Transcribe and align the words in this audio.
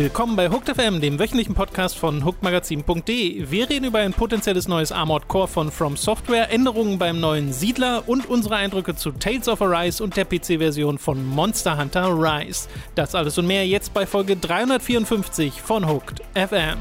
Willkommen 0.00 0.36
bei 0.36 0.48
Hooked 0.48 0.68
FM, 0.76 1.00
dem 1.00 1.18
wöchentlichen 1.18 1.56
Podcast 1.56 1.98
von 1.98 2.24
hookedmagazin.de. 2.24 3.50
Wir 3.50 3.68
reden 3.68 3.86
über 3.86 3.98
ein 3.98 4.12
potenzielles 4.12 4.68
neues 4.68 4.92
Armored 4.92 5.26
Core 5.26 5.48
von 5.48 5.72
From 5.72 5.96
Software, 5.96 6.52
Änderungen 6.52 7.00
beim 7.00 7.18
neuen 7.18 7.52
Siedler 7.52 8.04
und 8.06 8.30
unsere 8.30 8.54
Eindrücke 8.54 8.94
zu 8.94 9.10
Tales 9.10 9.48
of 9.48 9.60
Arise 9.60 10.04
und 10.04 10.16
der 10.16 10.24
PC-Version 10.24 10.98
von 10.98 11.26
Monster 11.26 11.76
Hunter 11.76 12.10
Rise. 12.10 12.68
Das 12.94 13.16
alles 13.16 13.38
und 13.38 13.48
mehr 13.48 13.66
jetzt 13.66 13.92
bei 13.92 14.06
Folge 14.06 14.36
354 14.36 15.60
von 15.60 15.88
Hooked 15.88 16.22
FM. 16.32 16.78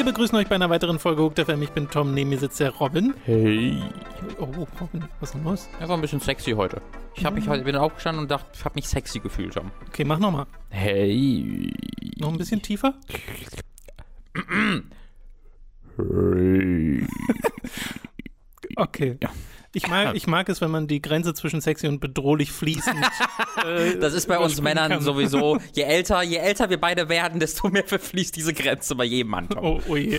Wir 0.00 0.06
begrüßen 0.06 0.34
euch 0.38 0.48
bei 0.48 0.54
einer 0.54 0.70
weiteren 0.70 0.98
Folge 0.98 1.20
Hooked 1.22 1.40
FM. 1.40 1.60
Ich 1.60 1.72
bin 1.72 1.90
Tom, 1.90 2.14
neben 2.14 2.30
mir 2.30 2.38
sitzt 2.38 2.58
der 2.58 2.70
Robin. 2.70 3.12
Hey. 3.26 3.82
Oh, 4.38 4.46
Robin, 4.80 5.04
was 5.20 5.28
ist 5.28 5.34
denn 5.34 5.44
los? 5.44 5.68
Er 5.78 5.90
war 5.90 5.98
ein 5.98 6.00
bisschen 6.00 6.20
sexy 6.20 6.52
heute. 6.52 6.80
Ich 7.14 7.26
hab 7.26 7.34
mich 7.34 7.46
heute 7.46 7.64
bin 7.64 7.76
aufgestanden 7.76 8.22
und 8.22 8.30
dachte, 8.30 8.46
ich 8.54 8.64
habe 8.64 8.76
mich 8.76 8.88
sexy 8.88 9.18
gefühlt, 9.18 9.52
Tom. 9.52 9.70
Okay, 9.88 10.04
mach 10.04 10.18
nochmal. 10.18 10.46
Hey. 10.70 11.70
Noch 12.16 12.32
ein 12.32 12.38
bisschen 12.38 12.62
tiefer? 12.62 12.94
Hey. 15.98 17.06
Okay. 18.76 19.18
Ja. 19.22 19.28
Ich 19.72 19.86
mag, 19.86 20.16
ich 20.16 20.26
mag 20.26 20.48
es, 20.48 20.60
wenn 20.60 20.70
man 20.72 20.88
die 20.88 21.00
Grenze 21.00 21.32
zwischen 21.32 21.60
sexy 21.60 21.86
und 21.86 22.00
bedrohlich 22.00 22.50
fließend. 22.50 22.96
äh, 23.64 23.96
Das 23.98 24.14
ist 24.14 24.26
bei 24.26 24.36
uns 24.38 24.60
Männern 24.60 24.90
kann. 24.90 25.00
sowieso, 25.00 25.58
je 25.74 25.82
älter, 25.82 26.22
je 26.22 26.38
älter 26.38 26.70
wir 26.70 26.80
beide 26.80 27.08
werden, 27.08 27.38
desto 27.38 27.68
mehr 27.68 27.84
verfließt 27.84 28.34
diese 28.34 28.52
Grenze 28.52 28.96
bei 28.96 29.04
jedem 29.04 29.30
Mann. 29.30 29.48
Oh, 29.56 29.80
oh 29.88 29.96
je. 29.96 30.18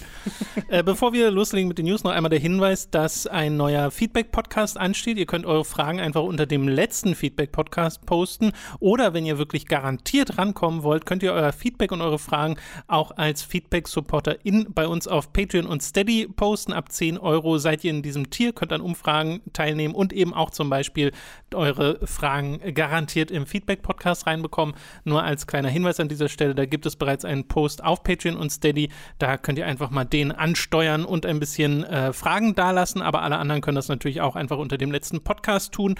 äh, 0.69 0.83
bevor 0.83 1.11
wir 1.11 1.31
loslegen 1.31 1.67
mit 1.67 1.77
den 1.77 1.85
News, 1.87 2.03
noch 2.05 2.11
einmal 2.11 2.29
der 2.29 2.39
Hinweis, 2.39 2.89
dass 2.89 3.27
ein 3.27 3.57
neuer 3.57 3.91
Feedback-Podcast 3.91 4.77
ansteht. 4.77 5.17
Ihr 5.17 5.25
könnt 5.25 5.45
eure 5.45 5.65
Fragen 5.65 5.99
einfach 5.99 6.23
unter 6.23 6.45
dem 6.45 6.69
letzten 6.69 7.13
Feedback-Podcast 7.13 8.05
posten. 8.05 8.53
Oder 8.79 9.13
wenn 9.13 9.25
ihr 9.25 9.37
wirklich 9.37 9.67
garantiert 9.67 10.37
rankommen 10.37 10.83
wollt, 10.83 11.05
könnt 11.05 11.23
ihr 11.23 11.33
euer 11.33 11.51
Feedback 11.51 11.91
und 11.91 12.01
eure 12.01 12.19
Fragen 12.19 12.55
auch 12.87 13.11
als 13.17 13.43
Feedback-Supporter 13.43 14.45
in 14.45 14.67
bei 14.73 14.87
uns 14.87 15.09
auf 15.09 15.33
Patreon 15.33 15.65
und 15.65 15.83
Steady 15.83 16.29
posten. 16.33 16.71
Ab 16.71 16.89
10 16.89 17.17
Euro 17.17 17.57
seid 17.57 17.83
ihr 17.83 17.91
in 17.91 18.01
diesem 18.01 18.29
Tier, 18.29 18.53
könnt 18.53 18.71
an 18.71 18.79
Umfragen 18.79 19.40
teilnehmen 19.53 19.93
und 19.95 20.13
eben 20.13 20.33
auch 20.33 20.49
zum 20.51 20.69
Beispiel 20.69 21.11
eure 21.53 22.05
Fragen 22.05 22.59
garantiert 22.73 23.31
im 23.31 23.45
Feedback-Podcast 23.45 24.27
reinbekommen. 24.27 24.75
Nur 25.03 25.23
als 25.23 25.47
kleiner 25.47 25.69
Hinweis 25.69 25.99
an 25.99 26.07
dieser 26.07 26.29
Stelle, 26.29 26.55
da 26.55 26.65
gibt 26.65 26.85
es 26.85 26.95
bereits 26.95 27.25
einen 27.25 27.47
Post 27.47 27.83
auf 27.83 28.03
Patreon 28.03 28.37
und 28.37 28.51
Steady. 28.51 28.89
Da 29.19 29.37
könnt 29.37 29.57
ihr 29.57 29.65
einfach 29.65 29.89
mal 29.89 30.05
den 30.05 30.31
ansteuern 30.31 31.05
und 31.05 31.25
ein 31.25 31.39
bisschen 31.39 31.83
äh, 31.83 32.13
Fragen 32.13 32.55
dalassen. 32.55 33.01
Aber 33.01 33.21
alle 33.21 33.37
anderen 33.37 33.61
können 33.61 33.75
das 33.75 33.87
natürlich 33.87 34.21
auch 34.21 34.35
einfach 34.35 34.57
unter 34.57 34.77
dem 34.77 34.91
letzten 34.91 35.23
Podcast 35.23 35.73
tun. 35.73 35.95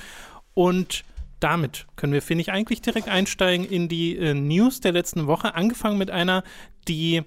Und 0.53 1.03
damit 1.42 1.88
können 1.95 2.14
wir, 2.14 2.22
finde 2.22 2.44
ich, 2.44 2.52
eigentlich 2.52 2.81
direkt 2.81 3.09
einsteigen 3.09 3.66
in 3.66 3.89
die 3.89 4.16
äh, 4.16 4.34
News 4.34 4.80
der 4.80 4.94
letzten 4.94 5.28
Woche. 5.28 5.56
Angefangen 5.56 5.98
mit 5.98 6.11
einer, 6.11 6.44
die 6.88 7.23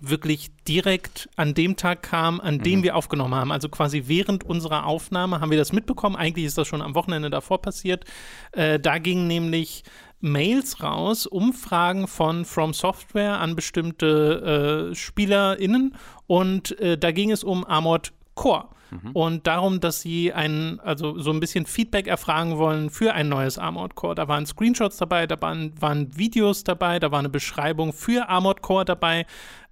wirklich 0.00 0.50
direkt 0.68 1.28
an 1.36 1.54
dem 1.54 1.76
Tag 1.76 2.02
kam, 2.02 2.40
an 2.40 2.58
dem 2.58 2.82
wir 2.82 2.96
aufgenommen 2.96 3.34
haben. 3.34 3.50
Also 3.50 3.68
quasi 3.68 4.04
während 4.06 4.44
unserer 4.44 4.86
Aufnahme 4.86 5.40
haben 5.40 5.50
wir 5.50 5.58
das 5.58 5.72
mitbekommen. 5.72 6.16
Eigentlich 6.16 6.46
ist 6.46 6.58
das 6.58 6.68
schon 6.68 6.82
am 6.82 6.94
Wochenende 6.94 7.30
davor 7.30 7.60
passiert. 7.60 8.04
Äh, 8.52 8.78
da 8.78 8.98
gingen 8.98 9.26
nämlich 9.26 9.84
Mails 10.20 10.82
raus, 10.82 11.26
Umfragen 11.26 12.06
von 12.06 12.44
From 12.44 12.74
Software 12.74 13.40
an 13.40 13.56
bestimmte 13.56 14.90
äh, 14.90 14.94
SpielerInnen 14.94 15.96
und 16.26 16.78
äh, 16.78 16.98
da 16.98 17.10
ging 17.10 17.30
es 17.30 17.42
um 17.42 17.64
Armored 17.64 18.12
Core. 18.34 18.68
Und 19.12 19.46
darum, 19.46 19.80
dass 19.80 20.00
sie 20.00 20.32
ein, 20.32 20.80
also 20.80 21.18
so 21.18 21.30
ein 21.30 21.40
bisschen 21.40 21.66
Feedback 21.66 22.06
erfragen 22.06 22.58
wollen 22.58 22.90
für 22.90 23.14
ein 23.14 23.28
neues 23.28 23.58
Armored 23.58 23.94
Core. 23.94 24.14
Da 24.14 24.28
waren 24.28 24.46
Screenshots 24.46 24.96
dabei, 24.96 25.26
da 25.26 25.40
waren, 25.40 25.72
waren 25.80 26.16
Videos 26.16 26.64
dabei, 26.64 26.98
da 26.98 27.10
war 27.10 27.20
eine 27.20 27.28
Beschreibung 27.28 27.92
für 27.92 28.28
Armored 28.28 28.62
Core 28.62 28.84
dabei, 28.84 29.26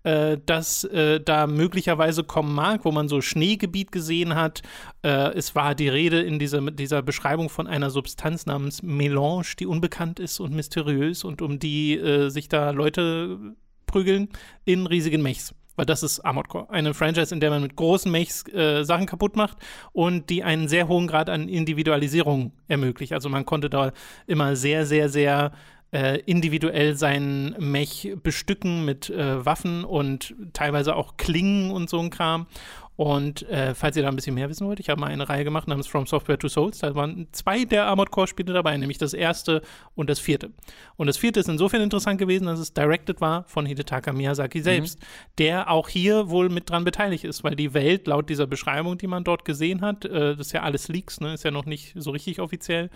äh, 0.05 0.39
das 0.47 0.85
äh, 0.85 1.21
da 1.21 1.47
möglicherweise 1.47 2.25
kommen 2.25 2.55
mag, 2.55 2.85
wo 2.85 2.93
man 2.93 3.09
so 3.09 3.21
Schneegebiet 3.21 3.93
gesehen 3.93 4.35
hat. 4.35 4.63
Äh, 5.03 5.33
es 5.35 5.55
war 5.55 5.75
die 5.75 5.89
Rede 5.89 6.23
in 6.23 6.39
dieser, 6.39 6.71
dieser 6.71 7.03
Beschreibung 7.03 7.49
von 7.49 7.67
einer 7.67 7.91
Substanz 7.91 8.47
namens 8.47 8.83
Melange, 8.83 9.55
die 9.59 9.67
unbekannt 9.67 10.21
ist 10.21 10.41
und 10.41 10.55
mysteriös 10.55 11.25
und 11.25 11.43
um 11.43 11.59
die 11.59 11.99
äh, 11.99 12.29
sich 12.29 12.49
da 12.49 12.71
Leute 12.71 13.39
prügeln 13.87 14.29
in 14.65 14.87
riesigen 14.87 15.23
Mechs. 15.23 15.55
Weil 15.79 15.87
das 15.87 16.03
ist 16.03 16.19
Armored 16.25 16.49
Core. 16.49 16.71
Eine 16.71 16.93
Franchise, 16.93 17.33
in 17.33 17.39
der 17.39 17.51
man 17.51 17.63
mit 17.63 17.77
großen 17.77 18.11
Mechs 18.11 18.45
äh, 18.49 18.83
Sachen 18.83 19.07
kaputt 19.07 19.37
macht 19.37 19.59
und 19.93 20.29
die 20.29 20.43
einen 20.43 20.67
sehr 20.67 20.89
hohen 20.89 21.07
Grad 21.07 21.31
an 21.31 21.49
Individualisierung 21.49 22.51
ermöglicht. 22.67 23.13
Also 23.13 23.29
man 23.29 23.47
konnte 23.47 23.71
da 23.71 23.93
immer 24.27 24.57
sehr, 24.57 24.87
sehr, 24.87 25.09
sehr 25.09 25.53
äh, 25.93 26.19
individuell 26.27 26.97
seinen 26.97 27.55
Mech 27.61 28.13
bestücken 28.25 28.85
mit 28.85 29.09
äh, 29.09 29.47
Waffen 29.47 29.85
und 29.85 30.35
teilweise 30.53 30.97
auch 30.97 31.17
Klingen 31.17 31.71
und 31.71 31.89
so 31.89 32.01
ein 32.01 32.11
Kram. 32.11 32.47
Und 32.99 33.49
äh, 33.49 33.77
falls 33.77 33.97
ihr 33.97 34.03
da 34.03 34.09
ein 34.09 34.17
bisschen 34.17 34.35
mehr 34.35 34.49
wissen 34.49 34.67
wollt, 34.67 34.81
ich 34.81 34.89
habe 34.91 35.01
mal 35.01 35.07
eine 35.07 35.29
Reihe 35.29 35.45
gemacht 35.45 35.69
namens 35.69 35.87
From 35.87 36.09
Software 36.09 36.37
to 36.37 36.49
Souls. 36.49 36.81
Da 36.81 36.97
waren 36.97 37.29
zwei 37.31 37.65
der 37.65 37.87
Armored 37.87 38.11
Core 38.11 38.27
Spiele 38.27 38.53
dabei, 38.53 38.77
nämlich 38.77 38.99
das 38.99 39.15
erste 39.15 39.63
und 39.95 40.11
das 40.11 40.19
vierte. 40.19 40.51
Und 40.97 41.07
das 41.07 41.17
vierte 41.17 41.39
ist 41.39 41.49
insofern 41.49 41.81
interessant 41.81 42.19
gewesen, 42.19 42.47
dass 42.47 42.59
es 42.59 42.75
directed 42.75 43.21
war 43.21 43.45
von 43.45 43.67
Hidetaka 43.67 44.13
Miyazaki 44.13 44.61
selbst, 44.63 44.99
der 45.39 45.71
auch 45.71 45.89
hier 45.89 46.29
wohl 46.29 46.49
mit 46.49 46.71
dran 46.71 46.83
beteiligt 46.83 47.23
ist, 47.23 47.45
weil 47.45 47.55
die 47.55 47.73
Welt 47.73 48.09
laut 48.09 48.29
dieser 48.29 48.49
Beschreibung, 48.49 48.99
die 48.99 49.07
man 49.07 49.23
dort 49.23 49.45
gesehen 49.45 49.81
hat, 49.81 50.05
äh, 50.05 50.35
das 50.35 50.49
ist 50.49 50.53
ja 50.53 50.63
alles 50.63 50.89
Leaks, 50.89 51.21
ne, 51.21 51.35
ist 51.35 51.45
ja 51.45 51.53
noch 51.53 51.67
nicht 51.67 51.95
so 51.97 52.11
richtig 52.11 52.41
offiziell, 52.41 52.91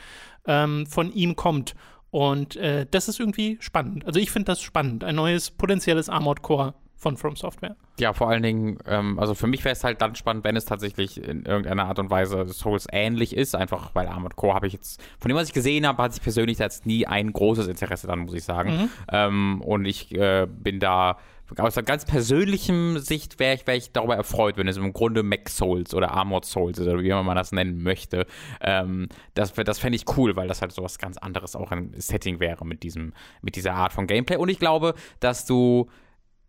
ähm, 0.48 0.84
von 0.86 1.12
ihm 1.12 1.36
kommt. 1.36 1.76
Und 2.10 2.56
äh, 2.56 2.86
das 2.90 3.06
ist 3.06 3.20
irgendwie 3.20 3.56
spannend. 3.60 4.04
Also 4.04 4.18
ich 4.18 4.32
finde 4.32 4.46
das 4.46 4.62
spannend. 4.62 5.04
Ein 5.04 5.14
neues 5.14 5.52
potenzielles 5.52 6.08
Armored 6.08 6.42
Core 6.42 6.74
von 7.02 7.16
From 7.16 7.34
Software. 7.34 7.74
Ja, 7.98 8.12
vor 8.12 8.28
allen 8.30 8.44
Dingen, 8.44 8.78
ähm, 8.86 9.18
also 9.18 9.34
für 9.34 9.48
mich 9.48 9.64
wäre 9.64 9.72
es 9.72 9.82
halt 9.82 10.00
dann 10.00 10.14
spannend, 10.14 10.44
wenn 10.44 10.54
es 10.54 10.64
tatsächlich 10.64 11.22
in 11.22 11.44
irgendeiner 11.44 11.86
Art 11.86 11.98
und 11.98 12.10
Weise 12.10 12.46
Souls 12.46 12.86
ähnlich 12.90 13.36
ist, 13.36 13.56
einfach 13.56 13.90
weil 13.94 14.06
Armored 14.06 14.36
Core 14.36 14.54
habe 14.54 14.68
ich 14.68 14.72
jetzt, 14.72 15.02
von 15.18 15.28
dem, 15.28 15.36
was 15.36 15.48
ich 15.48 15.52
gesehen 15.52 15.86
habe, 15.86 16.00
hatte 16.00 16.14
ich 16.16 16.22
persönlich 16.22 16.58
jetzt 16.58 16.86
nie 16.86 17.06
ein 17.06 17.32
großes 17.32 17.66
Interesse 17.66 18.06
dann, 18.06 18.20
muss 18.20 18.34
ich 18.34 18.44
sagen. 18.44 18.88
Ähm, 19.10 19.60
und 19.62 19.84
ich 19.84 20.14
äh, 20.14 20.46
bin 20.48 20.78
da 20.78 21.18
aus 21.58 21.76
einer 21.76 21.84
ganz 21.84 22.06
persönlichen 22.06 22.98
Sicht 22.98 23.38
wäre 23.38 23.54
ich, 23.56 23.66
wär 23.66 23.76
ich 23.76 23.92
darüber 23.92 24.16
erfreut, 24.16 24.56
wenn 24.56 24.68
es 24.68 24.78
im 24.78 24.92
Grunde 24.92 25.22
Mac 25.22 25.50
Souls 25.50 25.92
oder 25.92 26.12
Armored 26.12 26.46
Souls 26.46 26.80
oder 26.80 26.98
wie 26.98 27.08
immer 27.08 27.22
man 27.24 27.36
das 27.36 27.52
nennen 27.52 27.82
möchte. 27.82 28.26
Ähm, 28.60 29.08
das 29.34 29.52
das 29.52 29.78
fände 29.78 29.96
ich 29.96 30.04
cool, 30.16 30.34
weil 30.36 30.48
das 30.48 30.62
halt 30.62 30.72
so 30.72 30.82
was 30.82 30.98
ganz 30.98 31.18
anderes 31.18 31.56
auch 31.56 31.70
ein 31.72 31.92
Setting 31.98 32.40
wäre 32.40 32.64
mit 32.64 32.82
diesem, 32.82 33.12
mit 33.42 33.56
dieser 33.56 33.74
Art 33.74 33.92
von 33.92 34.06
Gameplay. 34.06 34.36
Und 34.36 34.48
ich 34.48 34.58
glaube, 34.58 34.94
dass 35.20 35.44
du 35.44 35.90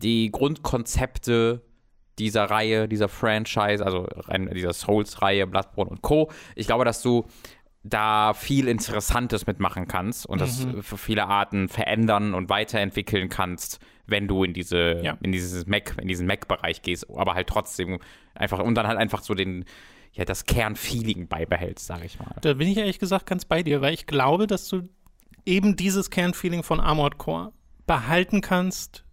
die 0.03 0.31
Grundkonzepte 0.31 1.61
dieser 2.19 2.45
Reihe, 2.45 2.87
dieser 2.87 3.09
Franchise, 3.09 3.83
also 3.83 4.07
dieser 4.53 4.73
Souls-Reihe, 4.73 5.47
Bloodborne 5.47 5.89
und 5.89 6.01
Co. 6.01 6.29
Ich 6.55 6.67
glaube, 6.67 6.85
dass 6.85 7.01
du 7.01 7.25
da 7.83 8.33
viel 8.33 8.67
Interessantes 8.67 9.45
mitmachen 9.47 9.87
kannst 9.87 10.25
und 10.25 10.39
das 10.39 10.65
für 10.81 10.97
viele 10.97 11.25
Arten 11.27 11.67
verändern 11.67 12.33
und 12.33 12.49
weiterentwickeln 12.49 13.29
kannst, 13.29 13.79
wenn 14.05 14.27
du 14.27 14.43
in 14.43 14.53
diese, 14.53 15.01
Ja. 15.03 15.17
in 15.21 15.31
dieses 15.31 15.65
Mac, 15.65 15.95
in 15.99 16.07
diesen 16.07 16.27
Mac-Bereich 16.27 16.81
gehst, 16.81 17.09
aber 17.09 17.33
halt 17.33 17.47
trotzdem 17.47 17.99
einfach 18.35 18.59
und 18.59 18.75
dann 18.75 18.87
halt 18.87 18.97
einfach 18.97 19.21
so 19.21 19.33
den, 19.33 19.65
ja, 20.13 20.23
das 20.23 20.45
Kernfeeling 20.45 21.27
beibehältst, 21.27 21.85
sage 21.87 22.05
ich 22.05 22.19
mal. 22.19 22.35
Da 22.41 22.53
bin 22.53 22.67
ich 22.67 22.77
ehrlich 22.77 22.99
gesagt 22.99 23.25
ganz 23.25 23.43
bei 23.45 23.63
dir, 23.63 23.81
weil 23.81 23.93
ich 23.93 24.05
glaube, 24.05 24.47
dass 24.47 24.69
du 24.69 24.87
eben 25.45 25.75
dieses 25.75 26.09
Kernfeeling 26.09 26.63
von 26.63 26.79
Armored 26.79 27.17
Core 27.17 27.51
behalten 27.85 28.39
kannst 28.41 29.03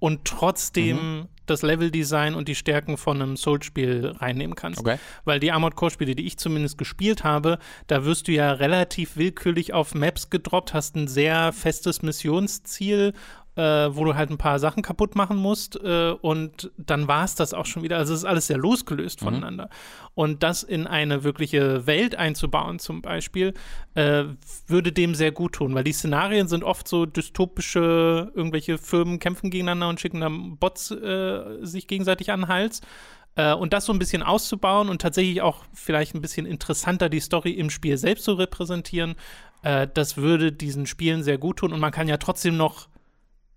und 0.00 0.24
trotzdem 0.24 1.28
das 1.46 1.62
Leveldesign 1.62 2.34
und 2.34 2.48
die 2.48 2.54
Stärken 2.54 2.96
von 2.96 3.20
einem 3.20 3.36
Soul-Spiel 3.36 4.14
reinnehmen 4.18 4.54
kannst. 4.54 4.80
Okay. 4.80 4.98
Weil 5.24 5.40
die 5.40 5.52
Armored 5.52 5.74
Core-Spiele, 5.74 6.14
die 6.14 6.26
ich 6.26 6.38
zumindest 6.38 6.78
gespielt 6.78 7.24
habe, 7.24 7.58
da 7.88 8.04
wirst 8.04 8.28
du 8.28 8.32
ja 8.32 8.52
relativ 8.52 9.16
willkürlich 9.16 9.72
auf 9.72 9.94
Maps 9.94 10.30
gedroppt, 10.30 10.74
hast 10.74 10.96
ein 10.96 11.08
sehr 11.08 11.52
festes 11.52 12.02
Missionsziel 12.02 13.14
äh, 13.56 13.62
wo 13.62 14.04
du 14.04 14.14
halt 14.14 14.30
ein 14.30 14.38
paar 14.38 14.58
Sachen 14.58 14.82
kaputt 14.82 15.16
machen 15.16 15.36
musst 15.36 15.78
äh, 15.82 16.10
und 16.10 16.70
dann 16.76 17.08
war 17.08 17.24
es 17.24 17.34
das 17.34 17.52
auch 17.52 17.66
schon 17.66 17.82
wieder. 17.82 17.96
Also 17.96 18.14
es 18.14 18.20
ist 18.20 18.24
alles 18.24 18.46
sehr 18.46 18.58
losgelöst 18.58 19.20
voneinander. 19.20 19.68
Und 20.14 20.42
das 20.42 20.62
in 20.62 20.86
eine 20.86 21.24
wirkliche 21.24 21.86
Welt 21.86 22.14
einzubauen 22.14 22.78
zum 22.78 23.02
Beispiel, 23.02 23.54
äh, 23.94 24.24
würde 24.66 24.92
dem 24.92 25.14
sehr 25.14 25.32
gut 25.32 25.54
tun, 25.54 25.74
weil 25.74 25.84
die 25.84 25.92
Szenarien 25.92 26.48
sind 26.48 26.64
oft 26.64 26.86
so 26.86 27.06
dystopische, 27.06 28.30
irgendwelche 28.34 28.78
Firmen 28.78 29.18
kämpfen 29.18 29.50
gegeneinander 29.50 29.88
und 29.88 30.00
schicken 30.00 30.20
dann 30.20 30.56
Bots 30.58 30.90
äh, 30.90 31.64
sich 31.64 31.86
gegenseitig 31.86 32.30
an 32.30 32.42
den 32.42 32.48
Hals. 32.48 32.80
Äh, 33.36 33.54
und 33.54 33.72
das 33.72 33.84
so 33.84 33.92
ein 33.92 33.98
bisschen 33.98 34.22
auszubauen 34.22 34.88
und 34.88 35.00
tatsächlich 35.00 35.42
auch 35.42 35.64
vielleicht 35.72 36.14
ein 36.14 36.20
bisschen 36.20 36.46
interessanter 36.46 37.08
die 37.08 37.20
Story 37.20 37.52
im 37.52 37.70
Spiel 37.70 37.96
selbst 37.96 38.24
zu 38.24 38.34
repräsentieren, 38.34 39.16
äh, 39.62 39.88
das 39.92 40.16
würde 40.16 40.52
diesen 40.52 40.86
Spielen 40.86 41.22
sehr 41.22 41.38
gut 41.38 41.58
tun. 41.58 41.72
Und 41.72 41.80
man 41.80 41.92
kann 41.92 42.08
ja 42.08 42.16
trotzdem 42.16 42.56
noch 42.56 42.89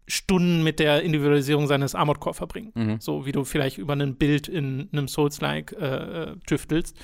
Stunden 0.08 0.64
mit 0.64 0.80
der 0.80 1.04
Individualisierung 1.04 1.68
seines 1.68 1.96
Armored 1.96 2.20
Core 2.20 2.34
verbringen. 2.34 2.72
Mhm. 2.76 2.98
So 3.00 3.26
wie 3.26 3.32
du 3.32 3.44
vielleicht 3.44 3.78
über 3.78 3.94
ein 3.94 4.16
Bild 4.16 4.48
in 4.48 4.90
einem 4.92 5.08
Souls-like 5.08 5.74
äh, 5.74 5.86
äh, 5.86 6.36
tüftelst. 6.46 6.96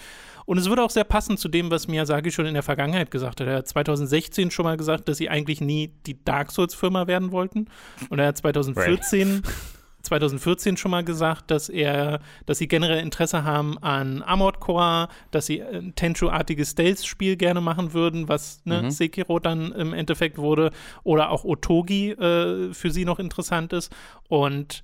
Und 0.46 0.58
es 0.58 0.68
würde 0.68 0.84
auch 0.84 0.90
sehr 0.90 1.04
passen 1.04 1.38
zu 1.38 1.48
dem, 1.48 1.70
was 1.70 1.88
Miyazaki 1.88 2.32
schon 2.32 2.48
in 2.48 2.56
der 2.56 2.64
Vergangenheit 2.64 3.12
gesagt 3.12 3.40
hat. 3.40 3.48
Er 3.48 3.58
hat 3.58 3.68
2016 3.68 4.52
schon 4.52 4.66
mal 4.66 4.78
gesagt, 4.78 5.08
dass 5.08 5.18
sie 5.18 5.30
eigentlich 5.30 5.62
nie 5.62 5.94
die 6.08 6.24
Dark 6.24 6.52
Souls-Firma 6.52 7.08
werden 7.08 7.32
wollten. 7.32 7.68
Und 8.10 8.20
er 8.20 8.28
hat 8.28 8.38
2014 8.38 9.44
2014 10.02 10.78
schon 10.78 10.92
mal 10.92 11.04
gesagt, 11.04 11.52
dass 11.52 11.68
er, 11.70 12.20
dass 12.46 12.58
sie 12.58 12.68
generell 12.68 13.00
Interesse 13.00 13.44
haben 13.44 13.78
an 13.80 14.22
Armored 14.24 14.60
Core, 14.60 15.08
dass 15.32 15.46
sie 15.48 15.62
ein 15.62 15.94
Tenchu-artiges 15.96 16.72
Stealth-Spiel 16.72 17.36
gerne 17.36 17.62
machen 17.62 17.94
würden, 17.94 18.28
was 18.30 18.62
ne, 18.66 18.84
Mhm. 18.84 18.92
Sekiro 18.92 19.40
dann 19.40 19.72
im 19.74 19.94
Endeffekt 19.94 20.38
wurde, 20.38 20.72
oder 21.04 21.30
auch 21.32 21.44
Otogi 21.44 22.12
äh, 22.12 22.74
für 22.74 22.92
sie 22.92 23.04
noch 23.06 23.20
interessant 23.20 23.74
ist. 23.74 23.94
Und 24.30 24.84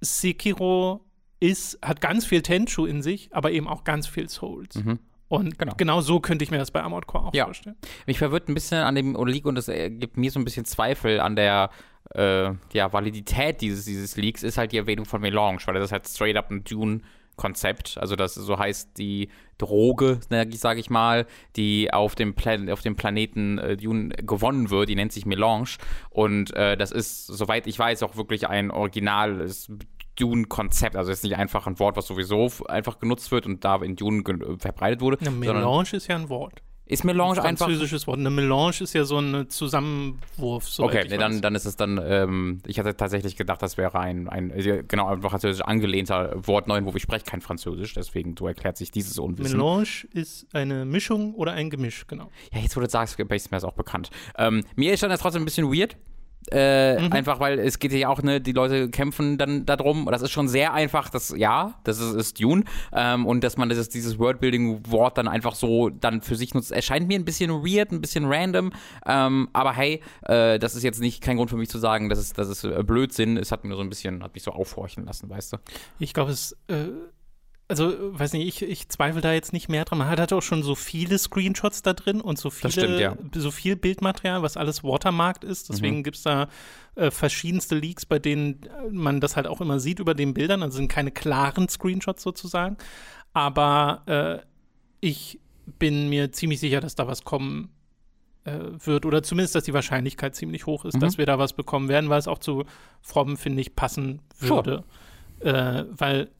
Sekiro 0.00 1.04
ist, 1.40 1.78
hat 1.82 2.00
ganz 2.00 2.24
viel 2.26 2.42
Tenchu 2.42 2.86
in 2.86 3.02
sich, 3.02 3.28
aber 3.32 3.50
eben 3.52 3.68
auch 3.68 3.84
ganz 3.84 4.06
viel 4.06 4.28
Souls. 4.28 4.76
Mhm. 4.76 4.98
Und 5.28 5.58
Genau. 5.58 5.74
genau. 5.76 6.00
so 6.00 6.20
könnte 6.20 6.42
ich 6.42 6.50
mir 6.50 6.56
das 6.58 6.70
bei 6.70 6.82
Armored 6.82 7.06
Core 7.06 7.26
auch 7.26 7.34
Ja. 7.34 7.44
vorstellen. 7.44 7.76
Mich 8.06 8.18
verwirrt 8.18 8.48
ein 8.48 8.54
bisschen 8.54 8.78
an 8.78 8.94
dem 8.94 9.14
Leak 9.26 9.44
und 9.44 9.58
es 9.58 9.68
äh, 9.68 9.90
gibt 9.90 10.16
mir 10.16 10.30
so 10.30 10.38
ein 10.40 10.44
bisschen 10.44 10.64
Zweifel 10.64 11.20
an 11.20 11.36
der 11.36 11.70
äh, 12.14 12.50
ja, 12.72 12.92
Validität 12.92 13.60
dieses, 13.60 13.84
dieses 13.84 14.16
Leaks, 14.16 14.42
ist 14.42 14.58
halt 14.58 14.72
die 14.72 14.78
Erwähnung 14.78 15.06
von 15.06 15.20
Melange, 15.20 15.58
weil 15.66 15.74
das 15.74 15.84
ist 15.86 15.92
halt 15.92 16.08
straight 16.08 16.36
up 16.36 16.50
ein 16.50 16.64
Dune-Konzept. 16.64 17.98
Also 17.98 18.16
das 18.16 18.34
so 18.34 18.58
heißt 18.58 18.96
die 18.98 19.28
Droge, 19.58 20.20
sage 20.52 20.80
ich 20.80 20.90
mal, 20.90 21.26
die 21.56 21.92
auf 21.92 22.14
dem, 22.14 22.34
Plan 22.34 22.70
auf 22.70 22.80
dem 22.80 22.96
Planeten 22.96 23.58
äh, 23.58 23.76
Dune 23.76 24.10
gewonnen 24.10 24.70
wird, 24.70 24.88
die 24.88 24.94
nennt 24.94 25.12
sich 25.12 25.26
Melange. 25.26 25.70
Und 26.10 26.54
äh, 26.54 26.76
das 26.76 26.92
ist, 26.92 27.26
soweit 27.26 27.66
ich 27.66 27.78
weiß, 27.78 28.02
auch 28.02 28.16
wirklich 28.16 28.48
ein 28.48 28.70
originales 28.70 29.70
Dune-Konzept. 30.16 30.96
Also 30.96 31.12
es 31.12 31.18
ist 31.18 31.24
nicht 31.24 31.36
einfach 31.36 31.66
ein 31.66 31.78
Wort, 31.78 31.96
was 31.96 32.06
sowieso 32.06 32.50
einfach 32.66 32.98
genutzt 32.98 33.30
wird 33.30 33.46
und 33.46 33.64
da 33.64 33.76
in 33.76 33.96
Dune 33.96 34.22
verbreitet 34.58 35.00
wurde. 35.00 35.18
Sondern 35.20 35.40
Melange 35.40 35.92
ist 35.92 36.06
ja 36.08 36.16
ein 36.16 36.28
Wort. 36.28 36.62
Ist 36.88 37.04
Melange 37.04 37.42
ein 37.42 37.56
französisches 37.56 38.06
Wort. 38.06 38.18
Eine 38.18 38.30
Melange 38.30 38.80
ist 38.80 38.94
ja 38.94 39.04
so 39.04 39.18
ein 39.18 39.48
Zusammenwurf. 39.50 40.68
Okay, 40.78 41.06
nee, 41.08 41.18
dann, 41.18 41.42
dann 41.42 41.54
ist 41.54 41.66
es 41.66 41.76
dann, 41.76 42.00
ähm, 42.02 42.62
ich 42.66 42.78
hatte 42.78 42.96
tatsächlich 42.96 43.36
gedacht, 43.36 43.62
das 43.62 43.76
wäre 43.76 43.98
ein, 44.00 44.28
ein 44.28 44.50
äh, 44.50 44.82
genau, 44.88 45.08
einfach 45.08 45.30
französisch 45.30 45.62
angelehnter 45.62 46.34
Wort 46.46 46.66
neun, 46.66 46.86
wo 46.86 46.92
ich 46.94 47.02
spreche 47.02 47.26
kein 47.26 47.42
Französisch, 47.42 47.92
deswegen 47.94 48.34
so 48.38 48.48
erklärt 48.48 48.78
sich 48.78 48.90
dieses 48.90 49.18
Unwissen. 49.18 49.58
Melange 49.58 50.08
ist 50.12 50.46
eine 50.54 50.86
Mischung 50.86 51.34
oder 51.34 51.52
ein 51.52 51.68
Gemisch, 51.68 52.06
genau. 52.06 52.30
Ja, 52.52 52.60
jetzt 52.60 52.74
wo 52.74 52.80
du 52.80 52.86
das 52.86 52.92
sagst, 52.92 53.18
ist 53.18 53.50
mir 53.50 53.56
das 53.56 53.64
auch 53.64 53.74
bekannt. 53.74 54.10
Ähm, 54.36 54.64
mir 54.74 54.94
ist 54.94 55.02
dann 55.02 55.10
das 55.10 55.20
trotzdem 55.20 55.42
ein 55.42 55.44
bisschen 55.44 55.70
weird. 55.72 55.96
Äh, 56.50 57.00
Mhm. 57.00 57.12
Einfach 57.12 57.40
weil 57.40 57.58
es 57.58 57.78
geht 57.78 57.92
ja 57.92 58.08
auch, 58.08 58.22
ne, 58.22 58.40
die 58.40 58.52
Leute 58.52 58.88
kämpfen 58.88 59.36
dann 59.38 59.66
darum. 59.66 60.08
Das 60.10 60.22
ist 60.22 60.30
schon 60.30 60.48
sehr 60.48 60.72
einfach, 60.72 61.10
das 61.10 61.34
ja, 61.36 61.74
das 61.84 62.00
ist, 62.00 62.14
ist 62.14 62.40
Dune. 62.40 62.64
Ähm, 62.92 63.26
und 63.26 63.44
dass 63.44 63.56
man 63.56 63.68
dieses, 63.68 63.88
dieses 63.88 64.18
Worldbuilding-Wort 64.18 65.18
dann 65.18 65.28
einfach 65.28 65.54
so 65.54 65.90
dann 65.90 66.22
für 66.22 66.36
sich 66.36 66.54
nutzt, 66.54 66.72
erscheint 66.72 67.06
mir 67.08 67.18
ein 67.18 67.24
bisschen 67.24 67.50
weird, 67.50 67.92
ein 67.92 68.00
bisschen 68.00 68.24
random. 68.26 68.72
Ähm, 69.06 69.48
aber 69.52 69.72
hey, 69.74 70.00
äh, 70.22 70.58
das 70.58 70.74
ist 70.74 70.82
jetzt 70.82 71.00
nicht 71.00 71.22
kein 71.22 71.36
Grund 71.36 71.50
für 71.50 71.56
mich 71.56 71.68
zu 71.68 71.78
sagen, 71.78 72.08
das 72.08 72.18
ist, 72.18 72.38
das 72.38 72.48
ist 72.48 72.64
äh, 72.64 72.82
Blödsinn. 72.82 73.36
Es 73.36 73.52
hat 73.52 73.64
mir 73.64 73.74
so 73.74 73.82
ein 73.82 73.88
bisschen, 73.90 74.22
hat 74.22 74.34
mich 74.34 74.42
so 74.42 74.52
aufhorchen 74.52 75.04
lassen, 75.04 75.28
weißt 75.28 75.52
du? 75.52 75.56
Ich 75.98 76.14
glaube, 76.14 76.30
es, 76.30 76.52
äh, 76.68 76.86
also, 77.68 77.92
weiß 78.18 78.32
nicht, 78.32 78.46
ich, 78.62 78.62
ich 78.68 78.88
zweifle 78.88 79.20
da 79.20 79.32
jetzt 79.32 79.52
nicht 79.52 79.68
mehr 79.68 79.84
dran. 79.84 79.98
Man 79.98 80.08
hat 80.08 80.18
halt 80.18 80.32
auch 80.32 80.40
schon 80.42 80.62
so 80.62 80.74
viele 80.74 81.18
Screenshots 81.18 81.82
da 81.82 81.92
drin 81.92 82.20
und 82.20 82.38
so 82.38 82.48
viele, 82.50 82.72
stimmt, 82.72 82.98
ja. 82.98 83.16
so 83.34 83.50
viel 83.50 83.76
Bildmaterial, 83.76 84.42
was 84.42 84.56
alles 84.56 84.82
watermarked 84.82 85.44
ist. 85.44 85.68
Deswegen 85.68 85.98
Mhm. 85.98 86.02
gibt 86.02 86.16
es 86.16 86.22
da 86.22 86.48
äh, 86.94 87.10
verschiedenste 87.10 87.74
Leaks, 87.74 88.06
bei 88.06 88.18
denen 88.18 88.62
äh, 88.64 88.90
man 88.90 89.20
das 89.20 89.36
halt 89.36 89.46
auch 89.46 89.60
immer 89.60 89.78
sieht 89.80 90.00
über 90.00 90.14
den 90.14 90.32
Bildern. 90.34 90.62
Also 90.62 90.76
sind 90.78 90.88
keine 90.88 91.10
klaren 91.10 91.68
Screenshots 91.68 92.22
sozusagen. 92.22 92.76
Aber 93.34 94.02
äh, 94.06 94.46
ich 95.00 95.38
bin 95.78 96.08
mir 96.08 96.32
ziemlich 96.32 96.60
sicher, 96.60 96.80
dass 96.80 96.94
da 96.94 97.06
was 97.06 97.22
kommen 97.24 97.68
äh, 98.44 98.58
wird 98.84 99.04
oder 99.04 99.22
zumindest, 99.22 99.54
dass 99.54 99.64
die 99.64 99.74
Wahrscheinlichkeit 99.74 100.34
ziemlich 100.34 100.64
hoch 100.66 100.84
ist, 100.86 100.94
Mhm. 100.94 101.00
dass 101.00 101.18
wir 101.18 101.26
da 101.26 101.38
was 101.38 101.52
bekommen 101.52 101.88
werden, 101.88 102.08
weil 102.08 102.18
es 102.18 102.26
auch 102.28 102.38
zu 102.38 102.64
From, 103.02 103.36
finde 103.36 103.60
ich, 103.60 103.76
passen 103.76 104.22
würde. 104.38 104.84
Äh, 105.40 105.84
weil, 105.90 106.30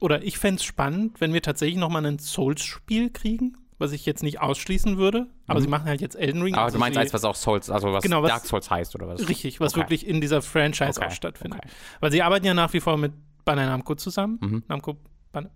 oder 0.00 0.22
ich 0.22 0.38
fände 0.38 0.56
es 0.60 0.64
spannend, 0.64 1.20
wenn 1.20 1.32
wir 1.32 1.42
tatsächlich 1.42 1.78
nochmal 1.78 2.04
ein 2.06 2.18
Souls-Spiel 2.18 3.10
kriegen, 3.10 3.56
was 3.78 3.92
ich 3.92 4.04
jetzt 4.06 4.22
nicht 4.22 4.40
ausschließen 4.40 4.96
würde, 4.98 5.28
aber 5.46 5.58
Mhm. 5.60 5.62
sie 5.64 5.68
machen 5.68 5.84
halt 5.86 6.00
jetzt 6.00 6.16
Elden 6.16 6.42
Ring. 6.42 6.54
Aber 6.54 6.64
also 6.64 6.76
du 6.76 6.80
meinst 6.80 6.98
eins, 6.98 7.12
was 7.12 7.24
auch 7.24 7.36
Souls, 7.36 7.70
also 7.70 7.92
was, 7.92 8.02
Genau, 8.02 8.22
was- 8.22 8.30
Dark 8.30 8.44
Souls 8.46 8.70
heißt 8.70 8.94
oder 8.94 9.06
was? 9.08 9.28
Richtig, 9.28 9.60
was 9.60 9.72
Okay. 9.74 9.80
wirklich 9.82 10.06
in 10.06 10.20
dieser 10.20 10.42
Franchise 10.42 10.98
Okay, 11.00 11.06
auch 11.06 11.10
stattfindet. 11.12 11.60
okay. 11.64 11.72
Weil 12.00 12.10
sie 12.12 12.22
arbeiten 12.22 12.44
ja 12.46 12.54
nach 12.54 12.72
wie 12.72 12.80
vor 12.80 12.96
mit 12.96 13.12
Bandai 13.44 13.66
Namco 13.66 13.94
zusammen. 13.94 14.38
Mhm. 14.42 14.62
Namco, 14.68 14.96
Bandai, 15.32 15.52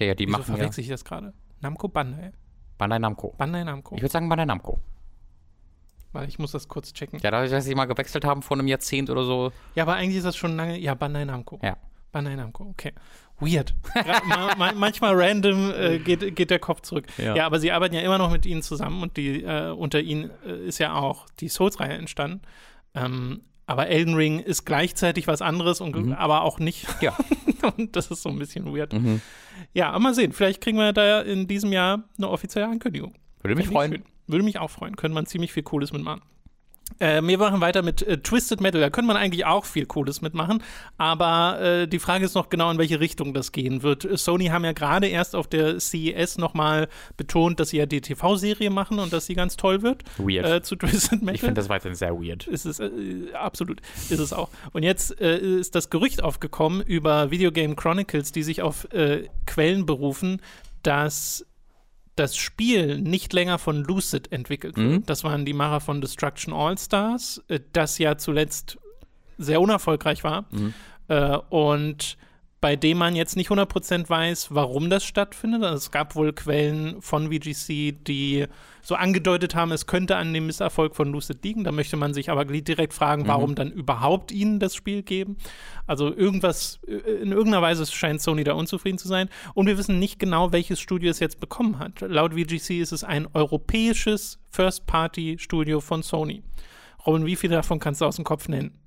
Ja, 0.00 0.06
ja, 0.06 0.14
die 0.14 0.26
wieso 0.26 0.38
machen 0.38 0.50
ja 0.52 0.56
verwechsel 0.56 0.82
ich 0.82 0.88
das 0.88 1.04
gerade? 1.04 1.32
Namco, 1.60 1.88
Bandai. 1.88 2.32
Bandai 2.78 2.98
Namco. 2.98 3.34
Bandai 3.38 3.62
Namco. 3.64 3.94
Ich 3.94 4.02
würde 4.02 4.12
sagen 4.12 4.28
Bandai 4.28 4.46
Namco. 4.46 4.80
Weil 6.12 6.28
ich 6.28 6.38
muss 6.38 6.52
das 6.52 6.68
kurz 6.68 6.92
checken. 6.92 7.20
Ja, 7.22 7.30
dadurch, 7.30 7.50
dass 7.50 7.64
sie 7.64 7.74
mal 7.74 7.86
gewechselt 7.86 8.24
haben 8.24 8.42
vor 8.42 8.58
einem 8.58 8.66
Jahrzehnt 8.66 9.08
oder 9.08 9.24
so. 9.24 9.50
Ja, 9.74 9.84
aber 9.84 9.94
eigentlich 9.94 10.16
ist 10.16 10.24
das 10.26 10.36
schon 10.36 10.56
lange. 10.56 10.78
Ja, 10.78 10.94
Bandai 10.94 11.24
Namco. 11.24 11.58
Ja. 11.62 11.76
Bandai 12.10 12.34
Namco, 12.36 12.64
okay. 12.64 12.92
Weird. 13.40 13.74
Manchmal 14.76 15.14
random 15.20 15.72
äh, 15.72 15.98
geht, 15.98 16.36
geht 16.36 16.50
der 16.50 16.58
Kopf 16.58 16.82
zurück. 16.82 17.06
Ja. 17.18 17.34
Ja. 17.36 17.46
aber 17.46 17.58
sie 17.58 17.72
arbeiten 17.72 17.94
ja 17.94 18.00
immer 18.02 18.18
noch 18.18 18.30
mit 18.30 18.46
ihnen 18.46 18.62
zusammen 18.62 19.02
und 19.02 19.16
die, 19.16 19.42
äh, 19.42 19.70
unter 19.70 20.00
ihnen 20.00 20.30
äh, 20.46 20.66
ist 20.66 20.78
ja 20.78 20.94
auch 20.94 21.26
die 21.40 21.48
Souls-Reihe 21.48 21.94
entstanden. 21.94 22.42
Ähm, 22.94 23.40
aber 23.66 23.88
Elden 23.88 24.14
Ring 24.14 24.38
ist 24.38 24.64
gleichzeitig 24.64 25.26
was 25.26 25.40
anderes 25.42 25.80
und 25.80 25.96
Mhm. 25.96 26.12
aber 26.12 26.42
auch 26.42 26.58
nicht. 26.58 26.86
Ja. 27.00 27.16
und 27.76 27.96
das 27.96 28.10
ist 28.10 28.22
so 28.22 28.28
ein 28.28 28.38
bisschen 28.38 28.66
weird. 28.76 28.92
Mhm. 28.92 29.20
Ja, 29.72 29.88
aber 29.90 30.00
mal 30.00 30.14
sehen. 30.14 30.32
Vielleicht 30.32 30.60
kriegen 30.60 30.78
wir 30.78 30.92
da 30.92 31.20
in 31.20 31.46
diesem 31.46 31.72
Jahr 31.72 32.04
eine 32.18 32.28
offizielle 32.28 32.66
Ankündigung. 32.68 33.14
Würde 33.40 33.54
mich 33.56 33.66
Fänd 33.66 33.74
freuen. 33.76 34.04
Würde 34.26 34.44
mich 34.44 34.58
auch 34.58 34.70
freuen. 34.70 34.96
Könnte 34.96 35.14
man 35.14 35.26
ziemlich 35.26 35.52
viel 35.52 35.62
Cooles 35.62 35.92
mitmachen. 35.92 36.22
Äh, 36.98 37.22
wir 37.22 37.38
machen 37.38 37.60
weiter 37.60 37.82
mit 37.82 38.02
äh, 38.02 38.18
Twisted 38.18 38.60
Metal. 38.60 38.80
Da 38.80 38.90
könnte 38.90 39.06
man 39.08 39.16
eigentlich 39.16 39.44
auch 39.44 39.64
viel 39.64 39.86
Cooles 39.86 40.22
mitmachen. 40.22 40.62
Aber 40.98 41.60
äh, 41.60 41.88
die 41.88 41.98
Frage 41.98 42.24
ist 42.24 42.34
noch 42.34 42.48
genau, 42.48 42.70
in 42.70 42.78
welche 42.78 43.00
Richtung 43.00 43.34
das 43.34 43.52
gehen 43.52 43.82
wird. 43.82 44.06
Sony 44.18 44.46
haben 44.46 44.64
ja 44.64 44.72
gerade 44.72 45.06
erst 45.06 45.36
auf 45.36 45.46
der 45.46 45.78
CES 45.80 46.38
nochmal 46.38 46.88
betont, 47.16 47.60
dass 47.60 47.70
sie 47.70 47.78
ja 47.78 47.86
die 47.86 48.00
TV-Serie 48.00 48.70
machen 48.70 48.98
und 48.98 49.12
dass 49.12 49.26
sie 49.26 49.34
ganz 49.34 49.56
toll 49.56 49.82
wird. 49.82 50.02
Weird. 50.18 50.46
Äh, 50.46 50.62
zu 50.62 50.76
Twisted 50.76 51.22
Metal. 51.22 51.34
ich 51.34 51.40
finde 51.40 51.54
das 51.54 51.68
weiterhin 51.68 51.96
sehr 51.96 52.14
weird. 52.14 52.46
Ist 52.46 52.64
es, 52.64 52.80
äh, 52.80 52.90
absolut, 53.34 53.80
ist 54.10 54.18
es 54.18 54.32
auch. 54.32 54.48
Und 54.72 54.82
jetzt 54.82 55.20
äh, 55.20 55.38
ist 55.38 55.74
das 55.74 55.90
Gerücht 55.90 56.22
aufgekommen 56.22 56.82
über 56.82 57.30
Video 57.30 57.52
Game 57.52 57.76
Chronicles, 57.76 58.32
die 58.32 58.42
sich 58.42 58.62
auf 58.62 58.86
Quellen 59.46 59.86
berufen, 59.86 60.40
dass 60.82 61.46
das 62.16 62.36
Spiel 62.36 62.98
nicht 63.00 63.32
länger 63.32 63.58
von 63.58 63.82
Lucid 63.82 64.32
entwickelt 64.32 64.76
wird. 64.76 64.88
Mhm. 64.88 65.06
Das 65.06 65.24
waren 65.24 65.44
die 65.44 65.54
Macher 65.54 65.80
von 65.80 66.00
Destruction 66.00 66.52
All-Stars, 66.52 67.42
äh, 67.48 67.60
das 67.72 67.98
ja 67.98 68.18
zuletzt 68.18 68.78
sehr 69.38 69.60
unerfolgreich 69.60 70.24
war. 70.24 70.44
Mhm. 70.50 70.74
Äh, 71.08 71.36
und 71.50 72.16
bei 72.62 72.76
dem 72.76 72.96
man 72.96 73.16
jetzt 73.16 73.36
nicht 73.36 73.50
100% 73.50 74.08
weiß, 74.08 74.54
warum 74.54 74.88
das 74.88 75.04
stattfindet. 75.04 75.64
Also 75.64 75.78
es 75.78 75.90
gab 75.90 76.14
wohl 76.14 76.32
Quellen 76.32 77.02
von 77.02 77.32
VGC, 77.32 77.90
die 78.06 78.46
so 78.82 78.94
angedeutet 78.94 79.56
haben, 79.56 79.72
es 79.72 79.88
könnte 79.88 80.14
an 80.16 80.32
dem 80.32 80.46
Misserfolg 80.46 80.94
von 80.94 81.10
Lucid 81.10 81.44
liegen. 81.44 81.64
Da 81.64 81.72
möchte 81.72 81.96
man 81.96 82.14
sich 82.14 82.30
aber 82.30 82.44
direkt 82.44 82.94
fragen, 82.94 83.26
warum 83.26 83.56
dann 83.56 83.72
überhaupt 83.72 84.30
ihnen 84.30 84.60
das 84.60 84.76
Spiel 84.76 85.02
geben. 85.02 85.38
Also 85.88 86.14
irgendwas, 86.14 86.78
äh, 86.86 86.92
in 86.92 87.32
irgendeiner 87.32 87.62
Weise 87.62 87.84
scheint 87.84 88.22
Sony 88.22 88.44
da 88.44 88.52
unzufrieden 88.52 88.98
zu 88.98 89.08
sein. 89.08 89.28
Und 89.54 89.66
wir 89.66 89.76
wissen 89.76 89.98
nicht 89.98 90.20
genau, 90.20 90.52
welches 90.52 90.78
Studio 90.78 91.10
es 91.10 91.18
jetzt 91.18 91.40
bekommen 91.40 91.80
hat. 91.80 92.00
Laut 92.00 92.34
VGC 92.34 92.80
ist 92.80 92.92
es 92.92 93.02
ein 93.02 93.26
europäisches 93.34 94.38
First-Party-Studio 94.50 95.80
von 95.80 96.04
Sony. 96.04 96.44
Robin, 97.04 97.26
wie 97.26 97.34
viele 97.34 97.56
davon 97.56 97.80
kannst 97.80 98.00
du 98.00 98.04
aus 98.04 98.14
dem 98.14 98.24
Kopf 98.24 98.46
nennen? 98.46 98.81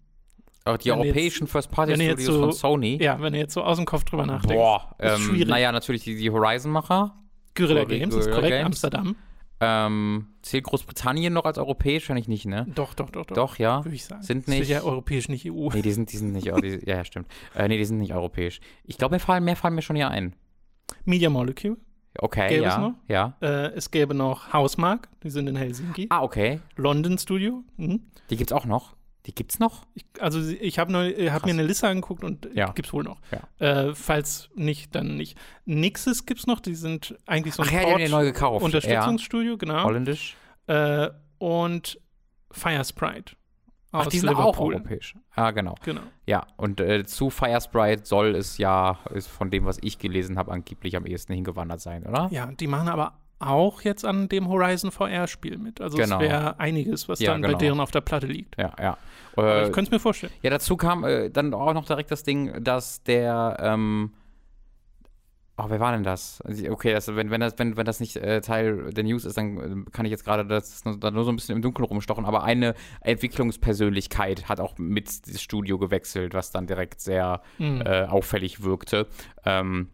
Auch 0.67 0.77
die 0.77 0.89
Wenn 0.89 0.97
europäischen 0.99 1.45
First-Party-Studios 1.47 2.25
so- 2.25 2.39
von 2.39 2.51
Sony. 2.51 2.97
Ja, 3.01 3.21
wenn 3.21 3.33
du 3.33 3.39
jetzt 3.39 3.53
so 3.53 3.61
aus 3.63 3.77
dem 3.77 3.85
Kopf 3.85 4.03
drüber 4.03 4.25
nachdenkst. 4.25 4.55
Boah, 4.55 4.95
ähm, 4.99 5.19
schwierig. 5.19 5.47
naja, 5.47 5.71
natürlich 5.71 6.03
die, 6.03 6.15
die 6.15 6.31
Horizon-Macher. 6.31 7.15
Guerrilla 7.53 7.83
Games 7.85 8.15
ist 8.15 8.29
korrekt, 8.31 8.49
Games. 8.49 8.65
Amsterdam. 8.65 9.15
Ähm, 9.61 10.27
zählt 10.41 10.65
Großbritannien 10.65 11.31
noch 11.31 11.45
als 11.45 11.57
europäisch? 11.59 12.03
Wahrscheinlich 12.03 12.27
nicht, 12.27 12.45
ne? 12.45 12.65
Doch, 12.75 12.93
doch, 12.95 13.09
doch, 13.11 13.25
doch. 13.25 13.35
Doch, 13.35 13.57
ja. 13.59 13.85
Würde 13.85 13.95
ich 13.95 14.05
sagen. 14.05 14.23
Sind 14.23 14.39
ist 14.39 14.47
nicht- 14.47 14.67
ja 14.69 14.81
europäisch, 14.81 15.29
nicht 15.29 15.45
EU. 15.49 15.69
Nee, 15.71 15.81
die 15.83 15.91
sind, 15.91 16.11
die 16.11 16.17
sind 16.17 16.33
nicht, 16.33 16.51
oh, 16.51 16.57
die, 16.59 16.79
ja, 16.85 16.97
ja, 16.97 17.05
stimmt. 17.05 17.27
Äh, 17.55 17.67
nee, 17.67 17.77
die 17.77 17.85
sind 17.85 17.99
nicht 17.99 18.13
europäisch. 18.13 18.59
Ich 18.83 18.97
glaube, 18.97 19.15
mir 19.15 19.19
fallen, 19.19 19.43
mehr 19.43 19.55
fallen 19.55 19.75
mir 19.75 19.81
schon 19.83 19.95
hier 19.95 20.09
ein. 20.09 20.35
Media 21.05 21.29
Molecule. 21.29 21.77
Okay, 22.17 22.47
Gäbe 22.47 22.65
es 22.65 22.73
ja. 22.73 22.79
noch? 22.79 22.93
Ja. 23.07 23.37
Äh, 23.41 23.67
es 23.75 23.91
gäbe 23.91 24.13
noch 24.15 24.51
Housemark, 24.51 25.09
die 25.23 25.29
sind 25.29 25.47
in 25.47 25.55
Helsinki. 25.55 26.07
Ah, 26.09 26.23
okay. 26.23 26.59
London 26.75 27.17
Studio. 27.17 27.63
Mhm. 27.77 28.01
Die 28.29 28.37
gibt's 28.37 28.51
auch 28.53 28.65
noch. 28.65 28.94
Die 29.25 29.33
gibt's 29.33 29.57
noch? 29.59 29.87
Ich, 29.95 30.05
also 30.19 30.39
ich 30.39 30.77
habe 30.77 30.93
hab 31.31 31.45
mir 31.45 31.51
eine 31.51 31.63
Liste 31.63 31.87
angeguckt 31.87 32.23
und 32.23 32.45
Ja. 32.45 32.67
ja. 32.67 32.71
gibt's 32.73 32.93
wohl 32.93 33.03
noch. 33.03 33.19
Ja. 33.31 33.87
Äh, 33.87 33.95
falls 33.95 34.49
nicht, 34.55 34.93
dann 34.93 35.17
nicht. 35.17 35.37
Nixes 35.65 36.25
gibt's 36.25 36.45
noch, 36.45 36.59
die 36.59 36.75
sind 36.75 37.15
eigentlich 37.25 37.55
so 37.55 37.63
ein 37.63 37.69
Ach 37.69 37.73
ja, 37.73 37.79
die 37.85 37.91
haben 37.93 37.97
die 38.05 38.09
neu 38.11 38.25
gekauft. 38.25 38.63
Unterstützungsstudio, 38.63 39.53
Ja. 39.53 39.57
genau. 39.57 39.83
Holländisch. 39.83 40.35
Äh, 40.67 41.09
und 41.39 41.99
Firesprite. 42.51 43.35
aus 43.91 44.07
Ach, 44.07 44.09
die 44.09 44.19
sind 44.19 44.29
Liverpool. 44.29 44.73
auch 44.75 44.77
europäisch. 44.77 45.15
Ah, 45.35 45.51
genau. 45.51 45.75
Genau. 45.83 46.01
Ja, 46.25 46.45
und 46.57 46.79
äh, 46.81 47.05
zu 47.05 47.29
Fire 47.29 47.59
Sprite 47.61 48.05
soll 48.05 48.35
es 48.35 48.57
ja, 48.57 48.99
ist 49.13 49.27
von 49.27 49.49
dem, 49.51 49.65
was 49.65 49.77
ich 49.81 49.97
gelesen 49.99 50.37
habe, 50.37 50.51
angeblich 50.51 50.95
am 50.97 51.05
ehesten 51.05 51.33
hingewandert 51.33 51.79
sein, 51.81 52.05
oder? 52.05 52.27
Ja, 52.31 52.45
die 52.51 52.67
machen 52.67 52.89
aber 52.89 53.17
auch 53.39 53.81
jetzt 53.81 54.05
an 54.05 54.29
dem 54.29 54.47
Horizon 54.47 54.91
VR-Spiel 54.91 55.57
mit. 55.57 55.81
Also 55.81 55.97
Genau. 55.97 56.15
es 56.17 56.21
wäre 56.21 56.59
einiges, 56.59 57.09
was 57.09 57.19
Ja, 57.19 57.31
dann 57.33 57.41
bei 57.41 57.47
genau. 57.49 57.59
deren 57.59 57.79
auf 57.79 57.91
der 57.91 58.01
Platte 58.01 58.27
liegt. 58.27 58.57
Ja, 58.57 58.71
ja. 58.79 58.97
Äh, 59.37 59.65
ich 59.67 59.71
könnte 59.73 59.89
es 59.89 59.91
mir 59.91 59.99
vorstellen. 59.99 60.31
Ja, 60.41 60.49
dazu 60.49 60.77
kam 60.77 61.03
äh, 61.03 61.29
dann 61.29 61.53
auch 61.53 61.73
noch 61.73 61.85
direkt 61.85 62.11
das 62.11 62.23
Ding, 62.23 62.63
dass 62.63 63.03
der, 63.03 63.57
ähm, 63.59 64.13
oh, 65.57 65.65
wer 65.67 65.79
war 65.81 65.91
denn 65.91 66.03
das? 66.03 66.41
Okay, 66.69 66.93
das, 66.93 67.13
wenn, 67.13 67.29
wenn, 67.29 67.41
das, 67.41 67.55
wenn, 67.57 67.75
wenn 67.75 67.85
das 67.85 67.99
nicht 67.99 68.15
äh, 68.15 68.39
Teil 68.39 68.93
der 68.93 69.03
News 69.03 69.25
ist, 69.25 69.37
dann 69.37 69.85
äh, 69.87 69.91
kann 69.91 70.05
ich 70.05 70.11
jetzt 70.11 70.23
gerade 70.23 70.45
das 70.45 70.85
nur, 70.85 70.97
da 70.97 71.11
nur 71.11 71.25
so 71.25 71.31
ein 71.31 71.35
bisschen 71.35 71.55
im 71.57 71.61
Dunkeln 71.61 71.85
rumstochen, 71.85 72.23
aber 72.25 72.43
eine 72.45 72.73
Entwicklungspersönlichkeit 73.01 74.47
hat 74.49 74.59
auch 74.59 74.77
mit 74.77 75.27
das 75.27 75.41
Studio 75.41 75.77
gewechselt, 75.77 76.33
was 76.33 76.51
dann 76.51 76.67
direkt 76.67 77.01
sehr 77.01 77.41
Hm. 77.57 77.81
äh, 77.85 78.03
auffällig 78.05 78.63
wirkte. 78.63 79.07
Ähm, 79.45 79.89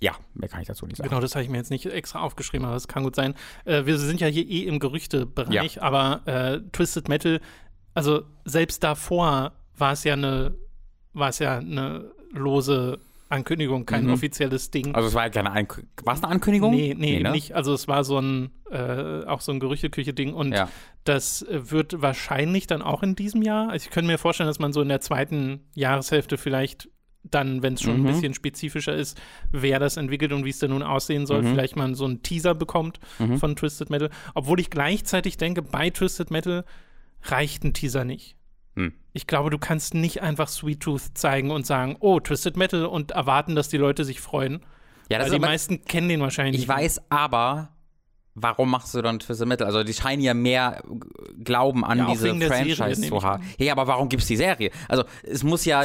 ja, 0.00 0.12
mehr 0.34 0.48
kann 0.48 0.60
ich 0.60 0.66
dazu 0.68 0.86
nicht 0.86 0.98
sagen. 0.98 1.08
Genau, 1.08 1.20
das 1.20 1.34
habe 1.34 1.42
ich 1.44 1.50
mir 1.50 1.56
jetzt 1.56 1.70
nicht 1.70 1.86
extra 1.86 2.20
aufgeschrieben, 2.20 2.64
aber 2.66 2.74
das 2.74 2.86
kann 2.88 3.02
gut 3.02 3.16
sein. 3.16 3.34
Äh, 3.64 3.86
wir 3.86 3.98
sind 3.98 4.20
ja 4.20 4.26
hier 4.26 4.46
eh 4.46 4.64
im 4.64 4.78
Gerüchtebereich, 4.78 5.82
aber 5.82 6.20
äh, 6.26 6.60
Twisted 6.72 7.08
Metal, 7.08 7.40
also 7.94 8.22
selbst 8.44 8.84
davor 8.84 9.52
war 9.76 9.92
es 9.92 10.04
ja 10.04 10.12
eine, 10.14 10.54
war 11.14 11.30
es 11.30 11.38
ja 11.38 11.58
eine 11.58 12.10
lose 12.32 12.98
Ankündigung, 13.28 13.86
kein 13.86 14.04
Mhm. 14.04 14.12
offizielles 14.12 14.70
Ding. 14.70 14.94
Also 14.94 15.08
es 15.08 15.14
war 15.14 15.24
ja 15.24 15.30
keine 15.30 15.50
Ankündigung. 15.50 16.06
War 16.06 16.14
es 16.14 16.22
eine 16.22 16.30
Ankündigung? 16.32 16.70
Nee, 16.72 16.94
nee, 16.96 17.18
ne? 17.20 17.32
nicht. 17.32 17.54
Also 17.56 17.72
es 17.74 17.88
war 17.88 18.04
so 18.04 18.18
ein, 18.20 18.50
äh, 18.70 19.24
auch 19.24 19.40
so 19.40 19.50
ein 19.50 19.58
Gerüchteküche-Ding 19.60 20.32
und 20.32 20.52
Ja. 20.52 20.68
das 21.04 21.44
wird 21.48 22.00
wahrscheinlich 22.02 22.66
dann 22.68 22.82
auch 22.82 23.02
in 23.02 23.16
diesem 23.16 23.42
Jahr. 23.42 23.68
Also 23.70 23.86
ich 23.86 23.90
könnte 23.90 24.06
mir 24.10 24.18
vorstellen, 24.18 24.46
dass 24.46 24.58
man 24.60 24.72
so 24.72 24.80
in 24.82 24.88
der 24.88 25.00
zweiten 25.00 25.64
Jahreshälfte 25.74 26.36
vielleicht 26.38 26.88
dann, 27.30 27.62
wenn 27.62 27.74
es 27.74 27.82
schon 27.82 28.00
Mhm. 28.00 28.06
ein 28.06 28.12
bisschen 28.12 28.34
spezifischer 28.34 28.94
ist, 28.94 29.20
wer 29.50 29.78
das 29.78 29.96
entwickelt 29.96 30.32
und 30.32 30.44
wie 30.44 30.50
es 30.50 30.58
denn 30.58 30.70
nun 30.70 30.82
aussehen 30.82 31.26
soll, 31.26 31.42
Mhm. 31.42 31.48
vielleicht 31.52 31.76
mal 31.76 31.94
so 31.94 32.04
einen 32.04 32.22
Teaser 32.22 32.54
bekommt 32.54 33.00
Mhm. 33.18 33.38
von 33.38 33.56
Twisted 33.56 33.90
Metal. 33.90 34.10
Obwohl 34.34 34.60
ich 34.60 34.70
gleichzeitig 34.70 35.36
denke, 35.36 35.62
bei 35.62 35.90
Twisted 35.90 36.30
Metal 36.30 36.64
reicht 37.22 37.64
ein 37.64 37.72
Teaser 37.74 38.04
nicht. 38.04 38.36
Hm. 38.76 38.92
Ich 39.14 39.26
glaube, 39.26 39.50
du 39.50 39.58
kannst 39.58 39.94
nicht 39.94 40.22
einfach 40.22 40.48
Sweet 40.48 40.80
Tooth 40.80 41.16
zeigen 41.16 41.50
und 41.50 41.66
sagen, 41.66 41.96
oh, 42.00 42.20
Twisted 42.20 42.56
Metal 42.56 42.84
und 42.84 43.12
erwarten, 43.12 43.54
dass 43.54 43.68
die 43.68 43.78
Leute 43.78 44.04
sich 44.04 44.20
freuen. 44.20 44.60
Ja, 45.10 45.18
das 45.18 45.30
Weil 45.30 45.38
die 45.38 45.40
meisten 45.46 45.84
kennen 45.84 46.08
den 46.08 46.20
wahrscheinlich 46.20 46.56
Ich 46.62 46.68
nicht. 46.68 46.76
weiß 46.76 47.00
aber, 47.10 47.70
warum 48.36 48.70
machst 48.70 48.94
du 48.94 49.02
dann 49.02 49.18
Twisted 49.18 49.48
Metal? 49.48 49.66
Also 49.66 49.82
die 49.82 49.94
scheinen 49.94 50.22
ja 50.22 50.34
mehr 50.34 50.82
Glauben 51.42 51.84
an 51.84 51.98
Ja, 51.98 52.10
diese 52.10 52.38
Serie, 52.38 52.76
Franchise 52.76 53.08
zu 53.08 53.22
haben. 53.22 53.42
Ja, 53.58 53.72
aber 53.72 53.86
warum 53.86 54.08
gibt's 54.08 54.26
die 54.26 54.36
Serie? 54.36 54.70
Also 54.88 55.04
es 55.22 55.42
muss 55.42 55.64
ja, 55.64 55.84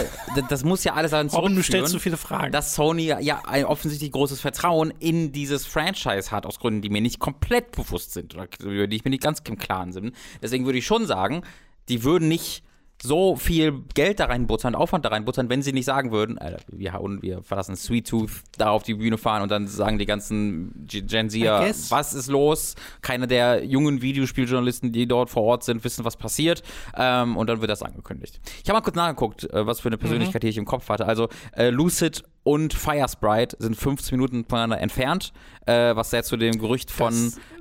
das 0.50 0.64
muss 0.64 0.84
ja 0.84 0.94
alles 0.94 1.12
daran 1.12 1.32
Warum 1.32 1.56
du 1.56 1.64
stellst 1.64 1.94
so 1.94 2.00
viele 2.00 2.18
Fragen? 2.18 2.52
dass 2.52 2.76
Sony 2.76 3.06
ja 3.06 3.42
ein 3.46 3.66
offensichtlich 3.66 4.12
großes 4.12 4.42
Vertrauen 4.42 4.94
in 5.00 5.32
dieses 5.32 5.66
Franchise 5.66 6.30
hat, 6.32 6.46
aus 6.46 6.60
Gründen, 6.60 6.82
die 6.82 6.90
mir 6.90 7.02
nicht 7.02 7.20
komplett 7.20 7.72
bewusst 7.72 8.12
sind 8.14 8.36
oder 8.36 8.48
über 8.60 8.88
die 8.88 8.98
ich 8.98 9.06
mir 9.06 9.12
nicht 9.12 9.24
ganz 9.24 9.42
im 9.48 9.58
Klaren 9.58 9.94
bin. 9.94 10.12
Deswegen 10.42 10.66
würde 10.66 10.78
ich 10.78 10.86
schon 10.86 11.06
sagen, 11.08 11.44
die 11.88 12.04
würden 12.04 12.28
nicht 12.28 12.64
so 13.04 13.36
viel 13.36 13.84
Geld 13.94 14.20
da 14.20 14.26
reinbuttern, 14.26 14.76
Aufwand 14.76 15.06
da 15.06 15.10
reinbuttern, 15.10 15.50
wenn 15.50 15.62
sie 15.62 15.74
nicht 15.74 15.86
sagen 15.86 16.12
würden, 16.12 16.38
Alter, 16.38 16.60
wir, 16.68 16.94
hauen, 16.94 17.22
wir 17.22 17.42
verlassen 17.42 17.76
Sweet 17.76 18.08
Tooth 18.08 18.30
da 18.58 18.70
auf 18.70 18.84
die 18.84 18.94
Bühne 18.94 19.18
fahren 19.18 19.42
und 19.42 19.50
dann 19.50 19.68
sagen 19.68 19.98
die 19.98 20.06
ganzen 20.06 20.86
Gen 20.88 21.30
Zer, 21.30 21.74
was 21.90 22.14
ist 22.14 22.28
los? 22.28 22.76
Keine 23.02 23.28
der 23.28 23.66
jungen 23.66 24.02
Videospieljournalisten, 24.02 24.92
die 24.92 25.08
dort 25.08 25.30
vor 25.30 25.44
Ort 25.44 25.64
sind, 25.64 25.84
wissen, 25.84 26.06
was 26.06 26.16
passiert. 26.16 26.62
Ähm, 26.96 27.38
und 27.38 27.48
dann 27.48 27.62
wird 27.62 27.72
das 27.72 27.82
angekündigt. 27.82 28.40
Ich 28.64 28.70
habe 28.70 28.78
mal 28.78 28.84
kurz 28.84 28.96
nachgeguckt, 28.96 29.44
äh, 29.52 29.66
was 29.66 29.80
für 29.80 29.90
eine 29.90 29.98
Persönlichkeit 29.98 30.44
hier 30.44 30.50
ich 30.50 30.58
im 30.58 30.66
Kopf 30.66 30.90
hatte. 30.90 31.06
Also 31.06 31.30
äh, 31.54 31.70
Lucid 31.70 32.24
und 32.44 32.74
Fire 32.74 33.08
Sprite 33.08 33.56
sind 33.60 33.76
15 33.76 34.18
Minuten 34.18 34.46
voneinander 34.46 34.80
entfernt, 34.80 35.32
äh, 35.66 35.96
was 35.96 36.10
sehr 36.10 36.24
zu 36.24 36.38
dem 36.38 36.58
Gerücht 36.58 36.90
von, 36.92 37.14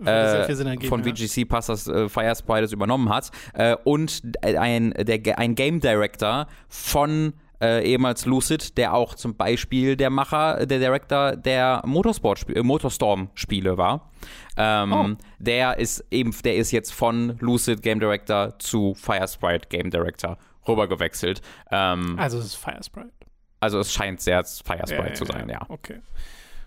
äh, 0.05 0.11
ergeben, 0.11 0.83
von 0.89 1.05
ja. 1.05 1.15
VGC 1.15 1.45
passt, 1.47 1.69
dass 1.69 1.87
äh, 1.87 2.09
Fire 2.09 2.35
Sprite 2.35 2.65
es 2.65 2.73
übernommen 2.73 3.09
hat. 3.09 3.31
Äh, 3.55 3.77
und 3.85 4.23
ein, 4.43 4.95
der, 4.99 5.39
ein 5.39 5.55
Game 5.55 5.81
Director 5.81 6.47
von 6.69 7.35
äh, 7.63 7.85
ehemals 7.85 8.25
Lucid, 8.25 8.79
der 8.79 8.95
auch 8.95 9.15
zum 9.15 9.37
Beispiel 9.37 9.97
der 9.97 10.09
Macher, 10.09 10.65
der 10.65 10.79
Director 10.79 11.37
der 11.37 11.83
Motorsport 11.85 12.49
äh, 12.49 12.63
Motorstorm-Spiele 12.63 13.77
war. 13.77 14.11
Ähm, 14.57 14.93
Oh. 14.93 15.09
Der 15.39 15.79
ist 15.79 16.05
eben, 16.11 16.35
der 16.43 16.57
ist 16.57 16.71
jetzt 16.71 16.93
von 16.93 17.37
Lucid 17.41 17.83
Game 17.83 18.01
Director 18.01 18.59
zu 18.59 18.95
Fire 18.95 19.29
Sprite 19.29 19.69
Game 19.69 19.91
Director 19.91 20.39
rübergewechselt. 20.67 21.43
Ähm, 21.71 22.17
Also 22.19 22.39
es 22.39 22.47
ist 22.47 22.55
Fire 22.57 22.83
Sprite. 22.83 23.11
Also 23.61 23.79
es 23.79 23.93
scheint 23.93 24.21
sehr 24.21 24.45
Fire 24.45 24.87
Sprite 24.87 25.15
zu 25.15 25.25
sein, 25.25 25.49
ja. 25.49 25.61
Okay. 25.69 26.01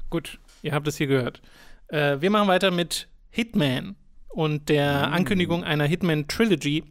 Gut, 0.10 0.40
ihr 0.62 0.74
habt 0.74 0.88
es 0.88 0.98
hier 0.98 1.08
gehört. 1.08 1.42
Äh, 1.88 2.22
wir 2.22 2.30
machen 2.30 2.48
weiter 2.48 2.72
mit 2.72 3.08
Hitman 3.32 3.96
und 4.30 4.70
der 4.70 5.08
Mm. 5.10 5.14
Ankündigung 5.14 5.64
einer 5.64 5.86
Hitman 5.86 6.28
Trilogy, 6.28 6.84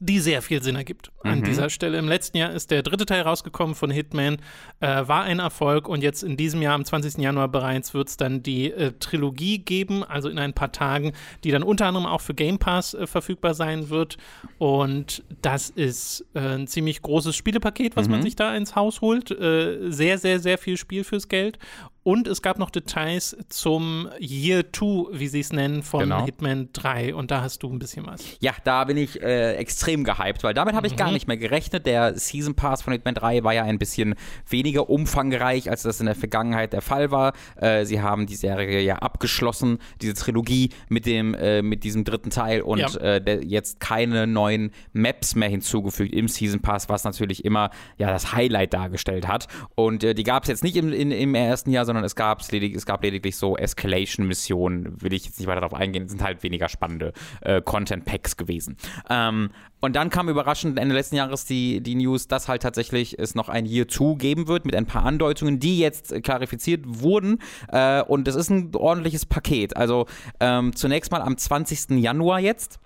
die 0.00 0.18
sehr 0.18 0.42
viel 0.42 0.62
Sinn 0.62 0.76
ergibt 0.76 1.10
an 1.22 1.40
Mhm. 1.40 1.44
dieser 1.44 1.70
Stelle. 1.70 1.98
Im 1.98 2.08
letzten 2.08 2.36
Jahr 2.36 2.52
ist 2.52 2.70
der 2.70 2.82
dritte 2.82 3.06
Teil 3.06 3.22
rausgekommen 3.22 3.74
von 3.74 3.90
Hitman, 3.90 4.38
äh, 4.80 4.86
war 5.06 5.22
ein 5.24 5.38
Erfolg 5.38 5.88
und 5.88 6.02
jetzt 6.02 6.22
in 6.22 6.36
diesem 6.36 6.60
Jahr, 6.62 6.74
am 6.74 6.84
20. 6.84 7.22
Januar 7.22 7.48
bereits, 7.48 7.94
wird 7.94 8.08
es 8.08 8.16
dann 8.16 8.42
die 8.42 8.70
äh, 8.70 8.92
Trilogie 8.98 9.58
geben, 9.58 10.04
also 10.04 10.28
in 10.28 10.38
ein 10.38 10.52
paar 10.52 10.72
Tagen, 10.72 11.12
die 11.44 11.50
dann 11.50 11.62
unter 11.62 11.86
anderem 11.86 12.06
auch 12.06 12.20
für 12.20 12.34
Game 12.34 12.58
Pass 12.58 12.94
äh, 12.94 13.06
verfügbar 13.06 13.54
sein 13.54 13.88
wird. 13.90 14.16
Und 14.58 15.22
das 15.42 15.70
ist 15.70 16.24
äh, 16.34 16.40
ein 16.40 16.66
ziemlich 16.66 17.02
großes 17.02 17.34
Spielepaket, 17.36 17.96
was 17.96 18.08
man 18.08 18.22
sich 18.22 18.36
da 18.36 18.54
ins 18.56 18.74
Haus 18.76 19.00
holt. 19.00 19.30
Äh, 19.30 19.90
sehr, 19.90 20.18
sehr, 20.18 20.40
sehr 20.40 20.58
viel 20.58 20.76
Spiel 20.76 21.04
fürs 21.04 21.28
Geld. 21.28 21.58
Und 22.04 22.28
es 22.28 22.42
gab 22.42 22.58
noch 22.58 22.68
Details 22.70 23.34
zum 23.48 24.08
Year 24.20 24.62
2, 24.72 25.18
wie 25.18 25.26
sie 25.26 25.40
es 25.40 25.52
nennen, 25.54 25.82
von 25.82 26.00
Genau. 26.00 26.24
Hitman 26.26 26.68
3. 26.74 27.14
Und 27.14 27.30
da 27.30 27.40
hast 27.40 27.62
du 27.62 27.72
ein 27.72 27.78
bisschen 27.78 28.06
was. 28.06 28.22
Ja, 28.40 28.52
da 28.62 28.84
bin 28.84 28.98
ich 28.98 29.22
äh, 29.22 29.54
extrem 29.54 30.04
gehypt, 30.04 30.44
weil 30.44 30.52
damit 30.52 30.74
habe 30.74 30.86
ich 30.86 30.96
gar 30.96 31.10
nicht 31.10 31.26
mehr 31.28 31.38
gerechnet. 31.38 31.86
Der 31.86 32.16
Season 32.18 32.54
Pass 32.54 32.82
von 32.82 32.92
Hitman 32.92 33.14
3 33.14 33.42
war 33.42 33.54
ja 33.54 33.64
ein 33.64 33.78
bisschen 33.78 34.16
weniger 34.48 34.90
umfangreich, 34.90 35.70
als 35.70 35.82
das 35.82 35.98
in 36.00 36.04
der 36.06 36.14
Vergangenheit 36.14 36.74
der 36.74 36.82
Fall 36.82 37.10
war. 37.10 37.32
Äh, 37.56 37.86
sie 37.86 38.02
haben 38.02 38.26
die 38.26 38.36
Serie 38.36 38.80
ja 38.82 38.96
abgeschlossen, 38.96 39.78
diese 40.02 40.12
Trilogie 40.12 40.70
mit 40.90 41.06
dem 41.06 41.32
äh, 41.34 41.62
mit 41.62 41.84
diesem 41.84 42.04
dritten 42.04 42.28
Teil 42.28 42.60
und 42.60 42.80
Ja. 42.80 42.88
äh, 43.00 43.40
jetzt 43.44 43.80
keine 43.80 44.26
neuen 44.26 44.72
Maps 44.92 45.34
mehr 45.36 45.48
hinzugefügt 45.48 46.12
im 46.14 46.28
Season 46.28 46.60
Pass, 46.60 46.90
was 46.90 47.04
natürlich 47.04 47.46
immer 47.46 47.70
ja 47.96 48.08
das 48.10 48.34
Highlight 48.34 48.74
dargestellt 48.74 49.26
hat. 49.26 49.48
Und 49.74 50.04
äh, 50.04 50.14
die 50.14 50.22
gab 50.22 50.42
es 50.42 50.50
jetzt 50.50 50.62
nicht 50.64 50.76
im, 50.76 50.92
in, 50.92 51.10
im 51.10 51.34
ersten 51.34 51.70
Jahr, 51.70 51.86
sondern 51.86 51.93
es, 52.02 52.16
gab's 52.16 52.50
ledig, 52.50 52.74
es 52.74 52.86
gab 52.86 53.02
lediglich 53.02 53.36
so 53.36 53.56
Escalation-Missionen, 53.56 55.00
will 55.02 55.12
ich 55.12 55.26
jetzt 55.26 55.38
nicht 55.38 55.46
weiter 55.46 55.60
darauf 55.60 55.78
eingehen, 55.78 56.08
sind 56.08 56.22
halt 56.22 56.42
weniger 56.42 56.68
spannende 56.68 57.12
äh, 57.42 57.60
Content-Packs 57.60 58.36
gewesen. 58.36 58.76
Ähm, 59.08 59.50
und 59.80 59.94
dann 59.94 60.08
kam 60.08 60.30
überraschend 60.30 60.78
Ende 60.78 60.94
letzten 60.94 61.16
Jahres 61.16 61.44
die, 61.44 61.82
die 61.82 61.94
News, 61.94 62.26
dass 62.26 62.48
halt 62.48 62.62
tatsächlich 62.62 63.18
es 63.18 63.34
noch 63.34 63.50
ein 63.50 63.66
Year 63.66 63.86
2 63.86 64.14
geben 64.14 64.48
wird 64.48 64.64
mit 64.64 64.74
ein 64.74 64.86
paar 64.86 65.04
Andeutungen, 65.04 65.60
die 65.60 65.78
jetzt 65.78 66.22
klarifiziert 66.22 66.82
wurden. 66.86 67.38
Äh, 67.68 68.02
und 68.02 68.26
es 68.26 68.34
ist 68.34 68.50
ein 68.50 68.74
ordentliches 68.74 69.26
Paket. 69.26 69.76
Also 69.76 70.06
ähm, 70.40 70.74
zunächst 70.74 71.12
mal 71.12 71.20
am 71.20 71.36
20. 71.36 71.90
Januar 72.00 72.40
jetzt 72.40 72.80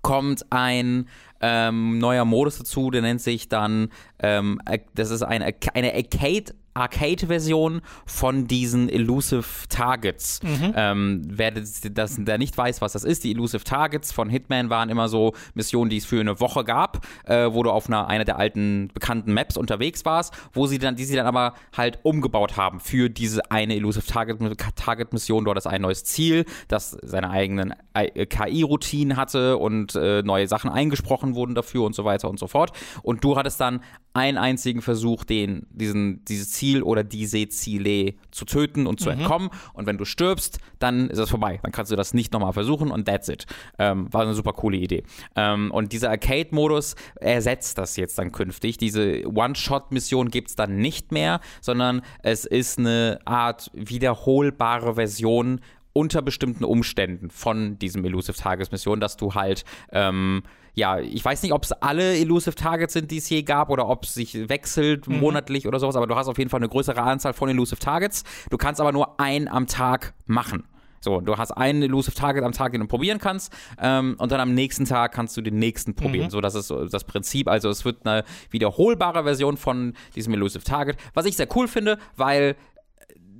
kommt 0.00 0.44
ein 0.50 1.06
ähm, 1.40 1.98
neuer 1.98 2.24
Modus 2.24 2.58
dazu, 2.58 2.90
der 2.90 3.02
nennt 3.02 3.20
sich 3.20 3.48
dann, 3.48 3.90
ähm, 4.20 4.60
das 4.94 5.10
ist 5.10 5.22
eine, 5.22 5.54
eine 5.74 5.94
Arcade. 5.94 6.54
Arcade-Version 6.74 7.82
von 8.06 8.46
diesen 8.46 8.88
Elusive 8.88 9.44
Targets. 9.68 10.40
Ähm, 10.74 11.22
wer 11.26 11.50
das, 11.50 11.82
das, 11.92 12.16
der 12.18 12.38
nicht 12.38 12.56
weiß, 12.56 12.80
was 12.80 12.92
das 12.92 13.04
ist, 13.04 13.24
die 13.24 13.32
Elusive 13.32 13.64
Targets 13.64 14.12
von 14.12 14.30
Hitman 14.30 14.70
waren 14.70 14.88
immer 14.88 15.08
so 15.08 15.34
Missionen, 15.54 15.90
die 15.90 15.98
es 15.98 16.06
für 16.06 16.20
eine 16.20 16.40
Woche 16.40 16.64
gab, 16.64 17.06
äh, 17.24 17.52
wo 17.52 17.62
du 17.62 17.70
auf 17.70 17.88
einer, 17.88 18.08
einer 18.08 18.24
der 18.24 18.38
alten 18.38 18.88
bekannten 18.94 19.34
Maps 19.34 19.56
unterwegs 19.56 20.04
warst, 20.04 20.34
wo 20.52 20.66
sie 20.66 20.78
dann, 20.78 20.96
die 20.96 21.04
sie 21.04 21.16
dann 21.16 21.26
aber 21.26 21.54
halt 21.76 21.98
umgebaut 22.04 22.56
haben 22.56 22.80
für 22.80 23.10
diese 23.10 23.50
eine 23.50 23.76
Elusive 23.76 24.06
Target, 24.06 24.38
Target 24.76 25.12
Mission. 25.12 25.44
Dort 25.44 25.58
ist 25.58 25.66
ein 25.66 25.82
neues 25.82 26.04
Ziel, 26.04 26.46
das 26.68 26.96
seine 27.02 27.30
eigenen 27.30 27.74
äh, 27.94 28.26
KI-Routinen 28.26 29.16
hatte 29.16 29.58
und 29.58 29.94
äh, 29.94 30.22
neue 30.22 30.48
Sachen 30.48 30.70
eingesprochen 30.70 31.34
wurden 31.34 31.54
dafür 31.54 31.84
und 31.84 31.94
so 31.94 32.04
weiter 32.04 32.30
und 32.30 32.38
so 32.38 32.46
fort. 32.46 32.72
Und 33.02 33.24
du 33.24 33.36
hattest 33.36 33.60
dann 33.60 33.80
einen 34.14 34.38
einzigen 34.38 34.82
Versuch, 34.82 35.24
den, 35.24 35.66
diesen, 35.70 36.24
dieses 36.26 36.50
Ziel 36.50 36.61
oder 36.82 37.04
diese 37.04 37.48
Ziele 37.48 38.14
zu 38.30 38.44
töten 38.44 38.86
und 38.86 39.00
zu 39.00 39.10
entkommen. 39.10 39.50
Und 39.74 39.86
wenn 39.86 39.98
du 39.98 40.04
stirbst, 40.04 40.58
dann 40.78 41.10
ist 41.10 41.18
es 41.18 41.30
vorbei. 41.30 41.60
Dann 41.62 41.72
kannst 41.72 41.90
du 41.90 41.96
das 41.96 42.14
nicht 42.14 42.32
nochmal 42.32 42.52
versuchen 42.52 42.90
und 42.90 43.06
that's 43.06 43.28
it. 43.28 43.46
Ähm, 43.78 44.12
war 44.12 44.22
eine 44.22 44.34
super 44.34 44.52
coole 44.52 44.76
Idee. 44.76 45.02
Ähm, 45.36 45.70
und 45.70 45.92
dieser 45.92 46.10
Arcade-Modus 46.10 46.94
ersetzt 47.16 47.78
das 47.78 47.96
jetzt 47.96 48.18
dann 48.18 48.32
künftig. 48.32 48.78
Diese 48.78 49.26
One-Shot-Mission 49.26 50.30
gibt 50.30 50.50
es 50.50 50.56
dann 50.56 50.76
nicht 50.76 51.12
mehr, 51.12 51.40
sondern 51.60 52.02
es 52.22 52.44
ist 52.44 52.78
eine 52.78 53.18
Art 53.24 53.70
wiederholbare 53.74 54.94
Version 54.94 55.60
unter 55.92 56.22
bestimmten 56.22 56.64
Umständen 56.64 57.30
von 57.30 57.78
diesem 57.78 58.04
Elusive 58.04 58.36
Targets 58.36 58.70
Mission, 58.72 59.00
dass 59.00 59.16
du 59.16 59.34
halt, 59.34 59.64
ähm, 59.90 60.42
ja, 60.74 60.98
ich 61.00 61.24
weiß 61.24 61.42
nicht, 61.42 61.52
ob 61.52 61.64
es 61.64 61.72
alle 61.72 62.16
Elusive 62.16 62.54
Targets 62.54 62.94
sind, 62.94 63.10
die 63.10 63.18
es 63.18 63.28
je 63.28 63.42
gab 63.42 63.70
oder 63.70 63.88
ob 63.88 64.04
es 64.04 64.14
sich 64.14 64.48
wechselt 64.48 65.08
mhm. 65.08 65.20
monatlich 65.20 65.66
oder 65.66 65.78
sowas, 65.78 65.96
aber 65.96 66.06
du 66.06 66.14
hast 66.14 66.28
auf 66.28 66.38
jeden 66.38 66.50
Fall 66.50 66.60
eine 66.60 66.68
größere 66.68 67.02
Anzahl 67.02 67.34
von 67.34 67.48
Elusive 67.48 67.80
Targets. 67.80 68.24
Du 68.50 68.56
kannst 68.56 68.80
aber 68.80 68.92
nur 68.92 69.20
einen 69.20 69.48
am 69.48 69.66
Tag 69.66 70.14
machen. 70.26 70.64
So, 71.02 71.20
du 71.20 71.36
hast 71.36 71.50
einen 71.50 71.82
Elusive 71.82 72.14
Target 72.14 72.44
am 72.44 72.52
Tag, 72.52 72.72
den 72.72 72.80
du 72.80 72.86
probieren 72.86 73.18
kannst, 73.18 73.52
ähm, 73.80 74.14
und 74.18 74.30
dann 74.30 74.40
am 74.40 74.54
nächsten 74.54 74.84
Tag 74.84 75.12
kannst 75.12 75.36
du 75.36 75.42
den 75.42 75.58
nächsten 75.58 75.94
probieren. 75.94 76.26
Mhm. 76.26 76.30
So, 76.30 76.40
das 76.40 76.54
ist 76.54 76.72
das 76.90 77.04
Prinzip. 77.04 77.48
Also 77.48 77.68
es 77.70 77.84
wird 77.84 78.06
eine 78.06 78.24
wiederholbare 78.50 79.24
Version 79.24 79.56
von 79.56 79.94
diesem 80.14 80.32
Elusive 80.34 80.62
Target, 80.62 80.96
was 81.12 81.26
ich 81.26 81.36
sehr 81.36 81.48
cool 81.56 81.66
finde, 81.66 81.98
weil 82.16 82.54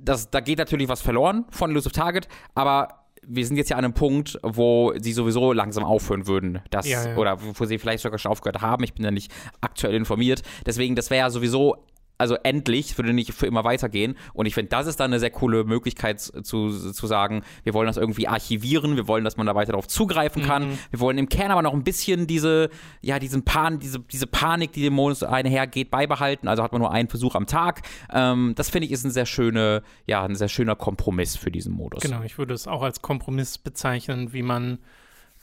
das, 0.03 0.29
da 0.29 0.39
geht 0.39 0.59
natürlich 0.59 0.87
was 0.89 1.01
verloren 1.01 1.45
von 1.49 1.71
Elusive 1.71 1.93
Target, 1.93 2.27
aber 2.55 3.03
wir 3.25 3.45
sind 3.45 3.55
jetzt 3.55 3.69
ja 3.69 3.77
an 3.77 3.85
einem 3.85 3.93
Punkt, 3.93 4.37
wo 4.43 4.93
sie 4.97 5.13
sowieso 5.13 5.53
langsam 5.53 5.83
aufhören 5.83 6.27
würden, 6.27 6.61
das 6.69 6.87
ja, 6.87 7.07
ja. 7.07 7.17
oder 7.17 7.37
wo 7.41 7.65
sie 7.65 7.77
vielleicht 7.77 8.03
sogar 8.03 8.19
schon 8.19 8.31
aufgehört 8.31 8.61
haben. 8.61 8.83
Ich 8.83 8.93
bin 8.93 9.05
ja 9.05 9.11
nicht 9.11 9.31
aktuell 9.61 9.95
informiert. 9.95 10.41
Deswegen, 10.65 10.95
das 10.95 11.09
wäre 11.09 11.19
ja 11.19 11.29
sowieso 11.29 11.77
also 12.17 12.35
endlich, 12.43 12.97
würde 12.97 13.13
nicht 13.13 13.33
für 13.33 13.47
immer 13.47 13.63
weitergehen. 13.63 14.15
Und 14.33 14.45
ich 14.45 14.53
finde, 14.53 14.69
das 14.69 14.87
ist 14.87 14.99
dann 14.99 15.11
eine 15.11 15.19
sehr 15.19 15.31
coole 15.31 15.63
Möglichkeit 15.63 16.21
zu, 16.21 16.91
zu 16.91 17.07
sagen, 17.07 17.43
wir 17.63 17.73
wollen 17.73 17.87
das 17.87 17.97
irgendwie 17.97 18.27
archivieren, 18.27 18.95
wir 18.95 19.07
wollen, 19.07 19.23
dass 19.23 19.37
man 19.37 19.45
da 19.45 19.55
weiter 19.55 19.71
darauf 19.71 19.87
zugreifen 19.87 20.43
kann. 20.43 20.69
Mhm. 20.69 20.79
Wir 20.91 20.99
wollen 20.99 21.17
im 21.17 21.29
Kern 21.29 21.51
aber 21.51 21.61
noch 21.61 21.73
ein 21.73 21.83
bisschen 21.83 22.27
diese, 22.27 22.69
ja, 23.01 23.19
diesen 23.19 23.43
Pan, 23.43 23.79
diese, 23.79 23.99
diese 23.99 24.27
Panik, 24.27 24.71
die 24.73 24.81
dem 24.83 24.93
Modus 24.93 25.23
einhergeht, 25.23 25.91
beibehalten. 25.91 26.47
Also 26.47 26.63
hat 26.63 26.71
man 26.71 26.81
nur 26.81 26.91
einen 26.91 27.09
Versuch 27.09 27.35
am 27.35 27.47
Tag. 27.47 27.81
Ähm, 28.11 28.53
das 28.55 28.69
finde 28.69 28.87
ich 28.87 28.91
ist 28.91 29.03
ein 29.03 29.11
sehr 29.11 29.25
schöne, 29.25 29.83
ja, 30.05 30.23
ein 30.23 30.35
sehr 30.35 30.49
schöner 30.49 30.75
Kompromiss 30.75 31.35
für 31.35 31.51
diesen 31.51 31.73
Modus. 31.73 32.03
Genau, 32.03 32.21
ich 32.23 32.37
würde 32.37 32.53
es 32.53 32.67
auch 32.67 32.83
als 32.83 33.01
Kompromiss 33.01 33.57
bezeichnen, 33.57 34.33
wie 34.33 34.43
man 34.43 34.79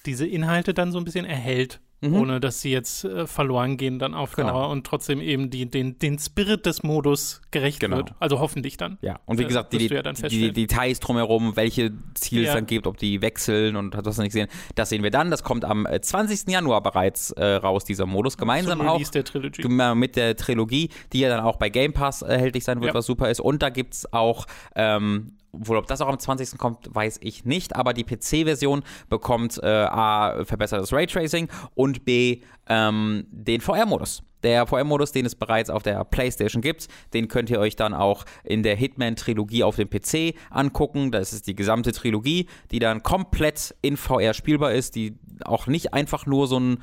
diese 0.07 0.27
Inhalte 0.27 0.73
dann 0.73 0.93
so 0.93 0.99
ein 0.99 1.05
bisschen 1.05 1.27
erhält 1.27 1.81
Mhm. 2.03 2.15
ohne 2.15 2.41
dass 2.41 2.63
sie 2.63 2.71
jetzt 2.71 3.05
äh, 3.05 3.27
verloren 3.27 3.77
gehen 3.77 3.99
dann 3.99 4.15
auf 4.15 4.35
genau. 4.35 4.49
Dauer 4.49 4.69
und 4.71 4.87
trotzdem 4.87 5.21
eben 5.21 5.51
die, 5.51 5.67
den, 5.67 5.99
den 5.99 6.19
Spirit 6.19 6.65
des 6.65 6.83
Modus 6.83 7.43
gerecht 7.51 7.81
genau. 7.81 7.99
wird. 7.99 8.15
Also 8.19 8.41
hoffentlich 8.41 8.79
dann. 8.79 8.97
Ja, 9.03 9.21
und 9.27 9.39
wie 9.39 9.43
äh, 9.43 9.47
gesagt, 9.47 9.73
die, 9.75 9.87
ja 9.87 10.03
die, 10.13 10.53
Details 10.53 11.01
drumherum, 11.01 11.57
welche 11.57 11.93
Ziele 12.15 12.45
ja. 12.45 12.49
es 12.49 12.55
dann 12.55 12.67
gibt, 12.67 12.87
ob 12.87 12.97
die 12.97 13.21
wechseln 13.21 13.77
und 13.77 13.95
hast 13.95 14.17
du 14.17 14.23
nicht 14.23 14.33
gesehen, 14.33 14.49
das 14.75 14.89
sehen 14.89 15.03
wir 15.03 15.11
dann. 15.11 15.31
Das 15.31 15.43
kommt 15.45 15.65
am 15.65 15.87
20. 16.01 16.49
Äh, 16.49 16.53
Januar 16.53 16.83
bereits 16.83 17.33
äh, 17.33 17.45
raus, 17.45 17.85
dieser 17.85 18.07
Modus, 18.07 18.39
gemeinsam 18.39 18.81
auch 18.81 19.01
der 19.11 19.25
Trilogie. 19.25 19.95
mit 19.95 20.17
der 20.17 20.37
Trilogie, 20.37 20.89
die 21.13 21.21
ja 21.21 21.29
dann 21.29 21.41
auch 21.41 21.57
bei 21.57 21.69
Game 21.69 21.93
Pass 21.93 22.23
erhältlich 22.23 22.65
sein 22.65 22.81
wird, 22.81 22.89
ja. 22.89 22.95
was 22.95 23.05
super 23.05 23.31
ist. 23.31 23.41
Und 23.41 23.63
da 23.63 23.69
gibt 23.69 23.95
es 23.95 24.13
auch 24.13 24.47
ähm, 24.75 25.33
wohl 25.53 25.77
ob 25.77 25.87
das 25.87 26.01
auch 26.01 26.09
am 26.09 26.19
20. 26.19 26.59
kommt, 26.59 26.95
weiß 26.95 27.19
ich 27.23 27.45
nicht, 27.45 27.77
aber 27.77 27.93
die 27.93 28.05
PC-Version 28.05 28.83
bekommt 29.09 29.59
äh, 29.63 29.67
A, 29.67 30.45
verbessertes 30.45 30.93
Raytracing 30.93 31.49
und 31.75 32.05
B, 32.05 32.43
ähm, 32.69 33.27
den 33.31 33.61
VR-Modus. 33.61 34.23
Der 34.43 34.67
VR-Modus, 34.67 35.13
den 35.13 35.27
es 35.27 35.35
bereits 35.35 35.69
auf 35.69 35.83
der 35.83 36.03
PlayStation 36.05 36.63
gibt, 36.63 36.89
den 37.13 37.29
könnt 37.29 37.51
ihr 37.51 37.61
euch 37.61 37.77
dann 37.77 37.93
auch 37.93 38.25
in 38.43 38.63
der 38.63 38.75
Hitman-Trilogie 38.75 39.65
auf 39.65 39.77
dem 39.77 39.91
PC 39.91 40.35
angucken. 40.49 41.11
Das 41.11 41.33
ist 41.33 41.47
die 41.47 41.55
gesamte 41.55 41.93
Trilogie, 41.93 42.47
die 42.71 42.79
dann 42.79 43.03
komplett 43.03 43.75
in 43.83 43.99
VR 43.99 44.33
spielbar 44.33 44.73
ist, 44.73 44.95
die 44.95 45.19
auch 45.45 45.67
nicht 45.67 45.93
einfach 45.93 46.25
nur 46.25 46.47
so 46.47 46.59
ein 46.59 46.79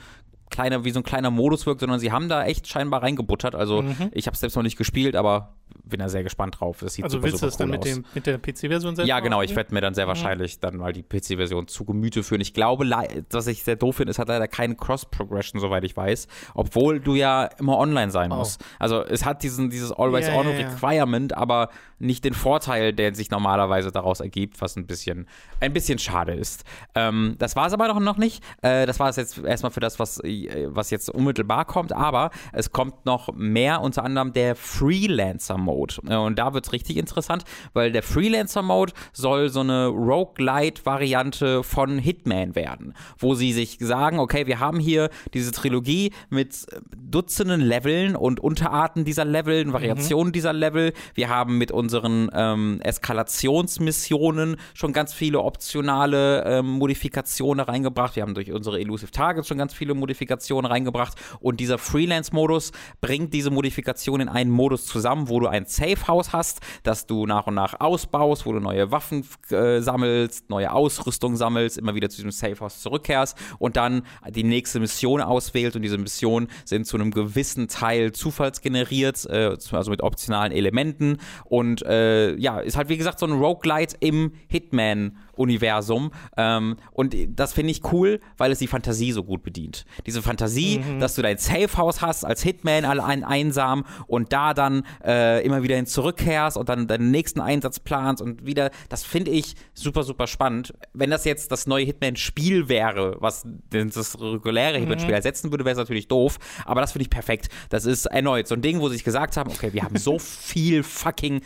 kleiner, 0.49 0.83
wie 0.83 0.91
so 0.91 0.99
ein 0.99 1.03
kleiner 1.03 1.31
Modus 1.31 1.65
wirkt, 1.65 1.81
sondern 1.81 1.99
sie 1.99 2.11
haben 2.11 2.29
da 2.29 2.45
echt 2.45 2.67
scheinbar 2.67 3.03
reingebuttert. 3.03 3.55
Also 3.55 3.81
mhm. 3.81 4.09
ich 4.11 4.27
habe 4.27 4.33
es 4.35 4.39
selbst 4.39 4.55
noch 4.55 4.63
nicht 4.63 4.77
gespielt, 4.77 5.15
aber 5.15 5.53
bin 5.83 5.99
da 5.99 6.09
sehr 6.09 6.23
gespannt 6.23 6.59
drauf. 6.59 6.79
Das 6.81 6.93
sieht 6.93 7.03
also 7.05 7.17
super, 7.17 7.27
willst 7.27 7.41
du 7.41 7.45
das 7.45 7.57
dann 7.57 7.69
mit, 7.69 7.85
dem, 7.85 8.05
mit 8.13 8.25
der 8.25 8.37
PC-Version 8.37 8.95
selbst 8.95 9.07
Ja, 9.07 9.19
genau. 9.19 9.41
Ich 9.41 9.55
werde 9.55 9.73
mir 9.73 9.81
dann 9.81 9.93
sehr 9.93 10.05
mhm. 10.05 10.09
wahrscheinlich 10.09 10.59
dann 10.59 10.77
mal 10.77 10.91
die 10.91 11.03
PC-Version 11.03 11.67
zu 11.67 11.85
Gemüte 11.85 12.23
führen. 12.23 12.41
Ich 12.41 12.53
glaube, 12.53 12.89
was 13.29 13.47
ich 13.47 13.63
sehr 13.63 13.75
doof 13.75 13.97
finde, 13.97 14.11
es 14.11 14.19
hat 14.19 14.27
leider 14.27 14.47
keine 14.47 14.75
Cross-Progression, 14.75 15.61
soweit 15.61 15.83
ich 15.83 15.95
weiß, 15.95 16.27
obwohl 16.53 16.99
du 16.99 17.15
ja 17.15 17.45
immer 17.59 17.77
online 17.77 18.11
sein 18.11 18.31
oh. 18.31 18.37
musst. 18.37 18.63
Also 18.79 19.03
es 19.03 19.25
hat 19.25 19.43
diesen, 19.43 19.69
dieses 19.69 19.91
Always-On-Requirement, 19.91 21.31
ja. 21.31 21.37
aber 21.37 21.69
nicht 21.99 22.25
den 22.25 22.33
Vorteil, 22.33 22.93
der 22.93 23.15
sich 23.15 23.31
normalerweise 23.31 23.91
daraus 23.91 24.19
ergibt, 24.19 24.61
was 24.61 24.75
ein 24.75 24.85
bisschen, 24.85 25.27
ein 25.59 25.73
bisschen 25.73 25.99
schade 25.99 26.33
ist. 26.33 26.63
Ähm, 26.95 27.35
das 27.39 27.55
war 27.55 27.67
es 27.67 27.73
aber 27.73 27.87
noch 27.99 28.17
nicht. 28.17 28.43
Äh, 28.61 28.85
das 28.85 28.99
war 28.99 29.09
es 29.09 29.15
jetzt 29.15 29.39
erstmal 29.39 29.71
für 29.71 29.79
das, 29.79 29.97
was, 29.97 30.21
was 30.67 30.91
jetzt 30.91 31.09
unmittelbar 31.09 31.65
kommt, 31.65 31.91
aber 31.93 32.29
es 32.53 32.71
kommt 32.71 33.05
noch 33.05 33.33
mehr, 33.33 33.81
unter 33.81 34.03
anderem 34.03 34.33
der 34.33 34.55
Freelancer-Mode. 34.55 35.95
Äh, 36.07 36.15
und 36.15 36.37
da 36.37 36.53
wird 36.53 36.67
es 36.67 36.73
richtig 36.73 36.97
interessant, 36.97 37.43
weil 37.73 37.91
der 37.91 38.03
Freelancer-Mode 38.03 38.93
soll 39.13 39.49
so 39.49 39.61
eine 39.61 39.87
Roguelite-Variante 39.87 41.63
von 41.63 41.97
Hitman 41.97 42.55
werden, 42.55 42.93
wo 43.17 43.33
sie 43.33 43.53
sich 43.53 43.77
sagen, 43.79 44.19
okay, 44.19 44.45
wir 44.45 44.59
haben 44.59 44.79
hier 44.79 45.09
diese 45.33 45.51
Trilogie 45.51 46.13
mit 46.29 46.67
Dutzenden 46.95 47.61
Leveln 47.61 48.15
und 48.15 48.39
Unterarten 48.39 49.03
dieser 49.03 49.25
Level, 49.25 49.73
Variationen 49.73 50.29
mhm. 50.29 50.33
dieser 50.33 50.53
Level. 50.53 50.93
Wir 51.15 51.29
haben 51.29 51.57
mit 51.57 51.71
uns 51.71 51.87
unseren 51.87 52.29
ähm, 52.33 52.81
Eskalationsmissionen 52.81 54.57
schon 54.73 54.91
ganz 54.91 55.13
viele 55.13 55.39
optionale 55.39 56.43
ähm, 56.43 56.65
Modifikationen 56.71 57.63
reingebracht. 57.63 58.17
Wir 58.17 58.23
haben 58.23 58.33
durch 58.33 58.51
unsere 58.51 58.79
Elusive 58.81 59.11
Targets 59.11 59.47
schon 59.47 59.57
ganz 59.57 59.73
viele 59.73 59.93
Modifikationen 59.93 60.26
reingebracht. 60.29 61.15
Und 61.39 61.59
dieser 61.59 61.77
Freelance-Modus 61.77 62.71
bringt 63.01 63.33
diese 63.33 63.51
Modifikationen 63.51 64.27
in 64.27 64.33
einen 64.33 64.51
Modus 64.51 64.85
zusammen, 64.85 65.29
wo 65.29 65.39
du 65.39 65.47
ein 65.47 65.65
Safe-House 65.65 66.33
hast, 66.33 66.61
das 66.83 67.05
du 67.05 67.25
nach 67.25 67.47
und 67.47 67.53
nach 67.53 67.79
ausbaust, 67.79 68.45
wo 68.45 68.53
du 68.53 68.59
neue 68.59 68.91
Waffen 68.91 69.25
äh, 69.51 69.81
sammelst, 69.81 70.49
neue 70.49 70.71
Ausrüstung 70.71 71.35
sammelst, 71.35 71.77
immer 71.77 71.95
wieder 71.95 72.09
zu 72.09 72.17
diesem 72.17 72.31
Safe-House 72.31 72.81
zurückkehrst 72.81 73.37
und 73.59 73.77
dann 73.77 74.03
die 74.29 74.43
nächste 74.43 74.79
Mission 74.79 75.21
auswählst. 75.21 75.75
Und 75.75 75.83
diese 75.83 75.97
Missionen 75.97 76.47
sind 76.65 76.85
zu 76.87 76.97
einem 76.97 77.11
gewissen 77.11 77.67
Teil 77.67 78.11
zufallsgeneriert, 78.11 79.25
äh, 79.25 79.57
also 79.71 79.91
mit 79.91 80.01
optionalen 80.01 80.51
Elementen. 80.51 81.17
Und 81.45 81.67
und 81.67 81.85
äh, 81.85 82.35
ja, 82.35 82.59
ist 82.59 82.77
halt 82.77 82.89
wie 82.89 82.97
gesagt 82.97 83.19
so 83.19 83.25
ein 83.25 83.33
Roguelite 83.33 83.97
im 83.99 84.31
Hitman 84.47 85.17
Universum. 85.37 86.11
Ähm, 86.35 86.77
und 86.91 87.15
das 87.29 87.53
finde 87.53 87.71
ich 87.71 87.81
cool, 87.91 88.19
weil 88.37 88.51
es 88.51 88.59
die 88.59 88.67
Fantasie 88.67 89.11
so 89.11 89.23
gut 89.23 89.43
bedient. 89.43 89.85
Diese 90.05 90.21
Fantasie, 90.21 90.79
mhm. 90.79 90.99
dass 90.99 91.15
du 91.15 91.21
dein 91.21 91.37
Safehouse 91.37 92.01
hast 92.01 92.25
als 92.25 92.43
Hitman, 92.43 92.85
allein 92.85 93.23
einsam 93.23 93.85
und 94.07 94.33
da 94.33 94.53
dann 94.53 94.83
äh, 95.03 95.45
immer 95.45 95.63
wieder 95.63 95.75
hin 95.75 95.85
zurückkehrst 95.85 96.57
und 96.57 96.69
dann 96.69 96.87
deinen 96.87 97.11
nächsten 97.11 97.39
Einsatz 97.39 97.79
planst 97.79 98.21
und 98.21 98.45
wieder, 98.45 98.71
das 98.89 99.03
finde 99.03 99.31
ich 99.31 99.55
super, 99.73 100.03
super 100.03 100.27
spannend. 100.27 100.73
Wenn 100.93 101.09
das 101.09 101.25
jetzt 101.25 101.51
das 101.51 101.67
neue 101.67 101.85
Hitman-Spiel 101.85 102.69
wäre, 102.69 103.17
was 103.19 103.45
das 103.69 104.19
reguläre 104.19 104.77
Hitman-Spiel 104.77 105.09
mhm. 105.09 105.15
ersetzen 105.15 105.51
würde, 105.51 105.65
wäre 105.65 105.73
es 105.73 105.77
natürlich 105.77 106.07
doof. 106.07 106.37
Aber 106.65 106.81
das 106.81 106.91
finde 106.91 107.03
ich 107.03 107.09
perfekt. 107.09 107.49
Das 107.69 107.85
ist 107.85 108.05
erneut 108.05 108.47
so 108.47 108.55
ein 108.55 108.61
Ding, 108.61 108.79
wo 108.79 108.89
sie 108.89 108.95
sich 108.95 109.03
gesagt 109.03 109.37
haben, 109.37 109.51
okay, 109.51 109.73
wir 109.73 109.83
haben 109.83 109.97
so 109.97 110.19
viel 110.19 110.83
fucking 110.83 111.41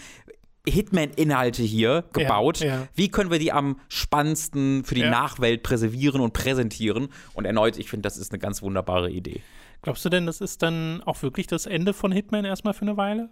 Hitman-Inhalte 0.68 1.64
hier 1.64 2.04
gebaut. 2.14 2.60
Ja, 2.60 2.68
ja. 2.68 2.88
Wie 2.96 3.10
können 3.10 3.32
wir 3.32 3.40
die 3.40 3.52
am 3.52 3.80
spannendsten 3.90 4.84
für 4.84 4.96
die 4.96 5.02
ja. 5.02 5.10
Nachwelt 5.10 5.64
präservieren 5.64 6.22
und 6.22 6.34
präsentieren? 6.34 7.10
Und 7.34 7.46
erneut, 7.46 7.78
ich 7.78 7.90
finde, 7.90 8.04
das 8.04 8.18
ist 8.18 8.32
eine 8.32 8.40
ganz 8.40 8.62
wunderbare 8.62 9.10
Idee. 9.10 9.42
Glaubst 9.82 10.06
du 10.06 10.10
denn, 10.10 10.26
das 10.26 10.42
ist 10.42 10.62
dann 10.62 11.02
auch 11.06 11.22
wirklich 11.24 11.48
das 11.48 11.66
Ende 11.66 11.94
von 11.94 12.12
Hitman 12.12 12.46
erstmal 12.46 12.74
für 12.74 12.84
eine 12.84 12.98
Weile? 12.98 13.30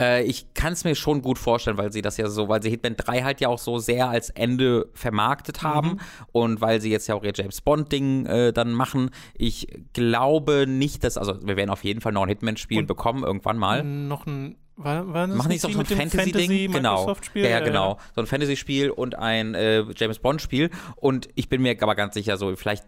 Äh, 0.00 0.24
ich 0.24 0.54
kann 0.54 0.72
es 0.72 0.84
mir 0.84 0.94
schon 0.94 1.22
gut 1.22 1.38
vorstellen, 1.38 1.78
weil 1.78 1.92
sie 1.92 2.02
das 2.02 2.16
ja 2.16 2.28
so, 2.28 2.48
weil 2.48 2.62
sie 2.62 2.70
Hitman 2.70 2.96
3 2.96 3.22
halt 3.22 3.40
ja 3.40 3.48
auch 3.48 3.58
so 3.58 3.78
sehr 3.78 4.08
als 4.08 4.30
Ende 4.30 4.88
vermarktet 4.94 5.62
haben 5.62 5.88
mhm. 5.88 5.98
und 6.32 6.60
weil 6.60 6.80
sie 6.80 6.90
jetzt 6.90 7.06
ja 7.06 7.14
auch 7.14 7.22
ihr 7.22 7.32
James 7.34 7.60
Bond-Ding 7.60 8.26
äh, 8.26 8.52
dann 8.52 8.72
machen. 8.72 9.10
Ich 9.34 9.68
glaube 9.92 10.66
nicht, 10.66 11.04
dass, 11.04 11.16
also 11.16 11.34
wir 11.46 11.56
werden 11.56 11.70
auf 11.70 11.84
jeden 11.84 12.00
Fall 12.00 12.12
noch 12.12 12.22
ein 12.22 12.28
Hitman-Spiel 12.28 12.84
bekommen, 12.84 13.24
irgendwann 13.24 13.58
mal. 13.58 13.84
Noch 13.84 14.26
ein 14.26 14.56
war, 14.78 15.12
war 15.12 15.26
Machen 15.26 15.50
die 15.50 15.58
so 15.58 15.68
ein 15.68 15.74
Fantasy-Ding? 15.74 16.08
Fantasy 16.10 16.68
genau. 16.68 17.16
Ja, 17.34 17.48
ja, 17.48 17.60
genau. 17.60 17.98
So 18.14 18.22
ein 18.22 18.26
Fantasy-Spiel 18.26 18.90
und 18.90 19.16
ein 19.16 19.54
äh, 19.54 19.84
James 19.96 20.20
Bond-Spiel. 20.20 20.70
Und 20.96 21.28
ich 21.34 21.48
bin 21.48 21.62
mir 21.62 21.76
aber 21.80 21.94
ganz 21.94 22.14
sicher, 22.14 22.36
so 22.36 22.54
vielleicht 22.56 22.84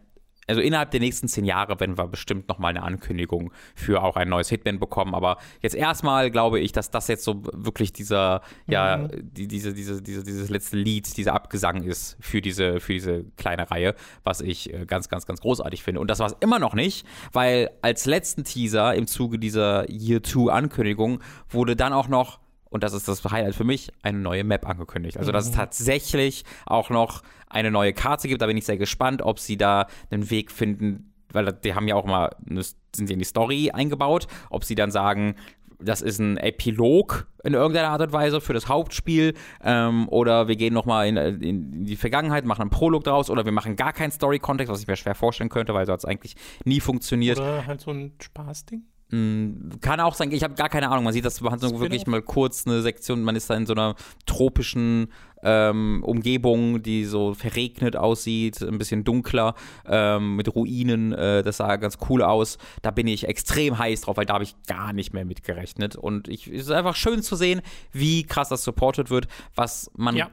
also 0.50 0.60
innerhalb 0.60 0.90
der 0.90 1.00
nächsten 1.00 1.28
zehn 1.28 1.44
Jahre 1.44 1.78
werden 1.78 1.96
wir 1.96 2.08
bestimmt 2.08 2.48
nochmal 2.48 2.70
eine 2.70 2.82
Ankündigung 2.82 3.52
für 3.76 4.02
auch 4.02 4.16
ein 4.16 4.28
neues 4.28 4.48
Hitman 4.48 4.80
bekommen. 4.80 5.14
Aber 5.14 5.38
jetzt 5.62 5.76
erstmal 5.76 6.30
glaube 6.30 6.58
ich, 6.58 6.72
dass 6.72 6.90
das 6.90 7.06
jetzt 7.06 7.24
so 7.24 7.42
wirklich 7.52 7.92
dieser, 7.92 8.42
mhm. 8.66 8.72
ja, 8.72 9.08
die, 9.08 9.46
diese, 9.46 9.72
diese, 9.72 10.02
diese, 10.02 10.24
dieses 10.24 10.50
letzte 10.50 10.76
Lied, 10.76 11.16
dieser 11.16 11.34
Abgesang 11.34 11.84
ist 11.84 12.16
für 12.20 12.40
diese, 12.40 12.80
für 12.80 12.92
diese 12.92 13.24
kleine 13.36 13.70
Reihe, 13.70 13.94
was 14.24 14.40
ich 14.40 14.74
äh, 14.74 14.86
ganz, 14.86 15.08
ganz, 15.08 15.24
ganz 15.24 15.40
großartig 15.40 15.84
finde. 15.84 16.00
Und 16.00 16.08
das 16.08 16.18
war 16.18 16.26
es 16.26 16.36
immer 16.40 16.58
noch 16.58 16.74
nicht, 16.74 17.06
weil 17.32 17.70
als 17.80 18.06
letzten 18.06 18.42
Teaser 18.42 18.94
im 18.94 19.06
Zuge 19.06 19.38
dieser 19.38 19.88
Year 19.88 20.22
2 20.22 20.52
Ankündigung 20.52 21.20
wurde 21.48 21.76
dann 21.76 21.92
auch 21.92 22.08
noch 22.08 22.39
und 22.70 22.84
das 22.84 22.92
ist 22.92 23.08
das 23.08 23.22
Highlight 23.24 23.54
für 23.54 23.64
mich, 23.64 23.92
eine 24.02 24.18
neue 24.18 24.44
Map 24.44 24.66
angekündigt. 24.66 25.18
Also, 25.18 25.32
dass 25.32 25.46
es 25.46 25.52
mhm. 25.52 25.56
tatsächlich 25.56 26.44
auch 26.66 26.88
noch 26.88 27.22
eine 27.48 27.70
neue 27.70 27.92
Karte 27.92 28.28
gibt. 28.28 28.40
Da 28.40 28.46
bin 28.46 28.56
ich 28.56 28.64
sehr 28.64 28.78
gespannt, 28.78 29.22
ob 29.22 29.38
sie 29.40 29.56
da 29.56 29.86
einen 30.10 30.30
Weg 30.30 30.50
finden, 30.50 31.12
weil 31.32 31.52
die 31.52 31.74
haben 31.74 31.88
ja 31.88 31.96
auch 31.96 32.06
mal, 32.06 32.30
sind 32.46 33.06
sie 33.06 33.12
in 33.12 33.18
die 33.18 33.24
Story 33.24 33.70
eingebaut, 33.72 34.28
ob 34.50 34.64
sie 34.64 34.76
dann 34.76 34.90
sagen, 34.90 35.34
das 35.82 36.02
ist 36.02 36.18
ein 36.18 36.36
Epilog 36.36 37.26
in 37.42 37.54
irgendeiner 37.54 37.88
Art 37.88 38.02
und 38.02 38.12
Weise 38.12 38.40
für 38.40 38.52
das 38.52 38.68
Hauptspiel 38.68 39.34
ähm, 39.64 40.08
oder 40.10 40.46
wir 40.46 40.56
gehen 40.56 40.74
nochmal 40.74 41.08
in, 41.08 41.16
in 41.16 41.84
die 41.84 41.96
Vergangenheit, 41.96 42.44
machen 42.44 42.62
einen 42.62 42.70
Prolog 42.70 43.04
draus 43.04 43.30
oder 43.30 43.44
wir 43.44 43.52
machen 43.52 43.76
gar 43.76 43.92
keinen 43.92 44.10
Story-Kontext, 44.10 44.70
was 44.70 44.82
ich 44.82 44.86
mir 44.86 44.96
schwer 44.96 45.14
vorstellen 45.14 45.48
könnte, 45.48 45.72
weil 45.72 45.86
so 45.86 45.92
hat 45.92 46.00
es 46.00 46.04
eigentlich 46.04 46.36
nie 46.64 46.80
funktioniert. 46.80 47.38
Oder 47.38 47.66
halt 47.66 47.80
so 47.80 47.90
ein 47.90 48.12
Spaßding. 48.20 48.82
Mm, 49.10 49.80
Kann 49.80 50.00
auch 50.00 50.14
sein, 50.14 50.30
ich 50.32 50.42
habe 50.44 50.54
gar 50.54 50.68
keine 50.68 50.88
Ahnung. 50.90 51.04
Man 51.04 51.12
sieht 51.12 51.24
das, 51.24 51.40
man 51.40 51.52
hat 51.52 51.60
so 51.60 51.80
wirklich 51.80 52.06
mal 52.06 52.22
kurz 52.22 52.66
eine 52.66 52.80
Sektion, 52.82 53.22
man 53.22 53.36
ist 53.36 53.50
da 53.50 53.54
in 53.56 53.66
so 53.66 53.72
einer 53.72 53.94
tropischen 54.26 55.08
ähm, 55.42 56.02
Umgebung, 56.04 56.82
die 56.82 57.04
so 57.06 57.32
verregnet 57.34 57.96
aussieht, 57.96 58.60
ein 58.62 58.76
bisschen 58.78 59.04
dunkler, 59.04 59.54
ähm, 59.86 60.36
mit 60.36 60.54
Ruinen, 60.54 61.12
äh, 61.12 61.42
das 61.42 61.56
sah 61.56 61.76
ganz 61.76 61.96
cool 62.08 62.22
aus. 62.22 62.58
Da 62.82 62.90
bin 62.90 63.06
ich 63.06 63.26
extrem 63.26 63.78
heiß 63.78 64.02
drauf, 64.02 64.16
weil 64.18 64.26
da 64.26 64.34
habe 64.34 64.44
ich 64.44 64.54
gar 64.66 64.92
nicht 64.92 65.14
mehr 65.14 65.24
mit 65.24 65.42
gerechnet. 65.42 65.96
Und 65.96 66.28
ich, 66.28 66.46
es 66.46 66.62
ist 66.66 66.70
einfach 66.70 66.94
schön 66.94 67.22
zu 67.22 67.36
sehen, 67.36 67.62
wie 67.92 68.24
krass 68.24 68.50
das 68.50 68.62
supported 68.64 69.10
wird, 69.10 69.28
was 69.54 69.90
man, 69.96 70.14
Ja. 70.14 70.28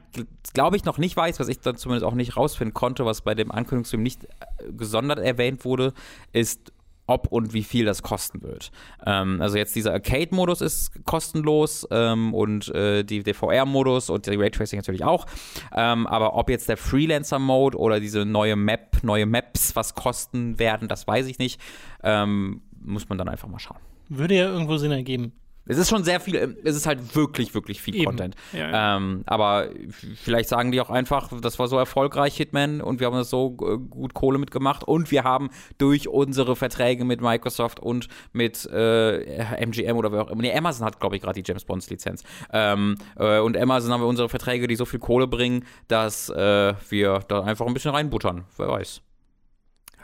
glaube 0.52 0.76
ich, 0.76 0.84
noch 0.84 0.98
nicht 0.98 1.16
weiß, 1.16 1.40
was 1.40 1.48
ich 1.48 1.60
dann 1.60 1.76
zumindest 1.76 2.04
auch 2.04 2.14
nicht 2.14 2.36
rausfinden 2.36 2.74
konnte, 2.74 3.06
was 3.06 3.22
bei 3.22 3.34
dem 3.34 3.50
Ankündigungsfilm 3.50 4.02
nicht 4.02 4.24
äh, 4.24 4.28
gesondert 4.76 5.18
erwähnt 5.20 5.64
wurde, 5.64 5.94
ist 6.32 6.70
ob 7.08 7.26
und 7.28 7.52
wie 7.52 7.64
viel 7.64 7.84
das 7.84 8.02
kosten 8.02 8.42
wird. 8.42 8.70
Ähm, 9.04 9.40
also 9.40 9.56
jetzt 9.56 9.74
dieser 9.74 9.92
Arcade-Modus 9.92 10.60
ist 10.60 11.04
kostenlos 11.04 11.86
ähm, 11.90 12.34
und 12.34 12.68
äh, 12.74 13.02
die, 13.02 13.22
der 13.22 13.34
VR-Modus 13.34 14.10
und 14.10 14.26
der 14.26 14.38
Raytracing 14.38 14.78
natürlich 14.78 15.04
auch. 15.04 15.26
Ähm, 15.74 16.06
aber 16.06 16.34
ob 16.34 16.50
jetzt 16.50 16.68
der 16.68 16.76
Freelancer-Mode 16.76 17.76
oder 17.78 17.98
diese 17.98 18.24
neue 18.24 18.56
Map, 18.56 19.02
neue 19.02 19.26
Maps 19.26 19.74
was 19.74 19.94
kosten 19.94 20.58
werden, 20.58 20.86
das 20.86 21.06
weiß 21.06 21.26
ich 21.26 21.38
nicht. 21.38 21.60
Ähm, 22.02 22.62
muss 22.80 23.08
man 23.08 23.18
dann 23.18 23.28
einfach 23.28 23.48
mal 23.48 23.58
schauen. 23.58 23.78
Würde 24.08 24.34
ja 24.34 24.48
irgendwo 24.48 24.76
Sinn 24.76 24.92
ergeben. 24.92 25.32
Es 25.68 25.78
ist 25.78 25.88
schon 25.88 26.02
sehr 26.02 26.18
viel, 26.18 26.58
es 26.64 26.76
ist 26.76 26.86
halt 26.86 27.14
wirklich, 27.14 27.54
wirklich 27.54 27.80
viel 27.80 27.94
Eben. 27.94 28.06
Content. 28.06 28.34
Ja, 28.52 28.70
ja. 28.70 28.96
Ähm, 28.96 29.22
aber 29.26 29.68
vielleicht 30.16 30.48
sagen 30.48 30.72
die 30.72 30.80
auch 30.80 30.90
einfach, 30.90 31.30
das 31.40 31.58
war 31.58 31.68
so 31.68 31.76
erfolgreich, 31.78 32.36
Hitman, 32.36 32.80
und 32.80 33.00
wir 33.00 33.06
haben 33.06 33.14
das 33.14 33.30
so 33.30 33.56
äh, 33.60 33.78
gut 33.78 34.14
Kohle 34.14 34.38
mitgemacht 34.38 34.84
und 34.84 35.10
wir 35.10 35.24
haben 35.24 35.50
durch 35.76 36.08
unsere 36.08 36.56
Verträge 36.56 37.04
mit 37.04 37.20
Microsoft 37.20 37.80
und 37.80 38.08
mit 38.32 38.66
äh, 38.72 39.64
MGM 39.64 39.96
oder 39.96 40.10
wer 40.10 40.22
auch 40.22 40.30
immer, 40.30 40.42
nee, 40.42 40.54
Amazon 40.54 40.86
hat, 40.86 41.00
glaube 41.00 41.16
ich, 41.16 41.22
gerade 41.22 41.40
die 41.40 41.46
James 41.46 41.64
Bonds 41.64 41.88
Lizenz. 41.90 42.24
Ähm, 42.52 42.96
äh, 43.16 43.38
und 43.38 43.56
Amazon 43.56 43.92
haben 43.92 44.00
wir 44.00 44.08
unsere 44.08 44.28
Verträge, 44.28 44.66
die 44.66 44.76
so 44.76 44.84
viel 44.84 45.00
Kohle 45.00 45.26
bringen, 45.26 45.64
dass 45.86 46.30
äh, 46.30 46.74
wir 46.88 47.20
da 47.28 47.42
einfach 47.42 47.66
ein 47.66 47.74
bisschen 47.74 47.92
reinbuttern. 47.92 48.44
Wer 48.56 48.68
weiß. 48.68 49.02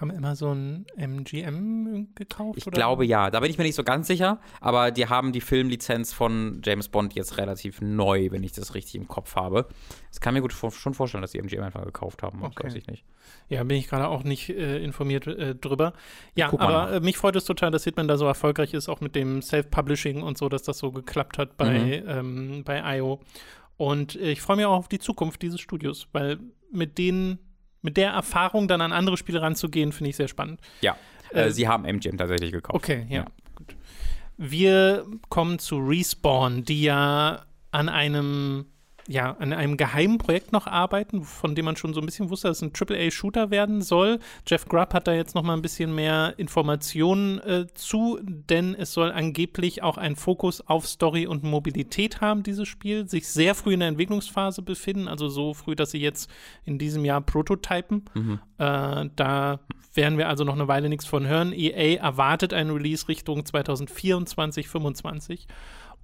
Haben 0.00 0.10
Amazon 0.10 0.84
MGM 0.96 2.08
gekauft? 2.14 2.58
Ich 2.58 2.66
oder? 2.66 2.74
glaube 2.74 3.04
ja. 3.06 3.30
Da 3.30 3.40
bin 3.40 3.50
ich 3.50 3.58
mir 3.58 3.64
nicht 3.64 3.74
so 3.76 3.84
ganz 3.84 4.06
sicher, 4.06 4.40
aber 4.60 4.90
die 4.90 5.06
haben 5.08 5.32
die 5.32 5.40
Filmlizenz 5.40 6.12
von 6.12 6.60
James 6.64 6.88
Bond 6.88 7.14
jetzt 7.14 7.38
relativ 7.38 7.80
neu, 7.80 8.28
wenn 8.30 8.42
ich 8.42 8.52
das 8.52 8.74
richtig 8.74 8.96
im 8.96 9.08
Kopf 9.08 9.36
habe. 9.36 9.68
Das 10.10 10.20
kann 10.20 10.34
mir 10.34 10.40
gut 10.40 10.52
schon 10.52 10.94
vorstellen, 10.94 11.22
dass 11.22 11.30
die 11.32 11.38
MGM 11.38 11.62
einfach 11.62 11.84
gekauft 11.84 12.22
haben. 12.22 12.40
Das 12.40 12.50
Okay. 12.50 12.66
weiß 12.66 12.74
ich 12.74 12.86
nicht. 12.86 13.04
Ja, 13.48 13.62
bin 13.64 13.76
ich 13.76 13.88
gerade 13.88 14.08
auch 14.08 14.24
nicht 14.24 14.48
äh, 14.50 14.82
informiert 14.82 15.26
äh, 15.26 15.54
drüber. 15.54 15.92
Ja, 16.34 16.48
aber 16.52 16.66
nach. 16.86 16.92
äh, 16.92 17.00
mich 17.00 17.16
freut 17.16 17.36
es 17.36 17.44
total, 17.44 17.70
dass 17.70 17.84
Hitman 17.84 18.08
da 18.08 18.16
so 18.16 18.26
erfolgreich 18.26 18.74
ist, 18.74 18.88
auch 18.88 19.00
mit 19.00 19.14
dem 19.14 19.42
Self-Publishing 19.42 20.22
und 20.22 20.38
so, 20.38 20.48
dass 20.48 20.62
das 20.62 20.78
so 20.78 20.92
geklappt 20.92 21.38
hat 21.38 21.56
bei, 21.56 22.02
Mhm. 22.04 22.08
ähm, 22.08 22.64
bei 22.64 22.98
IO. 22.98 23.20
Und 23.76 24.16
äh, 24.16 24.30
ich 24.32 24.40
freue 24.40 24.56
mich 24.56 24.66
auch 24.66 24.76
auf 24.76 24.88
die 24.88 24.98
Zukunft 24.98 25.42
dieses 25.42 25.60
Studios, 25.60 26.08
weil 26.12 26.38
mit 26.72 26.98
denen, 26.98 27.38
mit 27.84 27.96
der 27.96 28.10
Erfahrung 28.12 28.66
dann 28.66 28.80
an 28.80 28.92
andere 28.92 29.16
Spiele 29.16 29.42
ranzugehen, 29.42 29.92
finde 29.92 30.10
ich 30.10 30.16
sehr 30.16 30.28
spannend. 30.28 30.60
Ja, 30.80 30.96
äh, 31.32 31.46
Äh, 31.46 31.50
sie 31.50 31.68
haben 31.68 31.84
MGM 31.84 32.16
tatsächlich 32.16 32.50
gekauft. 32.50 32.74
Okay, 32.74 33.06
ja. 33.10 33.16
Ja. 33.18 33.26
Gut. 33.54 33.76
Wir 34.36 35.04
kommen 35.28 35.58
zu 35.58 35.76
Respawn, 35.78 36.64
die 36.64 36.82
ja 36.82 37.44
an 37.70 37.88
einem, 37.88 38.66
ja, 39.06 39.32
an 39.38 39.52
einem 39.52 39.76
geheimen 39.76 40.18
Projekt 40.18 40.52
noch 40.52 40.66
arbeiten, 40.66 41.24
von 41.24 41.54
dem 41.54 41.66
man 41.66 41.76
schon 41.76 41.92
so 41.92 42.00
ein 42.00 42.06
bisschen 42.06 42.30
wusste, 42.30 42.48
dass 42.48 42.58
es 42.58 42.62
ein 42.62 42.72
AAA-Shooter 42.72 43.50
werden 43.50 43.82
soll. 43.82 44.18
Jeff 44.46 44.66
Grubb 44.66 44.94
hat 44.94 45.06
da 45.06 45.12
jetzt 45.12 45.34
noch 45.34 45.42
mal 45.42 45.54
ein 45.54 45.62
bisschen 45.62 45.94
mehr 45.94 46.34
Informationen 46.38 47.38
äh, 47.40 47.66
zu, 47.74 48.18
denn 48.22 48.74
es 48.74 48.92
soll 48.92 49.12
angeblich 49.12 49.82
auch 49.82 49.98
einen 49.98 50.16
Fokus 50.16 50.60
auf 50.62 50.86
Story 50.86 51.26
und 51.26 51.42
Mobilität 51.42 52.20
haben, 52.20 52.42
dieses 52.42 52.66
Spiel, 52.66 53.06
sich 53.08 53.28
sehr 53.28 53.54
früh 53.54 53.74
in 53.74 53.80
der 53.80 53.90
Entwicklungsphase 53.90 54.62
befinden, 54.62 55.08
also 55.08 55.28
so 55.28 55.52
früh, 55.52 55.76
dass 55.76 55.90
sie 55.90 56.00
jetzt 56.00 56.30
in 56.64 56.78
diesem 56.78 57.04
Jahr 57.04 57.20
prototypen. 57.20 58.04
Mhm. 58.14 58.40
Äh, 58.58 59.10
da 59.16 59.60
werden 59.92 60.18
wir 60.18 60.28
also 60.28 60.44
noch 60.44 60.54
eine 60.54 60.68
Weile 60.68 60.88
nichts 60.88 61.06
von 61.06 61.26
hören. 61.26 61.52
EA 61.52 62.00
erwartet 62.00 62.52
einen 62.52 62.70
Release 62.70 63.08
Richtung 63.08 63.44
2024, 63.44 64.66
2025. 64.66 65.46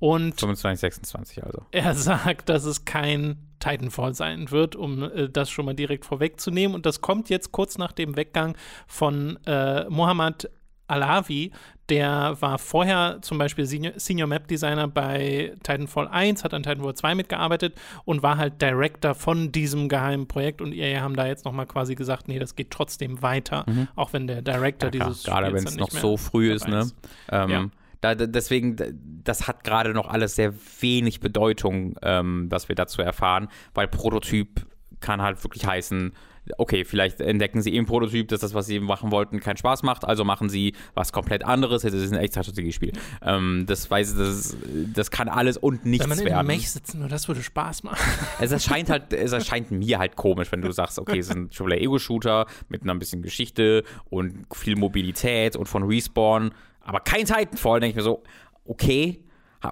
Und 0.00 0.40
25, 0.40 0.80
26 0.80 1.44
also. 1.44 1.66
er 1.70 1.94
sagt, 1.94 2.48
dass 2.48 2.64
es 2.64 2.84
kein 2.84 3.36
Titanfall 3.60 4.14
sein 4.14 4.50
wird, 4.50 4.74
um 4.74 5.02
äh, 5.02 5.28
das 5.28 5.50
schon 5.50 5.66
mal 5.66 5.74
direkt 5.74 6.06
vorwegzunehmen. 6.06 6.74
Und 6.74 6.86
das 6.86 7.00
kommt 7.02 7.28
jetzt 7.28 7.52
kurz 7.52 7.78
nach 7.78 7.92
dem 7.92 8.16
Weggang 8.16 8.56
von 8.86 9.38
äh, 9.46 9.88
Mohammad 9.88 10.50
Alavi. 10.86 11.52
Der 11.88 12.36
war 12.40 12.58
vorher 12.58 13.18
zum 13.20 13.38
Beispiel 13.38 13.66
Senior, 13.66 13.92
Senior 13.96 14.26
Map 14.26 14.48
Designer 14.48 14.88
bei 14.88 15.52
Titanfall 15.62 16.08
1, 16.08 16.44
hat 16.44 16.54
an 16.54 16.62
Titanfall 16.62 16.94
2 16.94 17.14
mitgearbeitet 17.16 17.74
und 18.04 18.22
war 18.22 18.38
halt 18.38 18.62
Director 18.62 19.14
von 19.14 19.52
diesem 19.52 19.88
geheimen 19.88 20.26
Projekt. 20.28 20.62
Und 20.62 20.72
ihr 20.72 21.02
haben 21.02 21.14
da 21.14 21.26
jetzt 21.26 21.44
nochmal 21.44 21.66
quasi 21.66 21.94
gesagt, 21.94 22.28
nee, 22.28 22.38
das 22.38 22.56
geht 22.56 22.70
trotzdem 22.70 23.22
weiter, 23.22 23.66
auch 23.96 24.12
wenn 24.12 24.26
der 24.26 24.40
Director 24.42 24.88
Mhm. 24.88 24.94
Ja, 24.94 25.00
klar, 25.00 25.10
dieses 25.10 25.24
gerade 25.24 25.46
Spiels 25.48 25.64
wenn 25.64 25.72
es 25.72 25.76
noch 25.78 25.90
so 25.90 26.16
früh 26.16 26.52
ist, 26.52 26.66
ne? 26.66 26.90
Ähm, 27.30 27.50
Ja. 27.50 27.66
Da, 28.00 28.14
deswegen, 28.14 28.76
da- 28.76 28.86
das 29.24 29.46
hat 29.46 29.64
gerade 29.64 29.92
noch 29.92 30.08
alles 30.08 30.34
sehr 30.36 30.52
wenig 30.80 31.20
Bedeutung, 31.20 31.96
ähm, 32.02 32.46
was 32.50 32.68
wir 32.68 32.76
dazu 32.76 33.02
erfahren, 33.02 33.48
weil 33.74 33.88
Prototyp 33.88 34.66
kann 35.00 35.22
halt 35.22 35.42
wirklich 35.44 35.66
heißen, 35.66 36.12
okay, 36.58 36.84
vielleicht 36.84 37.20
entdecken 37.20 37.62
sie 37.62 37.76
im 37.76 37.86
Prototyp, 37.86 38.28
dass 38.28 38.40
das, 38.40 38.54
was 38.54 38.66
sie 38.66 38.80
machen 38.80 39.12
wollten, 39.12 39.40
keinen 39.40 39.56
Spaß 39.58 39.82
macht, 39.82 40.04
also 40.04 40.24
machen 40.24 40.48
sie 40.48 40.74
was 40.94 41.12
komplett 41.12 41.44
anderes. 41.44 41.84
Es 41.84 41.92
ist 41.94 42.12
ein 42.12 42.18
extra 42.18 42.42
Strategiespiel. 42.42 42.92
Ähm, 43.22 43.64
das 43.66 43.90
weiß 43.90 44.16
das, 44.16 44.56
das 44.92 45.10
kann 45.10 45.28
alles 45.28 45.56
und 45.58 45.84
nichts 45.86 46.04
Wenn 46.04 46.08
man 46.16 46.18
in 46.18 46.24
werden. 46.26 46.46
Mech 46.46 46.70
sitzen, 46.70 47.00
nur 47.00 47.08
das 47.08 47.28
würde 47.28 47.42
Spaß 47.42 47.82
machen. 47.84 47.98
Es 48.40 48.50
erscheint 48.52 48.90
halt, 48.90 49.12
es 49.12 49.32
erscheint 49.32 49.70
mir 49.70 49.98
halt 49.98 50.16
komisch, 50.16 50.50
wenn 50.50 50.62
du 50.62 50.72
sagst, 50.72 50.98
okay, 50.98 51.18
es 51.18 51.28
ist 51.28 51.36
ein 51.36 51.50
AAA 51.56 51.76
Ego-Shooter 51.76 52.46
mit 52.68 52.82
einer 52.82 52.94
bisschen 52.96 53.22
Geschichte 53.22 53.84
und 54.08 54.46
viel 54.52 54.76
Mobilität 54.76 55.56
und 55.56 55.66
von 55.68 55.84
Respawn, 55.84 56.50
aber 56.90 57.00
kein 57.00 57.24
Titanfall, 57.24 57.78
denke 57.80 57.90
ich 57.90 57.96
mir 57.96 58.02
so, 58.02 58.22
okay, 58.64 59.22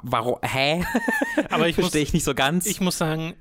warum, 0.02 0.36
hä? 0.42 0.84
Aber 1.50 1.66
ich 1.68 1.74
Verstehe 1.74 2.02
ich 2.02 2.12
nicht 2.12 2.24
so 2.24 2.34
ganz. 2.34 2.64
ich 2.66 2.80
muss 2.80 2.96
sagen, 2.98 3.34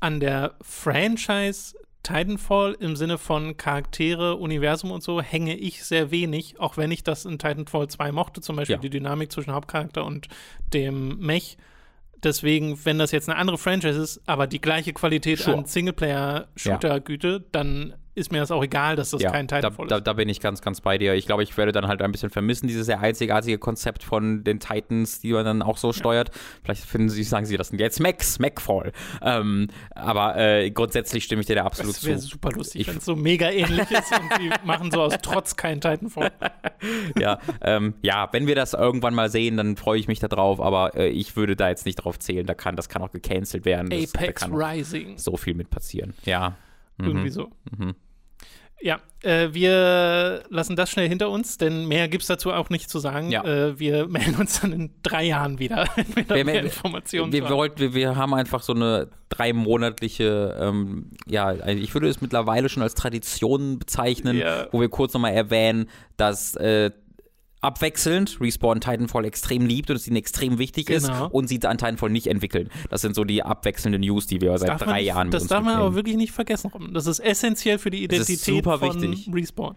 an 0.00 0.18
der 0.20 0.54
Franchise 0.62 1.74
Titanfall 2.02 2.74
im 2.80 2.96
Sinne 2.96 3.18
von 3.18 3.56
Charaktere, 3.58 4.36
Universum 4.36 4.92
und 4.92 5.02
so 5.02 5.20
hänge 5.20 5.56
ich 5.56 5.84
sehr 5.84 6.10
wenig, 6.10 6.58
auch 6.58 6.76
wenn 6.78 6.90
ich 6.90 7.02
das 7.04 7.24
in 7.26 7.38
Titanfall 7.38 7.88
2 7.88 8.12
mochte, 8.12 8.40
zum 8.40 8.56
Beispiel 8.56 8.76
Ja. 8.76 8.80
die 8.80 8.88
Dynamik 8.90 9.30
zwischen 9.30 9.52
Hauptcharakter 9.52 10.04
und 10.06 10.28
dem 10.72 11.18
Mech. 11.18 11.58
Deswegen, 12.22 12.84
wenn 12.84 12.98
das 12.98 13.10
jetzt 13.12 13.28
eine 13.28 13.38
andere 13.38 13.58
Franchise 13.58 14.00
ist, 14.00 14.22
aber 14.26 14.46
die 14.46 14.60
gleiche 14.60 14.92
Qualität 14.94 15.40
Sure. 15.40 15.58
an 15.58 15.66
Singleplayer-Shooter-Güte, 15.66 17.44
dann 17.52 17.94
ist 18.18 18.32
mir 18.32 18.38
das 18.38 18.50
auch 18.50 18.62
egal, 18.62 18.96
dass 18.96 19.10
das 19.10 19.22
ja, 19.22 19.30
kein 19.30 19.46
da, 19.46 19.56
Titanfall 19.56 19.86
da, 19.86 19.96
ist. 19.98 20.06
da 20.06 20.12
bin 20.12 20.28
ich 20.28 20.40
ganz, 20.40 20.60
ganz 20.60 20.80
bei 20.80 20.98
dir. 20.98 21.14
Ich 21.14 21.26
glaube, 21.26 21.42
ich 21.42 21.56
werde 21.56 21.72
dann 21.72 21.88
halt 21.88 22.02
ein 22.02 22.12
bisschen 22.12 22.30
vermissen, 22.30 22.66
dieses 22.66 22.86
sehr 22.86 23.00
einzigartige 23.00 23.58
Konzept 23.58 24.02
von 24.02 24.44
den 24.44 24.60
Titans, 24.60 25.20
die 25.20 25.32
man 25.32 25.44
dann 25.44 25.62
auch 25.62 25.76
so 25.78 25.92
steuert. 25.92 26.30
Vielleicht 26.62 26.84
finden 26.84 27.08
sie, 27.08 27.22
sagen 27.22 27.46
sie 27.46 27.56
das 27.56 27.68
sind 27.68 27.80
jetzt 27.80 28.00
Max, 28.00 28.38
Macfall. 28.38 28.92
Ähm, 29.22 29.68
aber 29.94 30.36
äh, 30.36 30.70
grundsätzlich 30.70 31.24
stimme 31.24 31.40
ich 31.40 31.46
dir 31.46 31.56
da 31.56 31.64
absolut 31.64 31.94
Das 31.94 32.04
wäre 32.04 32.18
zu. 32.18 32.28
super 32.28 32.50
lustig, 32.50 32.86
wenn 32.88 32.98
es 32.98 33.04
so 33.04 33.16
mega 33.16 33.50
ähnlich 33.50 33.90
ist 33.90 34.12
und 34.12 34.30
die 34.40 34.50
machen 34.66 34.90
so 34.90 35.02
aus 35.02 35.14
Trotz 35.22 35.56
kein 35.56 35.80
Titanfall. 35.80 36.32
ja, 37.18 37.38
ähm, 37.62 37.94
ja, 38.02 38.28
wenn 38.32 38.46
wir 38.46 38.54
das 38.54 38.74
irgendwann 38.74 39.14
mal 39.14 39.30
sehen, 39.30 39.56
dann 39.56 39.76
freue 39.76 39.98
ich 39.98 40.08
mich 40.08 40.20
da 40.20 40.28
drauf, 40.28 40.60
aber 40.60 40.94
äh, 40.96 41.08
ich 41.08 41.36
würde 41.36 41.56
da 41.56 41.68
jetzt 41.68 41.86
nicht 41.86 41.96
drauf 41.96 42.18
zählen. 42.18 42.46
Da 42.46 42.54
kann, 42.54 42.76
das 42.76 42.88
kann 42.88 43.02
auch 43.02 43.10
gecancelt 43.10 43.64
werden. 43.64 43.90
Das, 43.90 44.12
da 44.12 44.20
Apex 44.20 44.42
auch 44.42 44.50
Rising. 44.52 45.18
so 45.18 45.36
viel 45.36 45.54
mit 45.54 45.70
passieren. 45.70 46.14
Ja. 46.24 46.56
Mhm. 46.98 47.06
Irgendwie 47.06 47.30
so. 47.30 47.50
Mhm. 47.76 47.94
Ja, 48.80 49.00
äh, 49.22 49.48
wir 49.52 50.44
lassen 50.50 50.76
das 50.76 50.90
schnell 50.90 51.08
hinter 51.08 51.30
uns, 51.30 51.58
denn 51.58 51.86
mehr 51.88 52.06
gibt 52.08 52.22
es 52.22 52.28
dazu 52.28 52.52
auch 52.52 52.70
nicht 52.70 52.88
zu 52.88 53.00
sagen. 53.00 53.30
Ja. 53.30 53.44
Äh, 53.44 53.78
wir 53.78 54.06
melden 54.08 54.36
uns 54.36 54.60
dann 54.60 54.72
in 54.72 54.90
drei 55.02 55.24
Jahren 55.24 55.58
wieder, 55.58 55.86
wenn 56.14 56.28
wir 56.28 56.44
mehr 56.44 56.62
Informationen 56.62 57.32
Wir, 57.32 57.48
wollten, 57.50 57.80
wir, 57.80 57.94
wir 57.94 58.14
haben 58.16 58.34
einfach 58.34 58.62
so 58.62 58.72
eine 58.74 59.08
dreimonatliche, 59.30 60.56
ähm, 60.60 61.10
ja, 61.26 61.46
also 61.46 61.82
ich 61.82 61.92
würde 61.94 62.08
es 62.08 62.20
mittlerweile 62.20 62.68
schon 62.68 62.82
als 62.82 62.94
Tradition 62.94 63.78
bezeichnen, 63.78 64.36
Ja. 64.38 64.68
wo 64.70 64.80
wir 64.80 64.88
kurz 64.88 65.12
nochmal 65.14 65.34
erwähnen, 65.34 65.88
dass 66.16 66.54
äh, 66.56 66.90
abwechselnd 67.60 68.40
Respawn 68.40 68.80
Titanfall 68.80 69.24
extrem 69.24 69.66
liebt 69.66 69.90
und 69.90 69.96
es 69.96 70.06
ihnen 70.06 70.16
extrem 70.16 70.58
wichtig 70.58 70.90
ist 70.90 71.06
Genau. 71.06 71.26
und 71.28 71.48
sie 71.48 71.56
an 71.64 71.78
Titanfall 71.78 72.10
nicht 72.10 72.26
entwickeln. 72.28 72.70
Das 72.90 73.00
sind 73.00 73.14
so 73.14 73.24
die 73.24 73.42
abwechselnden 73.42 74.00
News, 74.00 74.26
die 74.26 74.40
wir 74.40 74.56
seit 74.58 74.68
Darf 74.68 74.80
man 74.80 74.88
drei 74.90 74.98
nicht, 74.98 75.06
Jahren 75.08 75.30
Das 75.30 75.46
darf 75.46 75.64
man 75.64 75.74
aber 75.76 75.94
wirklich 75.94 76.16
nicht 76.16 76.32
vergessen, 76.32 76.70
Robin. 76.72 76.94
Das 76.94 77.06
ist 77.06 77.18
essentiell 77.20 77.78
für 77.78 77.90
die 77.90 78.06
Das 78.06 78.20
ist 78.20 78.28
Identität 78.28 78.54
super 78.64 78.78
von 78.78 79.02
wichtig. 79.02 79.28
Respawn. 79.34 79.74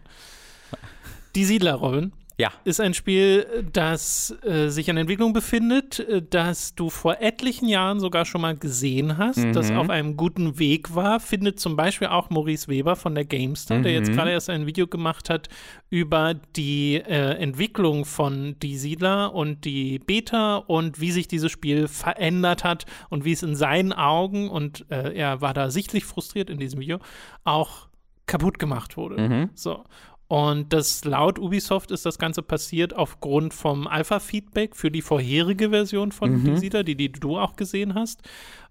Die 1.36 1.46
Siedler, 1.46 1.76
Robin. 1.76 2.12
Ja. 2.42 2.52
ist 2.64 2.82
ein 2.82 2.94
Spiel, 2.94 3.46
das 3.72 4.36
äh, 4.44 4.68
sich 4.70 4.90
in 4.90 4.98
Entwicklung 4.98 5.34
befindet, 5.34 6.00
äh, 6.00 6.22
das 6.28 6.76
du 6.76 6.90
vor 6.90 7.18
etlichen 7.22 7.68
Jahren 7.68 8.00
sogar 8.00 8.26
schon 8.26 8.42
mal 8.42 8.56
gesehen 8.58 9.18
hast, 9.18 9.38
Mhm. 9.38 9.54
das 9.54 9.72
auf 9.72 9.90
einem 9.90 10.18
guten 10.18 10.58
Weg 10.60 10.96
war, 10.96 11.20
findet 11.20 11.60
zum 11.60 11.76
Beispiel 11.76 12.08
auch 12.08 12.30
Maurice 12.30 12.68
Weber 12.68 12.96
von 12.96 13.14
der 13.16 13.26
GameStar, 13.26 13.80
der 13.80 13.94
jetzt 13.94 14.10
Mhm. 14.10 14.16
gerade 14.16 14.32
erst 14.32 14.50
ein 14.50 14.66
Video 14.66 14.88
gemacht 14.88 15.30
hat 15.30 15.50
über 15.90 16.34
die 16.56 16.96
äh, 16.96 17.36
Entwicklung 17.38 18.06
von 18.06 18.56
Die 18.62 18.78
Siedler 18.78 19.34
und 19.36 19.64
die 19.66 20.00
Beta 20.00 20.56
und 20.58 21.00
wie 21.00 21.12
sich 21.12 21.28
dieses 21.28 21.52
Spiel 21.52 21.88
verändert 21.88 22.64
hat 22.64 22.86
und 23.10 23.24
wie 23.26 23.34
es 23.34 23.44
in 23.44 23.56
seinen 23.56 23.94
Augen, 23.94 24.50
und 24.50 24.86
äh, 24.90 25.14
er 25.14 25.42
war 25.42 25.54
da 25.54 25.70
sichtlich 25.70 26.06
frustriert 26.06 26.50
in 26.50 26.58
diesem 26.58 26.80
Video, 26.80 27.00
auch 27.44 27.88
kaputt 28.26 28.60
gemacht 28.60 28.96
wurde. 28.98 29.22
Mhm. 29.22 29.50
So. 29.54 29.84
Und 30.32 30.72
das 30.72 31.04
laut 31.04 31.40
Ubisoft 31.40 31.92
ist 31.92 32.06
das 32.06 32.18
Ganze 32.18 32.42
passiert 32.42 32.96
aufgrund 32.96 33.54
vom 33.54 33.86
Alpha-Feedback 33.86 34.78
für 34.78 34.90
die 34.90 35.02
vorherige 35.02 35.72
Version 35.72 36.14
von 36.14 36.42
Mhm. 36.44 36.56
Siedler, 36.56 36.86
die, 36.86 36.96
die 36.96 37.12
du 37.12 37.38
auch 37.38 37.58
gesehen 37.58 37.96
hast. 37.96 38.22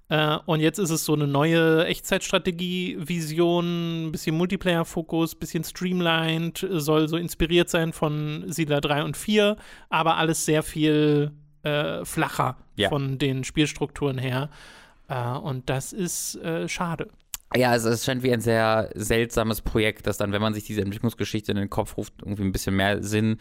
Äh, 0.08 0.38
und 0.46 0.60
jetzt 0.60 0.78
ist 0.78 0.88
es 0.88 1.04
so 1.04 1.12
eine 1.12 1.26
neue 1.26 1.84
Echtzeitstrategie-Vision, 1.84 4.06
ein 4.06 4.12
bisschen 4.12 4.38
Multiplayer-Fokus, 4.38 5.34
bisschen 5.34 5.62
streamlined, 5.62 6.66
soll 6.70 7.08
so 7.08 7.18
inspiriert 7.18 7.68
sein 7.68 7.92
von 7.92 8.44
Siedler 8.50 8.80
3 8.80 9.04
und 9.04 9.18
4, 9.18 9.58
aber 9.90 10.16
alles 10.16 10.46
sehr 10.46 10.62
viel 10.62 11.30
äh, 11.62 12.06
flacher 12.06 12.56
Ja. 12.76 12.88
von 12.88 13.18
den 13.18 13.44
Spielstrukturen 13.44 14.16
her. 14.16 14.48
Äh, 15.08 15.28
und 15.36 15.68
das 15.68 15.92
ist 15.92 16.36
äh, 16.36 16.70
schade. 16.70 17.08
Ja, 17.56 17.70
also 17.70 17.88
es 17.88 18.04
scheint 18.04 18.22
wie 18.22 18.32
ein 18.32 18.40
sehr 18.40 18.90
seltsames 18.94 19.60
Projekt, 19.60 20.06
das 20.06 20.18
dann, 20.18 20.32
wenn 20.32 20.40
man 20.40 20.54
sich 20.54 20.64
diese 20.64 20.82
Entwicklungsgeschichte 20.82 21.50
in 21.50 21.58
den 21.58 21.70
Kopf 21.70 21.96
ruft, 21.96 22.14
irgendwie 22.22 22.44
ein 22.44 22.52
bisschen 22.52 22.76
mehr 22.76 23.02
Sinn 23.02 23.38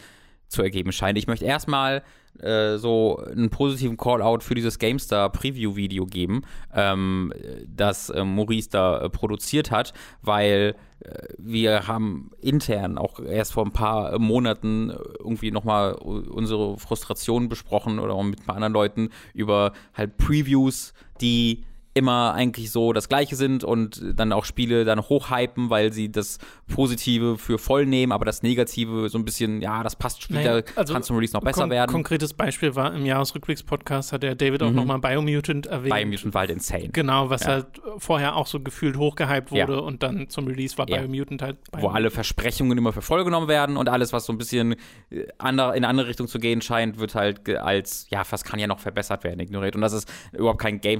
zu 0.47 0.63
ergeben 0.63 0.91
scheint. 0.91 1.17
Ich 1.17 1.27
möchte 1.27 1.45
erstmal 1.45 2.01
äh, 2.39 2.77
so 2.77 3.17
einen 3.17 3.51
positiven 3.51 3.97
Call-out 3.97 4.43
für 4.43 4.55
dieses 4.55 4.79
GameStar 4.79 5.31
Preview-Video 5.31 6.07
geben, 6.07 6.41
ähm, 6.73 7.31
das 7.67 8.09
äh, 8.09 8.23
Maurice 8.23 8.69
da 8.71 8.99
äh, 8.99 9.09
produziert 9.11 9.69
hat, 9.69 9.93
weil 10.23 10.75
äh, 11.01 11.27
wir 11.37 11.87
haben 11.87 12.31
intern 12.41 12.97
auch 12.97 13.19
erst 13.19 13.53
vor 13.53 13.63
ein 13.63 13.73
paar 13.73 14.17
Monaten 14.17 14.91
irgendwie 15.19 15.51
nochmal 15.51 15.93
unsere 15.93 16.79
Frustration 16.79 17.47
besprochen 17.47 17.99
oder 17.99 18.15
auch 18.15 18.23
mit 18.23 18.39
ein 18.39 18.45
paar 18.45 18.55
anderen 18.55 18.73
Leuten 18.73 19.09
über 19.35 19.73
halt 19.93 20.17
Previews, 20.17 20.93
die 21.21 21.63
immer 21.95 22.33
eigentlich 22.33 22.71
so 22.71 22.93
das 22.93 23.09
Gleiche 23.09 23.35
sind 23.35 23.63
und 23.63 24.01
dann 24.15 24.31
auch 24.31 24.45
Spiele 24.45 24.85
dann 24.85 25.01
hochhypen, 25.01 25.69
weil 25.69 25.91
sie 25.91 26.11
das 26.11 26.37
Positive 26.73 27.37
für 27.37 27.57
voll 27.57 27.85
nehmen, 27.85 28.11
aber 28.11 28.25
das 28.25 28.43
Negative 28.43 29.09
so 29.09 29.17
ein 29.17 29.25
bisschen, 29.25 29.59
ja, 29.61 29.81
das 29.83 29.95
passt 29.95 30.21
später, 30.21 30.53
Naja, 30.61 30.63
also 30.75 30.93
kann 30.93 31.03
zum 31.03 31.15
Release 31.17 31.33
noch 31.33 31.41
besser 31.41 31.61
Kon 31.61 31.69
werden. 31.71 31.91
Konkretes 31.91 32.33
Beispiel 32.33 32.75
war 32.75 32.93
im 32.93 33.05
Jahresrückblicks-Podcast 33.05 34.13
hat 34.13 34.23
der 34.23 34.35
David 34.35 34.61
auch 34.63 34.69
Mhm. 34.69 34.75
nochmal 34.75 34.99
Biomutant 34.99 35.65
erwähnt. 35.65 35.93
Biomutant 35.93 36.33
war 36.33 36.41
halt 36.41 36.51
insane. 36.51 36.89
Genau, 36.89 37.29
was 37.29 37.43
Ja. 37.43 37.47
halt 37.49 37.65
vorher 37.97 38.35
auch 38.35 38.47
so 38.47 38.59
gefühlt 38.59 38.97
hochgehypt 38.97 39.51
Ja. 39.51 39.67
wurde 39.67 39.81
und 39.81 40.03
dann 40.03 40.29
zum 40.29 40.47
Release 40.47 40.77
war 40.77 40.87
Ja. 40.89 40.99
Biomutant 41.01 41.41
halt 41.41 41.57
wo 41.71 41.87
alle 41.89 42.11
Versprechungen 42.11 42.77
immer 42.77 42.93
für 42.93 43.01
voll 43.01 43.23
genommen 43.23 43.47
werden 43.47 43.77
und 43.77 43.89
alles, 43.89 44.13
was 44.13 44.25
so 44.25 44.33
ein 44.33 44.37
bisschen 44.37 44.73
äh, 45.09 45.15
in 45.15 45.59
eine 45.59 45.87
andere 45.87 46.07
Richtung 46.07 46.27
zu 46.27 46.39
gehen 46.39 46.61
scheint, 46.61 46.99
wird 46.99 47.15
halt 47.15 47.49
als, 47.49 48.05
ja, 48.09 48.23
was 48.29 48.43
kann 48.43 48.59
ja 48.59 48.67
noch 48.67 48.79
verbessert 48.79 49.23
werden, 49.23 49.39
ignoriert. 49.39 49.75
Und 49.75 49.81
das 49.81 49.93
ist 49.93 50.07
überhaupt 50.33 50.59
kein 50.61 50.79
Game, 50.81 50.99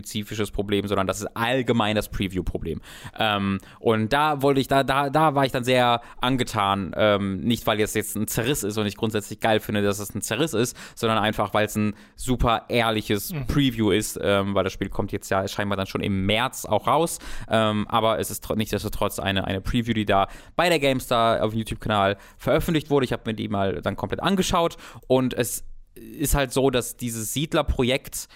GameStar-spezifisches 0.00 0.50
Problem, 0.50 0.86
sondern 0.86 1.06
das 1.06 1.20
ist 1.20 1.36
allgemein 1.36 1.96
das 1.96 2.08
Preview-Problem. 2.08 2.80
Ähm, 3.18 3.58
und 3.78 4.12
da 4.12 4.42
wollte 4.42 4.60
ich, 4.60 4.68
da, 4.68 4.82
da, 4.82 5.10
da 5.10 5.34
war 5.34 5.44
ich 5.44 5.52
dann 5.52 5.64
sehr 5.64 6.00
angetan, 6.20 6.92
ähm, 6.96 7.40
nicht 7.40 7.66
weil 7.66 7.80
es 7.80 7.94
jetzt 7.94 8.16
ein 8.16 8.26
Zerriss 8.26 8.62
ist 8.62 8.76
und 8.78 8.86
ich 8.86 8.96
grundsätzlich 8.96 9.40
geil 9.40 9.60
finde, 9.60 9.82
dass 9.82 9.98
es 9.98 10.14
ein 10.14 10.22
Zerriss 10.22 10.54
ist, 10.54 10.76
sondern 10.94 11.18
einfach, 11.18 11.54
weil 11.54 11.66
es 11.66 11.76
ein 11.76 11.94
super 12.16 12.64
ehrliches 12.68 13.32
Preview 13.48 13.90
ist, 13.90 14.18
ähm, 14.22 14.54
weil 14.54 14.64
das 14.64 14.72
Spiel 14.72 14.88
kommt 14.88 15.12
jetzt 15.12 15.30
ja 15.30 15.46
scheinbar 15.46 15.76
dann 15.76 15.86
schon 15.86 16.02
im 16.02 16.26
März 16.26 16.64
auch 16.64 16.86
raus, 16.86 17.18
ähm, 17.48 17.86
aber 17.88 18.18
es 18.18 18.30
ist 18.30 18.44
tr- 18.44 18.56
nichtsdestotrotz 18.56 19.18
eine, 19.18 19.44
eine 19.44 19.60
Preview, 19.60 19.94
die 19.94 20.04
da 20.04 20.28
bei 20.56 20.68
der 20.68 20.78
GameStar 20.78 21.42
auf 21.42 21.52
dem 21.52 21.58
YouTube-Kanal 21.58 22.16
veröffentlicht 22.36 22.90
wurde. 22.90 23.04
Ich 23.04 23.12
habe 23.12 23.22
mir 23.26 23.34
die 23.34 23.48
mal 23.48 23.80
dann 23.82 23.96
komplett 23.96 24.22
angeschaut 24.22 24.76
und 25.06 25.34
es 25.34 25.64
ist 25.94 26.34
halt 26.34 26.52
so, 26.52 26.70
dass 26.70 26.96
dieses 26.96 27.32
Siedler-Projekt 27.34 28.28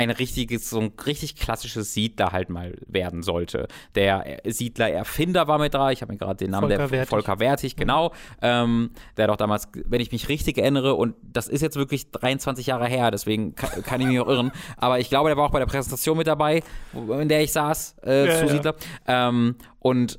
ein 0.00 0.10
richtiges, 0.10 0.70
so 0.70 0.80
ein 0.80 0.92
richtig 1.06 1.36
klassisches 1.36 1.92
Siedler 1.92 2.32
halt 2.32 2.48
mal 2.48 2.76
werden 2.86 3.22
sollte. 3.22 3.68
Der 3.94 4.40
Siedler-Erfinder 4.44 5.46
war 5.46 5.58
mit 5.58 5.74
da, 5.74 5.90
ich 5.90 6.02
habe 6.02 6.12
mir 6.12 6.18
gerade 6.18 6.36
den 6.36 6.50
Namen 6.50 6.68
Volker 6.68 6.78
der 6.78 6.90
Wertig. 6.90 7.10
Volker 7.10 7.38
Wertig, 7.38 7.76
genau. 7.76 8.12
Ähm, 8.40 8.90
der 9.16 9.30
auch 9.30 9.36
damals, 9.36 9.68
wenn 9.84 10.00
ich 10.00 10.10
mich 10.10 10.28
richtig 10.28 10.58
erinnere, 10.58 10.94
und 10.94 11.14
das 11.22 11.48
ist 11.48 11.60
jetzt 11.60 11.76
wirklich 11.76 12.10
23 12.10 12.66
Jahre 12.66 12.86
her, 12.86 13.10
deswegen 13.10 13.54
kann, 13.54 13.82
kann 13.82 14.00
ich 14.00 14.06
mich 14.06 14.18
auch 14.20 14.28
irren, 14.28 14.52
aber 14.76 14.98
ich 14.98 15.08
glaube, 15.08 15.28
der 15.28 15.36
war 15.36 15.44
auch 15.44 15.52
bei 15.52 15.58
der 15.58 15.66
Präsentation 15.66 16.16
mit 16.16 16.26
dabei, 16.26 16.62
in 16.94 17.28
der 17.28 17.42
ich 17.42 17.52
saß, 17.52 17.96
äh, 18.04 18.26
Ja, 18.26 18.38
zu 18.38 18.46
ja. 18.46 18.52
Siedler. 18.52 18.74
Ähm, 19.06 19.56
und 19.78 20.18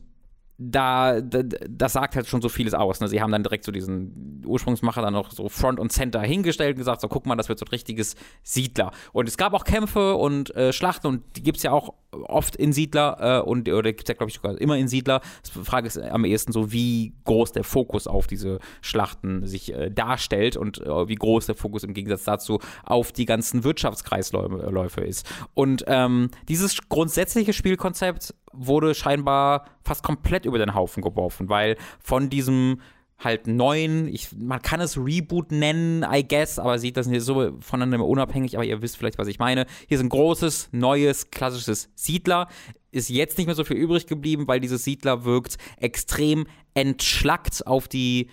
da, 0.63 1.21
da, 1.21 1.41
das 1.67 1.93
sagt 1.93 2.15
halt 2.15 2.27
schon 2.27 2.41
so 2.41 2.49
vieles 2.49 2.75
aus. 2.75 2.99
Ne? 2.99 3.07
Sie 3.07 3.19
haben 3.19 3.31
dann 3.31 3.41
direkt 3.41 3.63
so 3.63 3.71
diesen 3.71 4.43
Ursprungsmacher 4.45 5.01
dann 5.01 5.13
noch 5.13 5.31
so 5.31 5.49
Front 5.49 5.79
und 5.79 5.91
Center 5.91 6.21
hingestellt 6.21 6.75
und 6.75 6.79
gesagt, 6.79 7.01
so 7.01 7.07
guck 7.07 7.25
mal, 7.25 7.35
das 7.35 7.49
wird 7.49 7.57
so 7.57 7.65
ein 7.65 7.69
richtiges 7.69 8.15
Siedler. 8.43 8.91
Und 9.11 9.27
es 9.27 9.37
gab 9.37 9.53
auch 9.53 9.63
Kämpfe 9.63 10.15
und 10.15 10.55
äh, 10.55 10.71
Schlachten 10.71 11.07
und 11.07 11.23
die 11.35 11.41
gibt 11.41 11.57
es 11.57 11.63
ja 11.63 11.71
auch 11.71 11.93
oft 12.11 12.55
in 12.55 12.73
Siedler 12.73 13.39
äh, 13.39 13.41
und 13.41 13.69
oder 13.69 13.91
gibt 13.91 14.03
es 14.03 14.07
ja, 14.09 14.15
glaube 14.15 14.29
ich, 14.29 14.35
sogar 14.35 14.59
immer 14.59 14.77
in 14.77 14.87
Siedler. 14.87 15.21
Die 15.45 15.63
Frage 15.63 15.87
ist 15.87 15.97
am 15.97 16.25
ehesten 16.25 16.51
so, 16.51 16.71
wie 16.71 17.13
groß 17.25 17.51
der 17.53 17.63
Fokus 17.63 18.07
auf 18.07 18.27
diese 18.27 18.59
Schlachten 18.81 19.45
sich 19.45 19.73
äh, 19.73 19.89
darstellt 19.89 20.57
und 20.57 20.81
äh, 20.81 21.07
wie 21.07 21.15
groß 21.15 21.45
der 21.45 21.55
Fokus 21.55 21.83
im 21.83 21.93
Gegensatz 21.93 22.23
dazu 22.23 22.59
auf 22.83 23.11
die 23.11 23.25
ganzen 23.25 23.63
Wirtschaftskreisläufe 23.63 25.01
ist. 25.01 25.27
Und 25.53 25.83
ähm, 25.87 26.29
dieses 26.47 26.77
grundsätzliche 26.89 27.53
Spielkonzept 27.53 28.33
wurde 28.51 28.93
scheinbar 28.93 29.65
fast 29.83 30.03
komplett 30.03 30.45
über 30.45 30.57
den 30.57 30.75
Haufen 30.75 31.01
geworfen, 31.01 31.49
weil 31.49 31.77
von 32.01 32.29
diesem 32.29 32.81
halt 33.23 33.47
neuen, 33.47 34.07
ich, 34.07 34.29
man 34.37 34.61
kann 34.61 34.81
es 34.81 34.97
Reboot 34.97 35.51
nennen, 35.51 36.03
I 36.03 36.27
guess, 36.27 36.59
aber 36.59 36.79
sieht 36.79 36.97
das 36.97 37.07
nicht 37.07 37.21
so 37.21 37.51
voneinander 37.59 38.05
unabhängig, 38.05 38.55
aber 38.55 38.65
ihr 38.65 38.81
wisst 38.81 38.97
vielleicht, 38.97 39.17
was 39.17 39.27
ich 39.27 39.39
meine. 39.39 39.65
Hier 39.87 39.97
ist 39.97 40.03
ein 40.03 40.09
großes, 40.09 40.69
neues, 40.71 41.31
klassisches 41.31 41.89
Siedler. 41.95 42.47
Ist 42.91 43.09
jetzt 43.09 43.37
nicht 43.37 43.47
mehr 43.47 43.55
so 43.55 43.63
viel 43.63 43.77
übrig 43.77 44.07
geblieben, 44.07 44.47
weil 44.47 44.59
dieses 44.59 44.83
Siedler 44.83 45.23
wirkt 45.23 45.57
extrem 45.77 46.45
entschlackt 46.73 47.65
auf 47.67 47.87
die 47.87 48.27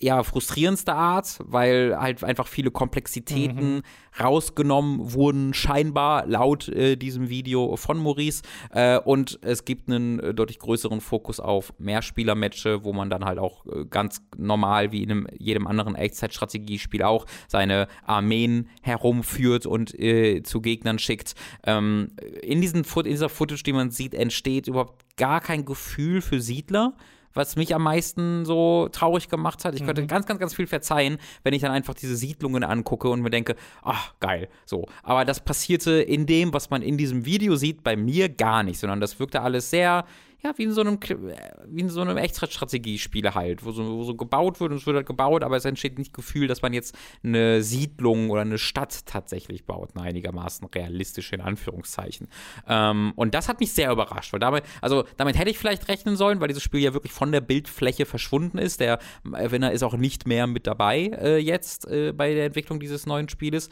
ja, 0.00 0.22
frustrierendste 0.22 0.94
Art, 0.94 1.38
weil 1.44 1.96
halt 1.98 2.22
einfach 2.22 2.46
viele 2.46 2.70
Komplexitäten 2.70 3.82
rausgenommen 4.20 5.12
wurden, 5.12 5.54
scheinbar 5.54 6.26
laut 6.26 6.68
äh, 6.68 6.96
diesem 6.96 7.28
Video 7.28 7.76
von 7.76 7.98
Maurice. 7.98 8.42
Äh, 8.70 8.98
und 8.98 9.38
es 9.42 9.64
gibt 9.64 9.88
einen 9.88 10.20
äh, 10.20 10.34
deutlich 10.34 10.60
größeren 10.60 11.00
Fokus 11.00 11.40
auf 11.40 11.72
Mehrspieler-Matches, 11.78 12.84
wo 12.84 12.92
man 12.92 13.10
dann 13.10 13.24
halt 13.24 13.38
auch 13.38 13.66
äh, 13.66 13.84
ganz 13.86 14.22
normal 14.36 14.92
wie 14.92 15.02
in 15.02 15.10
einem, 15.10 15.26
jedem 15.36 15.66
anderen 15.66 15.96
Echtzeitstrategiespiel 15.96 17.02
auch 17.02 17.26
seine 17.48 17.88
Armeen 18.04 18.68
herumführt 18.82 19.66
und 19.66 19.98
äh, 19.98 20.42
zu 20.42 20.60
Gegnern 20.60 20.98
schickt. 20.98 21.34
Ähm, 21.64 22.12
in, 22.42 22.60
diesen, 22.60 22.84
in 22.84 23.04
dieser 23.04 23.28
Footage, 23.28 23.62
die 23.64 23.72
man 23.72 23.90
sieht, 23.90 24.14
entsteht 24.14 24.68
überhaupt 24.68 25.16
gar 25.16 25.40
kein 25.40 25.64
Gefühl 25.64 26.20
für 26.20 26.40
Siedler 26.40 26.94
was 27.34 27.56
mich 27.56 27.74
am 27.74 27.82
meisten 27.82 28.44
so 28.44 28.88
traurig 28.90 29.28
gemacht 29.28 29.64
hat. 29.64 29.74
Ich 29.74 29.84
könnte 29.84 30.06
ganz, 30.06 30.26
ganz, 30.26 30.40
ganz 30.40 30.54
viel 30.54 30.66
verzeihen, 30.66 31.18
wenn 31.42 31.54
ich 31.54 31.62
dann 31.62 31.70
einfach 31.70 31.94
diese 31.94 32.16
Siedlungen 32.16 32.64
angucke 32.64 33.08
und 33.08 33.22
mir 33.22 33.30
denke, 33.30 33.56
ach, 33.82 34.14
geil, 34.20 34.48
so. 34.64 34.86
Aber 35.02 35.24
das 35.24 35.40
passierte 35.40 36.00
in 36.00 36.26
dem, 36.26 36.52
was 36.52 36.70
man 36.70 36.82
in 36.82 36.98
diesem 36.98 37.24
Video 37.24 37.56
sieht, 37.56 37.84
bei 37.84 37.96
mir 37.96 38.28
gar 38.28 38.62
nicht, 38.62 38.78
sondern 38.78 39.00
das 39.00 39.20
wirkte 39.20 39.42
alles 39.42 39.70
sehr, 39.70 40.04
ja, 40.42 40.56
wie 40.56 40.64
in 40.64 40.72
so 40.72 40.82
einem, 40.82 41.00
wie 41.66 41.80
in 41.80 41.88
so 41.88 42.00
einem 42.00 42.16
Extra-Strategiespiel 42.16 43.34
halt, 43.34 43.64
wo 43.64 43.72
so, 43.72 43.84
wo 43.84 44.04
so 44.04 44.14
gebaut 44.14 44.60
wird 44.60 44.70
und 44.70 44.78
es 44.78 44.86
wird 44.86 44.96
halt 44.96 45.06
gebaut, 45.06 45.42
aber 45.42 45.56
es 45.56 45.64
entsteht 45.64 45.98
nicht 45.98 46.14
Gefühl, 46.14 46.46
dass 46.46 46.62
man 46.62 46.72
jetzt 46.72 46.96
eine 47.24 47.62
Siedlung 47.62 48.30
oder 48.30 48.42
eine 48.42 48.58
Stadt 48.58 49.04
tatsächlich 49.06 49.64
baut, 49.64 49.90
eine 49.94 50.04
einigermaßen 50.04 50.68
realistische 50.68 51.34
in 51.34 51.40
Anführungszeichen. 51.40 52.28
Ähm, 52.68 53.12
und 53.16 53.34
das 53.34 53.48
hat 53.48 53.58
mich 53.58 53.72
sehr 53.72 53.90
überrascht, 53.90 54.32
weil 54.32 54.40
damit, 54.40 54.64
also 54.80 55.04
damit 55.16 55.36
hätte 55.36 55.50
ich 55.50 55.58
vielleicht 55.58 55.88
rechnen 55.88 56.16
sollen, 56.16 56.40
weil 56.40 56.48
dieses 56.48 56.62
Spiel 56.62 56.80
ja 56.80 56.94
wirklich 56.94 57.12
von 57.12 57.32
der 57.32 57.40
Bildfläche 57.40 58.06
verschwunden 58.06 58.58
ist. 58.58 58.80
Der 58.80 59.00
Erwinner 59.32 59.72
ist 59.72 59.82
auch 59.82 59.96
nicht 59.96 60.26
mehr 60.28 60.46
mit 60.46 60.68
dabei 60.68 61.10
äh, 61.20 61.38
jetzt 61.38 61.86
äh, 61.88 62.12
bei 62.12 62.34
der 62.34 62.46
Entwicklung 62.46 62.78
dieses 62.78 63.06
neuen 63.06 63.28
Spieles. 63.28 63.70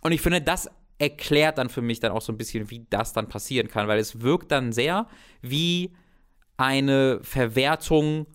Und 0.00 0.12
ich 0.12 0.22
finde, 0.22 0.40
das 0.40 0.70
erklärt 0.98 1.58
dann 1.58 1.68
für 1.68 1.82
mich 1.82 2.00
dann 2.00 2.12
auch 2.12 2.22
so 2.22 2.32
ein 2.32 2.38
bisschen, 2.38 2.70
wie 2.70 2.86
das 2.90 3.12
dann 3.12 3.28
passieren 3.28 3.68
kann, 3.68 3.88
weil 3.88 3.98
es 3.98 4.20
wirkt 4.20 4.50
dann 4.50 4.72
sehr 4.72 5.06
wie 5.40 5.94
eine 6.56 7.20
Verwertung 7.22 8.26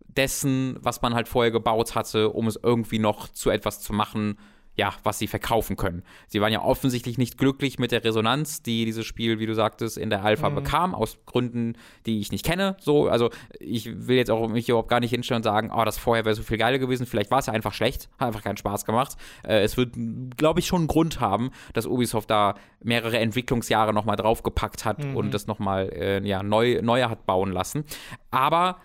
dessen, 0.00 0.76
was 0.80 1.02
man 1.02 1.14
halt 1.14 1.28
vorher 1.28 1.52
gebaut 1.52 1.94
hatte, 1.94 2.30
um 2.30 2.46
es 2.46 2.58
irgendwie 2.60 2.98
noch 2.98 3.28
zu 3.28 3.50
etwas 3.50 3.80
zu 3.80 3.92
machen, 3.92 4.38
ja, 4.76 4.92
was 5.04 5.18
sie 5.18 5.26
verkaufen 5.26 5.76
können. 5.76 6.02
Sie 6.26 6.40
waren 6.40 6.52
ja 6.52 6.62
offensichtlich 6.62 7.16
nicht 7.16 7.38
glücklich 7.38 7.78
mit 7.78 7.92
der 7.92 8.02
Resonanz, 8.02 8.62
die 8.62 8.84
dieses 8.84 9.06
Spiel, 9.06 9.38
wie 9.38 9.46
du 9.46 9.54
sagtest, 9.54 9.96
in 9.96 10.10
der 10.10 10.24
Alpha 10.24 10.50
mhm. 10.50 10.56
bekam, 10.56 10.94
aus 10.94 11.18
Gründen, 11.26 11.76
die 12.06 12.20
ich 12.20 12.32
nicht 12.32 12.44
kenne. 12.44 12.76
So, 12.80 13.08
also 13.08 13.30
ich 13.60 14.06
will 14.06 14.16
jetzt 14.16 14.30
auch 14.30 14.48
mich 14.48 14.68
überhaupt 14.68 14.88
gar 14.88 15.00
nicht 15.00 15.10
hinstellen 15.10 15.38
und 15.38 15.44
sagen, 15.44 15.70
oh, 15.74 15.84
das 15.84 15.98
vorher 15.98 16.24
wäre 16.24 16.34
so 16.34 16.42
viel 16.42 16.58
geiler 16.58 16.78
gewesen. 16.78 17.06
Vielleicht 17.06 17.30
war 17.30 17.38
es 17.38 17.46
ja 17.46 17.52
einfach 17.52 17.72
schlecht, 17.72 18.08
hat 18.18 18.28
einfach 18.28 18.42
keinen 18.42 18.56
Spaß 18.56 18.84
gemacht. 18.84 19.16
Äh, 19.44 19.62
es 19.62 19.76
wird, 19.76 19.94
glaube 20.36 20.60
ich, 20.60 20.66
schon 20.66 20.82
einen 20.82 20.88
Grund 20.88 21.20
haben, 21.20 21.50
dass 21.72 21.86
Ubisoft 21.86 22.30
da 22.30 22.54
mehrere 22.82 23.18
Entwicklungsjahre 23.18 23.94
nochmal 23.94 24.16
draufgepackt 24.16 24.84
hat 24.84 25.04
mhm. 25.04 25.16
und 25.16 25.32
das 25.32 25.46
nochmal 25.46 25.90
äh, 25.92 26.26
ja, 26.26 26.42
neu, 26.42 26.80
neuer 26.82 27.10
hat 27.10 27.26
bauen 27.26 27.52
lassen. 27.52 27.84
Aber 28.30 28.78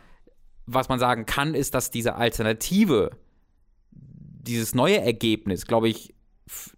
was 0.68 0.88
man 0.88 1.00
sagen 1.00 1.26
kann, 1.26 1.56
ist, 1.56 1.74
dass 1.74 1.90
diese 1.90 2.16
Alternative 2.16 3.12
dieses 4.40 4.74
neue 4.74 5.02
Ergebnis, 5.02 5.66
glaube 5.66 5.90
ich, 5.90 6.14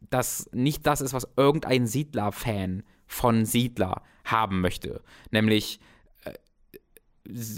das 0.09 0.49
nicht 0.51 0.85
das 0.85 1.01
ist, 1.01 1.13
was 1.13 1.27
irgendein 1.37 1.87
Siedler-Fan 1.87 2.83
von 3.07 3.45
Siedler 3.45 4.01
haben 4.25 4.61
möchte. 4.61 5.01
Nämlich 5.31 5.79
äh, 6.25 6.33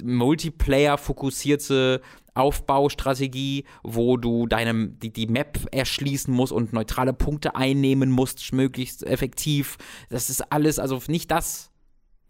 Multiplayer-fokussierte 0.04 2.02
Aufbaustrategie, 2.36 3.66
wo 3.84 4.18
du 4.18 4.48
deine, 4.48 4.88
die, 4.90 5.14
die 5.14 5.28
Map 5.28 5.60
erschließen 5.72 6.34
musst 6.34 6.52
und 6.52 6.74
neutrale 6.74 7.14
Punkte 7.14 7.56
einnehmen 7.56 8.10
musst, 8.10 8.54
möglichst 8.54 9.04
effektiv. 9.04 9.78
Das 10.10 10.30
ist 10.30 10.52
alles, 10.52 10.80
also 10.80 11.00
nicht 11.08 11.30
das, 11.32 11.72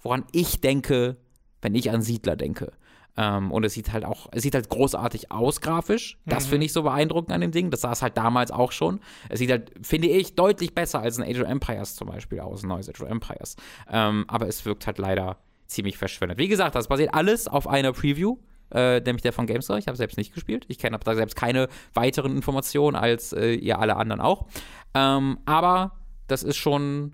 woran 0.02 0.26
ich 0.32 0.62
denke, 0.62 1.18
wenn 1.62 1.76
ich 1.76 1.90
an 1.92 2.02
Siedler 2.02 2.36
denke. 2.36 2.74
Ähm, 3.16 3.52
und 3.52 3.64
es 3.64 3.74
sieht 3.74 3.92
halt 3.94 4.06
auch, 4.06 4.28
es 4.32 4.44
sieht 4.44 4.56
halt 4.56 4.70
großartig 4.70 5.32
aus 5.32 5.62
grafisch. 5.62 6.18
Das 6.26 6.46
mhm. 6.46 6.50
finde 6.50 6.66
ich 6.66 6.74
so 6.74 6.84
beeindruckend 6.84 7.32
an 7.32 7.42
dem 7.42 7.52
Ding. 7.52 7.70
Das 7.70 7.82
sah 7.82 7.92
es 7.92 8.02
halt 8.02 8.18
damals 8.18 8.52
auch 8.52 8.72
schon. 8.72 9.00
Es 9.30 9.40
sieht 9.40 9.52
halt, 9.52 9.72
finde 9.82 10.08
ich, 10.08 10.36
deutlich 10.36 10.74
besser 10.74 11.00
als 11.00 11.20
ein 11.20 11.24
Age 11.24 11.42
of 11.42 11.48
Empires 11.48 11.96
zum 11.96 12.08
Beispiel 12.08 12.40
aus, 12.40 12.64
ein 12.64 12.70
neues 12.70 12.90
Age 12.90 13.02
of 13.02 13.10
Empires. 13.10 13.56
Ähm, 13.90 14.26
aber 14.28 14.48
es 14.48 14.66
wirkt 14.66 14.88
halt 14.88 14.98
leider 14.98 15.38
ziemlich 15.68 15.98
verschwendet. 15.98 16.38
Wie 16.38 16.48
gesagt, 16.48 16.76
das 16.76 16.88
basiert 16.88 17.14
alles 17.14 17.48
auf 17.48 17.68
einer 17.68 17.94
Preview. 17.94 18.38
Äh, 18.72 19.02
nämlich 19.02 19.22
der 19.22 19.34
von 19.34 19.46
GameStar. 19.46 19.78
Ich 19.78 19.88
habe 19.88 19.98
selbst 19.98 20.18
nicht 20.18 20.34
gespielt. 20.34 20.66
Ich 20.68 20.80
kenne 20.80 20.98
da 20.98 21.16
selbst 21.16 21.36
keine 21.36 21.68
weiteren 21.94 22.36
Informationen 22.36 22.96
als 22.96 23.32
äh, 23.32 23.54
ihr 23.54 23.78
alle 23.78 23.98
anderen 23.98 24.20
auch. 24.20 24.48
Ähm, 24.96 25.38
aber 25.46 25.92
das 26.28 26.42
ist 26.42 26.58
schon 26.58 27.14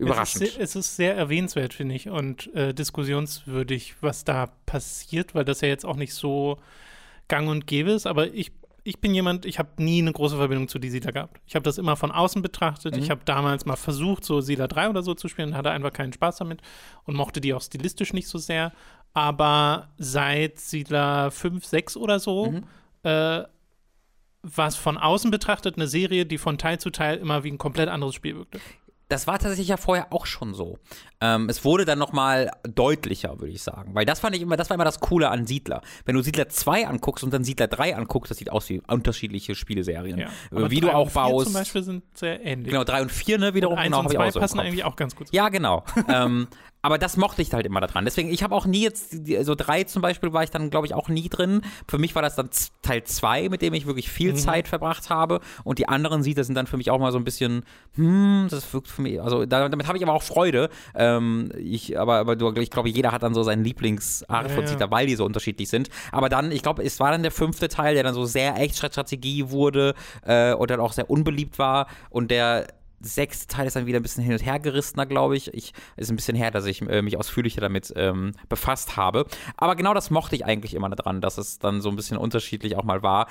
Überraschend. 0.00 0.42
Es 0.42 0.50
ist, 0.50 0.58
es 0.58 0.76
ist 0.76 0.96
sehr 0.96 1.14
erwähnenswert, 1.16 1.74
finde 1.74 1.94
ich, 1.94 2.08
und 2.08 2.52
äh, 2.54 2.72
diskussionswürdig, 2.72 3.96
was 4.00 4.24
da 4.24 4.46
passiert, 4.64 5.34
weil 5.34 5.44
das 5.44 5.60
ja 5.60 5.68
jetzt 5.68 5.84
auch 5.84 5.96
nicht 5.96 6.14
so 6.14 6.58
gang 7.28 7.48
und 7.48 7.66
gäbe 7.66 7.90
ist. 7.90 8.06
Aber 8.06 8.32
ich, 8.32 8.50
ich 8.82 8.98
bin 8.98 9.14
jemand, 9.14 9.44
ich 9.44 9.58
habe 9.58 9.70
nie 9.76 10.00
eine 10.00 10.12
große 10.12 10.36
Verbindung 10.36 10.68
zu 10.68 10.78
die 10.78 10.88
Siedler 10.88 11.12
gehabt. 11.12 11.40
Ich 11.46 11.54
habe 11.54 11.64
das 11.64 11.76
immer 11.76 11.96
von 11.96 12.10
außen 12.10 12.40
betrachtet. 12.40 12.96
Mhm. 12.96 13.02
Ich 13.02 13.10
habe 13.10 13.20
damals 13.26 13.66
mal 13.66 13.76
versucht, 13.76 14.24
so 14.24 14.40
Siedler 14.40 14.68
3 14.68 14.88
oder 14.88 15.02
so 15.02 15.12
zu 15.14 15.28
spielen, 15.28 15.54
hatte 15.54 15.70
einfach 15.70 15.92
keinen 15.92 16.14
Spaß 16.14 16.38
damit 16.38 16.62
und 17.04 17.14
mochte 17.14 17.42
die 17.42 17.52
auch 17.52 17.62
stilistisch 17.62 18.14
nicht 18.14 18.28
so 18.28 18.38
sehr. 18.38 18.72
Aber 19.12 19.88
seit 19.98 20.58
Siedler 20.60 21.30
5, 21.30 21.62
6 21.62 21.96
oder 21.98 22.20
so, 22.20 22.52
mhm. 22.52 22.64
äh, 23.02 23.44
war 24.42 24.68
es 24.68 24.76
von 24.76 24.96
außen 24.96 25.30
betrachtet 25.30 25.76
eine 25.76 25.86
Serie, 25.86 26.24
die 26.24 26.38
von 26.38 26.56
Teil 26.56 26.80
zu 26.80 26.88
Teil 26.88 27.18
immer 27.18 27.44
wie 27.44 27.50
ein 27.50 27.58
komplett 27.58 27.90
anderes 27.90 28.14
Spiel 28.14 28.36
wirkte 28.36 28.60
das 29.10 29.26
war 29.26 29.38
tatsächlich 29.38 29.68
ja 29.68 29.76
vorher 29.76 30.12
auch 30.12 30.24
schon 30.24 30.54
so. 30.54 30.78
Ähm, 31.20 31.48
es 31.48 31.64
wurde 31.64 31.84
dann 31.84 31.98
noch 31.98 32.12
mal 32.12 32.50
deutlicher, 32.62 33.40
würde 33.40 33.52
ich 33.52 33.62
sagen. 33.62 33.94
Weil 33.94 34.06
das 34.06 34.20
fand 34.20 34.36
ich 34.36 34.42
immer, 34.42 34.56
das 34.56 34.70
war 34.70 34.76
immer 34.76 34.84
das 34.84 35.00
Coole 35.00 35.28
an 35.28 35.46
Siedler. 35.46 35.82
Wenn 36.04 36.14
du 36.14 36.22
Siedler 36.22 36.48
2 36.48 36.86
anguckst 36.86 37.24
und 37.24 37.34
dann 37.34 37.42
Siedler 37.42 37.66
3 37.66 37.96
anguckst, 37.96 38.30
das 38.30 38.38
sieht 38.38 38.50
aus 38.50 38.68
wie 38.68 38.80
unterschiedliche 38.86 39.54
Spieleserien. 39.54 40.18
Ja. 40.18 40.26
Äh, 40.52 40.70
wie 40.70 40.80
du 40.80 40.90
auch 40.90 41.10
baust. 41.10 41.46
zum 41.46 41.54
Beispiel 41.54 41.82
sind 41.82 42.04
sehr 42.16 42.44
ähnlich. 42.44 42.70
Genau, 42.70 42.84
3 42.84 43.02
und 43.02 43.12
4, 43.12 43.38
ne, 43.38 43.54
wiederum. 43.54 43.74
Und 43.74 43.80
1 43.80 43.88
genau, 43.88 44.00
und 44.00 44.10
2 44.10 44.40
passen 44.40 44.60
eigentlich 44.60 44.84
auch 44.84 44.96
ganz 44.96 45.16
gut. 45.16 45.26
Ja, 45.32 45.48
genau. 45.48 45.84
ähm, 46.08 46.46
aber 46.82 46.98
das 46.98 47.16
mochte 47.16 47.42
ich 47.42 47.52
halt 47.52 47.66
immer 47.66 47.80
daran. 47.80 48.04
Deswegen, 48.04 48.30
ich 48.30 48.42
habe 48.42 48.54
auch 48.54 48.66
nie 48.66 48.82
jetzt, 48.82 49.26
so 49.26 49.36
also 49.36 49.54
drei 49.54 49.84
zum 49.84 50.02
Beispiel 50.02 50.32
war 50.32 50.42
ich 50.42 50.50
dann, 50.50 50.70
glaube 50.70 50.86
ich, 50.86 50.94
auch 50.94 51.08
nie 51.08 51.28
drin. 51.28 51.62
Für 51.86 51.98
mich 51.98 52.14
war 52.14 52.22
das 52.22 52.36
dann 52.36 52.48
Teil 52.82 53.04
zwei, 53.04 53.48
mit 53.48 53.62
dem 53.62 53.74
ich 53.74 53.86
wirklich 53.86 54.10
viel 54.10 54.32
mhm. 54.32 54.36
Zeit 54.36 54.68
verbracht 54.68 55.10
habe. 55.10 55.40
Und 55.64 55.78
die 55.78 55.88
anderen 55.88 56.22
Siedler 56.22 56.44
sind 56.44 56.54
dann 56.54 56.66
für 56.66 56.76
mich 56.76 56.90
auch 56.90 56.98
mal 56.98 57.12
so 57.12 57.18
ein 57.18 57.24
bisschen, 57.24 57.64
hm, 57.96 58.48
das 58.50 58.72
wirkt 58.72 58.88
für 58.88 59.02
mich, 59.02 59.20
also 59.20 59.44
damit 59.44 59.86
habe 59.86 59.98
ich 59.98 60.04
aber 60.04 60.14
auch 60.14 60.22
Freude. 60.22 60.70
Ähm, 60.94 61.50
ich, 61.58 61.98
aber, 61.98 62.16
aber 62.16 62.36
du, 62.36 62.52
ich 62.52 62.70
glaube, 62.70 62.88
jeder 62.88 63.12
hat 63.12 63.22
dann 63.22 63.34
so 63.34 63.42
seinen 63.42 63.64
Lieblingsart 63.64 64.48
ja, 64.48 64.54
von 64.54 64.66
Siedler, 64.66 64.86
ja. 64.86 64.90
weil 64.90 65.06
die 65.06 65.16
so 65.16 65.24
unterschiedlich 65.24 65.68
sind. 65.68 65.90
Aber 66.12 66.28
dann, 66.28 66.50
ich 66.50 66.62
glaube, 66.62 66.82
es 66.82 66.98
war 67.00 67.10
dann 67.10 67.22
der 67.22 67.32
fünfte 67.32 67.68
Teil, 67.68 67.94
der 67.94 68.04
dann 68.04 68.14
so 68.14 68.24
sehr 68.24 68.56
Echtstrategie 68.56 69.50
wurde 69.50 69.94
äh, 70.22 70.54
und 70.54 70.70
dann 70.70 70.80
auch 70.80 70.92
sehr 70.92 71.10
unbeliebt 71.10 71.58
war 71.58 71.86
und 72.08 72.30
der 72.30 72.66
sechste 73.00 73.46
Teil 73.46 73.66
ist 73.66 73.76
dann 73.76 73.86
wieder 73.86 73.98
ein 73.98 74.02
bisschen 74.02 74.22
hin 74.22 74.32
und 74.32 74.44
her 74.44 74.58
gerissener, 74.58 75.06
glaube 75.06 75.36
ich. 75.36 75.52
ich. 75.54 75.72
Ist 75.96 76.10
ein 76.10 76.16
bisschen 76.16 76.36
her, 76.36 76.50
dass 76.50 76.66
ich 76.66 76.82
äh, 76.82 77.02
mich 77.02 77.16
ausführlicher 77.16 77.60
damit 77.60 77.92
ähm, 77.96 78.32
befasst 78.48 78.96
habe. 78.96 79.26
Aber 79.56 79.76
genau 79.76 79.94
das 79.94 80.10
mochte 80.10 80.36
ich 80.36 80.44
eigentlich 80.44 80.74
immer 80.74 80.90
daran, 80.90 81.20
dass 81.20 81.38
es 81.38 81.58
dann 81.58 81.80
so 81.80 81.88
ein 81.88 81.96
bisschen 81.96 82.18
unterschiedlich 82.18 82.76
auch 82.76 82.84
mal 82.84 83.02
war. 83.02 83.26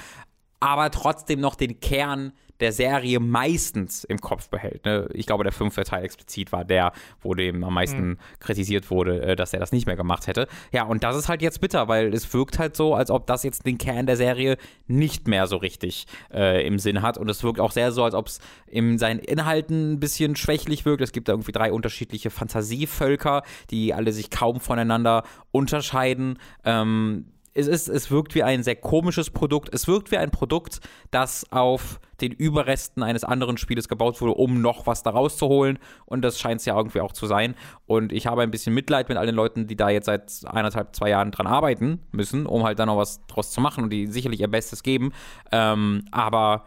Aber 0.59 0.91
trotzdem 0.91 1.39
noch 1.39 1.55
den 1.55 1.79
Kern 1.79 2.33
der 2.59 2.71
Serie 2.73 3.19
meistens 3.19 4.03
im 4.03 4.19
Kopf 4.19 4.49
behält. 4.49 4.85
Ne? 4.85 5.07
Ich 5.13 5.25
glaube, 5.25 5.43
der 5.43 5.53
fünfte 5.53 5.83
Teil 5.83 6.03
explizit 6.03 6.51
war 6.51 6.65
der, 6.65 6.91
wo 7.21 7.33
dem 7.33 7.63
am 7.63 7.73
meisten 7.73 8.07
mhm. 8.09 8.17
kritisiert 8.39 8.91
wurde, 8.91 9.21
äh, 9.21 9.35
dass 9.35 9.53
er 9.53 9.59
das 9.59 9.71
nicht 9.71 9.87
mehr 9.87 9.95
gemacht 9.95 10.27
hätte. 10.27 10.47
Ja, 10.71 10.83
und 10.83 11.03
das 11.03 11.15
ist 11.15 11.29
halt 11.29 11.41
jetzt 11.41 11.61
bitter, 11.61 11.87
weil 11.87 12.13
es 12.13 12.31
wirkt 12.33 12.59
halt 12.59 12.75
so, 12.75 12.95
als 12.95 13.11
ob 13.11 13.27
das 13.27 13.43
jetzt 13.43 13.65
den 13.65 13.77
Kern 13.77 14.05
der 14.05 14.17
Serie 14.17 14.57
nicht 14.87 15.27
mehr 15.27 15.47
so 15.47 15.57
richtig 15.57 16.05
äh, 16.33 16.65
im 16.65 16.79
Sinn 16.79 17.01
hat. 17.01 17.17
Und 17.17 17.29
es 17.29 17.43
wirkt 17.43 17.59
auch 17.59 17.71
sehr 17.71 17.91
so, 17.91 18.03
als 18.03 18.13
ob 18.13 18.27
es 18.27 18.39
in 18.67 18.97
seinen 18.97 19.19
Inhalten 19.19 19.93
ein 19.93 19.99
bisschen 19.99 20.35
schwächlich 20.35 20.85
wirkt. 20.85 21.01
Es 21.01 21.13
gibt 21.13 21.29
da 21.29 21.33
irgendwie 21.33 21.53
drei 21.53 21.71
unterschiedliche 21.71 22.29
Fantasievölker, 22.29 23.43
die 23.69 23.93
alle 23.93 24.11
sich 24.11 24.29
kaum 24.29 24.59
voneinander 24.59 25.23
unterscheiden. 25.51 26.37
Ähm, 26.65 27.25
es, 27.53 27.67
ist, 27.67 27.87
es 27.87 28.11
wirkt 28.11 28.35
wie 28.35 28.43
ein 28.43 28.63
sehr 28.63 28.75
komisches 28.75 29.29
Produkt. 29.29 29.73
Es 29.73 29.87
wirkt 29.87 30.11
wie 30.11 30.17
ein 30.17 30.31
Produkt, 30.31 30.79
das 31.11 31.51
auf 31.51 31.99
den 32.21 32.31
Überresten 32.31 33.03
eines 33.03 33.23
anderen 33.23 33.57
Spieles 33.57 33.87
gebaut 33.87 34.19
wurde, 34.21 34.33
um 34.33 34.61
noch 34.61 34.87
was 34.87 35.03
da 35.03 35.11
rauszuholen. 35.11 35.79
Und 36.05 36.21
das 36.21 36.39
scheint 36.39 36.59
es 36.59 36.65
ja 36.65 36.75
irgendwie 36.75 37.01
auch 37.01 37.13
zu 37.13 37.27
sein. 37.27 37.55
Und 37.85 38.11
ich 38.11 38.27
habe 38.27 38.41
ein 38.41 38.51
bisschen 38.51 38.73
Mitleid 38.73 39.09
mit 39.09 39.17
all 39.17 39.25
den 39.25 39.35
Leuten, 39.35 39.67
die 39.67 39.75
da 39.75 39.89
jetzt 39.89 40.05
seit 40.05 40.31
eineinhalb, 40.45 40.95
zwei 40.95 41.09
Jahren 41.09 41.31
dran 41.31 41.47
arbeiten 41.47 42.01
müssen, 42.11 42.45
um 42.45 42.63
halt 42.63 42.79
da 42.79 42.85
noch 42.85 42.97
was 42.97 43.25
draus 43.27 43.51
zu 43.51 43.61
machen 43.61 43.83
und 43.83 43.89
die 43.89 44.07
sicherlich 44.07 44.41
ihr 44.41 44.47
Bestes 44.47 44.83
geben. 44.83 45.11
Ähm, 45.51 46.05
aber 46.11 46.65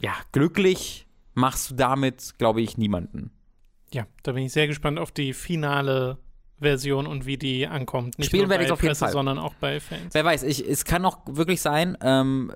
ja, 0.00 0.12
glücklich 0.32 1.06
machst 1.34 1.70
du 1.70 1.74
damit, 1.74 2.34
glaube 2.38 2.60
ich, 2.60 2.76
niemanden. 2.76 3.30
Ja, 3.92 4.06
da 4.22 4.32
bin 4.32 4.44
ich 4.44 4.52
sehr 4.52 4.66
gespannt 4.66 4.98
auf 4.98 5.12
die 5.12 5.32
finale 5.32 6.18
Version 6.60 7.06
und 7.06 7.26
wie 7.26 7.36
die 7.36 7.66
ankommt. 7.66 8.18
Nicht 8.18 8.28
Spielen 8.28 8.48
werde 8.48 8.64
ich 8.64 8.72
auf 8.72 8.82
jeden 8.82 8.90
Presse, 8.90 9.06
Fall. 9.06 9.12
sondern 9.12 9.38
auch 9.38 9.54
bei 9.54 9.80
Fans. 9.80 10.12
Wer 10.12 10.24
weiß, 10.24 10.42
ich, 10.42 10.68
es 10.68 10.84
kann 10.84 11.04
auch 11.04 11.18
wirklich 11.26 11.60
sein, 11.60 11.96
ähm, 12.00 12.52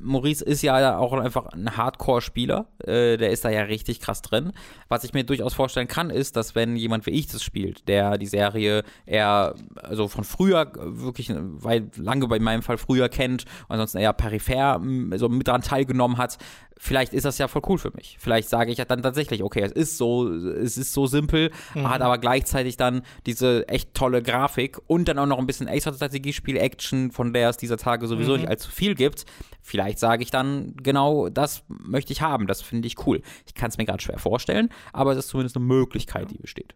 Maurice 0.00 0.44
ist 0.44 0.62
ja 0.62 0.96
auch 0.98 1.12
einfach 1.12 1.46
ein 1.46 1.76
Hardcore-Spieler, 1.76 2.66
äh, 2.84 3.16
der 3.16 3.30
ist 3.30 3.44
da 3.44 3.50
ja 3.50 3.62
richtig 3.62 4.00
krass 4.00 4.22
drin. 4.22 4.52
Was 4.88 5.04
ich 5.04 5.12
mir 5.12 5.24
durchaus 5.24 5.54
vorstellen 5.54 5.88
kann, 5.88 6.10
ist, 6.10 6.36
dass 6.36 6.54
wenn 6.54 6.76
jemand 6.76 7.06
wie 7.06 7.10
ich 7.10 7.26
das 7.26 7.42
spielt, 7.42 7.88
der 7.88 8.18
die 8.18 8.26
Serie 8.26 8.84
eher, 9.06 9.54
also 9.76 10.08
von 10.08 10.24
früher 10.24 10.70
wirklich, 10.76 11.32
weil 11.34 11.90
lange 11.96 12.28
bei 12.28 12.38
meinem 12.38 12.62
Fall 12.62 12.78
früher 12.78 13.08
kennt, 13.08 13.44
ansonsten 13.68 13.98
eher 13.98 14.12
peripher 14.12 14.80
so 15.16 15.28
mit 15.28 15.48
dran 15.48 15.62
teilgenommen 15.62 16.18
hat, 16.18 16.38
vielleicht 16.82 17.12
ist 17.12 17.24
das 17.24 17.36
ja 17.36 17.46
voll 17.46 17.60
cool 17.68 17.76
für 17.76 17.92
mich. 17.94 18.16
Vielleicht 18.18 18.48
sage 18.48 18.72
ich 18.72 18.78
ja 18.78 18.86
dann 18.86 19.02
tatsächlich, 19.02 19.42
okay, 19.42 19.60
es 19.60 19.72
ist 19.72 19.98
so, 19.98 20.32
es 20.32 20.78
ist 20.78 20.94
so 20.94 21.06
simpel, 21.06 21.50
mhm. 21.74 21.88
hat 21.88 22.00
aber 22.00 22.16
gleichzeitig 22.16 22.78
dann 22.78 23.02
diese 23.26 23.68
echt 23.68 23.92
tolle 23.92 24.22
Grafik 24.22 24.78
und 24.86 25.06
dann 25.06 25.18
auch 25.18 25.26
noch 25.26 25.38
ein 25.38 25.46
bisschen 25.46 25.68
extra 25.68 25.92
Strategiespiel-Action, 25.92 27.10
von 27.10 27.34
der 27.34 27.50
es 27.50 27.58
dieser 27.58 27.76
Tage 27.76 28.06
sowieso 28.06 28.32
mhm. 28.32 28.38
nicht 28.38 28.48
allzu 28.48 28.70
viel 28.70 28.94
gibt. 28.94 29.26
Vielleicht 29.60 29.98
sage 29.98 30.22
ich 30.22 30.30
dann, 30.30 30.74
genau 30.82 31.28
das 31.28 31.64
möchte 31.68 32.14
ich 32.14 32.22
haben, 32.22 32.46
das 32.46 32.62
finde 32.62 32.88
ich 32.88 33.06
cool. 33.06 33.20
Ich 33.46 33.52
kann 33.52 33.68
es 33.68 33.76
mir 33.76 33.84
gerade 33.84 34.02
schwer 34.02 34.18
vorstellen, 34.18 34.70
aber 34.94 35.12
es 35.12 35.18
ist 35.18 35.28
zumindest 35.28 35.56
eine 35.56 35.66
Möglichkeit, 35.66 36.30
die 36.30 36.38
besteht. 36.38 36.74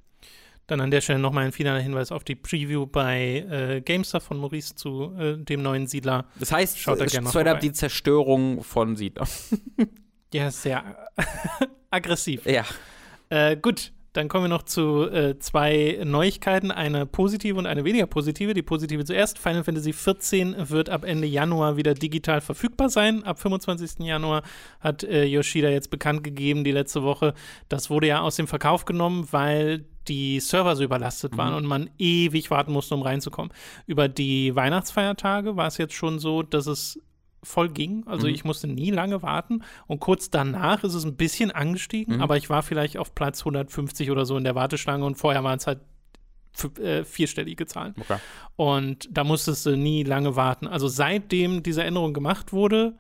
Dann 0.67 0.81
an 0.81 0.91
der 0.91 1.01
Stelle 1.03 1.19
nochmal 1.19 1.45
ein 1.45 1.53
finaler 1.53 1.81
Hinweis 1.81 2.11
auf 2.11 2.25
die 2.25 2.35
Preview 2.35 2.87
bei 2.87 3.45
äh, 3.51 3.81
GameStar 3.83 4.21
von 4.21 4.39
Maurice 4.39 4.75
zu 4.75 5.15
äh, 5.19 5.37
dem 5.37 5.63
neuen 5.63 5.87
Siedler. 5.87 6.25
Das 6.39 6.53
heißt, 6.53 6.79
schaut 6.79 7.01
da 7.01 7.07
gerne 7.07 7.31
mal 7.31 7.59
die 7.59 7.73
Zerstörung 7.73 8.63
von 8.63 8.97
Siedler. 8.97 9.27
ja, 10.33 10.51
sehr 10.51 11.09
aggressiv. 11.91 12.47
Ja. 12.47 12.65
Äh, 13.29 13.57
gut, 13.57 13.93
dann 14.15 14.29
kommen 14.29 14.45
wir 14.45 14.49
noch 14.49 14.63
zu 14.63 15.11
äh, 15.11 15.39
zwei 15.41 16.01
Neuigkeiten, 16.05 16.71
eine 16.71 17.05
positive 17.05 17.59
und 17.59 17.67
eine 17.67 17.85
weniger 17.85 18.07
positive. 18.07 18.55
Die 18.55 18.63
positive 18.63 19.05
zuerst. 19.05 19.41
Final 19.41 19.65
Fantasy 19.65 19.91
XIV 19.91 20.71
wird 20.71 20.89
ab 20.89 21.05
Ende 21.05 21.27
Januar 21.27 21.77
wieder 21.77 21.95
digital 21.95 22.41
verfügbar 22.41 22.91
sein. 22.91 23.25
Ab 23.25 23.41
25. 23.41 24.07
Januar 24.07 24.45
hat 24.79 25.03
äh, 25.03 25.25
Yoshida 25.25 25.69
jetzt 25.69 25.91
bekannt 25.91 26.23
gegeben, 26.23 26.63
die 26.63 26.71
letzte 26.71 27.03
Woche. 27.03 27.35
Das 27.69 27.91
wurde 27.91 28.07
ja 28.07 28.21
aus 28.21 28.37
dem 28.37 28.47
Verkauf 28.47 28.85
genommen, 28.85 29.27
weil 29.33 29.85
die 30.07 30.39
Server 30.39 30.77
so 30.77 30.85
überlastet 30.85 31.37
waren 31.37 31.51
mhm. 31.51 31.57
und 31.57 31.67
man 31.67 31.91
ewig 31.99 32.53
warten 32.53 32.73
musste, 32.73 32.95
um 32.95 33.03
reinzukommen. 33.03 33.53
Über 33.87 34.07
die 34.07 34.55
Weihnachtsfeiertage 34.55 35.57
war 35.57 35.67
es 35.67 35.77
jetzt 35.77 35.95
schon 35.95 36.21
so, 36.21 36.45
dass 36.45 36.69
es 36.69 37.01
voll 37.45 37.69
ging. 37.69 38.03
Also 38.07 38.27
Mhm. 38.27 38.35
ich 38.35 38.45
musste 38.45 38.67
nie 38.67 38.91
lange 38.91 39.23
warten. 39.23 39.63
Und 39.87 40.01
kurz 40.01 40.31
danach 40.31 40.83
ist 40.85 40.95
es 40.95 41.05
ein 41.05 41.17
bisschen 41.17 41.51
angestiegen, 41.51 42.17
Mhm. 42.17 42.23
aber 42.23 42.37
ich 42.37 42.51
war 42.51 42.63
vielleicht 42.63 42.97
auf 42.99 43.15
Platz 43.15 43.45
150 43.45 44.11
oder 44.11 44.27
so 44.27 44.37
in 44.37 44.45
der 44.45 44.55
Warteschlange 44.55 45.05
und 45.05 45.15
vorher 45.17 45.45
waren 45.45 45.59
es 45.59 45.67
halt 45.67 45.81
äh, 46.81 47.03
vierstellige 47.05 47.67
Zahlen. 47.67 47.95
Okay. 47.99 48.19
Und 48.57 49.09
da 49.11 49.25
musstest 49.25 49.67
du 49.67 49.77
nie 49.77 50.05
lange 50.05 50.37
warten. 50.37 50.69
Also 50.69 50.87
seitdem 50.87 51.65
diese 51.65 51.83
Änderung 51.83 52.13
gemacht 52.15 52.53
wurde, 52.53 52.95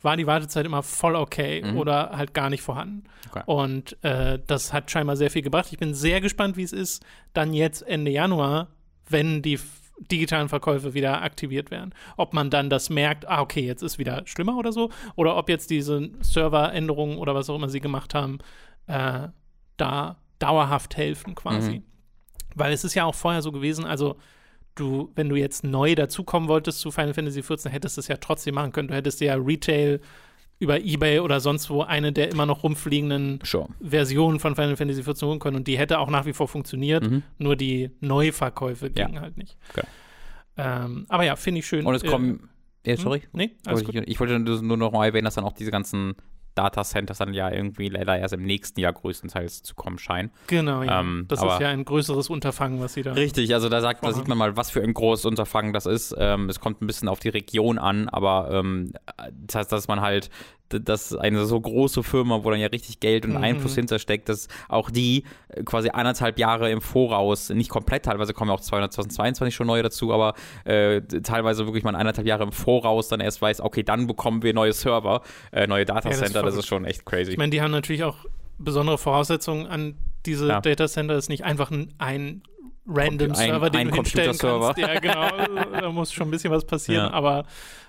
war 0.00 0.16
die 0.16 0.28
Wartezeit 0.28 0.64
immer 0.64 0.82
voll 0.84 1.16
okay 1.16 1.60
Mhm. 1.64 1.76
oder 1.76 2.10
halt 2.16 2.34
gar 2.34 2.48
nicht 2.50 2.62
vorhanden. 2.62 3.02
Okay. 3.28 3.42
Und 3.46 4.02
äh, 4.04 4.38
das 4.46 4.72
hat 4.72 4.90
scheinbar 4.92 5.16
sehr 5.16 5.30
viel 5.30 5.42
gebracht. 5.42 5.66
Ich 5.72 5.78
bin 5.78 5.92
sehr 5.92 6.20
gespannt, 6.20 6.56
wie 6.56 6.62
es 6.62 6.72
ist, 6.72 7.04
dann 7.32 7.52
jetzt 7.52 7.82
Ende 7.82 8.12
Januar, 8.12 8.68
wenn 9.08 9.42
die 9.42 9.58
digitalen 10.10 10.48
Verkäufe 10.48 10.94
wieder 10.94 11.22
aktiviert 11.22 11.70
werden. 11.70 11.94
Ob 12.16 12.32
man 12.32 12.50
dann 12.50 12.70
das 12.70 12.90
merkt, 12.90 13.28
ah, 13.28 13.40
okay, 13.40 13.60
jetzt 13.60 13.82
ist 13.82 13.98
wieder 13.98 14.22
schlimmer 14.24 14.56
oder 14.56 14.72
so, 14.72 14.90
oder 15.16 15.36
ob 15.36 15.48
jetzt 15.48 15.70
diese 15.70 16.10
Serveränderungen 16.20 17.18
oder 17.18 17.34
was 17.34 17.50
auch 17.50 17.56
immer 17.56 17.68
sie 17.68 17.80
gemacht 17.80 18.14
haben, 18.14 18.38
äh, 18.86 19.28
da 19.76 20.16
dauerhaft 20.38 20.96
helfen 20.96 21.34
quasi. 21.34 21.78
Mhm. 21.78 21.82
Weil 22.54 22.72
es 22.72 22.84
ist 22.84 22.94
ja 22.94 23.04
auch 23.04 23.14
vorher 23.14 23.42
so 23.42 23.52
gewesen, 23.52 23.84
also 23.84 24.16
du, 24.74 25.12
wenn 25.14 25.28
du 25.28 25.36
jetzt 25.36 25.64
neu 25.64 25.94
dazukommen 25.94 26.48
wolltest 26.48 26.80
zu 26.80 26.90
Final 26.90 27.14
Fantasy 27.14 27.42
XIV, 27.42 27.70
hättest 27.70 27.96
du 27.96 28.00
es 28.00 28.08
ja 28.08 28.16
trotzdem 28.16 28.54
machen 28.54 28.72
können. 28.72 28.88
Du 28.88 28.94
hättest 28.94 29.20
ja 29.20 29.34
Retail 29.34 30.00
über 30.60 30.78
Ebay 30.80 31.18
oder 31.20 31.40
sonst 31.40 31.68
wo 31.70 31.82
eine 31.82 32.12
der 32.12 32.30
immer 32.30 32.46
noch 32.46 32.62
rumfliegenden 32.62 33.40
Sure. 33.42 33.68
Versionen 33.82 34.38
von 34.38 34.54
Final 34.54 34.76
Fantasy 34.76 35.00
XIV 35.02 35.22
holen 35.22 35.38
können 35.40 35.56
und 35.56 35.66
die 35.66 35.76
hätte 35.78 35.98
auch 35.98 36.10
nach 36.10 36.26
wie 36.26 36.32
vor 36.32 36.46
funktioniert, 36.46 37.02
Mhm. 37.10 37.22
nur 37.38 37.56
die 37.56 37.90
Neuverkäufe 38.00 38.90
Ja. 38.96 39.06
gingen 39.06 39.20
halt 39.20 39.36
nicht. 39.38 39.56
Okay. 39.70 39.86
Ähm, 40.56 41.06
aber 41.08 41.24
ja, 41.24 41.34
finde 41.36 41.60
ich 41.60 41.66
schön. 41.66 41.84
Und 41.86 41.94
es 41.94 42.02
Äh, 42.02 42.08
kommen. 42.08 42.50
Ja, 42.86 42.94
hm? 42.94 43.00
sorry. 43.02 43.22
Nee, 43.32 43.52
alles 43.64 43.80
Wollte 43.80 43.98
gut. 43.98 44.02
ich, 44.06 44.12
ich 44.12 44.20
wollte 44.20 44.38
nur 44.38 44.62
nur 44.62 44.76
noch 44.76 44.92
mal 44.92 45.06
erwähnen, 45.06 45.24
dass 45.24 45.34
dann 45.34 45.44
auch 45.44 45.52
diese 45.52 45.70
ganzen 45.70 46.14
Datacenters 46.54 47.18
dann 47.18 47.34
ja 47.34 47.50
irgendwie 47.50 47.88
leider 47.88 48.18
erst 48.18 48.34
im 48.34 48.42
nächsten 48.42 48.80
Jahr 48.80 48.92
größtenteils 48.92 49.62
zu 49.62 49.74
kommen 49.74 49.98
scheinen. 49.98 50.30
Genau, 50.46 50.82
ja. 50.82 51.00
Ähm, 51.00 51.26
das 51.28 51.42
ist 51.42 51.60
ja 51.60 51.68
ein 51.68 51.84
größeres 51.84 52.28
Unterfangen, 52.28 52.80
was 52.80 52.94
sie 52.94 53.02
da. 53.02 53.12
Richtig, 53.12 53.54
also 53.54 53.68
da, 53.68 53.80
sagt, 53.80 54.04
da 54.04 54.12
sieht 54.12 54.28
man 54.28 54.38
mal, 54.38 54.56
was 54.56 54.70
für 54.70 54.82
ein 54.82 54.94
großes 54.94 55.24
Unterfangen 55.24 55.72
das 55.72 55.86
ist. 55.86 56.14
Ähm, 56.18 56.48
es 56.48 56.60
kommt 56.60 56.82
ein 56.82 56.86
bisschen 56.86 57.08
auf 57.08 57.20
die 57.20 57.28
Region 57.28 57.78
an, 57.78 58.08
aber 58.08 58.50
ähm, 58.52 58.92
das 59.32 59.56
heißt, 59.56 59.72
dass 59.72 59.88
man 59.88 60.00
halt, 60.00 60.30
dass 60.70 61.14
eine 61.14 61.44
so 61.46 61.60
große 61.60 62.02
Firma, 62.02 62.44
wo 62.44 62.50
dann 62.50 62.60
ja 62.60 62.68
richtig 62.68 63.00
Geld 63.00 63.24
und 63.24 63.32
Mhm. 63.32 63.42
Einfluss 63.44 63.74
hintersteckt, 63.74 64.28
dass 64.28 64.48
auch 64.68 64.90
die 64.90 65.24
äh, 65.48 65.62
quasi 65.64 65.90
anderthalb 65.90 66.38
Jahre 66.38 66.70
im 66.70 66.80
Voraus, 66.80 67.48
nicht 67.50 67.70
komplett, 67.70 68.04
teilweise 68.04 68.32
kommen 68.34 68.50
ja 68.50 68.54
auch 68.56 68.60
2022 68.60 69.54
schon 69.54 69.66
neue 69.66 69.82
dazu, 69.82 70.12
aber 70.12 70.34
äh, 70.64 71.00
teilweise 71.02 71.66
wirklich 71.66 71.84
mal 71.84 71.94
anderthalb 71.94 72.26
Jahre 72.26 72.44
im 72.44 72.52
Voraus 72.52 73.08
dann 73.08 73.20
erst 73.20 73.40
weiß, 73.42 73.60
okay, 73.60 73.82
dann 73.82 74.06
bekommen 74.06 74.42
wir 74.42 74.54
neue 74.54 74.72
Server, 74.72 75.22
äh, 75.52 75.66
neue 75.66 75.84
das 75.84 75.96
Datacenter, 75.96 76.24
das, 76.26 76.32
verrückt. 76.42 76.58
ist 76.58 76.66
schon 76.66 76.84
echt 76.84 77.04
crazy. 77.06 77.32
Ich 77.32 77.38
meine, 77.38 77.50
die 77.50 77.60
haben 77.60 77.70
natürlich 77.72 78.04
auch 78.04 78.16
besondere 78.58 78.98
Voraussetzungen 78.98 79.66
an 79.66 79.96
diese 80.26 80.48
Ja. 80.48 80.60
Datacenter. 80.60 81.14
Das 81.14 81.24
ist 81.24 81.28
nicht 81.30 81.44
einfach 81.44 81.70
ein, 81.70 81.94
ein 81.98 82.42
random 82.86 83.30
Ein- 83.30 83.34
Server, 83.36 83.70
den 83.70 83.80
ein 83.80 83.88
du 83.88 83.94
hinstellen 83.94 84.36
kannst. 84.36 84.78
Ja, 84.78 84.98
genau. 85.00 85.28
da 85.80 85.90
muss 85.90 86.12
schon 86.12 86.28
ein 86.28 86.30
bisschen 86.30 86.50
was 86.52 86.64
passieren, 86.64 87.06
Ja. 87.06 87.12
aber 87.12 87.44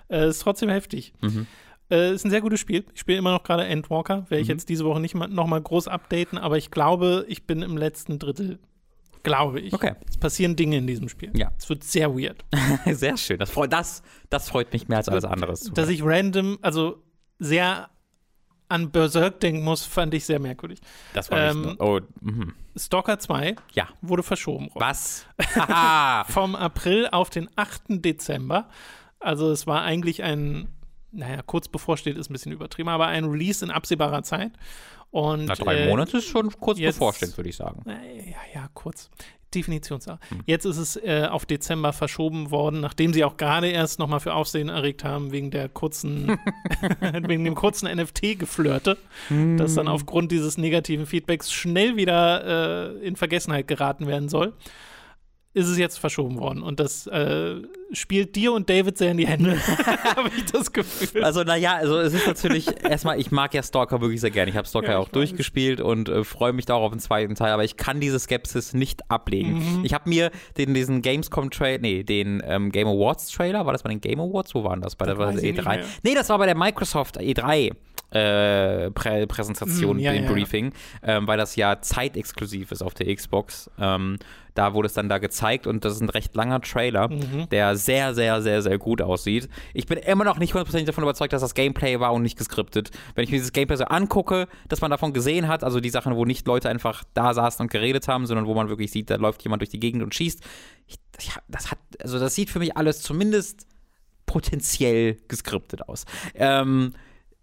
äh, 0.09 0.27
ist 0.29 0.39
trotzdem 0.39 0.69
heftig. 0.69 1.13
Mhm. 1.21 1.47
Äh, 1.91 2.13
ist 2.13 2.25
ein 2.25 2.29
sehr 2.31 2.41
gutes 2.41 2.59
Spiel. 2.59 2.85
Ich 2.93 3.01
spiele 3.01 3.17
immer 3.17 3.31
noch 3.31 3.43
gerade 3.43 3.65
Endwalker. 3.65 4.25
Werde 4.29 4.41
ich 4.41 4.47
Mhm. 4.47 4.53
jetzt 4.53 4.69
diese 4.69 4.85
Woche 4.85 4.99
nicht 5.01 5.13
mal, 5.13 5.27
noch 5.27 5.45
mal 5.47 5.61
groß 5.61 5.87
updaten, 5.87 6.37
aber 6.37 6.57
ich 6.57 6.71
glaube, 6.71 7.25
ich 7.27 7.45
bin 7.45 7.61
im 7.61 7.77
letzten 7.77 8.17
Drittel. 8.17 8.59
Glaube 9.23 9.59
ich. 9.59 9.71
Okay. 9.73 9.93
Es 10.09 10.17
passieren 10.17 10.55
Dinge 10.55 10.77
in 10.77 10.87
diesem 10.87 11.07
Spiel. 11.07 11.29
Ja. 11.35 11.51
Es 11.57 11.69
wird 11.69 11.83
sehr 11.83 12.15
weird. 12.17 12.43
Sehr 12.87 13.17
schön. 13.17 13.37
Das 13.37 13.51
freut, 13.51 13.71
das, 13.71 14.01
das 14.31 14.49
freut 14.49 14.73
mich 14.73 14.87
mehr 14.87 14.97
als 14.97 15.09
alles 15.09 15.25
andere. 15.25 15.53
Dass 15.75 15.89
ich 15.89 16.01
random, 16.03 16.57
also 16.63 17.03
sehr 17.37 17.89
an 18.67 18.89
Berserk 18.89 19.39
denken 19.41 19.63
muss, 19.63 19.83
fand 19.85 20.13
ich 20.15 20.25
sehr 20.25 20.39
merkwürdig. 20.39 20.79
Das 21.13 21.29
war 21.29 21.37
ähm, 21.39 21.61
nicht 21.61 21.79
nur, 21.79 21.97
oh, 21.97 21.99
mhm. 22.21 22.53
Stalker 22.75 23.19
2 23.19 23.55
Ja. 23.73 23.89
wurde 24.01 24.23
verschoben. 24.23 24.69
Rob. 24.73 24.81
Was? 24.81 25.27
Vom 26.29 26.55
April 26.55 27.07
auf 27.11 27.29
den 27.29 27.49
8. 27.55 27.83
Dezember. 27.89 28.69
Also 29.19 29.51
es 29.51 29.67
war 29.67 29.83
eigentlich 29.83 30.23
ein, 30.23 30.69
naja, 31.11 31.41
kurz 31.45 31.67
bevorsteht 31.67 32.17
ist 32.17 32.29
ein 32.29 32.33
bisschen 32.33 32.51
übertrieben, 32.51 32.89
aber 32.89 33.07
ein 33.07 33.25
Release 33.25 33.63
in 33.63 33.71
absehbarer 33.71 34.23
Zeit. 34.23 34.51
Und, 35.11 35.45
Na, 35.45 35.55
drei 35.55 35.75
äh, 35.75 35.89
Monate 35.89 36.17
ist 36.17 36.25
schon 36.27 36.49
kurz 36.59 36.79
jetzt- 36.79 36.95
bevorstehend, 36.95 37.35
würde 37.37 37.49
ich 37.49 37.55
sagen. 37.57 37.83
äh, 37.89 38.29
Ja, 38.31 38.37
ja, 38.61 38.69
kurz. 38.73 39.09
Definitionssache. 39.53 40.19
Hm. 40.29 40.39
Jetzt 40.45 40.63
ist 40.63 40.77
es 40.77 40.95
äh, 40.95 41.27
auf 41.29 41.45
Dezember 41.45 41.91
verschoben 41.91 42.51
worden, 42.51 42.79
nachdem 42.79 43.11
sie 43.11 43.25
auch 43.25 43.35
gerade 43.35 43.67
erst 43.67 43.99
nochmal 43.99 44.21
für 44.21 44.33
Aufsehen 44.33 44.69
erregt 44.69 45.03
haben, 45.03 45.33
wegen 45.33 45.51
der 45.51 45.67
kurzen, 45.67 46.29
wegen 47.27 47.43
dem 47.43 47.55
kurzen 47.55 47.89
NFT-Geflirte, 47.93 48.95
das 49.27 49.71
Hm. 49.71 49.75
dann 49.75 49.87
aufgrund 49.89 50.31
dieses 50.31 50.57
negativen 50.57 51.05
Feedbacks 51.05 51.51
schnell 51.51 51.97
wieder 51.97 52.93
äh, 52.95 53.05
in 53.05 53.17
Vergessenheit 53.17 53.67
geraten 53.67 54.07
werden 54.07 54.29
soll. 54.29 54.53
Ist 55.53 55.67
es 55.67 55.77
jetzt 55.77 55.99
verschoben 55.99 56.39
worden 56.39 56.63
und 56.63 56.79
das 56.79 57.07
äh, 57.07 57.55
spielt 57.91 58.37
dir 58.37 58.53
und 58.53 58.69
David 58.69 58.97
sehr 58.97 59.11
in 59.11 59.17
die 59.17 59.27
Hände, 59.27 59.57
habe 60.15 60.29
ich 60.37 60.45
das 60.45 60.71
Gefühl. 60.71 61.25
Also, 61.25 61.43
naja, 61.43 61.75
also 61.75 61.99
es 61.99 62.13
ist 62.13 62.25
natürlich, 62.25 62.67
erstmal, 62.89 63.19
ich 63.19 63.31
mag 63.31 63.53
ja 63.53 63.61
Stalker 63.61 63.99
wirklich 63.99 64.21
sehr 64.21 64.31
gerne. 64.31 64.49
Ich 64.49 64.55
habe 64.55 64.65
Stalker 64.65 64.93
Ja, 64.93 64.99
ich 65.01 65.05
auch 65.05 65.09
durchgespielt 65.09 65.81
und 65.81 66.07
äh, 66.07 66.23
freue 66.23 66.53
mich 66.53 66.65
da 66.65 66.75
auch 66.75 66.83
auf 66.83 66.91
den 66.91 67.01
zweiten 67.01 67.35
Teil, 67.35 67.51
aber 67.51 67.65
ich 67.65 67.75
kann 67.75 67.99
diese 67.99 68.17
Skepsis 68.17 68.73
nicht 68.73 69.11
ablegen. 69.11 69.79
Mhm. 69.79 69.83
Ich 69.83 69.93
habe 69.93 70.07
mir 70.09 70.31
den, 70.57 70.73
diesen 70.73 71.01
Gamescom-Trailer, 71.01 71.79
nee, 71.81 72.03
den 72.03 72.41
ähm, 72.45 72.71
Game 72.71 72.87
Awards-Trailer, 72.87 73.65
war 73.65 73.73
das 73.73 73.83
bei 73.83 73.89
den 73.89 73.99
Game 73.99 74.21
Awards? 74.21 74.55
Wo 74.55 74.63
waren 74.63 74.79
das? 74.79 74.95
Bei 74.95 75.05
der, 75.05 75.15
Das 75.15 75.35
der 75.35 75.43
ich 75.43 75.53
nicht 75.57 75.65
E3? 75.67 75.75
mehr. 75.77 75.85
Nee, 76.03 76.15
das 76.15 76.29
war 76.29 76.37
bei 76.37 76.45
der 76.45 76.55
Microsoft 76.55 77.19
E3. 77.19 77.71
Äh, 78.11 78.91
Prä 78.91 79.25
Präsentation, 79.25 79.97
Mm, 79.97 79.99
ja, 79.99 80.11
den 80.11 80.23
ja, 80.23 80.29
ja. 80.29 80.33
Briefing, 80.35 80.73
ähm, 81.01 81.27
weil 81.27 81.37
das 81.37 81.55
ja 81.55 81.79
zeitexklusiv 81.81 82.71
ist 82.71 82.81
auf 82.81 82.93
der 82.93 83.13
Xbox. 83.15 83.69
Ähm, 83.79 84.17
da 84.53 84.73
wurde 84.73 84.87
es 84.87 84.93
dann 84.93 85.07
da 85.07 85.17
gezeigt 85.17 85.65
und 85.65 85.85
das 85.85 85.93
ist 85.93 86.01
ein 86.01 86.09
recht 86.09 86.35
langer 86.35 86.59
Trailer, 86.59 87.07
Mhm. 87.07 87.47
der 87.51 87.77
sehr, 87.77 88.13
sehr, 88.13 88.41
sehr, 88.41 88.61
sehr 88.61 88.77
gut 88.77 89.01
aussieht. 89.01 89.47
Ich 89.73 89.85
bin 89.85 89.97
immer 89.97 90.25
noch 90.25 90.39
nicht 90.39 90.53
hundertprozentig 90.53 90.87
davon 90.87 91.05
überzeugt, 91.05 91.31
dass 91.31 91.41
das 91.41 91.53
Gameplay 91.53 92.01
war 92.01 92.11
und 92.11 92.21
nicht 92.23 92.37
geskriptet. 92.37 92.91
Wenn 93.15 93.23
ich 93.23 93.31
mir 93.31 93.37
dieses 93.37 93.53
Gameplay 93.53 93.77
so 93.77 93.85
angucke, 93.85 94.49
dass 94.67 94.81
man 94.81 94.91
davon 94.91 95.13
gesehen 95.13 95.47
hat, 95.47 95.63
also 95.63 95.79
die 95.79 95.89
Sachen, 95.89 96.13
wo 96.17 96.25
nicht 96.25 96.45
Leute 96.47 96.67
einfach 96.67 97.05
da 97.13 97.33
saßen 97.33 97.63
und 97.63 97.71
geredet 97.71 98.09
haben, 98.09 98.25
sondern 98.25 98.45
wo 98.45 98.53
man 98.53 98.67
wirklich 98.67 98.91
sieht, 98.91 99.09
da 99.09 99.15
läuft 99.15 99.41
jemand 99.43 99.61
durch 99.61 99.69
die 99.69 99.79
Gegend 99.79 100.03
und 100.03 100.13
schießt. 100.13 100.43
Ich, 100.87 100.97
das 101.47 101.71
hat, 101.71 101.79
also 102.03 102.19
das 102.19 102.35
sieht 102.35 102.49
für 102.49 102.59
mich 102.59 102.75
alles 102.75 103.01
zumindest 103.01 103.67
potenziell 104.25 105.17
geskriptet 105.27 105.87
aus. 105.87 106.05
Ähm, 106.35 106.93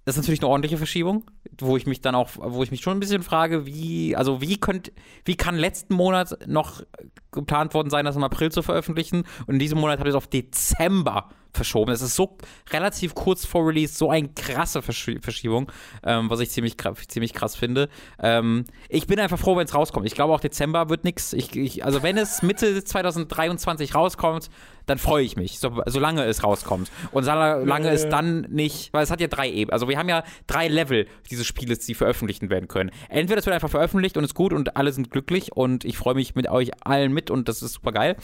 das 0.08 0.16
ist 0.16 0.22
natürlich 0.22 0.40
eine 0.40 0.48
ordentliche 0.48 0.78
Verschiebung, 0.78 1.22
wo 1.60 1.76
ich 1.76 1.84
mich 1.84 2.00
dann 2.00 2.14
auch, 2.14 2.30
wo 2.38 2.62
ich 2.62 2.70
mich 2.70 2.80
schon 2.80 2.96
ein 2.96 3.00
bisschen 3.00 3.22
frage, 3.22 3.66
wie, 3.66 4.16
also 4.16 4.40
wie 4.40 4.56
könnt, 4.56 4.90
wie 5.26 5.36
kann 5.36 5.54
letzten 5.54 5.92
Monat 5.92 6.38
noch 6.46 6.82
geplant 7.30 7.74
worden 7.74 7.90
sein, 7.90 8.06
das 8.06 8.16
im 8.16 8.24
April 8.24 8.50
zu 8.50 8.62
veröffentlichen 8.62 9.24
und 9.46 9.56
in 9.56 9.58
diesem 9.58 9.78
Monat 9.78 10.00
hat 10.00 10.06
es 10.06 10.14
auf 10.14 10.26
Dezember 10.26 11.28
verschoben. 11.52 11.92
Es 11.92 12.00
ist 12.00 12.14
so 12.14 12.38
relativ 12.70 13.14
kurz 13.14 13.44
vor 13.44 13.66
Release, 13.66 13.98
so 13.98 14.08
eine 14.08 14.28
krasse 14.28 14.80
Verschi 14.80 15.18
Verschiebung, 15.20 15.70
ähm, 16.02 16.30
was 16.30 16.40
ich 16.40 16.48
ziemlich, 16.48 16.76
ziemlich 17.08 17.34
krass 17.34 17.54
finde. 17.54 17.90
Ähm, 18.18 18.64
ich 18.88 19.06
bin 19.06 19.20
einfach 19.20 19.38
froh, 19.38 19.56
wenn 19.56 19.66
es 19.66 19.74
rauskommt. 19.74 20.06
Ich 20.06 20.14
glaube 20.14 20.32
auch 20.32 20.40
Dezember 20.40 20.88
wird 20.88 21.04
nichts. 21.04 21.34
Ich, 21.34 21.54
ich, 21.54 21.84
also 21.84 22.02
wenn 22.02 22.16
es 22.16 22.42
Mitte 22.42 22.82
2023 22.84 23.94
rauskommt, 23.94 24.48
dann 24.88 24.98
freue 24.98 25.24
ich 25.24 25.36
mich, 25.36 25.58
so, 25.58 25.82
solange 25.86 26.24
es 26.24 26.42
rauskommt. 26.42 26.90
Und 27.12 27.24
solange 27.24 27.86
Ja, 27.86 27.92
es 27.92 28.08
dann 28.08 28.42
nicht, 28.48 28.92
weil 28.92 29.02
es 29.02 29.10
hat 29.10 29.20
ja 29.20 29.28
drei 29.28 29.48
Ebenen. 29.48 29.70
Also 29.70 29.88
wir 29.88 29.98
haben 29.98 30.08
ja 30.08 30.24
drei 30.46 30.68
Level 30.68 31.06
dieses 31.30 31.46
Spieles, 31.46 31.80
die 31.80 31.94
veröffentlicht 31.94 32.48
werden 32.48 32.68
können. 32.68 32.90
Entweder 33.08 33.38
es 33.38 33.46
wird 33.46 33.54
einfach 33.54 33.70
veröffentlicht 33.70 34.16
und 34.16 34.24
ist 34.24 34.34
gut 34.34 34.52
und 34.52 34.76
alle 34.76 34.92
sind 34.92 35.10
glücklich 35.10 35.52
und 35.52 35.84
ich 35.84 35.96
freue 35.98 36.14
mich 36.14 36.34
mit 36.34 36.48
euch 36.48 36.70
allen 36.84 37.12
mit 37.12 37.30
und 37.30 37.48
das 37.48 37.62
ist 37.62 37.74
super 37.74 37.92
geil. 37.92 38.16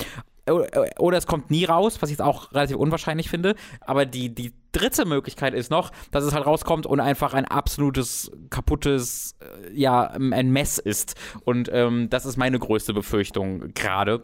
Oder 0.98 1.16
es 1.16 1.26
kommt 1.26 1.50
nie 1.50 1.64
raus, 1.64 2.02
was 2.02 2.10
ich 2.10 2.18
jetzt 2.18 2.24
auch 2.24 2.52
relativ 2.52 2.76
unwahrscheinlich 2.76 3.30
finde. 3.30 3.54
Aber 3.80 4.04
die, 4.04 4.34
die 4.34 4.52
dritte 4.72 5.06
Möglichkeit 5.06 5.54
ist 5.54 5.70
noch, 5.70 5.90
dass 6.10 6.24
es 6.24 6.34
halt 6.34 6.44
rauskommt 6.44 6.84
und 6.86 7.00
einfach 7.00 7.32
ein 7.32 7.46
absolutes, 7.46 8.30
kaputtes, 8.50 9.36
äh, 9.40 9.72
ja, 9.72 10.02
ein 10.02 10.50
Mess 10.50 10.78
ist. 10.78 11.14
Und 11.44 11.70
ähm, 11.72 12.10
das 12.10 12.26
ist 12.26 12.36
meine 12.36 12.58
größte 12.58 12.92
Befürchtung 12.92 13.72
gerade. 13.72 14.22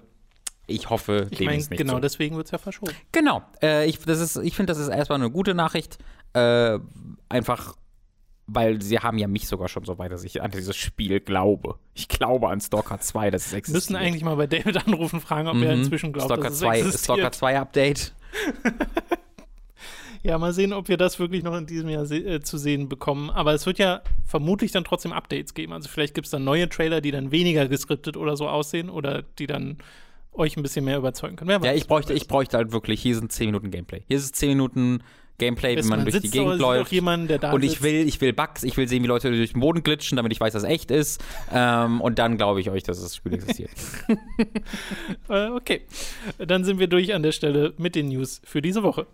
Ich 0.70 0.88
hoffe, 0.90 1.26
Ich 1.30 1.38
dem 1.38 1.46
meine, 1.46 1.58
ist 1.58 1.70
nicht 1.70 1.78
genau 1.78 1.94
so. 1.94 1.98
deswegen 2.00 2.36
wird 2.36 2.46
es 2.46 2.50
ja 2.52 2.58
verschoben. 2.58 2.92
Genau. 3.12 3.42
Äh, 3.62 3.86
ich 3.88 3.98
das 4.00 4.20
ist, 4.20 4.36
ich 4.36 4.54
finde, 4.54 4.72
das 4.72 4.78
ist 4.80 4.88
erstmal 4.88 5.18
eine 5.20 5.30
gute 5.30 5.54
Nachricht. 5.54 5.98
Äh, 6.32 6.78
einfach, 7.28 7.76
weil 8.46 8.80
sie 8.82 8.98
haben 8.98 9.18
ja 9.18 9.28
mich 9.28 9.46
sogar 9.48 9.68
schon 9.68 9.84
so 9.84 9.98
weit, 9.98 10.12
dass 10.12 10.24
ich 10.24 10.42
an 10.42 10.50
dieses 10.50 10.76
Spiel 10.76 11.20
glaube. 11.20 11.76
Ich 11.94 12.08
glaube 12.08 12.48
an 12.48 12.60
Stalker 12.60 12.98
2, 13.00 13.30
dass 13.30 13.46
es 13.46 13.52
existiert. 13.52 13.74
Müssen 13.90 13.96
eigentlich 13.96 14.24
mal 14.24 14.36
bei 14.36 14.46
David 14.46 14.86
anrufen, 14.86 15.20
fragen, 15.20 15.48
ob 15.48 15.56
er 15.56 15.74
Mhm. 15.74 15.82
inzwischen 15.82 16.12
glaubt, 16.12 16.26
Stalker 16.26 16.44
dass 16.44 16.54
es 16.54 16.58
2, 16.60 16.78
existiert. 16.78 17.00
Stalker 17.04 17.32
2 17.32 17.58
Update. 17.60 18.12
Ja, 20.22 20.36
mal 20.36 20.52
sehen, 20.52 20.74
ob 20.74 20.88
wir 20.88 20.98
das 20.98 21.18
wirklich 21.18 21.42
noch 21.42 21.56
in 21.56 21.64
diesem 21.64 21.88
Jahr 21.88 22.04
se 22.04 22.16
äh, 22.18 22.40
zu 22.42 22.58
sehen 22.58 22.90
bekommen. 22.90 23.30
Aber 23.30 23.54
es 23.54 23.64
wird 23.64 23.78
ja 23.78 24.02
vermutlich 24.26 24.70
dann 24.70 24.84
trotzdem 24.84 25.12
Updates 25.14 25.54
geben. 25.54 25.72
Also 25.72 25.88
vielleicht 25.88 26.12
gibt 26.14 26.26
es 26.26 26.30
dann 26.30 26.44
neue 26.44 26.68
Trailer, 26.68 27.00
die 27.00 27.10
dann 27.10 27.30
weniger 27.30 27.66
geskriptet 27.68 28.18
oder 28.18 28.36
so 28.36 28.46
aussehen 28.46 28.90
oder 28.90 29.22
die 29.22 29.46
dann 29.46 29.78
euch 30.32 30.56
ein 30.56 30.62
bisschen 30.62 30.84
mehr 30.84 30.98
überzeugen 30.98 31.36
können. 31.36 31.62
Ja, 31.62 31.72
ich 31.72 31.86
bräuchte, 31.86 32.12
ich 32.12 32.28
bräuchte 32.28 32.56
halt 32.56 32.72
wirklich, 32.72 33.00
hier 33.00 33.14
sind 33.14 33.32
10 33.32 33.46
Minuten 33.46 33.70
Gameplay. 33.70 34.02
Hier 34.06 34.16
ist 34.16 34.36
10 34.36 34.50
Minuten 34.50 35.02
Gameplay, 35.40 35.74
wie 35.74 35.80
Ist, 35.80 35.88
man, 35.88 36.04
durch 36.04 36.20
die 36.20 36.30
Gegend 36.30 36.58
läuft. 36.58 36.92
da 36.92 37.52
Und 37.52 37.64
ich 37.64 37.82
will, 37.82 38.06
ich 38.06 38.20
will 38.20 38.32
Bugs, 38.32 38.62
ich 38.62 38.76
will 38.76 38.86
sehen, 38.86 39.02
wie 39.02 39.08
Leute 39.08 39.30
durch 39.30 39.52
den 39.52 39.60
Boden 39.60 39.82
glitschen, 39.82 40.16
damit 40.16 40.32
ich 40.32 40.40
weiß, 40.40 40.52
dass 40.52 40.62
es 40.62 40.68
echt 40.68 40.90
ist. 40.90 41.24
Ähm, 41.52 42.00
und 42.00 42.18
dann 42.18 42.36
glaube 42.36 42.60
ich 42.60 42.70
euch, 42.70 42.84
dass 42.84 43.00
das 43.00 43.16
Spiel 43.16 43.34
existiert. 43.34 43.70
Äh, 45.28 45.48
okay, 45.50 45.82
dann 46.38 46.64
sind 46.64 46.78
wir 46.78 46.88
durch 46.88 47.14
an 47.14 47.22
der 47.22 47.32
Stelle 47.32 47.72
mit 47.78 47.94
den 47.94 48.08
News 48.08 48.40
für 48.44 48.60
diese 48.60 48.82
Woche. 48.82 49.06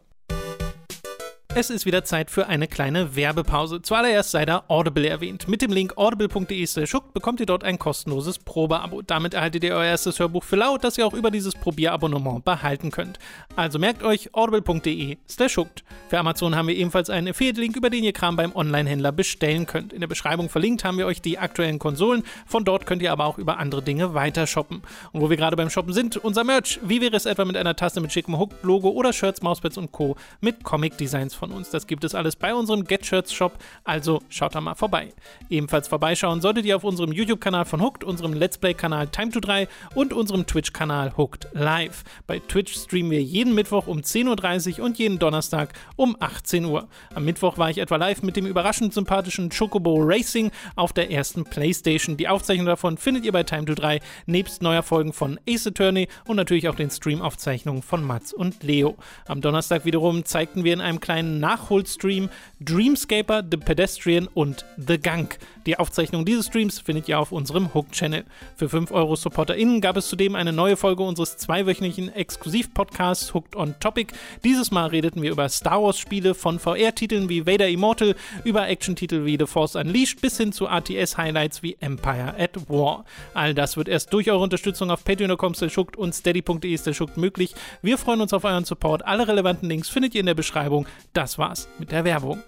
Es 1.58 1.70
ist 1.70 1.86
wieder 1.86 2.04
Zeit 2.04 2.30
für 2.30 2.48
eine 2.48 2.68
kleine 2.68 3.16
Werbepause. 3.16 3.80
Zuallererst 3.80 4.30
sei 4.30 4.44
da 4.44 4.64
Audible 4.68 5.08
erwähnt. 5.08 5.48
Mit 5.48 5.62
dem 5.62 5.72
Link 5.72 5.96
audible.de 5.96 6.86
schuckt 6.86 7.14
bekommt 7.14 7.40
ihr 7.40 7.46
dort 7.46 7.64
ein 7.64 7.78
kostenloses 7.78 8.38
Probeabo. 8.38 9.00
Damit 9.00 9.32
erhaltet 9.32 9.64
ihr 9.64 9.72
euer 9.72 9.86
erstes 9.86 10.18
Hörbuch 10.18 10.44
für 10.44 10.56
laut, 10.56 10.84
das 10.84 10.98
ihr 10.98 11.06
auch 11.06 11.14
über 11.14 11.30
dieses 11.30 11.54
Probierabonnement 11.54 12.44
behalten 12.44 12.90
könnt. 12.90 13.18
Also 13.56 13.78
merkt 13.78 14.02
euch 14.02 14.34
audible.de 14.34 15.16
schuckt. 15.48 15.82
Für 16.10 16.18
Amazon 16.18 16.54
haben 16.56 16.68
wir 16.68 16.76
ebenfalls 16.76 17.08
einen 17.08 17.28
Affiliate-Link, 17.28 17.74
über 17.74 17.88
den 17.88 18.04
ihr 18.04 18.12
Kram 18.12 18.36
beim 18.36 18.54
Online-Händler 18.54 19.12
bestellen 19.12 19.64
könnt. 19.64 19.94
In 19.94 20.00
der 20.00 20.08
Beschreibung 20.08 20.50
verlinkt 20.50 20.84
haben 20.84 20.98
wir 20.98 21.06
euch 21.06 21.22
die 21.22 21.38
aktuellen 21.38 21.78
Konsolen. 21.78 22.22
Von 22.44 22.66
dort 22.66 22.84
könnt 22.84 23.00
ihr 23.00 23.12
aber 23.12 23.24
auch 23.24 23.38
über 23.38 23.56
andere 23.56 23.80
Dinge 23.80 24.12
weiter 24.12 24.46
shoppen. 24.46 24.82
Und 25.12 25.22
wo 25.22 25.30
wir 25.30 25.38
gerade 25.38 25.56
beim 25.56 25.70
Shoppen 25.70 25.94
sind, 25.94 26.18
unser 26.18 26.44
Merch. 26.44 26.80
Wie 26.82 27.00
wäre 27.00 27.16
es 27.16 27.24
etwa 27.24 27.46
mit 27.46 27.56
einer 27.56 27.76
Tasse 27.76 28.02
mit 28.02 28.12
schickem 28.12 28.38
Hook-Logo 28.38 28.90
oder 28.90 29.14
Shirts, 29.14 29.40
Mauspads 29.40 29.78
und 29.78 29.90
Co. 29.90 30.16
mit 30.42 30.62
Comic-Designs 30.62 31.34
von 31.34 31.45
uns? 31.52 31.70
Das 31.70 31.86
gibt 31.86 32.04
es 32.04 32.14
alles 32.14 32.36
bei 32.36 32.54
unserem 32.54 32.84
Get 32.84 33.04
Shirts 33.06 33.32
Shop, 33.32 33.52
also 33.84 34.22
schaut 34.28 34.54
da 34.54 34.60
mal 34.60 34.74
vorbei. 34.74 35.12
Ebenfalls 35.50 35.88
vorbeischauen 35.88 36.40
solltet 36.40 36.64
ihr 36.64 36.76
auf 36.76 36.84
unserem 36.84 37.12
YouTube-Kanal 37.12 37.64
von 37.64 37.80
Hooked, 37.80 38.04
unserem 38.04 38.32
Let's 38.32 38.58
Play-Kanal 38.58 39.08
Time 39.08 39.30
to 39.30 39.40
3 39.40 39.68
und 39.94 40.12
unserem 40.12 40.46
Twitch-Kanal 40.46 41.16
Hooked 41.16 41.48
Live. 41.52 42.04
Bei 42.26 42.38
Twitch 42.38 42.74
streamen 42.74 43.10
wir 43.10 43.22
jeden 43.22 43.54
Mittwoch 43.54 43.86
um 43.86 43.98
10.30 43.98 44.78
Uhr 44.78 44.84
und 44.84 44.98
jeden 44.98 45.18
Donnerstag 45.18 45.72
um 45.96 46.16
18 46.20 46.64
Uhr. 46.64 46.88
Am 47.14 47.24
Mittwoch 47.24 47.58
war 47.58 47.70
ich 47.70 47.78
etwa 47.78 47.96
live 47.96 48.22
mit 48.22 48.36
dem 48.36 48.46
überraschend 48.46 48.92
sympathischen 48.94 49.50
Chocobo 49.50 49.96
Racing 50.00 50.50
auf 50.74 50.92
der 50.92 51.10
ersten 51.10 51.44
Playstation. 51.44 52.16
Die 52.16 52.28
Aufzeichnung 52.28 52.66
davon 52.66 52.98
findet 52.98 53.24
ihr 53.24 53.32
bei 53.32 53.42
Time 53.42 53.64
to 53.64 53.74
3, 53.74 54.00
nebst 54.26 54.62
neuer 54.62 54.82
Folgen 54.82 55.12
von 55.12 55.38
Ace 55.48 55.66
Attorney 55.66 56.08
und 56.26 56.36
natürlich 56.36 56.68
auch 56.68 56.74
den 56.74 56.90
Stream-Aufzeichnungen 56.90 57.82
von 57.82 58.04
Mats 58.04 58.32
und 58.32 58.62
Leo. 58.62 58.96
Am 59.26 59.40
Donnerstag 59.40 59.84
wiederum 59.84 60.24
zeigten 60.24 60.64
wir 60.64 60.72
in 60.72 60.80
einem 60.80 61.00
kleinen 61.00 61.35
Nachholstream 61.40 62.30
Dreamscaper, 62.60 63.42
The 63.48 63.56
Pedestrian 63.56 64.28
und 64.28 64.64
The 64.76 64.98
Gunk. 64.98 65.38
Die 65.66 65.78
Aufzeichnung 65.78 66.24
dieses 66.24 66.46
Streams 66.46 66.78
findet 66.78 67.08
ihr 67.08 67.18
auf 67.18 67.32
unserem 67.32 67.74
Hook-Channel. 67.74 68.24
Für 68.54 68.68
5 68.68 68.92
Euro 68.92 69.16
SupporterInnen 69.16 69.80
gab 69.80 69.96
es 69.96 70.08
zudem 70.08 70.36
eine 70.36 70.52
neue 70.52 70.76
Folge 70.76 71.02
unseres 71.02 71.36
zweiwöchentlichen 71.38 72.14
Exklusiv-Podcasts 72.14 73.34
Hooked 73.34 73.56
on 73.56 73.74
Topic. 73.80 74.14
Dieses 74.44 74.70
Mal 74.70 74.86
redeten 74.86 75.22
wir 75.22 75.32
über 75.32 75.48
Star 75.48 75.82
Wars-Spiele 75.82 76.34
von 76.34 76.60
VR-Titeln 76.60 77.28
wie 77.28 77.46
Vader 77.46 77.68
Immortal, 77.68 78.14
über 78.44 78.68
Action-Titel 78.68 79.24
wie 79.24 79.36
The 79.38 79.46
Force 79.46 79.74
Unleashed 79.74 80.20
bis 80.20 80.36
hin 80.36 80.52
zu 80.52 80.66
RTS-Highlights 80.66 81.64
wie 81.64 81.76
Empire 81.80 82.34
at 82.38 82.68
War. 82.68 83.04
All 83.34 83.52
das 83.52 83.76
wird 83.76 83.88
erst 83.88 84.12
durch 84.12 84.30
eure 84.30 84.42
Unterstützung 84.42 84.90
auf 84.92 85.02
patreon.com 85.04 85.54
und 85.96 86.14
steady.de 86.14 86.78
möglich. 87.16 87.54
Wir 87.82 87.98
freuen 87.98 88.20
uns 88.20 88.32
auf 88.32 88.44
euren 88.44 88.64
Support. 88.64 89.04
Alle 89.04 89.26
relevanten 89.26 89.68
Links 89.68 89.88
findet 89.88 90.14
ihr 90.14 90.20
in 90.20 90.26
der 90.26 90.34
Beschreibung. 90.34 90.86
Das 91.12 91.25
war's 91.38 91.68
mit 91.78 91.90
der 91.92 92.04
Werbung. 92.04 92.42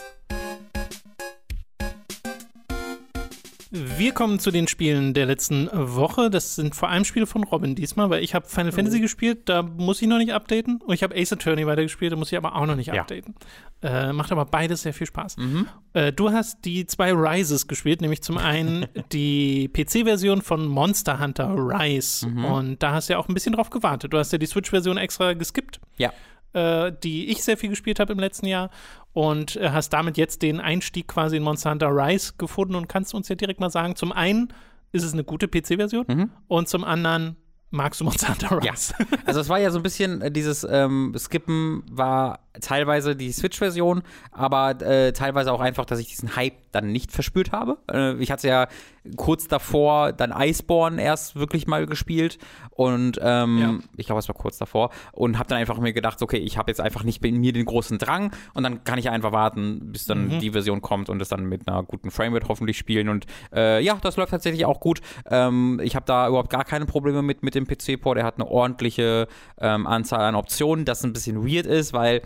Wir 3.70 4.12
kommen 4.12 4.38
zu 4.38 4.50
den 4.50 4.66
Spielen 4.66 5.12
der 5.12 5.26
letzten 5.26 5.68
Woche. 5.74 6.30
Das 6.30 6.54
sind 6.54 6.74
vor 6.74 6.88
allem 6.88 7.04
Spiele 7.04 7.26
von 7.26 7.44
Robin 7.44 7.74
diesmal, 7.74 8.08
weil 8.08 8.24
ich 8.24 8.34
habe 8.34 8.48
Final 8.48 8.72
Fantasy 8.72 8.98
gespielt, 8.98 9.40
da 9.50 9.62
muss 9.62 10.00
ich 10.00 10.08
noch 10.08 10.16
nicht 10.16 10.32
updaten. 10.32 10.80
Und 10.80 10.94
ich 10.94 11.02
habe 11.02 11.14
Ace 11.14 11.34
Attorney 11.34 11.66
weitergespielt, 11.66 12.10
da 12.12 12.16
muss 12.16 12.32
ich 12.32 12.38
aber 12.38 12.56
auch 12.56 12.64
noch 12.64 12.76
nicht 12.76 12.86
Ja. 12.86 13.02
updaten. 13.02 13.34
Äh, 13.82 14.14
macht 14.14 14.32
aber 14.32 14.46
beides 14.46 14.82
sehr 14.82 14.94
viel 14.94 15.06
Spaß. 15.06 15.36
Äh, 15.92 16.12
du 16.14 16.32
hast 16.32 16.64
die 16.64 16.86
zwei 16.86 17.12
Rises 17.12 17.68
gespielt, 17.68 18.00
nämlich 18.00 18.22
zum 18.22 18.38
einen 18.38 18.86
die 19.12 19.68
PC-Version 19.68 20.40
von 20.40 20.66
Monster 20.66 21.20
Hunter 21.20 21.54
Rise. 21.54 22.26
Und 22.26 22.82
da 22.82 22.92
hast 22.94 23.10
du 23.10 23.12
ja 23.12 23.18
auch 23.18 23.28
ein 23.28 23.34
bisschen 23.34 23.52
drauf 23.52 23.68
gewartet. 23.68 24.14
Du 24.14 24.18
hast 24.18 24.32
ja 24.32 24.38
die 24.38 24.46
Switch-Version 24.46 24.96
extra 24.96 25.34
geskippt 25.34 25.78
Ja. 25.98 26.10
Äh, 26.52 26.92
die 27.02 27.30
ich 27.30 27.42
sehr 27.42 27.56
viel 27.56 27.70
gespielt 27.70 28.00
habe 28.00 28.12
im 28.12 28.18
letzten 28.18 28.46
Jahr. 28.46 28.70
Und 29.12 29.56
äh, 29.56 29.70
hast 29.70 29.90
damit 29.90 30.16
jetzt 30.16 30.42
den 30.42 30.60
Einstieg 30.60 31.08
quasi 31.08 31.36
in 31.36 31.42
Monster 31.42 31.70
Hunter 31.70 31.88
Rise 31.88 32.34
gefunden 32.38 32.74
und 32.74 32.88
kannst 32.88 33.14
uns 33.14 33.28
ja 33.28 33.34
direkt 33.34 33.60
mal 33.60 33.70
sagen, 33.70 33.96
zum 33.96 34.12
einen 34.12 34.52
ist 34.92 35.04
es 35.04 35.12
eine 35.12 35.24
gute 35.24 35.48
PC-Version 35.48 36.30
und 36.46 36.68
zum 36.68 36.84
anderen 36.84 37.36
magst 37.70 38.00
du 38.00 38.04
Monster 38.04 38.28
Hunter 38.28 38.60
Ja. 38.62 38.72
Also 39.26 39.40
es 39.40 39.48
war 39.48 39.58
ja 39.58 39.70
so 39.70 39.78
ein 39.78 39.82
bisschen 39.82 40.22
äh, 40.22 40.30
dieses 40.30 40.66
ähm, 40.68 41.14
Skippen 41.18 41.82
war 41.90 42.40
teilweise 42.60 43.14
die 43.14 43.30
Switch-Version, 43.30 44.02
aber 44.32 44.80
äh, 44.82 45.12
teilweise 45.12 45.52
auch 45.52 45.60
einfach, 45.60 45.84
dass 45.84 46.00
ich 46.00 46.08
diesen 46.08 46.34
Hype 46.34 46.54
dann 46.72 46.90
nicht 46.90 47.12
verspürt 47.12 47.52
habe. 47.52 47.78
Äh, 47.92 48.14
ich 48.16 48.32
hatte 48.32 48.48
ja 48.48 48.66
kurz 49.16 49.46
davor 49.48 50.12
dann 50.12 50.32
Iceborne 50.36 51.00
erst 51.00 51.36
wirklich 51.36 51.66
mal 51.68 51.86
gespielt 51.86 52.38
und 52.70 53.18
ähm, 53.22 53.58
Ja. 53.58 53.74
ich 53.96 54.06
glaube, 54.06 54.18
es 54.18 54.28
war 54.28 54.34
kurz 54.34 54.58
davor 54.58 54.90
und 55.12 55.38
habe 55.38 55.48
dann 55.48 55.58
einfach 55.58 55.78
mir 55.78 55.92
gedacht, 55.92 56.20
okay, 56.20 56.36
ich 56.38 56.58
habe 56.58 56.70
jetzt 56.70 56.80
einfach 56.80 57.04
nicht 57.04 57.24
in 57.24 57.38
mir 57.38 57.52
den 57.52 57.64
großen 57.64 57.98
Drang 57.98 58.32
und 58.54 58.64
dann 58.64 58.82
kann 58.84 58.98
ich 58.98 59.08
einfach 59.08 59.30
warten, 59.32 59.92
bis 59.92 60.06
dann 60.06 60.28
Mhm. 60.28 60.38
die 60.40 60.50
Version 60.50 60.82
kommt 60.82 61.08
und 61.10 61.22
es 61.22 61.28
dann 61.28 61.44
mit 61.44 61.68
einer 61.68 61.82
guten 61.84 62.10
Framerate 62.10 62.48
hoffentlich 62.48 62.76
spielen 62.76 63.08
und 63.08 63.26
äh, 63.54 63.80
ja, 63.82 63.96
das 64.02 64.16
läuft 64.16 64.32
tatsächlich 64.32 64.64
auch 64.66 64.80
gut. 64.80 65.00
Ähm, 65.30 65.80
ich 65.82 65.94
habe 65.94 66.06
da 66.06 66.26
überhaupt 66.28 66.50
gar 66.50 66.64
keine 66.64 66.86
Probleme 66.86 67.22
mit, 67.22 67.42
mit 67.44 67.54
dem 67.58 67.66
PC-Port. 67.66 68.18
Er 68.18 68.24
hat 68.24 68.36
eine 68.36 68.48
ordentliche 68.48 69.28
ähm, 69.60 69.86
Anzahl 69.86 70.20
an 70.20 70.34
Optionen, 70.34 70.84
das 70.84 71.04
ein 71.04 71.12
bisschen 71.12 71.46
weird 71.46 71.66
ist, 71.66 71.92
weil 71.92 72.22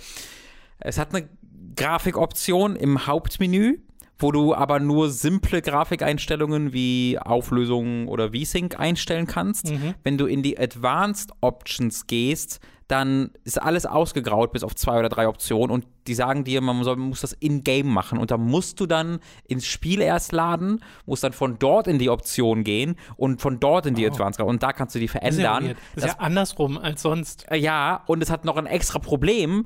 es 0.78 0.98
hat 0.98 1.14
eine 1.14 1.28
Grafikoption 1.76 2.76
im 2.76 3.06
Hauptmenü, 3.06 3.78
wo 4.22 4.32
du 4.32 4.54
aber 4.54 4.80
nur 4.80 5.10
simple 5.10 5.62
Grafikeinstellungen 5.62 6.72
wie 6.72 7.18
Auflösung 7.18 8.08
oder 8.08 8.30
V-Sync 8.32 8.78
einstellen 8.78 9.26
kannst. 9.26 9.72
Wenn 10.02 10.18
du 10.18 10.26
in 10.26 10.42
die 10.42 10.58
Advanced 10.58 11.32
Options 11.40 12.06
gehst, 12.06 12.60
dann 12.88 13.30
ist 13.44 13.60
alles 13.60 13.86
ausgegraut 13.86 14.52
bis 14.52 14.62
auf 14.62 14.74
zwei 14.74 14.98
oder 14.98 15.08
drei 15.08 15.26
Optionen 15.26 15.70
und 15.70 15.86
die 16.06 16.14
sagen 16.14 16.44
dir, 16.44 16.60
man 16.60 16.76
muss 16.76 17.22
das 17.22 17.32
in-game 17.32 17.86
machen 17.86 18.18
und 18.18 18.30
da 18.30 18.36
musst 18.36 18.80
du 18.80 18.86
dann 18.86 19.20
ins 19.48 19.64
Spiel 19.64 20.02
erst 20.02 20.32
laden, 20.32 20.84
musst 21.06 21.24
dann 21.24 21.32
von 21.32 21.58
dort 21.58 21.86
in 21.86 21.98
die 21.98 22.10
Option 22.10 22.64
gehen 22.64 22.96
und 23.16 23.40
von 23.40 23.60
dort 23.60 23.86
in 23.86 23.94
die 23.94 24.06
Advanced 24.06 24.40
und 24.40 24.62
da 24.62 24.74
kannst 24.74 24.94
du 24.94 24.98
die 24.98 25.06
Das 25.06 25.14
ist 25.30 25.40
ja, 25.40 25.54
verändern. 25.54 25.76
das 25.94 26.04
ist 26.04 26.10
ja 26.10 26.18
andersrum 26.18 26.76
als 26.76 27.00
sonst. 27.00 27.50
Äh, 27.50 27.56
Ja, 27.56 28.02
und 28.06 28.22
es 28.22 28.30
hat 28.30 28.44
noch 28.44 28.56
ein 28.58 28.66
extra 28.66 28.98
Problem, 28.98 29.64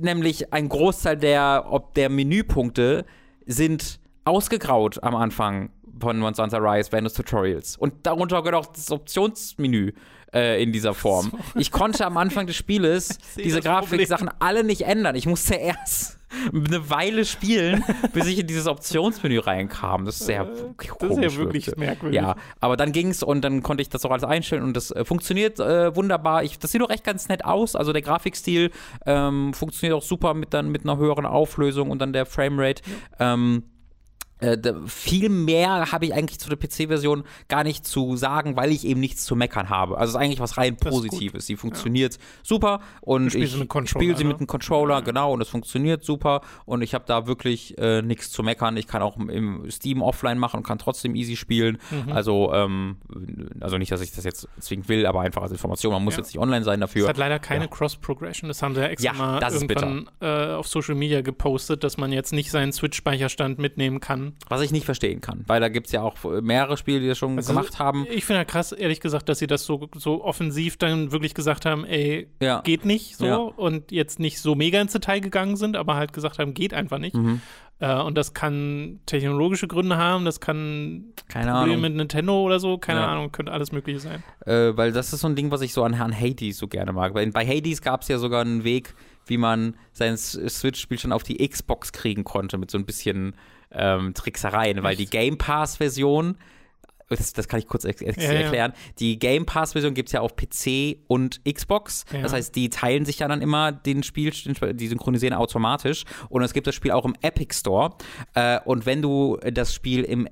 nämlich 0.00 0.52
ein 0.54 0.70
Großteil 0.70 1.18
der, 1.18 1.66
ob 1.68 1.92
der 1.92 2.08
Menüpunkte 2.08 3.04
sind 3.46 4.00
ausgegraut 4.24 5.02
am 5.02 5.14
Anfang 5.14 5.70
von 6.00 6.22
Hunter 6.22 6.58
Rise 6.62 6.90
des 6.90 7.14
Tutorials. 7.14 7.76
Und 7.76 8.06
darunter 8.06 8.42
gehört 8.42 8.66
auch 8.66 8.72
das 8.72 8.90
Optionsmenü 8.90 9.92
äh, 10.32 10.62
in 10.62 10.72
dieser 10.72 10.94
Form. 10.94 11.32
Ich 11.54 11.70
konnte 11.70 12.06
am 12.06 12.16
Anfang 12.16 12.46
des 12.46 12.56
Spieles 12.56 13.18
diese. 13.36 13.60
Grafiksachen 13.60 14.30
alle 14.40 14.64
nicht 14.64 14.82
ändern. 14.82 15.14
Ich 15.14 15.26
musste 15.26 15.54
erst 15.54 16.18
eine 16.54 16.90
Weile 16.90 17.24
spielen, 17.24 17.84
bis 18.12 18.26
ich 18.26 18.38
in 18.38 18.46
dieses 18.46 18.66
Optionsmenü 18.66 19.38
reinkam. 19.38 20.04
Das 20.04 20.20
ist 20.20 20.26
sehr 20.26 20.44
komisch. 20.44 20.96
Das 20.98 21.10
ist 21.10 21.22
ja 21.22 21.36
wirklich 21.36 21.66
wirkte. 21.66 21.80
merkwürdig. 21.80 22.20
Ja, 22.20 22.36
aber 22.60 22.76
dann 22.76 22.92
ging's 22.92 23.22
und 23.22 23.42
dann 23.42 23.62
konnte 23.62 23.82
ich 23.82 23.88
das 23.88 24.04
auch 24.04 24.10
alles 24.10 24.24
einstellen 24.24 24.62
und 24.62 24.74
das 24.74 24.90
äh, 24.90 25.04
funktioniert 25.04 25.60
äh, 25.60 25.94
wunderbar. 25.94 26.42
Ich, 26.44 26.58
das 26.58 26.72
sieht 26.72 26.82
auch 26.82 26.90
echt 26.90 27.04
ganz 27.04 27.28
nett 27.28 27.44
aus. 27.44 27.76
Also 27.76 27.92
der 27.92 28.02
Grafikstil 28.02 28.70
ähm, 29.06 29.52
funktioniert 29.54 29.96
auch 29.96 30.02
super 30.02 30.34
mit 30.34 30.54
dann 30.54 30.70
mit 30.70 30.84
einer 30.84 30.96
höheren 30.96 31.26
Auflösung 31.26 31.90
und 31.90 32.00
dann 32.00 32.12
der 32.12 32.26
Framerate. 32.26 32.82
Ähm, 33.18 33.64
äh, 34.42 34.58
viel 34.86 35.28
mehr 35.28 35.92
habe 35.92 36.04
ich 36.06 36.14
eigentlich 36.14 36.38
zu 36.38 36.48
der 36.50 36.56
PC-Version 36.56 37.24
gar 37.48 37.64
nicht 37.64 37.86
zu 37.86 38.16
sagen, 38.16 38.56
weil 38.56 38.72
ich 38.72 38.84
eben 38.86 39.00
nichts 39.00 39.24
zu 39.24 39.36
meckern 39.36 39.68
habe. 39.70 39.96
Also 39.98 40.10
es 40.10 40.14
ist 40.16 40.20
eigentlich 40.20 40.40
was 40.40 40.58
rein. 40.58 40.76
Positives. 40.76 41.46
Sie 41.46 41.56
funktioniert 41.56 42.18
super 42.42 42.80
und 43.00 43.34
ich 43.34 43.50
sie 43.52 43.58
mit 43.58 43.68
Controller, 43.68 44.02
spiele 44.04 44.16
sie 44.16 44.24
ne? 44.24 44.28
mit 44.28 44.38
einem 44.38 44.46
Controller, 44.46 45.02
genau, 45.02 45.32
und 45.32 45.40
es 45.40 45.48
funktioniert 45.48 46.04
super 46.04 46.40
und 46.64 46.82
ich 46.82 46.94
habe 46.94 47.04
da 47.06 47.26
wirklich 47.26 47.78
äh, 47.78 48.02
nichts 48.02 48.30
zu 48.30 48.42
meckern. 48.42 48.76
Ich 48.76 48.86
kann 48.86 49.00
auch 49.02 49.16
im 49.16 49.70
Steam 49.70 50.02
offline 50.02 50.38
machen 50.38 50.58
und 50.58 50.62
kann 50.66 50.78
trotzdem 50.78 51.14
easy 51.14 51.36
spielen. 51.36 51.78
Mhm. 51.90 52.12
Also, 52.12 52.52
ähm, 52.52 52.96
also 53.60 53.78
nicht, 53.78 53.92
dass 53.92 54.00
ich 54.00 54.12
das 54.12 54.24
jetzt 54.24 54.48
zwingend 54.60 54.88
will, 54.88 55.06
aber 55.06 55.20
einfach 55.20 55.42
als 55.42 55.52
Information. 55.52 55.92
Man 55.92 56.04
muss 56.04 56.14
Ja. 56.14 56.18
jetzt 56.20 56.28
nicht 56.28 56.38
online 56.40 56.64
sein 56.64 56.80
Es 56.82 56.88
dafür. 56.90 57.08
hat 57.08 57.16
leider 57.16 57.38
keine 57.38 57.64
Ja. 57.64 57.70
Cross-Progression. 57.70 58.48
Das 58.48 58.62
haben 58.62 58.74
sie 58.74 58.80
ja 58.80 58.88
extra 58.88 59.12
Ja, 59.12 59.18
mal 59.18 59.40
irgendwann 59.52 60.10
äh, 60.20 60.54
auf 60.54 60.66
Social 60.68 60.94
Media 60.94 61.20
gepostet, 61.20 61.84
dass 61.84 61.96
man 61.96 62.12
jetzt 62.12 62.32
nicht 62.32 62.50
seinen 62.50 62.72
Switch-Speicherstand 62.72 63.58
mitnehmen 63.58 64.00
kann. 64.00 64.31
Was 64.48 64.60
ich 64.62 64.70
nicht 64.72 64.84
verstehen 64.84 65.20
kann, 65.20 65.44
weil 65.46 65.60
da 65.60 65.68
gibt 65.68 65.86
es 65.86 65.92
ja 65.92 66.02
auch 66.02 66.16
mehrere 66.42 66.76
Spiele, 66.76 67.00
die 67.00 67.08
das 67.08 67.18
schon 67.18 67.36
Also, 67.36 67.52
gemacht 67.54 67.78
haben. 67.78 68.06
Ich 68.10 68.24
finde 68.24 68.40
ja 68.40 68.44
krass, 68.44 68.72
ehrlich 68.72 69.00
gesagt, 69.00 69.28
dass 69.28 69.38
sie 69.38 69.46
das 69.46 69.64
so, 69.64 69.88
so 69.96 70.22
offensiv 70.24 70.76
dann 70.76 71.12
wirklich 71.12 71.34
gesagt 71.34 71.64
haben, 71.66 71.84
ey, 71.84 72.28
Ja. 72.40 72.60
geht 72.60 72.84
nicht 72.84 73.16
so 73.16 73.26
Ja. 73.26 73.36
und 73.36 73.90
jetzt 73.92 74.18
nicht 74.20 74.40
so 74.40 74.54
mega 74.54 74.80
ins 74.80 74.92
Detail 74.92 75.20
gegangen 75.20 75.56
sind, 75.56 75.76
aber 75.76 75.94
halt 75.96 76.12
gesagt 76.12 76.38
haben, 76.38 76.54
geht 76.54 76.74
einfach 76.74 76.98
nicht. 76.98 77.14
Mhm. 77.16 77.40
Äh, 77.78 78.00
und 78.00 78.16
das 78.16 78.32
kann 78.34 79.00
technologische 79.06 79.66
Gründe 79.66 79.96
haben, 79.96 80.24
das 80.24 80.38
kann 80.40 81.06
Keine 81.28 81.50
Probleme 81.52 81.72
Ahnung. 81.72 81.80
mit 81.80 81.94
Nintendo 81.96 82.40
oder 82.42 82.60
so, 82.60 82.78
keine 82.78 83.00
Ja. 83.00 83.08
Ahnung, 83.08 83.32
könnte 83.32 83.50
alles 83.52 83.72
mögliche 83.72 83.98
sein. 83.98 84.22
Äh, 84.46 84.76
weil 84.76 84.92
das 84.92 85.12
ist 85.12 85.20
so 85.20 85.28
ein 85.28 85.34
Ding, 85.34 85.50
was 85.50 85.62
ich 85.62 85.72
so 85.72 85.82
an 85.82 85.94
Herrn 85.94 86.14
Hades 86.18 86.58
so 86.58 86.68
gerne 86.68 86.92
mag. 86.92 87.14
Weil 87.14 87.30
bei 87.32 87.44
Hades 87.46 87.82
gab 87.82 88.02
es 88.02 88.08
ja 88.08 88.18
sogar 88.18 88.42
einen 88.42 88.62
Weg, 88.64 88.94
wie 89.26 89.36
man 89.38 89.76
sein 89.92 90.16
Switch-Spiel 90.16 90.98
schon 90.98 91.12
auf 91.12 91.22
die 91.22 91.36
Xbox 91.48 91.92
kriegen 91.92 92.24
konnte 92.24 92.58
mit 92.58 92.70
so 92.70 92.78
ein 92.78 92.84
bisschen 92.84 93.34
ähm, 93.74 94.14
Tricksereien, 94.14 94.82
weil 94.82 94.96
die 94.96 95.06
Game 95.06 95.38
Pass-Version 95.38 96.36
das, 97.08 97.32
das, 97.32 97.48
kann 97.48 97.58
ich 97.58 97.66
kurz 97.66 97.84
ex 97.84 98.00
ex 98.00 98.22
ja, 98.22 98.32
erklären. 98.32 98.72
Ja. 98.74 98.92
Die 98.98 99.18
Game 99.18 99.44
Pass-Version 99.44 99.94
gibt 99.94 100.08
es 100.08 100.12
ja 100.12 100.20
auf 100.20 100.34
PC 100.34 100.98
und 101.08 101.40
Xbox. 101.44 102.04
Ja. 102.12 102.22
Das 102.22 102.32
heißt, 102.32 102.56
die 102.56 102.70
teilen 102.70 103.04
sich 103.04 103.18
ja 103.18 103.28
dann 103.28 103.42
immer 103.42 103.70
den 103.72 104.02
Spiel, 104.02 104.30
die 104.30 104.88
synchronisieren 104.88 105.34
automatisch. 105.34 106.04
Und 106.30 106.42
es 106.42 106.52
gibt 106.52 106.66
das 106.66 106.74
Spiel 106.74 106.90
auch 106.90 107.04
im 107.04 107.14
Epic 107.20 107.54
Store. 107.54 107.90
Äh, 108.34 108.60
und 108.64 108.86
wenn 108.86 109.02
du 109.02 109.38
das 109.52 109.74
Spiel 109.74 110.04
im 110.04 110.28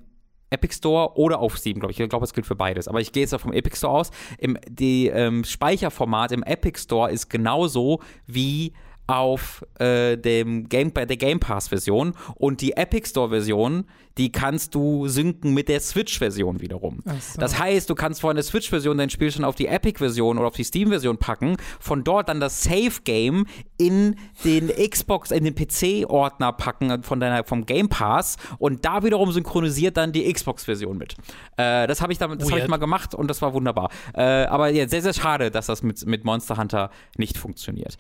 Epic 0.51 0.75
Store 0.75 1.17
oder 1.17 1.39
auf 1.39 1.57
Steam, 1.59 1.79
glaube 1.79 1.93
ich. 1.93 2.01
Ich 2.01 2.09
glaube, 2.09 2.25
es 2.25 2.33
gilt 2.33 2.47
für 2.47 2.57
beides. 2.57 2.89
Aber 2.89 3.01
ich 3.01 3.13
gehe 3.13 3.23
jetzt 3.23 3.33
auch 3.35 3.41
vom 3.41 3.53
Epic 3.53 3.77
Store 3.77 4.01
aus. 4.01 4.11
Im, 4.39 4.59
die 4.69 5.07
ähm, 5.07 5.45
Speicherformat 5.45 6.33
im 6.33 6.43
Epic 6.43 6.81
Store 6.81 7.11
ist 7.11 7.31
genauso 7.31 8.01
wie 8.27 8.73
auf 9.11 9.65
äh, 9.81 10.17
dem 10.17 10.69
Game, 10.69 10.95
der 10.95 11.07
Game 11.07 11.41
Pass-Version 11.41 12.15
und 12.37 12.61
die 12.61 12.77
Epic 12.77 13.09
Store-Version, 13.09 13.85
die 14.19 14.31
kannst 14.31 14.75
du 14.75 15.09
synken 15.09 15.53
mit 15.53 15.69
der 15.69 15.81
Switch-Version 15.81 16.61
wiederum. 16.61 17.01
So. 17.05 17.41
Das 17.41 17.59
heißt, 17.59 17.91
du 17.91 17.95
kannst 17.95 18.21
von 18.21 18.37
der 18.37 18.45
Switch-Version 18.45 18.99
dein 18.99 19.11
Spiel 19.11 19.33
schon 19.33 19.45
auf 19.45 19.57
die 19.57 19.67
Epic-Version 19.67 20.39
oder 20.39 20.49
auf 20.49 20.55
die 20.55 20.65
Steam-Version 20.65 21.19
packen, 21.19 21.57
von 21.81 22.05
dort 22.05 22.29
dann 22.29 22.39
das 22.39 22.63
Save-Game 22.63 23.47
in 23.79 24.17
den 24.45 24.69
Xbox, 24.69 25.31
in 25.33 25.45
den 25.45 25.55
PC-Ordner 25.55 26.53
packen 26.53 27.03
von 27.03 27.19
deiner, 27.19 27.45
vom 27.45 27.67
Game 27.67 27.89
Pass 27.89 28.37
und 28.59 28.85
da 28.85 29.03
wiederum 29.03 29.33
synchronisiert 29.33 29.97
dann 29.97 30.13
die 30.13 30.33
Xbox-Version 30.33 30.99
mit. 30.99 31.15
Äh, 31.57 31.87
das 31.87 32.01
habe 32.01 32.13
ich, 32.13 32.21
hab 32.21 32.41
ich 32.41 32.69
mal 32.69 32.77
gemacht 32.77 33.15
und 33.15 33.29
das 33.29 33.43
war 33.43 33.55
wunderbar. 33.55 33.91
Äh, 34.15 34.23
aber 34.23 34.69
ja, 34.69 34.87
sehr, 34.87 35.03
sehr 35.03 35.15
schade, 35.15 35.51
dass 35.51 35.67
das 35.67 35.83
mit, 35.83 36.07
mit 36.07 36.25
Monster 36.25 36.57
Hunter 36.59 36.91
nicht 37.17 37.39
funktioniert 37.39 37.97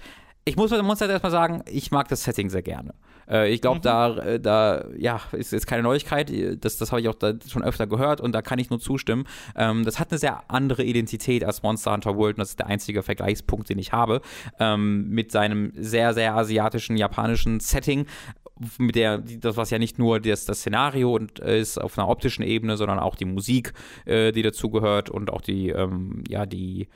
ich 0.50 0.56
muss, 0.56 0.70
muss 0.82 1.00
halt 1.00 1.12
erstmal 1.12 1.30
sagen, 1.30 1.62
ich 1.70 1.92
mag 1.92 2.08
das 2.08 2.24
Setting 2.24 2.50
sehr 2.50 2.62
gerne. 2.62 2.92
Äh, 3.28 3.52
ich 3.52 3.60
glaube, 3.60 3.78
mhm. 3.78 3.82
da, 3.82 4.16
äh, 4.16 4.40
da, 4.40 4.84
ja, 4.98 5.20
ist 5.30 5.52
jetzt 5.52 5.68
keine 5.68 5.84
Neuigkeit. 5.84 6.32
Das, 6.60 6.76
das 6.76 6.90
habe 6.90 7.00
ich 7.00 7.08
auch 7.08 7.14
schon 7.48 7.62
öfter 7.62 7.86
gehört 7.86 8.20
und 8.20 8.32
da 8.32 8.42
kann 8.42 8.58
ich 8.58 8.68
nur 8.68 8.80
zustimmen. 8.80 9.26
Ähm, 9.54 9.84
das 9.84 10.00
hat 10.00 10.10
eine 10.10 10.18
sehr 10.18 10.42
andere 10.48 10.82
Identität 10.82 11.44
als 11.44 11.62
Monster 11.62 11.92
Hunter 11.92 12.16
World 12.16 12.36
und 12.36 12.40
das 12.40 12.50
ist 12.50 12.58
der 12.58 12.66
einzige 12.66 13.04
Vergleichspunkt, 13.04 13.68
den 13.68 13.78
ich 13.78 13.92
habe. 13.92 14.22
Ähm, 14.58 15.08
mit 15.08 15.30
seinem 15.30 15.72
sehr, 15.76 16.14
sehr 16.14 16.34
asiatischen, 16.34 16.96
japanischen 16.96 17.60
Setting 17.60 18.06
mit 18.76 18.94
der, 18.94 19.18
das 19.18 19.56
was 19.56 19.70
ja 19.70 19.78
nicht 19.78 19.98
nur 19.98 20.20
das, 20.20 20.44
das 20.44 20.58
Szenario 20.58 21.14
und 21.14 21.40
äh, 21.40 21.60
ist 21.60 21.78
auf 21.78 21.96
einer 21.96 22.08
optischen 22.08 22.44
Ebene, 22.44 22.76
sondern 22.76 22.98
auch 22.98 23.14
die 23.14 23.24
Musik, 23.24 23.72
äh, 24.04 24.32
die 24.32 24.42
dazugehört 24.42 25.08
und 25.10 25.30
auch 25.30 25.40
die, 25.40 25.70
ähm, 25.70 26.24
ja, 26.28 26.44
die, 26.44 26.88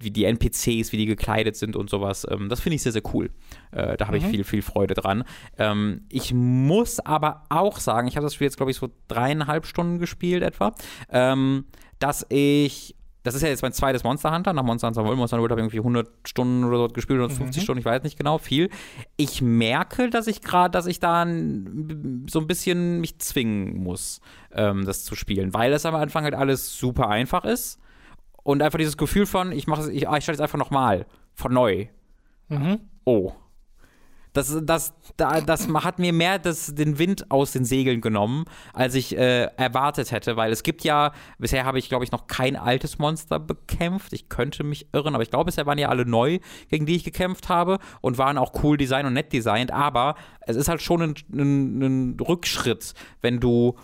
wie 0.00 0.10
die 0.10 0.24
NPCs, 0.24 0.92
wie 0.92 0.96
die 0.96 1.06
gekleidet 1.06 1.56
sind 1.56 1.76
und 1.76 1.90
sowas. 1.90 2.26
Ähm, 2.28 2.48
das 2.48 2.60
finde 2.60 2.76
ich 2.76 2.82
sehr, 2.82 2.92
sehr 2.92 3.02
cool. 3.14 3.30
Äh, 3.70 3.96
da 3.96 4.06
habe 4.06 4.18
mhm. 4.18 4.24
ich 4.24 4.30
viel, 4.30 4.44
viel 4.44 4.62
Freude 4.62 4.94
dran. 4.94 5.24
Ähm, 5.58 6.02
ich 6.08 6.34
muss 6.34 7.00
aber 7.00 7.44
auch 7.50 7.78
sagen, 7.78 8.08
ich 8.08 8.16
habe 8.16 8.24
das 8.24 8.34
Spiel 8.34 8.46
jetzt, 8.46 8.56
glaube 8.56 8.70
ich, 8.70 8.78
so 8.78 8.90
dreieinhalb 9.08 9.66
Stunden 9.66 9.98
gespielt 9.98 10.42
etwa, 10.42 10.74
ähm, 11.10 11.66
dass 11.98 12.26
ich 12.30 12.96
das 13.22 13.34
ist 13.34 13.42
ja 13.42 13.48
jetzt 13.48 13.60
mein 13.60 13.74
zweites 13.74 14.02
Monster 14.02 14.34
Hunter. 14.34 14.54
Nach 14.54 14.62
Monster 14.62 14.88
Hunter 14.88 15.04
World, 15.04 15.18
Monster 15.18 15.36
Hunter 15.36 15.42
World 15.42 15.50
habe 15.50 15.60
ich 15.60 15.64
irgendwie 15.66 15.78
100 15.80 16.08
Stunden 16.26 16.64
oder 16.64 16.78
so 16.78 16.88
gespielt, 16.88 17.18
150 17.18 17.60
mhm. 17.60 17.64
Stunden, 17.64 17.78
ich 17.80 17.84
weiß 17.84 18.02
nicht 18.02 18.16
genau, 18.16 18.38
viel. 18.38 18.70
Ich 19.18 19.42
merke, 19.42 20.08
dass 20.08 20.26
ich 20.26 20.40
gerade, 20.40 20.70
dass 20.70 20.86
ich 20.86 21.00
da 21.00 21.24
so 21.26 22.40
ein 22.40 22.46
bisschen 22.46 23.00
mich 23.00 23.18
zwingen 23.18 23.76
muss, 23.76 24.22
ähm, 24.52 24.86
das 24.86 25.04
zu 25.04 25.14
spielen, 25.16 25.52
weil 25.52 25.72
es 25.74 25.84
am 25.84 25.94
Anfang 25.94 26.24
halt 26.24 26.34
alles 26.34 26.78
super 26.78 27.10
einfach 27.10 27.44
ist 27.44 27.78
und 28.42 28.62
einfach 28.62 28.78
dieses 28.78 28.96
Gefühl 28.96 29.26
von, 29.26 29.52
ich 29.52 29.66
mache 29.66 29.90
ich, 29.92 30.08
ah, 30.08 30.16
ich 30.16 30.24
starte 30.24 30.36
es 30.36 30.40
einfach 30.40 30.58
nochmal, 30.58 31.06
von 31.34 31.52
neu. 31.52 31.86
Mhm. 32.48 32.80
Oh. 33.04 33.32
Das, 34.32 34.56
das, 34.62 34.94
das, 35.16 35.44
das 35.44 35.68
hat 35.68 35.98
mir 35.98 36.12
mehr 36.12 36.38
das, 36.38 36.72
den 36.72 37.00
Wind 37.00 37.32
aus 37.32 37.50
den 37.50 37.64
Segeln 37.64 38.00
genommen, 38.00 38.44
als 38.72 38.94
ich 38.94 39.16
äh, 39.16 39.46
erwartet 39.56 40.12
hätte, 40.12 40.36
weil 40.36 40.52
es 40.52 40.62
gibt 40.62 40.84
ja, 40.84 41.12
bisher 41.38 41.64
habe 41.64 41.80
ich, 41.80 41.88
glaube 41.88 42.04
ich, 42.04 42.12
noch 42.12 42.28
kein 42.28 42.54
altes 42.54 42.98
Monster 42.98 43.40
bekämpft. 43.40 44.12
Ich 44.12 44.28
könnte 44.28 44.62
mich 44.62 44.86
irren, 44.92 45.14
aber 45.14 45.24
ich 45.24 45.30
glaube, 45.30 45.46
bisher 45.46 45.66
waren 45.66 45.78
ja 45.78 45.88
alle 45.88 46.06
neu, 46.06 46.38
gegen 46.68 46.86
die 46.86 46.94
ich 46.94 47.02
gekämpft 47.02 47.48
habe 47.48 47.78
und 48.02 48.18
waren 48.18 48.38
auch 48.38 48.62
cool 48.62 48.76
designt 48.76 49.06
und 49.06 49.14
nett 49.14 49.32
designt, 49.32 49.72
aber 49.72 50.14
es 50.42 50.54
ist 50.54 50.68
halt 50.68 50.80
schon 50.80 51.02
ein, 51.02 51.14
ein, 51.32 51.80
ein 51.80 52.20
Rückschritt, 52.20 52.94
wenn 53.22 53.40
du 53.40 53.74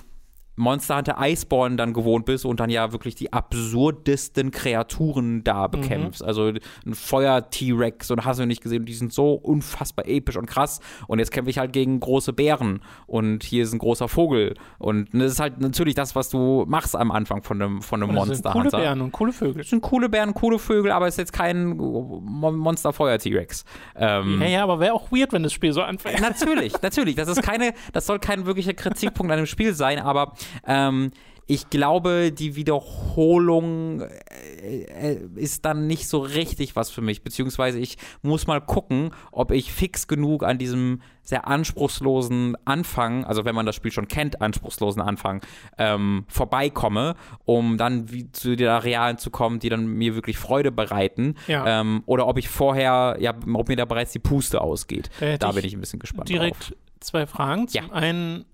Monster 0.56 0.96
Hunter 0.96 1.16
Iceborne 1.20 1.76
dann 1.76 1.92
gewohnt 1.92 2.24
bist 2.24 2.44
und 2.44 2.60
dann 2.60 2.70
ja 2.70 2.92
wirklich 2.92 3.14
die 3.14 3.32
absurdesten 3.32 4.50
Kreaturen 4.50 5.44
da 5.44 5.68
mhm. 5.68 5.70
bekämpfst. 5.70 6.22
Mhm. 6.22 6.28
Also 6.28 6.52
ein 6.86 6.94
Feuer-T-Rex 6.94 8.10
und 8.10 8.24
hast 8.24 8.40
du 8.40 8.46
nicht 8.46 8.62
gesehen, 8.62 8.84
die 8.84 8.94
sind 8.94 9.12
so 9.12 9.34
unfassbar 9.34 10.06
episch 10.08 10.36
und 10.36 10.46
krass. 10.46 10.80
Und 11.06 11.18
jetzt 11.18 11.30
kämpfe 11.30 11.50
ich 11.50 11.58
halt 11.58 11.72
gegen 11.72 12.00
große 12.00 12.32
Bären 12.32 12.80
und 13.06 13.44
hier 13.44 13.62
ist 13.62 13.72
ein 13.72 13.78
großer 13.78 14.08
Vogel. 14.08 14.54
Und 14.78 15.08
das 15.12 15.32
ist 15.32 15.40
halt 15.40 15.60
natürlich 15.60 15.94
das, 15.94 16.16
was 16.16 16.30
du 16.30 16.64
machst 16.66 16.96
am 16.96 17.10
Anfang 17.10 17.42
von 17.42 17.60
einem, 17.60 17.82
von 17.82 18.02
einem 18.02 18.14
Monster 18.14 18.54
Hunter. 18.54 18.70
Coole 18.70 18.82
Bären 18.82 19.00
und 19.02 19.12
coole 19.12 19.32
Vögel. 19.32 19.62
Das 19.62 19.70
sind 19.70 19.82
coole 19.82 20.08
Bären, 20.08 20.34
coole 20.34 20.58
Vögel, 20.58 20.90
aber 20.90 21.06
es 21.06 21.14
ist 21.14 21.18
jetzt 21.18 21.32
kein 21.32 21.76
Monster-Feuer-T-Rex. 21.76 23.64
Ähm, 23.94 24.40
ja, 24.40 24.48
ja, 24.48 24.62
aber 24.62 24.80
wäre 24.80 24.94
auch 24.94 25.12
weird, 25.12 25.32
wenn 25.32 25.42
das 25.42 25.52
Spiel 25.52 25.72
so 25.72 25.82
anfängt. 25.82 26.20
Natürlich, 26.20 26.80
natürlich. 26.80 27.14
Das 27.14 27.28
ist 27.28 27.42
keine, 27.42 27.74
das 27.92 28.06
soll 28.06 28.18
kein 28.18 28.46
wirklicher 28.46 28.74
Kritikpunkt 28.74 29.30
an 29.30 29.38
dem 29.38 29.46
Spiel 29.46 29.74
sein, 29.74 29.98
aber 29.98 30.32
ähm, 30.66 31.10
ich 31.48 31.70
glaube, 31.70 32.32
die 32.32 32.56
Wiederholung 32.56 34.00
äh, 34.00 34.82
äh, 34.82 35.28
ist 35.36 35.64
dann 35.64 35.86
nicht 35.86 36.08
so 36.08 36.18
richtig 36.18 36.74
was 36.74 36.90
für 36.90 37.02
mich, 37.02 37.22
beziehungsweise 37.22 37.78
ich 37.78 37.98
muss 38.22 38.48
mal 38.48 38.60
gucken, 38.60 39.10
ob 39.30 39.52
ich 39.52 39.72
fix 39.72 40.08
genug 40.08 40.42
an 40.42 40.58
diesem 40.58 41.02
sehr 41.22 41.46
anspruchslosen 41.46 42.56
Anfang, 42.64 43.24
also 43.24 43.44
wenn 43.44 43.54
man 43.54 43.64
das 43.64 43.76
Spiel 43.76 43.92
schon 43.92 44.08
kennt, 44.08 44.42
anspruchslosen 44.42 45.00
Anfang, 45.00 45.40
ähm, 45.78 46.24
vorbeikomme, 46.26 47.14
um 47.44 47.78
dann 47.78 48.06
zu 48.32 48.56
den 48.56 48.68
Arealen 48.68 49.18
zu 49.18 49.30
kommen, 49.30 49.60
die 49.60 49.68
dann 49.68 49.86
mir 49.86 50.16
wirklich 50.16 50.38
Freude 50.38 50.72
bereiten. 50.72 51.36
Ja. 51.46 51.80
Ähm, 51.80 52.02
oder 52.06 52.26
ob 52.26 52.38
ich 52.38 52.48
vorher, 52.48 53.18
ja, 53.20 53.34
ob 53.54 53.68
mir 53.68 53.76
da 53.76 53.84
bereits 53.84 54.12
die 54.12 54.18
Puste 54.18 54.60
ausgeht. 54.60 55.10
Da, 55.20 55.38
da 55.38 55.52
bin 55.52 55.64
ich 55.64 55.74
ein 55.74 55.80
bisschen 55.80 56.00
gespannt. 56.00 56.28
Direkt 56.28 56.70
drauf. 56.70 56.78
zwei 57.00 57.26
Fragen. 57.26 57.68
Zum 57.68 57.86
ja. 57.86 57.92
einen, 57.92 58.44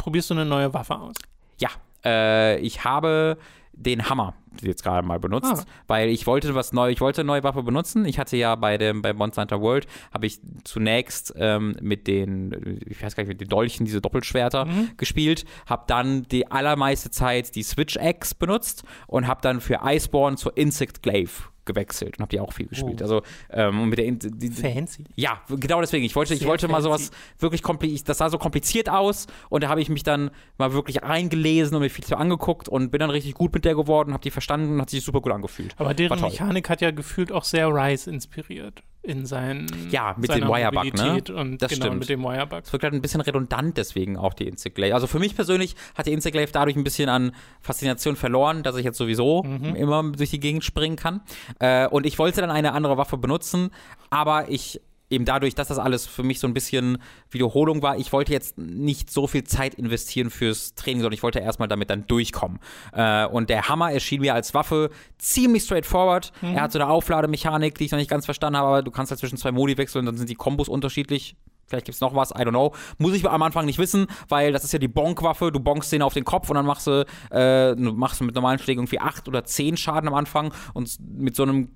probierst 0.00 0.30
du 0.30 0.34
eine 0.34 0.46
neue 0.46 0.72
Waffe 0.74 0.96
aus? 0.96 1.14
Ja, 1.58 1.68
äh, 2.04 2.58
ich 2.58 2.84
habe 2.84 3.36
den 3.72 4.08
Hammer 4.08 4.34
jetzt 4.62 4.82
gerade 4.82 5.06
mal 5.06 5.20
benutzt, 5.20 5.64
ah. 5.64 5.64
weil 5.86 6.08
ich 6.08 6.26
wollte 6.26 6.54
was 6.54 6.72
neu, 6.72 6.90
ich 6.90 7.00
wollte 7.00 7.20
eine 7.20 7.28
neue 7.28 7.44
Waffe 7.44 7.62
benutzen. 7.62 8.04
Ich 8.04 8.18
hatte 8.18 8.36
ja 8.36 8.54
bei 8.56 8.78
dem 8.78 9.00
bei 9.00 9.12
Monster 9.12 9.42
Hunter 9.42 9.60
World 9.60 9.86
habe 10.12 10.26
ich 10.26 10.40
zunächst 10.64 11.32
ähm, 11.36 11.76
mit 11.80 12.06
den, 12.06 12.80
ich 12.86 13.02
weiß 13.02 13.14
gar 13.14 13.22
nicht, 13.22 13.28
mit 13.28 13.40
den 13.40 13.48
Dolchen 13.48 13.86
diese 13.86 14.00
Doppelschwerter 14.00 14.66
mhm. 14.66 14.90
gespielt, 14.96 15.44
habe 15.66 15.84
dann 15.86 16.24
die 16.24 16.50
allermeiste 16.50 17.10
Zeit 17.10 17.54
die 17.54 17.62
Switch 17.62 17.96
X 17.96 18.34
benutzt 18.34 18.82
und 19.06 19.26
habe 19.26 19.40
dann 19.42 19.60
für 19.60 19.80
Iceborne 19.84 20.36
zur 20.36 20.56
Insect 20.56 21.02
Glaive 21.02 21.49
gewechselt 21.64 22.18
und 22.18 22.22
habe 22.22 22.30
die 22.30 22.40
auch 22.40 22.52
viel 22.52 22.66
gespielt. 22.66 23.00
Oh. 23.00 23.04
Also 23.04 23.22
ähm, 23.50 23.88
mit 23.88 23.98
der 23.98 24.10
die, 24.10 24.50
Fancy. 24.50 25.04
Ja, 25.16 25.42
genau 25.48 25.80
deswegen. 25.80 26.04
Ich 26.04 26.16
wollte, 26.16 26.34
ich 26.34 26.46
wollte 26.46 26.68
mal 26.68 26.82
sowas 26.82 27.10
wirklich 27.38 27.62
kompliziert. 27.62 28.08
Das 28.08 28.18
sah 28.18 28.30
so 28.30 28.38
kompliziert 28.38 28.88
aus 28.88 29.26
und 29.48 29.62
da 29.62 29.68
habe 29.68 29.80
ich 29.80 29.88
mich 29.88 30.02
dann 30.02 30.30
mal 30.58 30.72
wirklich 30.72 31.02
eingelesen 31.02 31.76
und 31.76 31.82
mir 31.82 31.90
viel 31.90 32.04
zu 32.04 32.16
angeguckt 32.16 32.68
und 32.68 32.90
bin 32.90 33.00
dann 33.00 33.10
richtig 33.10 33.34
gut 33.34 33.54
mit 33.54 33.64
der 33.64 33.74
geworden, 33.74 34.12
habe 34.12 34.22
die 34.22 34.30
verstanden 34.30 34.74
und 34.74 34.80
hat 34.80 34.90
sich 34.90 35.04
super 35.04 35.20
gut 35.20 35.32
angefühlt. 35.32 35.74
Aber 35.78 35.94
deren 35.94 36.20
Mechanik 36.20 36.68
hat 36.68 36.80
ja 36.80 36.90
gefühlt 36.90 37.32
auch 37.32 37.44
sehr 37.44 37.68
Rise 37.68 38.10
inspiriert 38.10 38.82
in 39.02 39.24
seinen 39.24 39.66
ja 39.90 40.14
mit 40.18 40.30
dem 40.30 40.46
Wirebug 40.46 40.94
ne 40.94 41.22
und 41.34 41.62
das 41.62 41.70
genau, 41.70 41.86
stimmt 41.86 42.00
mit 42.00 42.08
dem 42.10 42.22
Wirebug 42.22 42.60
es 42.64 42.72
wirkt 42.72 42.84
halt 42.84 42.92
ein 42.92 43.00
bisschen 43.00 43.22
redundant 43.22 43.78
deswegen 43.78 44.18
auch 44.18 44.34
die 44.34 44.46
Instaglaive 44.46 44.92
also 44.92 45.06
für 45.06 45.18
mich 45.18 45.34
persönlich 45.34 45.74
hat 45.94 46.06
die 46.06 46.12
Instaglaive 46.12 46.52
dadurch 46.52 46.76
ein 46.76 46.84
bisschen 46.84 47.08
an 47.08 47.32
Faszination 47.62 48.14
verloren 48.14 48.62
dass 48.62 48.76
ich 48.76 48.84
jetzt 48.84 48.98
sowieso 48.98 49.42
mhm. 49.42 49.74
immer 49.74 50.02
durch 50.12 50.28
die 50.30 50.40
Gegend 50.40 50.64
springen 50.64 50.96
kann 50.96 51.22
äh, 51.58 51.86
und 51.88 52.06
ich 52.06 52.18
wollte 52.18 52.40
dann 52.40 52.50
eine 52.50 52.72
andere 52.72 52.96
Waffe 52.96 53.16
benutzen 53.16 53.70
aber 54.10 54.50
ich 54.50 54.80
eben 55.12 55.24
dadurch, 55.24 55.56
dass 55.56 55.66
das 55.68 55.78
alles 55.78 56.06
für 56.06 56.22
mich 56.22 56.38
so 56.38 56.46
ein 56.46 56.54
bisschen 56.54 56.98
Wiederholung 57.30 57.82
war, 57.82 57.98
ich 57.98 58.12
wollte 58.12 58.32
jetzt 58.32 58.58
nicht 58.58 59.10
so 59.10 59.26
viel 59.26 59.42
Zeit 59.42 59.74
investieren 59.74 60.30
fürs 60.30 60.74
Training, 60.76 61.00
sondern 61.00 61.14
ich 61.14 61.24
wollte 61.24 61.40
erstmal 61.40 61.66
damit 61.66 61.90
dann 61.90 62.06
durchkommen. 62.06 62.60
Äh, 62.92 63.26
und 63.26 63.50
der 63.50 63.68
Hammer 63.68 63.90
erschien 63.90 64.20
mir 64.20 64.34
als 64.34 64.54
Waffe 64.54 64.90
ziemlich 65.18 65.64
straightforward. 65.64 66.30
Mhm. 66.42 66.54
Er 66.54 66.62
hat 66.62 66.72
so 66.72 66.78
eine 66.78 66.88
Auflademechanik, 66.88 67.76
die 67.76 67.86
ich 67.86 67.90
noch 67.90 67.98
nicht 67.98 68.10
ganz 68.10 68.24
verstanden 68.24 68.58
habe, 68.58 68.68
aber 68.68 68.82
du 68.82 68.92
kannst 68.92 69.10
halt 69.10 69.18
zwischen 69.18 69.36
zwei 69.36 69.50
Modi 69.50 69.76
wechseln, 69.78 70.06
dann 70.06 70.16
sind 70.16 70.30
die 70.30 70.36
Kombos 70.36 70.68
unterschiedlich. 70.68 71.34
Vielleicht 71.70 71.86
gibt 71.86 71.94
es 71.94 72.00
noch 72.00 72.16
was, 72.16 72.32
I 72.32 72.42
don't 72.42 72.50
know. 72.50 72.74
Muss 72.98 73.14
ich 73.14 73.28
am 73.28 73.42
Anfang 73.42 73.64
nicht 73.64 73.78
wissen, 73.78 74.08
weil 74.28 74.52
das 74.52 74.64
ist 74.64 74.72
ja 74.72 74.80
die 74.80 74.88
Bonk-Waffe. 74.88 75.52
Du 75.52 75.60
bonkst 75.60 75.92
den 75.92 76.02
auf 76.02 76.14
den 76.14 76.24
Kopf 76.24 76.50
und 76.50 76.56
dann 76.56 76.66
machst 76.66 76.88
du, 76.88 77.06
äh, 77.30 77.74
machst 77.76 78.20
du 78.20 78.24
mit 78.24 78.34
normalen 78.34 78.58
Schlägen 78.58 78.80
irgendwie 78.80 78.98
8 78.98 79.28
oder 79.28 79.44
10 79.44 79.76
Schaden 79.76 80.08
am 80.08 80.14
Anfang 80.14 80.52
und 80.74 80.98
mit 81.16 81.36
so 81.36 81.44
einem 81.44 81.68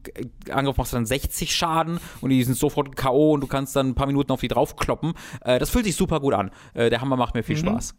Angriff 0.50 0.76
machst 0.76 0.92
du 0.92 0.96
dann 0.96 1.06
60 1.06 1.54
Schaden 1.54 2.00
und 2.20 2.30
die 2.30 2.42
sind 2.42 2.56
sofort 2.56 2.96
K.O. 2.96 3.34
und 3.34 3.40
du 3.40 3.46
kannst 3.46 3.76
dann 3.76 3.90
ein 3.90 3.94
paar 3.94 4.08
Minuten 4.08 4.32
auf 4.32 4.40
die 4.40 4.48
draufkloppen. 4.48 5.14
Äh, 5.42 5.60
das 5.60 5.70
fühlt 5.70 5.84
sich 5.84 5.94
super 5.94 6.18
gut 6.18 6.34
an. 6.34 6.50
Äh, 6.74 6.90
der 6.90 7.00
Hammer 7.00 7.16
macht 7.16 7.34
mir 7.34 7.44
viel 7.44 7.56
mhm. 7.56 7.60
Spaß. 7.60 7.94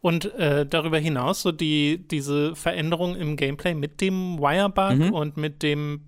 Und 0.00 0.32
äh, 0.34 0.66
darüber 0.66 0.98
hinaus 0.98 1.42
so 1.42 1.52
die, 1.52 2.06
diese 2.08 2.54
Veränderung 2.56 3.14
im 3.14 3.36
Gameplay 3.36 3.74
mit 3.74 4.00
dem 4.00 4.38
Wirebug 4.38 4.96
mhm. 4.96 5.12
und 5.12 5.36
mit 5.36 5.62
dem 5.62 6.00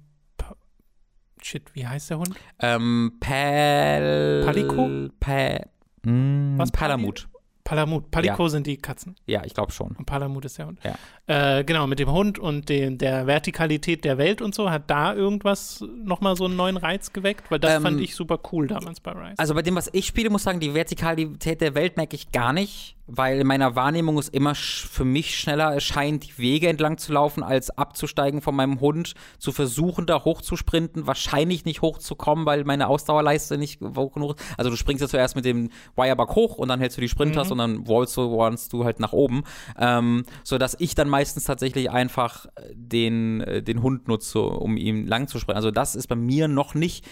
Shit, 1.43 1.74
wie 1.74 1.86
heißt 1.86 2.11
der 2.11 2.18
Hund? 2.18 2.30
Ähm, 2.61 3.12
Pal... 3.20 4.43
Palico? 4.45 5.09
Pa 5.20 5.61
hm, 6.05 6.55
Was, 6.57 6.70
Palamut. 6.70 7.28
Palamut. 7.68 8.11
Paliko 8.11 8.49
sind 8.49 8.66
die 8.66 8.78
Katzen. 8.78 9.14
Ja, 9.26 9.43
ich 9.45 9.53
glaube 9.53 9.72
schon. 9.72 9.95
Und 9.97 10.07
Palamut 10.07 10.43
ist 10.47 10.57
der 10.57 10.68
Hund. 10.68 10.80
Ja. 10.82 11.59
Äh, 11.59 11.64
genau, 11.64 11.86
mit 11.86 11.99
dem 11.99 12.11
Hund 12.11 12.39
und 12.39 12.70
den, 12.70 12.97
der 12.97 13.26
Vertikalität 13.26 14.05
der 14.05 14.16
Welt 14.16 14.41
und 14.41 14.55
so, 14.55 14.70
hat 14.70 14.89
da 14.89 15.14
irgendwas 15.14 15.84
nochmal 16.03 16.34
so 16.34 16.47
einen 16.47 16.57
neuen 16.57 16.78
Reiz 16.78 17.12
geweckt? 17.12 17.51
Weil 17.51 17.59
das 17.59 17.74
Ähm, 17.74 17.82
fand 17.82 18.01
ich 18.01 18.14
super 18.14 18.41
cool 18.53 18.68
damals 18.68 19.01
bei 19.01 19.12
Rise. 19.12 19.34
Also 19.36 19.53
bei 19.55 19.61
dem, 19.61 19.76
was 19.76 19.91
ich 19.93 20.07
spiele, 20.07 20.30
muss 20.30 20.41
ich 20.41 20.45
sagen, 20.47 20.61
die 20.61 20.72
Vertikalität 20.72 21.61
der 21.61 21.74
Welt 21.74 21.99
merke 21.99 22.16
ich 22.16 22.32
gar 22.32 22.55
nicht, 22.55 22.97
weil 23.09 23.41
in 23.41 23.47
meiner 23.47 23.75
Wahrnehmung 23.75 24.19
es 24.19 24.29
immer 24.29 24.55
für 24.55 25.05
mich 25.05 25.39
schneller 25.39 25.73
erscheint, 25.73 26.25
die 26.25 26.39
Wege 26.39 26.69
entlang 26.69 26.99
zu 26.99 27.13
laufen, 27.13 27.43
als 27.43 27.71
abzusteigen 27.71 28.43
von 28.43 28.55
meinem 28.55 28.81
Hund, 28.81 29.15
zu 29.39 29.51
versuchen, 29.51 30.07
da 30.07 30.25
hochzusprinten, 30.25 31.07
wahrscheinlich 31.07 31.65
nicht 31.65 31.81
hochzukommen, 31.81 32.45
weil 32.45 32.65
meine 32.65 32.87
Ausdauerleiste 32.87 33.57
nicht 33.57 33.81
hoch 33.81 34.13
genug 34.13 34.39
ist. 34.39 34.59
Also 34.59 34.71
du 34.71 34.77
springst 34.77 35.01
ja 35.01 35.09
zuerst 35.09 35.37
mit 35.37 35.47
dem 35.47 35.71
Wireback 35.97 36.35
hoch 36.35 36.59
und 36.59 36.69
dann 36.69 36.81
hältst 36.81 36.99
du 36.99 37.01
die 37.01 37.09
Sprinters 37.09 37.51
und 37.51 37.59
dann 37.59 37.89
wallst 37.89 38.17
du, 38.17 38.37
wallst 38.37 38.73
du 38.73 38.85
halt 38.85 39.01
nach 39.01 39.13
oben, 39.13 39.43
ähm, 39.79 40.25
sodass 40.45 40.77
ich 40.79 40.95
dann 40.95 41.09
meistens 41.09 41.45
tatsächlich 41.45 41.91
einfach 41.91 42.47
den, 42.75 43.41
äh, 43.41 43.63
den 43.63 43.83
Hund 43.83 44.07
nutze, 44.07 44.41
um 44.41 44.77
ihm 44.77 45.07
lang 45.07 45.29
zu 45.29 45.39
springen. 45.39 45.57
Also 45.57 45.71
das 45.71 45.95
ist 45.95 46.09
bei 46.09 46.17
mir 46.17 46.47
noch 46.47 46.75
nicht 46.75 47.07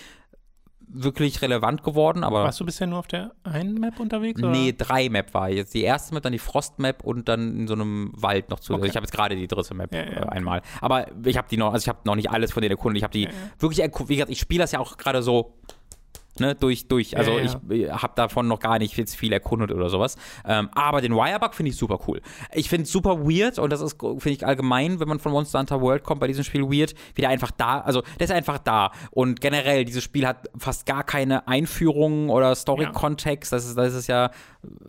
wirklich 0.89 1.43
relevant 1.43 1.83
geworden, 1.83 2.25
aber 2.25 2.45
Warst 2.45 2.61
du 2.61 2.65
bisher 2.65 2.87
nur 2.87 2.99
auf 2.99 3.07
der 3.07 3.33
einen 3.45 3.75
Map 3.75 3.99
unterwegs? 4.01 4.41
Oder? 4.43 4.51
Nee, 4.51 4.75
drei 4.77 5.09
Map 5.09 5.35
war 5.35 5.51
jetzt. 5.51 5.75
Die 5.75 5.83
erste 5.83 6.15
Map, 6.15 6.23
dann 6.23 6.33
die 6.33 6.39
Frost-Map 6.39 7.03
und 7.05 7.29
dann 7.29 7.61
in 7.61 7.69
so 7.69 7.75
einem 7.75 8.13
Wald 8.17 8.51
noch 8.51 8.61
zu. 8.61 8.73
Okay. 8.73 8.83
Also 8.83 8.91
ich 8.91 8.97
habe 8.97 9.05
jetzt 9.05 9.13
gerade 9.13 9.37
die 9.37 9.49
dritte 9.49 9.75
Map 9.75 9.95
Ja, 9.95 10.01
ja, 10.05 10.23
äh, 10.23 10.29
einmal. 10.29 10.63
Aber 10.81 11.07
ich 11.25 11.37
habe 11.37 11.49
die 11.51 11.57
noch, 11.57 11.73
also 11.73 11.85
ich 11.85 11.89
habe 11.89 12.01
noch 12.05 12.15
nicht 12.15 12.31
alles 12.31 12.53
von 12.53 12.63
denen 12.63 12.73
erkundet. 12.73 12.99
Ich 12.99 13.05
habe 13.05 13.13
die 13.13 13.25
Ja, 13.25 13.31
wirklich 13.59 13.81
erkundet. 13.81 14.09
Wie 14.11 14.17
gesagt, 14.17 14.31
ich 14.31 14.41
spiele 14.41 14.61
das 14.61 14.73
ja 14.73 14.79
auch 14.79 14.97
gerade 14.97 15.23
so. 15.23 15.55
Ne, 16.41 16.55
durch, 16.55 16.89
durch. 16.89 17.17
Also 17.17 17.33
Ja, 17.33 17.45
ja. 17.45 17.57
ich 17.71 17.81
äh, 17.87 17.91
habe 17.91 18.13
davon 18.17 18.49
noch 18.49 18.61
gar 18.61 18.79
nicht 18.79 18.97
jetzt 18.97 19.17
viel 19.17 19.33
erkundet 19.33 19.71
oder 19.71 19.89
sowas. 19.89 20.17
Ähm, 20.47 20.69
aber 20.75 21.01
den 21.01 21.15
Wirebug 21.15 21.55
finde 21.55 21.71
ich 21.71 21.77
super 21.77 21.99
cool. 22.07 22.21
Ich 22.53 22.69
finde 22.69 22.85
es 22.85 22.93
super 22.93 23.21
weird 23.21 23.59
und 23.59 23.71
das 23.71 23.81
ist, 23.81 23.99
finde 24.01 24.31
ich 24.31 24.47
allgemein, 24.47 25.01
wenn 25.01 25.09
man 25.09 25.19
von 25.19 25.33
Monster 25.33 25.59
Hunter 25.59 25.81
World 25.81 26.03
kommt, 26.03 26.21
bei 26.21 26.27
diesem 26.27 26.45
Spiel 26.45 26.63
weird, 26.63 26.95
wie 27.15 27.23
der 27.23 27.31
einfach 27.31 27.51
da, 27.51 27.81
also 27.81 28.03
der 28.19 28.25
ist 28.25 28.31
einfach 28.31 28.59
da. 28.59 28.93
Und 29.11 29.41
generell, 29.41 29.85
dieses 29.85 30.05
Spiel 30.05 30.27
hat 30.27 30.49
fast 30.59 30.87
gar 30.87 31.05
keine 31.05 31.49
Einführungen 31.49 32.31
oder 32.31 32.55
Story-Kontext. 32.55 33.53
Das, 33.53 33.67
ist, 33.67 33.77
das 33.77 33.95
ist 33.95 34.07
ja, 34.07 34.31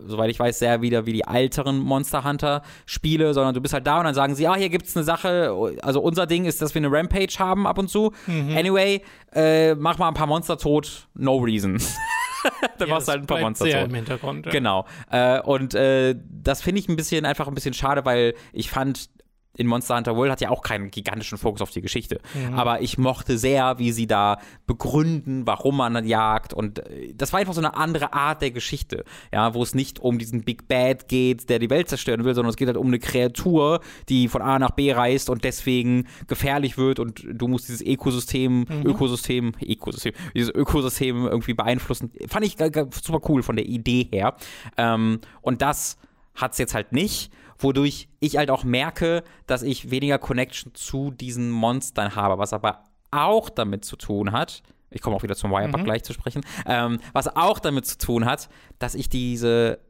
soweit 0.06 0.30
ich 0.30 0.38
weiß, 0.38 0.58
sehr 0.58 0.82
wieder 0.82 1.06
wie 1.06 1.12
die 1.12 1.24
älteren 1.26 1.78
Monster 1.78 2.24
Hunter-Spiele, 2.24 3.34
sondern 3.34 3.54
du 3.54 3.60
bist 3.60 3.74
halt 3.74 3.86
da 3.86 3.98
und 3.98 4.04
dann 4.04 4.14
sagen 4.14 4.34
sie, 4.34 4.46
ah, 4.46 4.56
hier 4.56 4.68
gibt's 4.68 4.96
eine 4.96 5.04
Sache, 5.04 5.54
also 5.82 6.00
unser 6.00 6.26
Ding 6.26 6.44
ist, 6.44 6.60
dass 6.62 6.74
wir 6.74 6.80
eine 6.80 6.90
Rampage 6.90 7.38
haben 7.38 7.66
ab 7.66 7.78
und 7.78 7.88
zu. 7.88 8.12
Mhm. 8.26 8.56
Anyway, 8.56 9.02
äh, 9.32 9.74
mach 9.74 9.98
mal 9.98 10.08
ein 10.08 10.14
paar 10.14 10.26
Monster 10.26 10.58
tot, 10.58 11.08
no 11.14 11.37
reason. 11.44 11.78
dann 12.78 12.88
Ja, 12.88 12.94
machst 12.94 13.08
du 13.08 13.12
halt 13.12 13.22
ein 13.22 13.26
paar 13.26 13.40
Monster 13.40 13.64
sehr 13.64 13.80
tot. 13.80 13.88
im 13.88 13.94
Hintergrund. 13.96 14.46
Ja. 14.46 14.52
Genau. 14.52 14.86
Äh, 15.10 15.40
und 15.40 15.74
äh, 15.74 16.14
das 16.42 16.62
finde 16.62 16.80
ich 16.80 16.88
ein 16.88 16.96
bisschen 16.96 17.24
einfach 17.26 17.48
ein 17.48 17.54
bisschen 17.54 17.74
schade, 17.74 18.04
weil 18.04 18.34
ich 18.52 18.70
fand, 18.70 19.10
in 19.58 19.66
Monster 19.66 19.96
Hunter 19.96 20.16
World 20.16 20.32
hat 20.32 20.40
ja 20.40 20.48
auch 20.48 20.62
keinen 20.62 20.90
gigantischen 20.90 21.36
Fokus 21.36 21.60
auf 21.60 21.70
die 21.70 21.82
Geschichte. 21.82 22.20
Aber 22.54 22.80
ich 22.80 22.96
mochte 22.96 23.36
sehr, 23.36 23.78
wie 23.78 23.92
sie 23.92 24.06
da 24.06 24.38
begründen, 24.66 25.46
warum 25.46 25.76
man 25.76 26.06
jagt. 26.06 26.54
Und 26.54 26.78
äh, 26.78 27.12
das 27.14 27.32
war 27.32 27.40
einfach 27.40 27.54
so 27.54 27.60
eine 27.60 27.76
andere 27.76 28.12
Art 28.12 28.40
der 28.40 28.52
Geschichte. 28.52 29.04
Ja, 29.32 29.52
wo 29.54 29.62
es 29.62 29.74
nicht 29.74 29.98
um 29.98 30.18
diesen 30.18 30.44
Big 30.44 30.68
Bad 30.68 31.08
geht, 31.08 31.50
der 31.50 31.58
die 31.58 31.68
Welt 31.68 31.88
zerstören 31.88 32.24
will, 32.24 32.34
sondern 32.34 32.50
es 32.50 32.56
geht 32.56 32.68
halt 32.68 32.76
um 32.76 32.86
eine 32.86 32.98
Kreatur, 32.98 33.80
die 34.08 34.28
von 34.28 34.40
A 34.42 34.58
nach 34.58 34.70
B 34.70 34.92
reist 34.92 35.28
und 35.28 35.42
deswegen 35.44 36.06
gefährlich 36.28 36.78
wird 36.78 37.00
und 37.00 37.24
du 37.30 37.48
musst 37.48 37.68
dieses 37.68 37.82
Ökosystem, 37.82 38.64
Ökosystem, 38.84 39.52
Ökosystem, 39.60 40.12
dieses 40.34 40.54
Ökosystem 40.54 41.26
irgendwie 41.26 41.54
beeinflussen. 41.54 42.12
Fand 42.28 42.46
ich 42.46 42.56
g- 42.56 42.86
super 43.02 43.20
cool 43.28 43.42
von 43.42 43.56
der 43.56 43.66
Idee 43.66 44.08
her. 44.12 44.36
Ähm, 44.76 45.20
und 45.42 45.62
das 45.62 45.98
hat 46.36 46.52
es 46.52 46.58
jetzt 46.58 46.74
halt 46.74 46.92
nicht, 46.92 47.32
wodurch 47.58 48.08
ich 48.20 48.36
halt 48.36 48.50
auch 48.50 48.64
merke, 48.64 49.24
dass 49.46 49.62
ich 49.62 49.90
weniger 49.90 50.18
Connection 50.18 50.74
zu 50.74 51.10
diesen 51.10 51.50
Monstern 51.50 52.14
habe, 52.14 52.38
was 52.38 52.52
aber 52.52 52.84
auch 53.10 53.48
damit 53.48 53.84
zu 53.84 53.96
tun 53.96 54.32
hat, 54.32 54.62
ich 54.90 55.02
komme 55.02 55.16
auch 55.16 55.22
wieder 55.22 55.36
zum 55.36 55.50
Wireback 55.50 55.84
gleich 55.84 56.02
zu 56.02 56.12
sprechen, 56.12 56.42
ähm, 56.66 56.98
was 57.12 57.34
auch 57.36 57.58
damit 57.58 57.86
zu 57.86 57.98
tun 57.98 58.24
hat, 58.24 58.48
dass 58.78 58.94
ich 58.94 59.08
diese, 59.08 59.80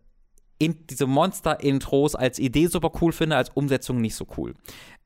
in, 0.59 0.77
diese 0.91 1.07
Monster-Intros 1.07 2.15
als 2.15 2.39
Idee 2.39 2.67
super 2.67 2.91
cool 3.01 3.13
finde, 3.13 3.37
als 3.37 3.51
Umsetzung 3.51 4.01
nicht 4.01 4.17
so 4.17 4.27
cool. 4.37 4.55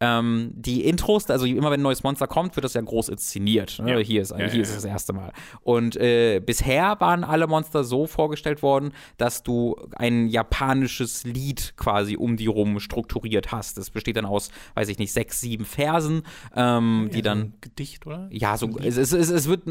Ähm, 0.00 0.50
die 0.54 0.84
Intros, 0.84 1.28
also 1.30 1.46
immer 1.46 1.70
wenn 1.70 1.80
ein 1.80 1.84
neues 1.84 2.02
Monster 2.02 2.26
kommt, 2.26 2.56
wird 2.56 2.64
das 2.64 2.74
ja 2.74 2.80
groß 2.80 3.08
inszeniert. 3.10 3.78
Ne? 3.80 3.92
Ja. 3.92 3.98
Hier, 3.98 4.22
ist, 4.22 4.30
Ja, 4.30 4.38
hier 4.38 4.48
ja, 4.48 4.60
ist 4.62 4.74
das 4.74 4.84
erste 4.84 5.12
Mal. 5.12 5.32
Und 5.60 5.96
äh, 5.96 6.40
bisher 6.40 6.96
waren 7.00 7.22
alle 7.22 7.46
Monster 7.46 7.84
so 7.84 8.06
vorgestellt 8.06 8.62
worden, 8.62 8.92
dass 9.18 9.42
du 9.42 9.76
ein 9.94 10.26
japanisches 10.26 11.24
Lied 11.24 11.74
quasi 11.76 12.16
um 12.16 12.36
die 12.36 12.46
rum 12.46 12.80
strukturiert 12.80 13.52
hast. 13.52 13.78
Das 13.78 13.90
besteht 13.90 14.16
dann 14.16 14.26
aus, 14.26 14.50
weiß 14.74 14.88
ich 14.88 14.98
nicht, 14.98 15.12
sechs, 15.12 15.40
sieben 15.40 15.66
Versen, 15.66 16.22
ähm, 16.56 17.10
die 17.12 17.18
so 17.18 17.22
dann 17.22 17.38
ein 17.38 17.54
Gedicht, 17.60 18.06
oder? 18.06 18.28
ja, 18.32 18.56
so, 18.56 18.70
es, 18.78 18.96
es, 18.96 19.12
es, 19.12 19.30
es 19.30 19.48
wird. 19.48 19.62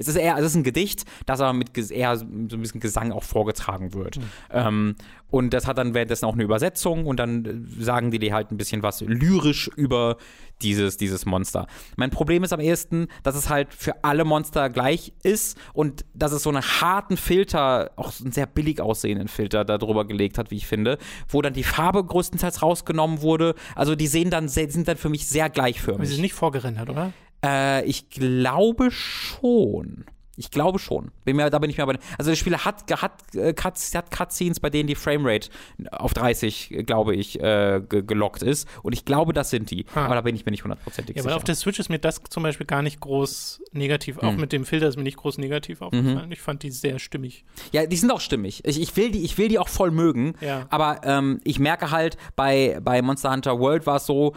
Es 0.00 0.08
ist 0.08 0.16
eher, 0.16 0.36
es 0.38 0.46
ist 0.46 0.54
ein 0.54 0.62
Gedicht, 0.62 1.04
das 1.26 1.40
aber 1.40 1.52
mit 1.52 1.76
eher 1.90 2.16
so 2.16 2.24
ein 2.24 2.48
bisschen 2.48 2.80
Gesang 2.80 3.12
auch 3.12 3.22
vorgetragen 3.22 3.92
wird. 3.92 4.18
Ähm, 4.50 4.96
und 5.30 5.54
das 5.54 5.66
hat 5.66 5.78
dann 5.78 5.94
währenddessen 5.94 6.24
auch 6.24 6.34
eine 6.34 6.42
Übersetzung 6.42 7.06
und 7.06 7.18
dann 7.18 7.44
äh, 7.44 7.82
sagen 7.82 8.10
die 8.10 8.18
dir 8.18 8.34
halt 8.34 8.50
ein 8.50 8.56
bisschen 8.56 8.82
was 8.82 9.00
lyrisch 9.02 9.68
über 9.76 10.16
dieses, 10.62 10.96
dieses 10.96 11.24
Monster. 11.24 11.66
Mein 11.96 12.10
Problem 12.10 12.42
ist 12.44 12.52
am 12.52 12.60
ehesten, 12.60 13.08
dass 13.22 13.34
es 13.34 13.48
halt 13.48 13.72
für 13.72 14.04
alle 14.04 14.24
Monster 14.24 14.68
gleich 14.68 15.12
ist 15.22 15.56
und 15.72 16.04
dass 16.14 16.32
es 16.32 16.42
so 16.42 16.50
einen 16.50 16.62
harten 16.62 17.16
Filter, 17.16 17.92
auch 17.96 18.10
so 18.10 18.24
einen 18.24 18.32
sehr 18.32 18.46
billig 18.46 18.80
aussehenden 18.80 19.28
Filter 19.28 19.64
da 19.64 19.78
drüber 19.78 20.06
gelegt 20.06 20.38
hat, 20.38 20.50
wie 20.50 20.56
ich 20.56 20.66
finde, 20.66 20.98
wo 21.28 21.40
dann 21.42 21.52
die 21.52 21.64
Farbe 21.64 22.04
größtenteils 22.04 22.62
rausgenommen 22.62 23.22
wurde. 23.22 23.54
Also 23.74 23.94
die 23.94 24.06
sehen 24.06 24.30
dann, 24.30 24.48
sind 24.48 24.88
dann 24.88 24.96
für 24.96 25.08
mich 25.08 25.26
sehr 25.26 25.48
gleichförmig. 25.48 26.08
sie 26.08 26.14
sind 26.14 26.22
nicht 26.22 26.34
vorgerendert, 26.34 26.90
oder? 26.90 27.12
Äh, 27.44 27.84
ich 27.86 28.08
glaube 28.10 28.90
schon. 28.90 30.04
Ich 30.36 30.50
glaube 30.50 30.78
schon. 30.78 31.10
Bin 31.26 31.36
mir, 31.36 31.50
da 31.50 31.58
bin 31.58 31.68
ich 31.68 31.76
mir 31.76 31.82
aber. 31.82 31.98
Also 32.16 32.30
das 32.30 32.38
Spiel 32.38 32.56
hat, 32.56 32.90
hat, 33.02 33.12
äh, 33.34 33.52
Cuts, 33.52 33.94
hat 33.94 34.10
Cutscenes, 34.10 34.58
bei 34.58 34.70
denen 34.70 34.86
die 34.86 34.94
Framerate 34.94 35.50
auf 35.90 36.14
30, 36.14 36.70
äh, 36.70 36.82
glaube 36.82 37.14
ich, 37.14 37.38
äh, 37.40 37.82
ge 37.86 38.02
gelockt 38.02 38.42
ist. 38.42 38.66
Und 38.82 38.94
ich 38.94 39.04
glaube, 39.04 39.34
das 39.34 39.50
sind 39.50 39.70
die. 39.70 39.84
Ha. 39.94 40.06
Aber 40.06 40.14
da 40.14 40.22
bin 40.22 40.34
ich 40.34 40.46
mir 40.46 40.50
nicht 40.52 40.64
hundertprozentig 40.64 41.16
Ja, 41.16 41.22
sicher. 41.22 41.30
weil 41.32 41.36
auf 41.36 41.44
der 41.44 41.56
Switch 41.56 41.78
ist 41.78 41.90
mir 41.90 41.98
das 41.98 42.22
zum 42.30 42.42
Beispiel 42.42 42.64
gar 42.66 42.80
nicht 42.80 43.00
groß 43.00 43.60
negativ, 43.72 44.16
auch 44.18 44.32
Hm. 44.32 44.40
mit 44.40 44.52
dem 44.52 44.64
Filter 44.64 44.88
ist 44.88 44.96
mir 44.96 45.02
nicht 45.02 45.18
groß 45.18 45.36
negativ 45.36 45.82
aufgefallen. 45.82 46.32
Ich 46.32 46.40
fand 46.40 46.62
die 46.62 46.70
sehr 46.70 46.98
stimmig. 46.98 47.44
Ja, 47.72 47.84
die 47.84 47.96
sind 47.96 48.10
auch 48.10 48.20
stimmig. 48.20 48.62
Ich, 48.64 48.80
ich, 48.80 48.96
will, 48.96 49.10
die, 49.10 49.22
ich 49.24 49.36
will 49.36 49.48
die 49.48 49.58
auch 49.58 49.68
voll 49.68 49.90
mögen. 49.90 50.36
Ja. 50.40 50.64
Aber 50.70 51.02
ähm, 51.04 51.40
ich 51.44 51.58
merke 51.58 51.90
halt, 51.90 52.16
bei, 52.36 52.78
bei 52.82 53.02
Monster 53.02 53.30
Hunter 53.30 53.58
World 53.58 53.84
war 53.86 53.96
es 53.96 54.06
so, 54.06 54.34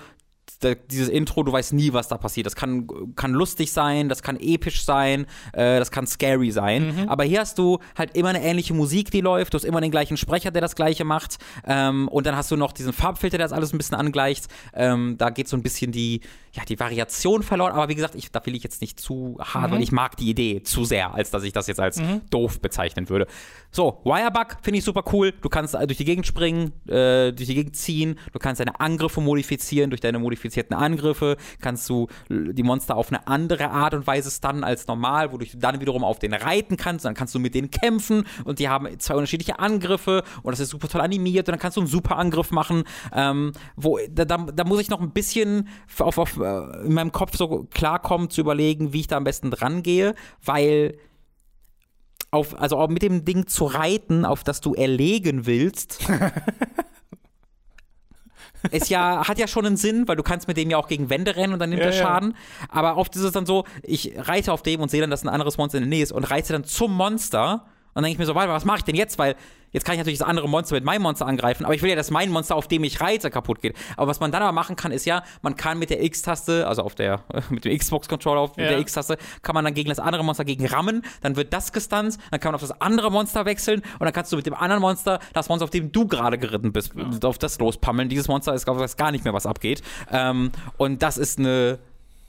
da, 0.63 0.75
dieses 0.75 1.09
Intro, 1.09 1.43
du 1.43 1.51
weißt 1.51 1.73
nie, 1.73 1.93
was 1.93 2.07
da 2.07 2.17
passiert. 2.17 2.45
Das 2.45 2.55
kann, 2.55 2.87
kann 3.15 3.31
lustig 3.31 3.71
sein, 3.71 4.09
das 4.09 4.21
kann 4.21 4.37
episch 4.39 4.85
sein, 4.85 5.25
äh, 5.53 5.79
das 5.79 5.91
kann 5.91 6.07
scary 6.07 6.51
sein. 6.51 7.05
Aber 7.07 7.23
hier 7.23 7.39
hast 7.41 7.57
du 7.57 7.79
halt 7.97 8.15
immer 8.15 8.29
eine 8.29 8.43
ähnliche 8.43 8.73
Musik, 8.73 9.11
die 9.11 9.21
läuft. 9.21 9.53
Du 9.53 9.57
hast 9.57 9.65
immer 9.65 9.81
den 9.81 9.91
gleichen 9.91 10.17
Sprecher, 10.17 10.51
der 10.51 10.61
das 10.61 10.75
Gleiche 10.75 11.03
macht. 11.03 11.37
Ähm, 11.65 12.07
und 12.07 12.25
dann 12.25 12.35
hast 12.35 12.51
du 12.51 12.55
noch 12.55 12.71
diesen 12.71 12.93
Farbfilter, 12.93 13.37
der 13.37 13.47
das 13.47 13.53
alles 13.53 13.73
ein 13.73 13.77
bisschen 13.77 13.97
angleicht. 13.97 14.47
Ähm, 14.73 15.15
da 15.17 15.29
geht 15.29 15.47
so 15.47 15.57
ein 15.57 15.63
bisschen 15.63 15.91
die, 15.91 16.21
ja, 16.53 16.63
die 16.65 16.79
Variation 16.79 17.41
verloren. 17.41 17.73
Aber 17.73 17.89
wie 17.89 17.95
gesagt, 17.95 18.13
ich, 18.15 18.31
da 18.31 18.45
will 18.45 18.55
ich 18.55 18.63
jetzt 18.63 18.81
nicht 18.81 18.99
zu 18.99 19.37
hart, 19.39 19.71
weil 19.71 19.81
ich 19.81 19.91
mag 19.91 20.17
die 20.17 20.29
Idee 20.29 20.61
zu 20.61 20.85
sehr, 20.85 21.13
als 21.13 21.31
dass 21.31 21.43
ich 21.43 21.51
das 21.51 21.65
jetzt 21.65 21.79
als 21.79 21.99
doof 22.29 22.61
bezeichnen 22.61 23.09
würde. 23.09 23.25
So, 23.71 24.01
Wirebug 24.03 24.57
finde 24.61 24.77
ich 24.77 24.83
super 24.83 25.03
cool. 25.11 25.33
Du 25.41 25.49
kannst 25.49 25.73
durch 25.73 25.97
die 25.97 26.05
Gegend 26.05 26.27
springen, 26.27 26.73
äh, 26.87 27.33
durch 27.33 27.47
die 27.47 27.55
Gegend 27.55 27.75
ziehen. 27.75 28.19
Du 28.33 28.39
kannst 28.39 28.59
deine 28.59 28.79
Angriffe 28.79 29.19
modifizieren. 29.19 29.89
Durch 29.89 30.01
deine 30.01 30.19
modifizierten 30.19 30.75
Angriffe 30.77 31.37
kannst 31.59 31.89
du 31.89 32.07
die 32.29 32.61
Monster 32.61 32.95
auf 32.95 33.11
eine 33.11 33.27
andere 33.27 33.71
Art 33.71 33.95
und 33.95 34.05
Weise 34.05 34.29
stunnen 34.29 34.63
als 34.63 34.85
normal, 34.85 35.31
wodurch 35.31 35.53
du 35.53 35.57
dann 35.57 35.81
wiederum 35.81 36.03
auf 36.03 36.19
denen 36.19 36.35
reiten 36.35 36.77
kannst. 36.77 37.05
Dann 37.05 37.15
kannst 37.15 37.33
du 37.33 37.39
mit 37.39 37.55
denen 37.55 37.71
kämpfen 37.71 38.25
und 38.45 38.59
die 38.59 38.69
haben 38.69 38.87
zwei 38.99 39.15
unterschiedliche 39.15 39.57
Angriffe 39.57 40.23
und 40.43 40.51
das 40.51 40.59
ist 40.59 40.69
super 40.69 40.87
toll 40.87 41.01
animiert 41.01 41.47
und 41.47 41.53
dann 41.53 41.59
kannst 41.59 41.77
du 41.77 41.81
einen 41.81 41.89
super 41.89 42.17
Angriff 42.17 42.51
machen. 42.51 42.83
Ähm, 43.11 43.53
wo, 43.75 43.97
da, 44.07 44.25
da, 44.25 44.37
da 44.37 44.63
muss 44.65 44.79
ich 44.79 44.89
noch 44.89 45.01
ein 45.01 45.11
bisschen 45.11 45.67
auf, 45.97 46.19
auf, 46.19 46.42
in 46.43 46.93
meinem 46.93 47.11
Kopf 47.11 47.35
so 47.35 47.67
klarkommen, 47.71 48.29
zu 48.29 48.41
überlegen, 48.41 48.93
wie 48.93 49.01
ich 49.01 49.07
da 49.07 49.17
am 49.17 49.23
besten 49.23 49.51
dran 49.51 49.83
gehe, 49.83 50.15
weil 50.43 50.97
auf, 52.31 52.59
also 52.59 52.77
auch 52.77 52.89
mit 52.89 53.03
dem 53.03 53.25
Ding 53.25 53.47
zu 53.47 53.65
reiten, 53.65 54.25
auf 54.25 54.43
das 54.43 54.59
du 54.59 54.73
erlegen 54.73 55.45
willst, 55.45 55.99
ist 58.71 58.89
ja, 58.89 59.27
hat 59.27 59.37
ja 59.37 59.47
schon 59.47 59.65
einen 59.65 59.77
Sinn, 59.77 60.07
weil 60.07 60.15
du 60.15 60.23
kannst 60.23 60.47
mit 60.47 60.57
dem 60.57 60.69
ja 60.69 60.77
auch 60.77 60.87
gegen 60.87 61.09
Wände 61.09 61.35
rennen 61.35 61.53
und 61.53 61.59
dann 61.59 61.69
nimmt 61.69 61.81
Ja, 61.81 61.89
er 61.89 61.95
ja. 61.95 62.01
Schaden. 62.01 62.35
Aber 62.69 62.97
oft 62.97 63.15
ist 63.15 63.23
es 63.23 63.31
dann 63.31 63.45
so, 63.45 63.65
ich 63.83 64.13
reite 64.17 64.53
auf 64.53 64.63
dem 64.63 64.81
und 64.81 64.89
sehe 64.89 65.01
dann, 65.01 65.09
dass 65.09 65.23
ein 65.23 65.29
anderes 65.29 65.57
Monster 65.57 65.77
in 65.77 65.83
der 65.83 65.89
Nähe 65.89 66.03
ist 66.03 66.11
und 66.11 66.23
reite 66.23 66.53
dann 66.53 66.63
zum 66.63 66.95
Monster 66.95 67.65
Und 67.95 68.01
dann 68.01 68.03
denke 68.05 68.13
ich 68.13 68.19
mir 68.19 68.25
so, 68.25 68.35
warte, 68.35 68.51
was 68.51 68.65
mache 68.65 68.79
ich 68.79 68.83
denn 68.83 68.95
jetzt? 68.95 69.19
Weil 69.19 69.35
jetzt 69.71 69.85
kann 69.85 69.93
ich 69.93 69.99
natürlich 69.99 70.19
das 70.19 70.27
andere 70.27 70.47
Monster 70.49 70.75
mit 70.75 70.83
meinem 70.83 71.01
Monster 71.03 71.25
angreifen, 71.25 71.65
aber 71.65 71.73
ich 71.75 71.81
will 71.81 71.89
ja, 71.89 71.95
dass 71.95 72.11
mein 72.11 72.29
Monster, 72.29 72.55
auf 72.55 72.67
dem 72.67 72.83
ich 72.83 73.01
reite, 73.01 73.29
kaputt 73.31 73.61
geht. 73.61 73.75
Aber 73.97 74.07
was 74.07 74.19
man 74.19 74.31
dann 74.31 74.41
aber 74.43 74.51
machen 74.51 74.75
kann, 74.75 74.91
ist 74.91 75.05
ja, 75.05 75.23
man 75.41 75.55
kann 75.55 75.79
mit 75.79 75.89
der 75.89 76.03
X-Taste, 76.03 76.67
also 76.67 76.83
auf 76.83 76.95
der, 76.95 77.23
mit 77.49 77.65
dem 77.65 77.77
Xbox-Controller 77.77 78.39
auf 78.41 78.57
Ja. 78.57 78.67
der 78.67 78.79
X-Taste, 78.79 79.17
kann 79.41 79.55
man 79.55 79.65
dann 79.65 79.73
gegen 79.73 79.89
das 79.89 79.99
andere 79.99 80.23
Monster 80.23 80.45
gegen 80.45 80.65
rammen, 80.67 81.03
dann 81.21 81.35
wird 81.35 81.53
das 81.53 81.71
gestunt, 81.73 82.17
dann 82.31 82.39
kann 82.39 82.49
man 82.51 82.55
auf 82.55 82.61
das 82.61 82.79
andere 82.81 83.11
Monster 83.11 83.45
wechseln 83.45 83.81
und 83.99 84.01
dann 84.05 84.13
kannst 84.13 84.31
du 84.31 84.35
mit 84.37 84.45
dem 84.45 84.53
anderen 84.53 84.81
Monster, 84.81 85.19
das 85.33 85.49
Monster, 85.49 85.63
auf 85.65 85.69
dem 85.71 85.91
du 85.91 86.07
gerade 86.07 86.37
geritten 86.37 86.71
bist, 86.71 86.93
auf 87.23 87.37
das 87.37 87.57
lospammeln. 87.59 88.09
Dieses 88.09 88.27
Monster 88.27 88.53
ist, 88.53 88.65
glaube 88.65 88.83
ich, 88.85 88.95
gar 88.97 89.11
nicht 89.11 89.23
mehr, 89.23 89.33
was 89.33 89.45
abgeht. 89.45 89.81
Ähm, 90.11 90.51
und 90.77 91.01
das 91.01 91.17
ist 91.17 91.39
eine, 91.39 91.79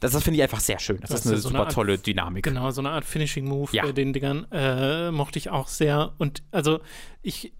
das, 0.04 0.12
das 0.12 0.22
finde 0.24 0.36
ich 0.36 0.42
einfach 0.42 0.60
sehr 0.60 0.78
schön. 0.78 0.98
Das, 1.00 1.10
Das 1.10 1.20
ist 1.20 1.26
eine 1.26 1.36
so 1.38 1.48
eine 1.48 1.58
super 1.58 1.66
Art- 1.66 1.72
tolle 1.74 1.98
Dynamik. 1.98 2.44
Genau, 2.44 2.70
so 2.70 2.80
eine 2.80 2.90
Art 2.90 3.04
Finishing 3.04 3.46
Move 3.46 3.70
Ja. 3.72 3.82
bei 3.84 3.92
den 3.92 4.12
Dingern 4.12 4.46
äh, 4.52 5.10
mochte 5.10 5.38
ich 5.38 5.50
auch 5.50 5.68
sehr. 5.68 6.12
Und 6.18 6.42
also 6.52 6.80
ich 7.22 7.52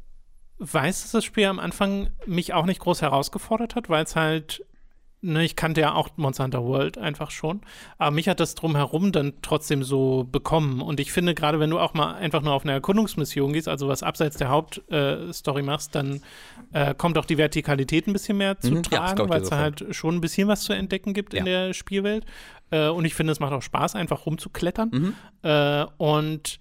weiß, 0.59 1.03
dass 1.03 1.11
das 1.13 1.25
Spiel 1.25 1.47
am 1.47 1.59
Anfang 1.59 2.11
mich 2.27 2.53
auch 2.55 2.67
nicht 2.67 2.81
groß 2.81 3.03
herausgefordert 3.03 3.75
hat, 3.75 3.89
weil 3.89 4.05
es 4.05 4.15
halt, 4.17 4.65
ne, 5.25 5.45
ich 5.45 5.57
kannte 5.57 5.81
ja 5.81 5.95
auch 5.95 6.11
Monster 6.17 6.45
Hunter 6.45 6.65
World 6.65 6.99
einfach 6.99 7.31
schon, 7.31 7.63
aber 7.99 8.11
mich 8.11 8.29
hat 8.29 8.39
das 8.41 8.55
drumherum 8.55 9.11
dann 9.11 9.33
trotzdem 9.43 9.83
so 9.83 10.29
bekommen. 10.31 10.81
Und 10.83 11.01
ich 11.01 11.11
finde, 11.13 11.35
gerade 11.35 11.59
wenn 11.61 11.71
du 11.71 11.79
auch 11.79 11.95
mal 11.95 12.15
einfach 12.15 12.43
nur 12.43 12.53
auf 12.53 12.63
eine 12.65 12.73
Erkundungsmission 12.73 13.53
gehst, 13.53 13.67
also 13.69 13.89
was 13.89 14.03
abseits 14.03 14.37
der 14.37 14.51
Hauptstory 14.51 15.61
äh, 15.61 15.65
machst, 15.65 15.95
dann 15.95 16.21
äh, 16.73 16.95
kommt 16.95 17.19
auch 17.19 17.25
die 17.25 17.39
Vertikalität 17.39 18.07
ein 18.07 18.13
bisschen 18.13 18.37
mehr 18.37 18.61
zu 18.61 18.71
Mhm, 18.71 18.77
ja, 18.77 18.83
tragen, 18.83 19.25
ich 19.25 19.29
weil 19.31 19.43
es 19.43 19.51
halt 19.51 19.85
schon 19.91 20.17
ein 20.17 20.21
bisschen 20.21 20.47
was 20.49 20.63
zu 20.63 20.73
entdecken 20.73 21.15
gibt 21.15 21.35
in 21.35 21.47
Ja. 21.47 21.67
der 21.67 21.75
Spielwelt. 21.75 22.25
Äh, 22.71 22.89
und 22.89 23.05
ich 23.05 23.15
finde, 23.15 23.33
es 23.33 23.41
macht 23.41 23.53
auch 23.53 23.63
Spaß, 23.63 23.95
einfach 23.95 24.27
rumzuklettern. 24.27 24.91
Mhm. 24.93 25.15
Äh, 25.43 25.85
und 25.97 26.59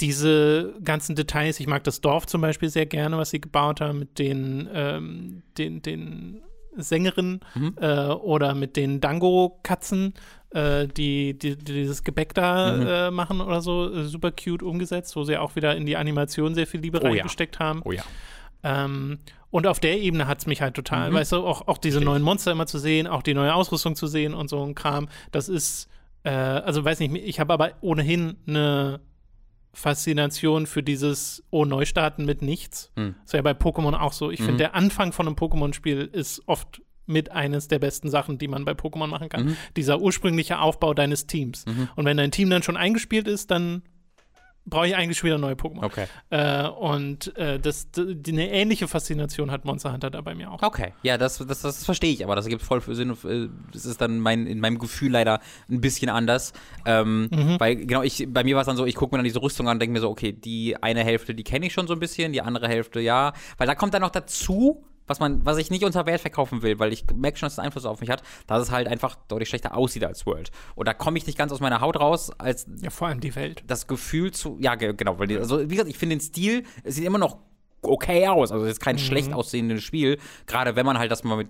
diese 0.00 0.74
ganzen 0.84 1.16
Details, 1.16 1.58
ich 1.58 1.66
mag 1.66 1.82
das 1.84 2.00
Dorf 2.00 2.26
zum 2.26 2.40
Beispiel 2.40 2.68
sehr 2.68 2.86
gerne, 2.86 3.18
was 3.18 3.30
sie 3.30 3.40
gebaut 3.40 3.80
haben, 3.80 3.98
mit 3.98 4.18
den, 4.18 4.68
ähm, 4.72 5.42
den, 5.56 5.82
den 5.82 6.40
Sängerinnen 6.76 7.40
Mhm. 7.54 7.74
äh, 7.80 8.06
oder 8.08 8.54
mit 8.54 8.76
den 8.76 9.00
Dango-Katzen, 9.00 10.14
äh, 10.50 10.86
die, 10.88 11.38
die, 11.38 11.56
die 11.56 11.72
dieses 11.74 12.04
Gebäck 12.04 12.34
da 12.34 12.72
Mhm. 12.72 12.86
äh, 12.86 13.10
machen 13.10 13.40
oder 13.40 13.60
so, 13.60 13.92
äh, 13.92 14.04
super 14.04 14.30
cute 14.32 14.62
umgesetzt, 14.62 15.14
wo 15.16 15.24
sie 15.24 15.36
auch 15.36 15.56
wieder 15.56 15.76
in 15.76 15.86
die 15.86 15.96
Animation 15.96 16.54
sehr 16.54 16.66
viel 16.66 16.80
Liebe 16.80 16.98
Oh 17.00 17.06
ja. 17.06 17.10
reingesteckt 17.14 17.58
haben. 17.58 17.82
Oh 17.84 17.92
ja. 17.92 18.02
Ähm, 18.62 19.18
und 19.50 19.66
auf 19.66 19.80
der 19.80 19.98
Ebene 20.00 20.26
hat 20.26 20.38
es 20.40 20.46
mich 20.46 20.60
halt 20.60 20.74
total, 20.74 21.10
Mhm. 21.10 21.14
weißt 21.14 21.32
du, 21.32 21.46
auch, 21.46 21.68
auch 21.68 21.78
diese 21.78 21.98
ich. 22.00 22.04
neuen 22.04 22.22
Monster 22.22 22.52
immer 22.52 22.66
zu 22.66 22.78
sehen, 22.78 23.06
auch 23.06 23.22
die 23.22 23.34
neue 23.34 23.54
Ausrüstung 23.54 23.94
zu 23.94 24.06
sehen 24.06 24.34
und 24.34 24.48
so 24.50 24.62
ein 24.62 24.74
Kram, 24.74 25.08
das 25.32 25.48
ist, 25.48 25.88
äh, 26.24 26.30
also 26.30 26.84
weiß 26.84 27.00
nicht, 27.00 27.14
ich 27.14 27.40
habe 27.40 27.52
aber 27.52 27.70
ohnehin 27.80 28.36
eine 28.46 29.00
Faszination 29.78 30.66
für 30.66 30.82
dieses 30.82 31.42
Oh, 31.50 31.64
Neustarten 31.64 32.24
mit 32.24 32.42
nichts. 32.42 32.90
Hm. 32.96 33.14
Das 33.22 33.26
ist 33.26 33.32
ja 33.34 33.42
bei 33.42 33.52
Pokémon 33.52 33.94
auch 33.94 34.12
so. 34.12 34.30
Ich 34.30 34.40
Mhm. 34.40 34.44
finde, 34.44 34.58
der 34.58 34.74
Anfang 34.74 35.12
von 35.12 35.26
einem 35.26 35.36
Pokémon-Spiel 35.36 36.08
ist 36.12 36.42
oft 36.46 36.82
mit 37.06 37.30
eines 37.32 37.68
der 37.68 37.78
besten 37.78 38.10
Sachen, 38.10 38.36
die 38.38 38.48
man 38.48 38.64
bei 38.64 38.72
Pokémon 38.72 39.06
machen 39.06 39.28
kann. 39.30 39.46
Mhm. 39.46 39.56
Dieser 39.76 40.00
ursprüngliche 40.00 40.58
Aufbau 40.60 40.92
deines 40.94 41.26
Teams. 41.26 41.64
Mhm. 41.66 41.88
Und 41.96 42.04
wenn 42.04 42.16
dein 42.18 42.30
Team 42.30 42.50
dann 42.50 42.62
schon 42.62 42.76
eingespielt 42.76 43.26
ist, 43.28 43.50
dann 43.50 43.82
brauche 44.68 44.86
ich 44.86 44.96
eigentlich 44.96 45.22
wieder 45.24 45.38
neue 45.38 45.54
Pokémon. 45.54 45.84
Okay. 45.84 46.06
Äh, 46.30 46.68
und 46.68 47.36
äh, 47.36 47.58
das, 47.58 47.90
die, 47.90 48.32
eine 48.32 48.50
ähnliche 48.50 48.88
Faszination 48.88 49.50
hat 49.50 49.64
Monster 49.64 49.92
Hunter 49.92 50.10
da 50.10 50.20
bei 50.20 50.34
mir 50.34 50.50
auch. 50.50 50.62
Okay, 50.62 50.92
ja, 51.02 51.18
das, 51.18 51.38
das, 51.38 51.62
das 51.62 51.84
verstehe 51.84 52.12
ich, 52.12 52.24
aber 52.24 52.36
das 52.36 52.44
ergibt 52.46 52.62
voll 52.62 52.82
Sinn. 52.82 53.10
äh, 53.24 53.48
Das 53.72 53.84
ist 53.84 54.00
dann 54.00 54.20
mein, 54.20 54.46
in 54.46 54.60
meinem 54.60 54.78
Gefühl 54.78 55.12
leider 55.12 55.40
ein 55.70 55.80
bisschen 55.80 56.10
anders. 56.10 56.52
Ähm, 56.84 57.28
Weil, 57.58 57.76
genau, 57.76 58.02
ich, 58.02 58.26
bei 58.28 58.44
mir 58.44 58.54
war 58.54 58.62
es 58.62 58.66
dann 58.66 58.76
so, 58.76 58.86
ich 58.86 58.94
gucke 58.94 59.14
mir 59.14 59.18
dann 59.18 59.24
diese 59.24 59.42
Rüstung 59.42 59.68
an 59.68 59.76
und 59.76 59.80
denke 59.80 59.92
mir 59.92 60.00
so, 60.00 60.10
okay, 60.10 60.32
die 60.32 60.76
eine 60.82 61.04
Hälfte, 61.04 61.34
die 61.34 61.44
kenne 61.44 61.66
ich 61.66 61.72
schon 61.72 61.86
so 61.86 61.92
ein 61.94 62.00
bisschen, 62.00 62.32
die 62.32 62.42
andere 62.42 62.68
Hälfte 62.68 63.00
ja. 63.00 63.32
Weil 63.56 63.66
da 63.66 63.74
kommt 63.74 63.94
dann 63.94 64.02
noch 64.02 64.10
dazu, 64.10 64.84
was 65.08 65.20
man, 65.20 65.44
was 65.44 65.56
ich 65.58 65.70
nicht 65.70 65.84
unter 65.84 66.06
Wert 66.06 66.20
verkaufen 66.20 66.62
will, 66.62 66.78
weil 66.78 66.92
ich 66.92 67.04
merke 67.14 67.38
schon, 67.38 67.46
dass 67.46 67.54
es 67.54 67.58
Einfluss 67.58 67.84
auf 67.84 68.00
mich 68.00 68.10
hat, 68.10 68.22
dass 68.46 68.62
es 68.62 68.70
halt 68.70 68.86
einfach 68.88 69.16
deutlich 69.28 69.48
schlechter 69.48 69.76
aussieht 69.76 70.04
als 70.04 70.26
World. 70.26 70.50
Und 70.74 70.86
da 70.86 70.94
komme 70.94 71.18
ich 71.18 71.26
nicht 71.26 71.36
ganz 71.38 71.50
aus 71.52 71.60
meiner 71.60 71.80
Haut 71.80 71.98
raus, 71.98 72.30
als 72.38 72.66
Ja, 72.80 72.90
vor 72.90 73.08
allem 73.08 73.20
die 73.20 73.34
Welt. 73.34 73.64
das 73.66 73.86
Gefühl 73.86 74.30
zu, 74.32 74.56
ja, 74.60 74.74
ge- 74.74 74.94
genau, 74.96 75.18
weil 75.18 75.26
die, 75.26 75.36
also 75.38 75.60
wie 75.60 75.68
gesagt, 75.74 75.88
ich 75.90 75.98
finde 75.98 76.16
den 76.16 76.20
Stil, 76.20 76.64
es 76.84 76.94
sieht 76.96 77.04
immer 77.04 77.18
noch 77.18 77.38
okay 77.82 78.26
aus, 78.28 78.50
also 78.52 78.64
es 78.66 78.72
ist 78.72 78.80
kein 78.80 78.98
schlecht 78.98 79.32
aussehendes 79.32 79.82
Spiel, 79.84 80.18
gerade 80.46 80.76
wenn 80.76 80.84
man 80.84 80.98
halt 80.98 81.10
das 81.10 81.24
mal 81.24 81.36
mit 81.36 81.48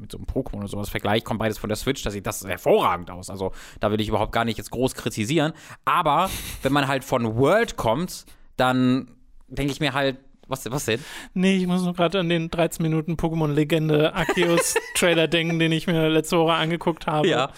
mit 0.00 0.10
so 0.12 0.18
einem 0.18 0.26
Pokémon 0.26 0.56
oder 0.60 0.68
sowas 0.68 0.88
vergleicht, 0.88 1.24
kommt 1.26 1.38
beides 1.40 1.58
von 1.58 1.68
der 1.68 1.76
Switch, 1.76 2.02
da 2.02 2.10
sieht 2.10 2.26
das 2.26 2.42
hervorragend 2.44 3.10
aus. 3.10 3.28
Also 3.30 3.52
da 3.80 3.90
will 3.92 4.00
ich 4.00 4.08
überhaupt 4.08 4.32
gar 4.32 4.44
nicht 4.46 4.56
jetzt 4.56 4.70
groß 4.70 4.94
kritisieren. 4.94 5.52
Aber 5.84 6.30
wenn 6.62 6.72
man 6.72 6.88
halt 6.88 7.04
von 7.04 7.36
World 7.36 7.76
kommt, 7.76 8.24
dann 8.56 9.10
denke 9.48 9.72
ich 9.72 9.78
mir 9.78 9.92
halt, 9.92 10.16
was, 10.50 10.70
was 10.70 10.84
denn? 10.84 11.00
Nee, 11.34 11.56
ich 11.56 11.66
muss 11.66 11.82
nur 11.82 11.94
gerade 11.94 12.20
an 12.20 12.28
den 12.28 12.50
13 12.50 12.82
Minuten 12.82 13.14
Pokémon-Legende 13.14 14.14
Arceus-Trailer 14.14 15.28
denken, 15.28 15.58
den 15.58 15.72
ich 15.72 15.86
mir 15.86 16.08
letzte 16.08 16.38
Woche 16.38 16.54
angeguckt 16.54 17.06
habe. 17.06 17.28
Ja. 17.28 17.50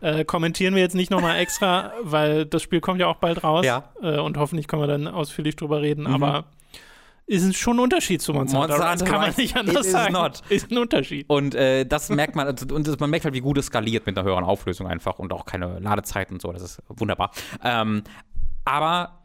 Äh, 0.00 0.24
kommentieren 0.24 0.74
wir 0.74 0.82
jetzt 0.82 0.94
nicht 0.94 1.10
nochmal 1.10 1.38
extra, 1.38 1.92
weil 2.02 2.46
das 2.46 2.62
Spiel 2.62 2.80
kommt 2.80 3.00
ja 3.00 3.06
auch 3.08 3.16
bald 3.16 3.42
raus. 3.42 3.66
Ja. 3.66 3.92
Äh, 4.00 4.18
und 4.18 4.36
hoffentlich 4.36 4.68
können 4.68 4.82
wir 4.82 4.86
dann 4.86 5.08
ausführlich 5.08 5.56
drüber 5.56 5.82
reden, 5.82 6.06
aber 6.06 6.46
ist 7.28 7.58
schon 7.58 7.76
ein 7.76 7.80
Unterschied 7.80 8.22
zu 8.22 8.32
Monster, 8.32 8.58
Monster 8.58 8.76
Hunter. 8.76 8.90
Das 8.92 9.04
kann 9.04 9.20
man 9.20 9.34
nicht 9.36 9.54
anders 9.54 9.84
is 9.86 9.92
sagen. 9.92 10.14
not. 10.14 10.42
Ist 10.48 10.70
ein 10.70 10.78
Unterschied. 10.78 11.28
Und 11.28 11.54
äh, 11.54 11.84
das 11.84 12.08
merkt 12.08 12.34
man, 12.34 12.46
also, 12.46 12.74
und 12.74 12.88
das, 12.88 12.98
man 12.98 13.10
merkt 13.10 13.26
halt, 13.26 13.34
wie 13.34 13.40
gut 13.40 13.58
es 13.58 13.66
skaliert 13.66 14.06
mit 14.06 14.16
einer 14.16 14.26
höheren 14.26 14.44
Auflösung 14.44 14.86
einfach 14.86 15.18
und 15.18 15.30
auch 15.32 15.44
keine 15.44 15.78
Ladezeiten 15.78 16.36
und 16.36 16.40
so. 16.40 16.50
Das 16.52 16.62
ist 16.62 16.82
wunderbar. 16.88 17.30
Ähm, 17.62 18.02
aber 18.64 19.18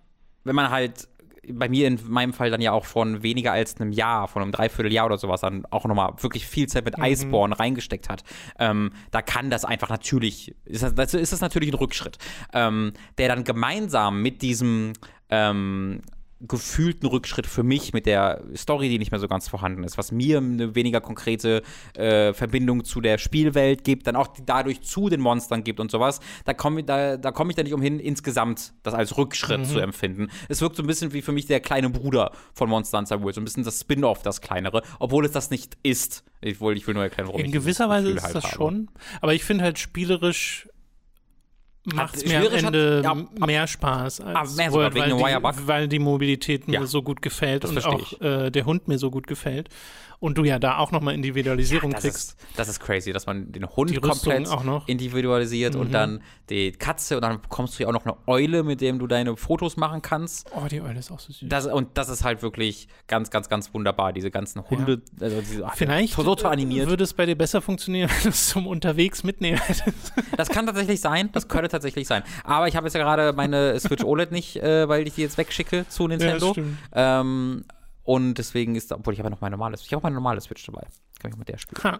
wenn 0.43 0.55
man 0.55 0.69
halt 0.69 1.07
bei 1.51 1.69
mir 1.69 1.87
in 1.87 1.99
meinem 2.07 2.33
Fall 2.33 2.49
dann 2.49 2.61
ja 2.61 2.71
auch 2.71 2.85
von 2.85 3.23
weniger 3.23 3.51
als 3.51 3.79
einem 3.79 3.91
Jahr, 3.91 4.27
von 4.27 4.41
einem 4.41 4.51
Dreivierteljahr 4.51 5.05
oder 5.05 5.17
sowas, 5.17 5.41
dann 5.41 5.65
auch 5.69 5.85
nochmal 5.85 6.13
wirklich 6.19 6.47
viel 6.47 6.67
Zeit 6.67 6.85
mit 6.85 6.95
Iceborne 6.97 7.59
reingesteckt 7.59 8.09
hat, 8.09 8.23
ähm, 8.59 8.91
da 9.11 9.21
kann 9.21 9.49
das 9.49 9.65
einfach 9.65 9.89
natürlich, 9.89 10.55
ist 10.65 10.83
das, 10.83 10.95
dazu 10.95 11.17
ist 11.17 11.33
das 11.33 11.41
natürlich 11.41 11.71
ein 11.71 11.77
Rückschritt, 11.77 12.17
ähm, 12.53 12.93
der 13.17 13.27
dann 13.27 13.43
gemeinsam 13.43 14.21
mit 14.21 14.41
diesem 14.41 14.93
ähm, 15.29 16.01
gefühlten 16.47 17.07
Rückschritt 17.07 17.47
für 17.47 17.63
mich 17.63 17.93
mit 17.93 18.05
der 18.05 18.43
Story, 18.55 18.89
die 18.89 18.99
nicht 18.99 19.11
mehr 19.11 19.19
so 19.19 19.27
ganz 19.27 19.47
vorhanden 19.47 19.83
ist, 19.83 19.97
was 19.97 20.11
mir 20.11 20.39
eine 20.39 20.75
weniger 20.75 20.99
konkrete 21.01 21.63
äh, 21.95 22.33
Verbindung 22.33 22.83
zu 22.83 23.01
der 23.01 23.17
Spielwelt 23.17 23.83
gibt, 23.83 24.07
dann 24.07 24.15
auch 24.15 24.27
die 24.27 24.45
dadurch 24.45 24.81
zu 24.81 25.09
den 25.09 25.21
Monstern 25.21 25.63
gibt 25.63 25.79
und 25.79 25.89
sowas, 25.89 26.19
da 26.45 26.53
komme 26.53 26.83
da, 26.83 27.17
da 27.17 27.31
komm 27.31 27.49
ich 27.49 27.55
dann 27.55 27.63
nicht 27.63 27.73
umhin, 27.73 27.99
insgesamt 27.99 28.73
das 28.83 28.93
als 28.93 29.17
Rückschritt 29.17 29.65
zu 29.65 29.79
empfinden. 29.79 30.29
Es 30.49 30.61
wirkt 30.61 30.75
so 30.75 30.83
ein 30.83 30.87
bisschen 30.87 31.13
wie 31.13 31.21
für 31.21 31.31
mich 31.31 31.45
der 31.45 31.59
kleine 31.61 31.89
Bruder 31.89 32.31
von 32.53 32.69
Monster 32.69 32.97
Hunter 32.97 33.21
World, 33.21 33.35
so 33.35 33.41
ein 33.41 33.45
bisschen 33.45 33.63
das 33.63 33.79
Spin-off, 33.79 34.21
das 34.21 34.41
kleinere, 34.41 34.81
obwohl 34.99 35.25
es 35.25 35.31
das 35.31 35.49
nicht 35.49 35.77
ist. 35.83 36.23
Ich, 36.41 36.59
will, 36.59 36.75
ich 36.75 36.85
will 36.85 36.93
nur 36.93 37.03
erklären, 37.03 37.27
warum 37.27 37.39
ich 37.39 37.45
In 37.45 37.51
dieses 37.51 37.63
gewisser 37.63 37.89
Weise 37.89 38.09
ist 38.09 38.23
halt 38.23 38.35
das 38.35 38.47
schon. 38.47 38.89
Aber 39.21 39.33
ich 39.33 39.45
finde 39.45 39.63
halt 39.63 39.79
spielerisch 39.79 40.67
macht 41.85 42.15
es 42.15 42.25
mir 42.25 42.37
am 42.37 42.43
schwierig 42.43 42.63
hat- 42.63 42.73
Ende 42.73 43.01
ja, 43.03 43.11
ab- 43.11 43.47
mehr 43.47 43.67
Spaß 43.67 44.21
als 44.21 44.35
Ah, 44.53 44.55
mehr 44.55 44.71
sogar, 44.71 44.93
World, 44.95 44.95
weil, 45.21 45.41
die, 45.53 45.67
weil 45.67 45.87
die 45.87 45.99
Mobilität 45.99 46.67
mir 46.67 46.75
Ja, 46.75 46.85
so 46.85 47.01
gut 47.01 47.21
gefällt 47.21 47.65
und 47.65 47.83
auch 47.85 48.21
äh, 48.21 48.49
der 48.51 48.65
Hund 48.65 48.87
mir 48.87 48.97
so 48.97 49.11
gut 49.11 49.27
gefällt. 49.27 49.69
Und 50.23 50.37
du 50.37 50.45
ja 50.45 50.57
da 50.57 50.77
auch 50.77 50.91
nochmal 50.93 51.15
Individualisierung 51.15 51.91
das 51.91 52.03
kriegst. 52.03 52.17
ist, 52.31 52.37
das 52.55 52.69
ist 52.69 52.79
crazy, 52.79 53.11
dass 53.11 53.25
man 53.25 53.51
den 53.51 53.67
Hund 53.67 54.01
komplett 54.01 54.47
individualisiert 54.87 55.75
und 55.75 55.87
Mhm. 55.89 55.91
dann 55.91 56.23
die 56.49 56.71
Katze 56.71 57.15
und 57.17 57.23
dann 57.23 57.41
bekommst 57.41 57.77
du 57.77 57.83
ja 57.83 57.89
auch 57.89 57.93
noch 57.93 58.05
eine 58.05 58.15
Eule, 58.27 58.63
mit 58.63 58.79
dem 58.79 58.99
du 58.99 59.07
deine 59.07 59.35
Fotos 59.35 59.75
machen 59.75 60.01
kannst. 60.01 60.49
Oh, 60.55 60.65
die 60.69 60.79
Eule 60.81 60.99
ist 60.99 61.11
auch 61.11 61.19
so 61.19 61.33
süß. 61.33 61.49
Das, 61.49 61.65
und 61.65 61.97
das 61.97 62.07
ist 62.07 62.23
halt 62.23 62.41
wirklich 62.41 62.87
ganz, 63.07 63.31
ganz, 63.31 63.49
ganz 63.49 63.73
wunderbar. 63.73 64.13
Diese 64.13 64.31
ganzen 64.31 64.61
Hunde, 64.69 65.01
also 65.19 65.41
diese, 65.41 65.65
ach, 65.65 65.75
Vielleicht 65.75 66.13
so, 66.13 66.23
so 66.37 66.47
animiert. 66.47 66.87
würde 66.87 67.03
es 67.03 67.13
bei 67.13 67.25
dir 67.25 67.35
besser 67.37 67.61
funktionieren, 67.61 68.09
wenn 68.15 68.23
du 68.23 68.29
es 68.29 68.47
zum 68.47 68.65
Unterwegs 68.65 69.23
mitnehmen 69.25 69.57
hättest. 69.59 70.13
Das 70.37 70.47
kann 70.47 70.65
tatsächlich 70.65 71.01
sein, 71.01 71.29
das 71.33 71.49
könnte 71.49 71.67
tatsächlich 71.67 72.07
sein. 72.07 72.23
Aber 72.45 72.69
ich 72.69 72.77
habe 72.77 72.87
jetzt 72.87 72.93
ja 72.93 73.03
gerade 73.03 73.33
meine 73.33 73.77
Switch 73.79 74.03
OLED 74.05 74.31
nicht, 74.31 74.55
äh, 74.55 74.87
weil 74.87 75.05
ich 75.05 75.15
die 75.15 75.21
jetzt 75.21 75.37
wegschicke 75.37 75.85
zu 75.89 76.07
Nintendo. 76.07 76.51
stimmt. 76.53 76.77
ähm, 76.93 77.65
und 78.03 78.35
deswegen 78.35 78.75
ist, 78.75 78.91
obwohl 78.91 79.13
ich 79.13 79.19
habe 79.19 79.27
ja 79.27 79.31
noch 79.31 79.41
meine 79.41 79.55
normale, 79.55 79.75
ich 79.79 79.85
habe 79.91 79.97
auch 79.97 80.03
meine 80.03 80.15
normale 80.15 80.41
Switch 80.41 80.65
dabei. 80.65 80.87
Kann 81.19 81.29
ich 81.31 81.33
auch 81.35 81.39
mit 81.39 81.47
der 81.49 81.57
spielen. 81.57 81.83
Ha. 81.83 81.99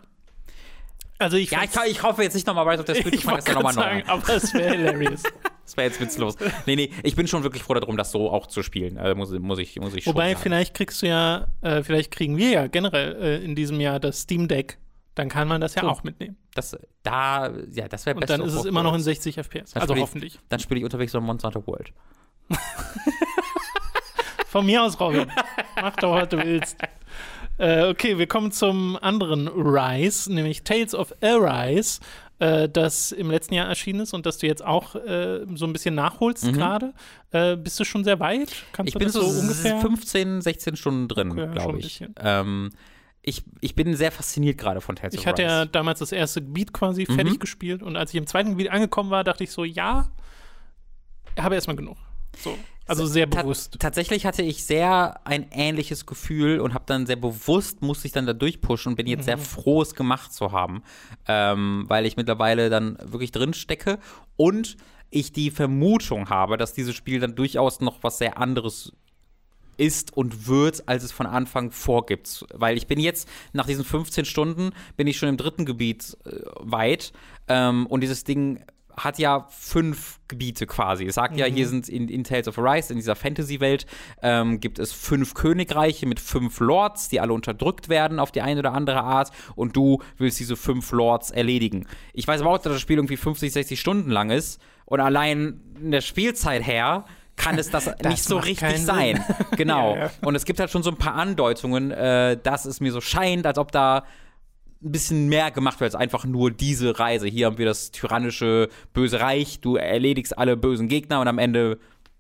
Also 1.20 1.38
ich, 1.38 1.52
Ja, 1.52 1.64
ich, 1.64 1.72
kann- 1.72 1.88
ich 1.88 2.04
hoffe 2.04 2.24
jetzt 2.24 2.34
nicht 2.34 2.46
nochmal 2.48 2.68
Rise 2.68 2.82
of 2.82 2.88
the 2.88 3.02
Switch, 3.02 3.16
ich 3.20 3.26
mache 3.26 3.38
jetzt 3.38 3.54
nochmal 3.54 3.74
neu. 3.74 4.04
aber 4.08 4.30
es 4.36 4.54
wäre 4.54 4.76
hilarious. 4.76 5.24
Das 5.66 5.78
wäre 5.78 5.88
jetzt 5.88 6.02
witzlos. 6.02 6.36
Nee, 6.66 6.76
nee, 6.76 6.92
ich 7.04 7.16
bin 7.16 7.26
schon 7.26 7.44
wirklich 7.44 7.64
froh 7.64 7.74
darum, 7.74 7.96
das 7.96 8.12
so 8.12 8.30
auch 8.30 8.48
zu 8.48 8.64
spielen. 8.64 8.98
Also 8.98 9.16
muss, 9.16 9.32
muss 9.32 9.60
ich, 9.60 9.80
muss 9.80 9.94
ich 9.96 10.06
Wobei, 10.06 10.36
vielleicht 10.36 10.74
kriegst 10.74 11.02
du 11.02 11.08
ja, 11.08 11.48
äh, 11.62 11.84
vielleicht 11.84 12.12
kriegen 12.12 12.36
wir 12.36 12.50
ja 12.50 12.68
generell 12.68 13.16
äh, 13.16 13.42
in 13.46 13.56
diesem 13.56 13.80
Jahr 13.80 14.02
das 14.02 14.20
Steam 14.20 14.50
Deck. 14.50 14.78
Dann 15.16 15.30
kann 15.30 15.48
man 15.48 15.62
das 15.62 15.76
ja 15.76 15.84
So. 15.84 15.88
auch 15.88 16.04
mitnehmen. 16.04 16.36
Das, 16.54 16.76
da, 17.04 17.50
ja, 17.72 17.88
das 17.88 18.06
wäre 18.06 18.18
Und 18.18 18.30
dann 18.30 18.42
ist 18.42 18.54
es 18.56 18.66
immer 18.66 18.84
noch 18.84 18.94
in 18.94 19.00
60 19.00 19.38
FPS. 19.38 19.72
Dann 19.72 19.82
Also 19.84 19.96
ich- 19.96 20.02
hoffentlich. 20.02 20.38
Dann 20.50 20.60
spiele 20.60 20.80
ich 20.80 20.84
unterwegs 20.84 21.14
so 21.14 21.22
Monster 21.22 21.48
Hunter 21.48 21.66
World. 21.66 21.94
Von 24.54 24.68
mir 24.68 24.84
aus, 24.84 25.00
Robin. 25.00 25.26
Mach 25.76 25.96
doch, 25.96 26.14
was 26.14 26.30
du 26.30 26.38
willst. 26.38 26.78
Äh, 27.58 27.88
okay, 27.90 28.20
wir 28.20 28.28
kommen 28.28 28.52
zum 28.52 28.98
anderen 29.02 29.48
Rise, 29.48 30.32
nämlich 30.32 30.64
Tales 30.64 30.94
of 30.94 31.12
Arise. 31.22 32.00
äh, 32.40 32.70
das 32.70 33.12
im 33.12 33.32
letzten 33.32 33.54
Jahr 33.56 33.68
erschienen 33.68 34.02
ist 34.02 34.14
und 34.14 34.26
das 34.28 34.38
du 34.38 34.46
jetzt 34.48 34.64
auch 34.64 34.94
äh, 34.96 35.46
so 35.56 35.66
ein 35.66 35.74
bisschen 35.74 35.96
nachholst 35.96 36.46
Mhm. 36.46 36.54
gerade. 36.54 36.94
Äh, 37.32 37.56
bist 37.56 37.80
du 37.80 37.84
schon 37.84 38.04
sehr 38.04 38.20
weit? 38.20 38.54
Kannst 38.74 38.90
Ich 38.90 38.94
du 38.94 39.00
bin 39.00 39.10
so, 39.10 39.22
so 39.22 39.40
ungefähr? 39.40 39.80
15, 39.80 40.42
16 40.42 40.76
Stunden 40.76 41.08
drin, 41.08 41.32
Okay, 41.32 41.52
glaube 41.52 41.80
ich. 41.80 42.04
Ähm, 42.20 42.70
ich. 43.24 43.44
Ich 43.62 43.74
bin 43.76 43.96
sehr 43.96 44.12
fasziniert 44.12 44.58
gerade 44.60 44.82
von 44.82 44.96
Tales 44.96 45.14
Ich 45.16 45.22
of 45.22 45.26
hatte 45.28 45.42
ja 45.44 45.66
damals 45.66 45.98
das 46.00 46.12
erste 46.12 46.42
Gebiet 46.44 46.74
quasi 46.74 47.08
Mhm. 47.10 47.16
fertig 47.16 47.40
gespielt 47.40 47.82
und 47.82 47.96
als 47.96 48.12
ich 48.12 48.18
im 48.18 48.28
zweiten 48.28 48.52
Gebiet 48.52 48.70
angekommen 48.72 49.10
war, 49.10 49.24
dachte 49.24 49.44
ich 49.44 49.52
so, 49.52 49.64
ja, 49.64 50.10
habe 51.40 51.56
erstmal 51.56 51.76
genug. 51.78 51.98
So. 52.38 52.56
Also 52.88 53.06
sehr 53.06 53.30
Ta- 53.30 53.42
bewusst. 53.44 53.78
Tatsächlich 53.80 54.26
hatte 54.26 54.42
ich 54.42 54.64
sehr 54.66 55.26
ein 55.26 55.48
ähnliches 55.52 56.06
Gefühl 56.06 56.60
und 56.60 56.74
habe 56.74 56.84
dann 56.88 57.06
sehr 57.06 57.16
bewusst, 57.16 57.82
musste 57.82 58.08
ich 58.08 58.12
dann 58.14 58.26
da 58.26 58.34
durchpushen 58.34 58.92
und 58.92 58.96
bin 58.98 59.08
jetzt 59.08 59.22
Mhm. 59.22 59.26
sehr 59.26 59.38
froh, 59.38 59.82
es 59.82 59.96
gemacht 59.96 60.34
zu 60.34 60.52
haben, 60.52 60.84
ähm, 61.28 61.86
weil 61.88 62.06
ich 62.06 62.18
mittlerweile 62.18 62.70
dann 62.70 62.98
wirklich 63.04 63.32
drin 63.32 63.54
stecke 63.54 64.00
und 64.36 64.76
ich 65.12 65.32
die 65.32 65.52
Vermutung 65.52 66.30
habe, 66.30 66.58
dass 66.58 66.74
dieses 66.74 66.96
Spiel 66.96 67.20
dann 67.20 67.36
durchaus 67.36 67.80
noch 67.82 68.00
was 68.02 68.18
sehr 68.18 68.38
anderes 68.38 68.92
ist 69.78 70.16
und 70.16 70.48
wird, 70.48 70.88
als 70.88 71.04
es 71.04 71.12
von 71.12 71.26
Anfang 71.26 71.72
vorgibt. 71.72 72.46
Weil 72.54 72.78
ich 72.78 72.86
bin 72.88 73.00
jetzt, 73.00 73.28
nach 73.54 73.66
diesen 73.66 73.84
15 73.86 74.26
Stunden, 74.26 74.72
bin 74.98 75.08
ich 75.08 75.18
schon 75.18 75.30
im 75.30 75.38
dritten 75.38 75.66
Gebiet 75.66 76.16
äh, 76.26 76.32
weit. 76.60 77.12
Ähm, 77.48 77.88
und 77.88 78.02
dieses 78.02 78.24
Ding 78.24 78.64
hat 78.98 79.20
ja 79.20 79.48
fünf 79.50 80.20
Gebiete 80.28 80.66
quasi. 80.68 81.06
Es 81.06 81.16
sagt 81.16 81.38
ja, 81.38 81.46
hier 81.46 81.68
sind 81.68 81.90
in, 81.90 82.08
in 82.08 82.24
Tales 82.24 82.48
of 82.48 82.58
Arise, 82.58 82.92
in 82.92 82.98
dieser 82.98 83.16
Fantasy-Welt, 83.16 83.86
ähm, 84.22 84.60
gibt 84.60 84.80
es 84.80 84.92
fünf 84.92 85.34
Königreiche 85.34 86.06
mit 86.06 86.20
fünf 86.20 86.60
Lords, 86.60 87.10
die 87.10 87.20
alle 87.20 87.34
unterdrückt 87.34 87.90
werden 87.90 88.20
auf 88.20 88.32
die 88.32 88.42
eine 88.42 88.60
oder 88.60 88.74
andere 88.74 89.02
Art. 89.02 89.32
Und 89.56 89.76
du 89.76 90.02
willst 90.18 90.40
diese 90.40 90.56
fünf 90.56 90.92
Lords 90.92 91.32
erledigen. 91.32 91.88
Ich 92.14 92.28
weiß 92.28 92.42
aber 92.42 92.52
auch, 92.52 92.58
dass 92.58 92.74
das 92.74 92.82
Spiel 92.82 92.98
irgendwie 92.98 93.18
50, 93.18 93.52
60 93.52 93.80
Stunden 93.80 94.10
lang 94.10 94.30
ist. 94.30 94.62
Und 94.86 95.00
allein 95.00 95.62
in 95.82 95.92
der 95.92 96.02
Spielzeit 96.02 96.66
her 96.66 97.06
kann 97.36 97.58
es 97.58 97.70
das, 97.70 97.90
nicht 98.04 98.24
so 98.24 98.38
richtig 98.38 98.80
sein. 98.80 99.24
Genau. 99.56 99.96
Ja, 99.96 100.06
ja. 100.06 100.12
Und 100.22 100.36
es 100.36 100.46
gibt 100.46 100.60
halt 100.60 100.72
schon 100.72 100.84
so 100.84 100.90
ein 100.90 100.98
paar 100.98 101.14
Andeutungen, 101.14 101.92
äh, 101.92 102.38
dass 102.42 102.66
es 102.66 102.80
mir 102.80 102.92
so 102.92 103.02
scheint, 103.02 103.46
als 103.46 103.58
ob 103.58 103.72
da 103.72 104.04
ein 104.84 104.92
bisschen 104.92 105.30
mehr 105.30 105.52
gemacht 105.52 105.80
wird 105.80 105.94
als 105.94 106.02
einfach 106.02 106.26
nur 106.26 106.52
diese 106.52 107.00
Reise. 107.00 107.28
Hier 107.28 107.46
haben 107.46 107.58
wir 107.58 107.66
das 107.66 107.92
tyrannische 107.92 108.70
böse 108.94 109.20
Reich, 109.20 109.62
du 109.62 109.76
erledigst 109.78 110.38
alle 110.38 110.58
bösen 110.58 110.88
Gegner 110.88 111.22
und 111.22 111.28
am 111.28 111.38
Ende 111.40 111.80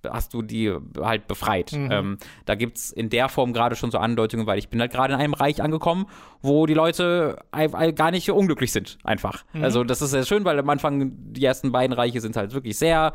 hast 0.09 0.33
du 0.33 0.41
die 0.41 0.69
halt 0.99 1.27
befreit. 1.27 1.71
Ähm, 1.73 2.17
da 2.45 2.55
gibt 2.55 2.77
es 2.77 2.91
in 2.91 3.09
der 3.09 3.29
Form 3.29 3.53
gerade 3.53 3.77
schon 3.77 3.89
so 3.89 3.99
Andeutungen, 3.99 4.45
weil 4.45 4.59
ich 4.59 4.67
bin 4.67 4.81
halt 4.81 4.91
gerade 4.91 5.13
in 5.13 5.19
einem 5.19 5.33
Reich 5.33 5.61
angekommen, 5.61 6.07
wo 6.41 6.65
die 6.65 6.73
Leute 6.73 7.37
gar 7.95 8.11
nicht 8.11 8.29
unglücklich 8.29 8.73
sind, 8.73 8.97
einfach. 9.05 9.45
Also 9.53 9.85
das 9.85 10.01
ist 10.01 10.11
sehr 10.11 10.25
schön, 10.25 10.43
weil 10.43 10.59
am 10.59 10.69
Anfang 10.69 11.13
die 11.33 11.45
ersten 11.45 11.71
beiden 11.71 11.93
Reiche 11.93 12.19
sind 12.19 12.35
halt 12.35 12.53
wirklich 12.53 12.77
sehr 12.77 13.13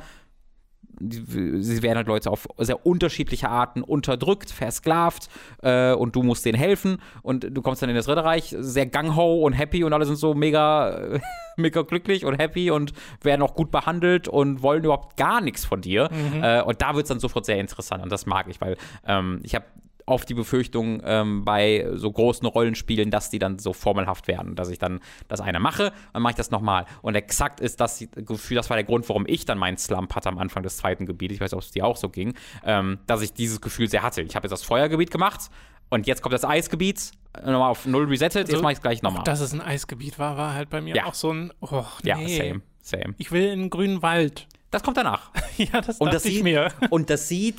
die, 1.00 1.62
sie 1.62 1.82
werden 1.82 1.96
halt 1.96 2.06
Leute 2.06 2.30
auf 2.30 2.48
sehr 2.58 2.84
unterschiedliche 2.86 3.48
Arten 3.48 3.82
unterdrückt, 3.82 4.50
versklavt 4.50 5.28
äh, 5.62 5.92
und 5.92 6.16
du 6.16 6.22
musst 6.22 6.44
denen 6.44 6.58
helfen. 6.58 6.98
Und 7.22 7.46
du 7.50 7.62
kommst 7.62 7.82
dann 7.82 7.90
in 7.90 7.96
das 7.96 8.06
Dritte 8.06 8.24
Reich 8.24 8.54
sehr 8.58 8.86
gang-ho 8.86 9.44
und 9.44 9.52
happy 9.52 9.84
und 9.84 9.92
alle 9.92 10.04
sind 10.04 10.16
so 10.16 10.34
mega, 10.34 11.18
mega 11.56 11.82
glücklich 11.82 12.24
und 12.24 12.38
happy 12.38 12.70
und 12.70 12.92
werden 13.22 13.42
auch 13.42 13.54
gut 13.54 13.70
behandelt 13.70 14.28
und 14.28 14.62
wollen 14.62 14.84
überhaupt 14.84 15.16
gar 15.16 15.40
nichts 15.40 15.64
von 15.64 15.80
dir. 15.80 16.08
Äh, 16.42 16.62
und 16.62 16.82
da 16.82 16.94
wird 16.94 17.04
es 17.04 17.08
dann 17.08 17.20
sofort 17.20 17.46
sehr 17.46 17.58
interessant 17.58 18.02
und 18.02 18.10
das 18.10 18.26
mag 18.26 18.46
ich, 18.48 18.60
weil 18.60 18.76
ähm, 19.06 19.40
ich 19.42 19.54
habe 19.54 19.64
oft 20.08 20.28
die 20.28 20.34
Befürchtung 20.34 21.00
ähm, 21.04 21.44
bei 21.44 21.86
so 21.94 22.10
großen 22.10 22.46
Rollenspielen, 22.46 23.10
dass 23.10 23.30
die 23.30 23.38
dann 23.38 23.58
so 23.58 23.72
formelhaft 23.72 24.28
werden, 24.28 24.54
dass 24.56 24.68
ich 24.70 24.78
dann 24.78 25.00
das 25.28 25.40
eine 25.40 25.60
mache, 25.60 25.92
dann 26.12 26.22
mache 26.22 26.32
ich 26.32 26.36
das 26.36 26.50
nochmal. 26.50 26.86
Und 27.02 27.14
exakt 27.14 27.60
ist 27.60 27.80
das 27.80 28.04
Gefühl, 28.14 28.56
das 28.56 28.70
war 28.70 28.76
der 28.76 28.84
Grund, 28.84 29.08
warum 29.08 29.24
ich 29.26 29.44
dann 29.44 29.58
meinen 29.58 29.76
Slump 29.78 30.14
hatte 30.14 30.28
am 30.28 30.38
Anfang 30.38 30.62
des 30.62 30.76
zweiten 30.78 31.06
Gebietes, 31.06 31.36
ich 31.36 31.40
weiß 31.40 31.52
nicht, 31.52 31.56
ob 31.58 31.62
es 31.62 31.70
dir 31.70 31.84
auch 31.86 31.96
so 31.96 32.08
ging, 32.08 32.34
ähm, 32.64 32.98
dass 33.06 33.22
ich 33.22 33.32
dieses 33.32 33.60
Gefühl 33.60 33.88
sehr 33.88 34.02
hatte. 34.02 34.22
Ich 34.22 34.34
habe 34.36 34.44
jetzt 34.46 34.52
das 34.52 34.62
Feuergebiet 34.64 35.10
gemacht 35.10 35.50
und 35.90 36.06
jetzt 36.06 36.22
kommt 36.22 36.32
das 36.34 36.44
Eisgebiet, 36.44 37.12
äh, 37.34 37.50
nochmal 37.50 37.70
auf 37.70 37.86
Null 37.86 38.04
resettet, 38.06 38.42
jetzt 38.48 38.50
Also, 38.52 38.62
mache 38.62 38.72
ich 38.72 38.78
es 38.78 38.82
gleich 38.82 39.02
nochmal. 39.02 39.24
Dass 39.24 39.40
es 39.40 39.52
ein 39.52 39.60
Eisgebiet 39.60 40.18
war, 40.18 40.36
war 40.36 40.54
halt 40.54 40.70
bei 40.70 40.80
mir 40.80 40.94
Ja. 40.94 41.06
auch 41.06 41.14
so 41.14 41.32
ein, 41.32 41.52
oh, 41.60 41.84
nee. 42.02 42.08
Ja, 42.10 42.16
same, 42.16 42.62
same. 42.82 43.14
Ich 43.18 43.30
will 43.32 43.44
in 43.46 43.60
einen 43.60 43.70
grünen 43.70 44.02
Wald. 44.02 44.46
Das 44.70 44.82
kommt 44.82 44.96
danach. 44.98 45.30
ja, 45.56 45.80
das 45.80 45.98
Und 45.98 46.12
das, 46.12 46.24
ich 46.26 46.34
sieht, 46.34 46.44
mir. 46.44 46.70
und 46.90 47.08
das 47.10 47.28
sieht 47.28 47.56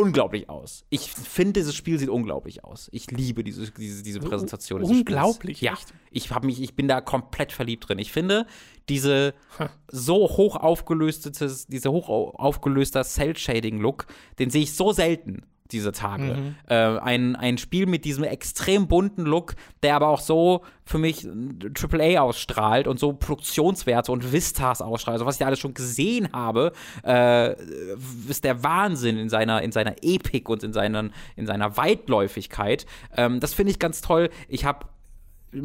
unglaublich 0.00 0.48
aus. 0.48 0.84
Ich 0.90 1.10
finde, 1.10 1.60
dieses 1.60 1.74
Spiel 1.74 1.98
sieht 1.98 2.08
unglaublich 2.08 2.64
aus. 2.64 2.88
Ich 2.92 3.10
liebe 3.10 3.44
diese, 3.44 3.70
diese, 3.70 4.02
diese 4.02 4.20
Präsentation. 4.20 4.82
unglaublich. 4.82 5.60
Ja, 5.60 5.74
echt? 5.74 5.92
ich, 6.10 6.30
hab 6.30 6.44
mich, 6.44 6.60
ich 6.60 6.74
bin 6.74 6.88
da 6.88 7.00
komplett 7.00 7.52
verliebt 7.52 7.88
drin. 7.88 7.98
Ich 7.98 8.10
finde, 8.12 8.46
diese 8.88 9.34
so 9.88 10.16
hoch 10.28 10.56
aufgelöstes, 10.56 11.66
dieser 11.66 11.92
hoch 11.92 12.08
au- 12.08 12.30
aufgelöster 12.30 13.04
Cell-Shading-Look, 13.04 14.06
den 14.38 14.50
sehe 14.50 14.62
ich 14.62 14.72
so 14.74 14.92
selten 14.92 15.42
diese 15.72 15.92
Tage. 15.92 16.34
Mhm. 16.34 16.54
Äh, 16.68 16.74
ein, 16.74 17.36
ein 17.36 17.58
Spiel 17.58 17.86
mit 17.86 18.04
diesem 18.04 18.24
extrem 18.24 18.88
bunten 18.88 19.22
Look, 19.24 19.54
der 19.82 19.96
aber 19.96 20.08
auch 20.08 20.20
so 20.20 20.62
für 20.84 20.98
mich 20.98 21.26
AAA 21.26 22.20
ausstrahlt 22.20 22.86
und 22.86 22.98
so 22.98 23.12
Produktionswerte 23.12 24.10
und 24.10 24.32
Vistas 24.32 24.82
ausstrahlt. 24.82 25.14
Also 25.14 25.26
was 25.26 25.36
ich 25.36 25.46
alles 25.46 25.58
schon 25.58 25.74
gesehen 25.74 26.32
habe, 26.32 26.72
äh, 27.04 27.54
ist 28.28 28.44
der 28.44 28.62
Wahnsinn 28.62 29.18
in 29.18 29.28
seiner, 29.28 29.62
in 29.62 29.72
seiner 29.72 29.96
Epik 30.02 30.48
und 30.48 30.62
in, 30.62 30.72
seinen, 30.72 31.12
in 31.36 31.46
seiner 31.46 31.76
Weitläufigkeit. 31.76 32.86
Ähm, 33.16 33.40
das 33.40 33.54
finde 33.54 33.70
ich 33.70 33.78
ganz 33.78 34.00
toll. 34.00 34.30
Ich 34.48 34.64
habe 34.64 34.86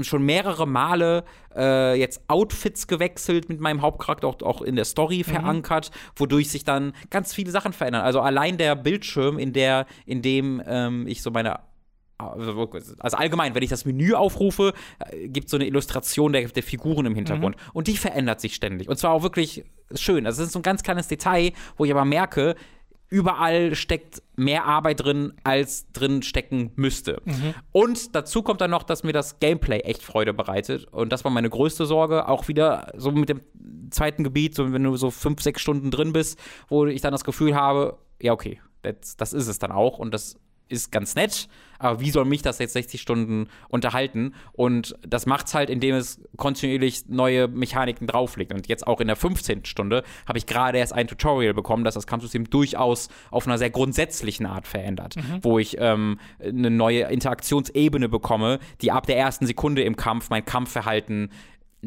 schon 0.02 0.24
mehrere 0.24 0.68
Male 0.68 1.24
äh, 1.56 1.98
jetzt 2.00 2.22
Outfits 2.28 2.88
gewechselt 2.88 3.50
mit 3.50 3.60
meinem 3.60 3.82
Hauptcharakter, 3.82 4.28
auch, 4.28 4.42
auch 4.42 4.62
in 4.62 4.76
der 4.76 4.86
Story 4.86 5.24
verankert, 5.24 5.92
wodurch 6.16 6.50
sich 6.50 6.64
dann 6.64 6.94
ganz 7.10 7.34
viele 7.34 7.52
Sachen 7.52 7.74
verändern. 7.74 8.04
Also 8.04 8.22
allein 8.22 8.58
der 8.58 8.76
Bildschirm, 8.76 9.40
in 9.40 9.54
der, 9.54 9.86
in 10.06 10.22
dem 10.22 10.62
ähm, 10.66 11.08
ich 11.08 11.22
so 11.22 11.32
meine 11.32 11.60
also 12.18 13.18
allgemein, 13.18 13.56
wenn 13.56 13.64
ich 13.64 13.70
das 13.70 13.84
Menü 13.84 14.14
aufrufe, 14.14 14.74
gibt 15.26 15.48
es 15.48 15.52
so 15.52 15.58
eine 15.58 15.68
Illustration 15.68 16.32
der, 16.32 16.48
der 16.48 16.64
Figuren 16.64 17.06
im 17.06 17.14
Hintergrund. 17.16 17.58
Und 17.74 17.88
die 17.88 17.98
verändert 17.98 18.40
sich 18.40 18.56
ständig. 18.56 18.88
Und 18.88 18.98
zwar 18.98 19.12
auch 19.12 19.22
wirklich 19.22 19.66
schön. 19.94 20.26
Also, 20.26 20.42
das 20.42 20.48
ist 20.48 20.54
so 20.54 20.60
ein 20.60 20.64
ganz 20.64 20.82
kleines 20.82 21.10
Detail, 21.10 21.52
wo 21.76 21.84
ich 21.84 21.92
aber 21.92 22.06
merke, 22.06 22.56
überall 23.10 23.76
steckt 23.76 24.22
mehr 24.36 24.66
Arbeit 24.66 25.02
drin, 25.04 25.34
als 25.44 25.92
drin 25.92 26.24
stecken 26.24 26.72
müsste. 26.76 27.22
Und 27.72 28.16
dazu 28.16 28.42
kommt 28.42 28.62
dann 28.62 28.72
noch, 28.72 28.84
dass 28.84 29.04
mir 29.04 29.14
das 29.14 29.40
Gameplay 29.40 29.80
echt 29.80 30.02
Freude 30.02 30.34
bereitet. 30.34 30.86
Und 30.92 31.12
das 31.12 31.24
war 31.24 31.32
meine 31.32 31.50
größte 31.50 31.86
Sorge. 31.86 32.28
Auch 32.28 32.48
wieder 32.48 32.92
so 32.98 33.12
mit 33.12 33.30
dem 33.30 33.42
zweiten 33.92 34.24
Gebiet, 34.24 34.56
so 34.56 34.74
wenn 34.74 34.84
du 34.84 34.98
so 34.98 35.12
fünf, 35.12 35.42
sechs 35.42 35.62
Stunden 35.62 35.92
drin 35.92 36.14
bist, 36.14 36.40
wo 36.68 36.86
ich 36.86 37.02
dann 37.02 37.12
das 37.12 37.24
Gefühl 37.24 37.56
habe, 37.56 37.98
ja, 38.22 38.34
okay, 38.34 38.60
das, 38.82 39.18
das 39.18 39.34
ist 39.34 39.48
es 39.48 39.60
dann 39.60 39.72
auch. 39.72 40.00
Und 40.00 40.14
das 40.14 40.38
ist 40.68 40.92
ganz 40.92 41.16
nett, 41.16 41.48
aber 41.80 42.00
wie 42.00 42.10
soll 42.10 42.26
mich 42.26 42.42
das 42.42 42.60
jetzt 42.60 42.74
60 42.74 43.02
Stunden 43.02 43.48
unterhalten? 43.70 44.34
Und 44.54 44.96
das 45.08 45.26
macht's 45.26 45.54
halt, 45.54 45.70
indem 45.70 45.96
es 45.96 46.22
kontinuierlich 46.38 47.08
neue 47.08 47.48
Mechaniken 47.48 48.08
drauflegt. 48.08 48.54
Und 48.54 48.68
jetzt 48.68 48.88
auch 48.88 49.02
in 49.02 49.08
der 49.08 49.16
15. 49.16 49.66
Stunde 49.66 50.04
habe 50.28 50.38
ich 50.38 50.46
gerade 50.46 50.78
erst 50.78 50.94
ein 50.94 51.08
Tutorial 51.08 51.54
bekommen, 51.54 51.84
das 51.84 51.96
das 51.96 52.08
Kampfsystem 52.08 52.50
durchaus 52.50 53.10
auf 53.32 53.46
einer 53.48 53.58
sehr 53.58 53.70
grundsätzlichen 53.70 54.46
Art 54.46 54.68
verändert, 54.68 55.16
wo 55.42 55.60
ich 55.60 55.78
ähm, 55.80 56.20
eine 56.40 56.70
neue 56.70 57.04
Interaktionsebene 57.04 58.10
bekomme, 58.10 58.60
die 58.82 58.92
ab 58.92 59.06
der 59.06 59.18
ersten 59.18 59.46
Sekunde 59.46 59.84
im 59.84 59.96
Kampf 59.96 60.30
mein 60.30 60.46
Kampfverhalten 60.46 61.30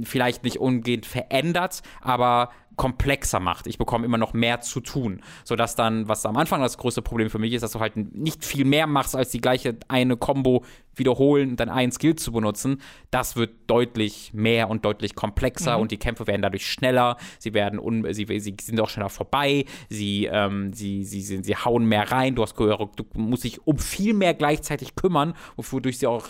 vielleicht 0.04 0.44
nicht 0.44 0.58
umgehend 0.58 1.06
verändert, 1.06 1.82
aber 2.00 2.50
komplexer 2.78 3.40
macht. 3.40 3.66
Ich 3.66 3.76
bekomme 3.76 4.06
immer 4.06 4.16
noch 4.16 4.32
mehr 4.32 4.62
zu 4.62 4.80
tun, 4.80 5.20
sodass 5.44 5.74
dann, 5.74 6.08
was 6.08 6.24
am 6.24 6.38
Anfang 6.38 6.62
das 6.62 6.78
größte 6.78 7.02
Problem 7.02 7.28
für 7.28 7.38
mich 7.38 7.52
ist, 7.52 7.60
dass 7.60 7.72
du 7.72 7.80
halt 7.80 7.96
nicht 7.96 8.44
viel 8.44 8.64
mehr 8.64 8.86
machst, 8.86 9.14
als 9.14 9.30
die 9.30 9.42
gleiche 9.42 9.76
eine 9.88 10.16
Combo 10.16 10.64
wiederholen 10.94 11.50
und 11.50 11.60
dann 11.60 11.68
einen 11.68 11.92
Skill 11.92 12.16
zu 12.16 12.32
benutzen. 12.32 12.80
Das 13.10 13.36
wird 13.36 13.50
deutlich 13.66 14.32
mehr 14.32 14.70
und 14.70 14.84
deutlich 14.84 15.14
komplexer 15.14 15.78
und 15.78 15.90
die 15.90 15.98
Kämpfe 15.98 16.26
werden 16.26 16.42
dadurch 16.42 16.66
schneller. 16.66 17.16
Sie 17.38 17.52
werden 17.52 17.78
un 17.78 18.06
sie, 18.14 18.26
sie 18.40 18.56
sind 18.60 18.80
auch 18.80 18.88
schneller 18.88 19.10
vorbei. 19.10 19.64
Sie, 19.88 20.26
ähm, 20.26 20.72
sie, 20.72 21.04
sie, 21.04 21.20
sie, 21.20 21.42
sie 21.42 21.56
hauen 21.56 21.84
mehr 21.84 22.10
rein. 22.10 22.34
Du, 22.34 22.42
hast, 22.42 22.58
du 22.58 23.06
musst 23.14 23.44
dich 23.44 23.66
um 23.66 23.78
viel 23.78 24.14
mehr 24.14 24.34
gleichzeitig 24.34 24.94
kümmern, 24.94 25.34
wodurch 25.56 25.98
sie 25.98 26.06
auch 26.06 26.28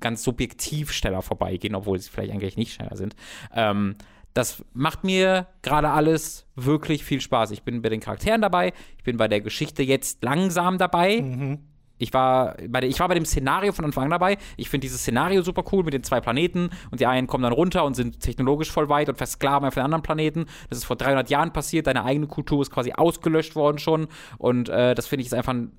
ganz 0.00 0.22
subjektiv 0.22 0.92
schneller 0.92 1.22
vorbeigehen, 1.22 1.74
obwohl 1.74 1.98
sie 1.98 2.10
vielleicht 2.10 2.32
eigentlich 2.32 2.56
nicht 2.56 2.74
schneller 2.74 2.96
sind. 2.96 3.14
Ähm, 3.54 3.96
das 4.34 4.64
macht 4.74 5.04
mir 5.04 5.46
gerade 5.62 5.90
alles 5.90 6.46
wirklich 6.56 7.04
viel 7.04 7.20
Spaß. 7.20 7.52
Ich 7.52 7.62
bin 7.62 7.82
bei 7.82 7.88
den 7.88 8.00
Charakteren 8.00 8.42
dabei, 8.42 8.72
ich 8.98 9.04
bin 9.04 9.16
bei 9.16 9.28
der 9.28 9.40
Geschichte 9.40 9.82
jetzt 9.82 10.22
langsam 10.22 10.76
dabei. 10.76 11.18
Ich 11.96 12.12
war, 12.12 12.56
bei 12.68 12.80
der, 12.80 12.90
ich 12.90 12.98
war 12.98 13.06
bei 13.06 13.14
dem 13.14 13.24
Szenario 13.24 13.72
von 13.72 13.84
Anfang 13.84 14.04
an 14.04 14.10
dabei. 14.10 14.36
Ich 14.56 14.68
finde 14.68 14.84
dieses 14.84 15.00
Szenario 15.02 15.42
super 15.42 15.62
cool 15.72 15.84
mit 15.84 15.94
den 15.94 16.02
zwei 16.02 16.20
Planeten 16.20 16.70
und 16.90 17.00
die 17.00 17.06
einen 17.06 17.28
kommen 17.28 17.44
dann 17.44 17.52
runter 17.52 17.84
und 17.84 17.94
sind 17.94 18.18
technologisch 18.18 18.70
voll 18.70 18.88
weit 18.88 19.08
und 19.08 19.16
versklaven 19.16 19.68
auf 19.68 19.74
den 19.74 19.84
anderen 19.84 20.02
Planeten. 20.02 20.46
Das 20.68 20.78
ist 20.78 20.84
vor 20.84 20.96
300 20.96 21.30
Jahren 21.30 21.52
passiert. 21.52 21.86
Deine 21.86 22.04
eigene 22.04 22.26
Kultur 22.26 22.62
ist 22.62 22.72
quasi 22.72 22.92
ausgelöscht 22.92 23.54
worden 23.54 23.78
schon 23.78 24.08
und 24.38 24.68
äh, 24.68 24.96
das 24.96 25.06
finde 25.06 25.20
ich 25.20 25.28
ist 25.28 25.34
einfach 25.34 25.54
ein, 25.54 25.70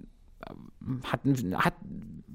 hat, 1.04 1.20
hat 1.56 1.74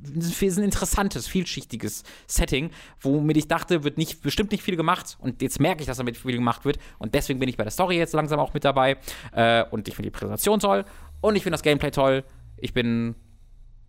ist 0.03 0.59
ein 0.59 0.65
interessantes, 0.65 1.27
vielschichtiges 1.27 2.05
Setting, 2.27 2.71
womit 3.01 3.37
ich 3.37 3.49
dachte, 3.49 3.85
wird 3.85 3.99
nicht, 3.99 4.23
bestimmt 4.23 4.53
nicht 4.53 4.63
viel 4.63 4.77
gemacht. 4.77 5.17
Und 5.21 5.43
jetzt 5.43 5.61
merke 5.61 5.81
ich, 5.81 5.87
dass 5.87 5.99
damit 5.99 6.17
viel 6.17 6.37
gemacht 6.37 6.65
wird. 6.65 6.79
Und 6.99 7.15
deswegen 7.15 7.39
bin 7.39 7.49
ich 7.49 7.57
bei 7.57 7.65
der 7.65 7.71
Story 7.71 7.97
jetzt 7.97 8.15
langsam 8.15 8.41
auch 8.41 8.55
mit 8.55 8.65
dabei. 8.65 8.97
Äh, 9.33 9.65
und 9.71 9.89
ich 9.89 9.95
finde 9.95 10.11
die 10.11 10.17
Präsentation 10.17 10.61
toll. 10.61 10.85
Und 11.21 11.37
ich 11.37 11.43
finde 11.43 11.55
das 11.55 11.63
Gameplay 11.63 11.91
toll. 11.91 12.25
Ich 12.57 12.73
bin 12.73 13.15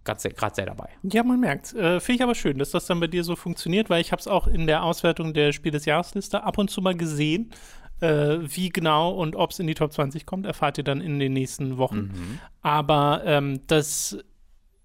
gerade 0.04 0.20
sehr, 0.20 0.34
sehr, 0.54 0.66
dabei. 0.66 0.90
Ja, 1.04 1.24
man 1.24 1.40
merkt. 1.40 1.74
Äh, 1.74 2.00
Finde 2.00 2.16
ich 2.16 2.24
aber 2.24 2.36
schön, 2.36 2.58
dass 2.58 2.72
das 2.72 2.86
dann 2.86 3.00
bei 3.00 3.08
dir 3.08 3.24
so 3.24 3.36
funktioniert, 3.36 3.90
weil 3.90 4.02
ich 4.02 4.12
habe 4.12 4.20
es 4.20 4.28
auch 4.28 4.48
in 4.48 4.68
der 4.68 4.84
Auswertung 4.84 5.34
der 5.34 5.52
Spiel 5.52 5.72
des 5.72 5.86
Jahresliste 5.86 6.44
ab 6.44 6.58
und 6.58 6.70
zu 6.70 6.82
mal 6.82 6.96
gesehen. 6.96 7.52
Äh, 8.00 8.40
wie 8.42 8.70
genau 8.70 9.12
und 9.12 9.36
ob 9.36 9.52
es 9.52 9.60
in 9.60 9.68
die 9.68 9.76
Top 9.76 9.94
20 9.94 10.26
kommt, 10.26 10.48
erfahrt 10.48 10.80
ihr 10.80 10.84
dann 10.84 11.02
in 11.02 11.20
den 11.20 11.34
nächsten 11.34 11.78
Wochen. 11.78 11.98
Mhm. 11.98 12.40
Aber 12.64 13.22
ähm, 13.26 13.62
das 13.68 14.18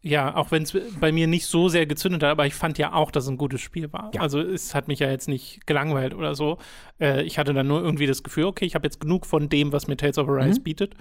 ja, 0.06 0.36
auch 0.36 0.52
wenn 0.52 0.62
es 0.62 0.76
bei 1.00 1.10
mir 1.10 1.26
nicht 1.26 1.46
so 1.46 1.68
sehr 1.68 1.84
gezündet 1.84 2.22
hat, 2.22 2.30
aber 2.30 2.46
ich 2.46 2.54
fand 2.54 2.78
ja 2.78 2.92
auch, 2.92 3.10
dass 3.10 3.24
es 3.24 3.30
ein 3.30 3.38
gutes 3.38 3.60
Spiel 3.60 3.92
war. 3.92 4.12
Ja. 4.14 4.20
Also 4.20 4.40
es 4.40 4.72
hat 4.72 4.86
mich 4.86 5.00
ja 5.00 5.10
jetzt 5.10 5.26
nicht 5.26 5.66
gelangweilt 5.66 6.14
oder 6.14 6.36
so. 6.36 6.58
Äh, 7.00 7.24
ich 7.24 7.40
hatte 7.40 7.52
dann 7.52 7.66
nur 7.66 7.82
irgendwie 7.82 8.06
das 8.06 8.22
Gefühl, 8.22 8.44
okay, 8.44 8.66
ich 8.66 8.76
habe 8.76 8.86
jetzt 8.86 9.00
genug 9.00 9.26
von 9.26 9.48
dem, 9.48 9.72
was 9.72 9.88
mir 9.88 9.96
Tales 9.96 10.16
of 10.18 10.28
Arise 10.28 10.60
mhm. 10.60 10.62
bietet. 10.62 10.94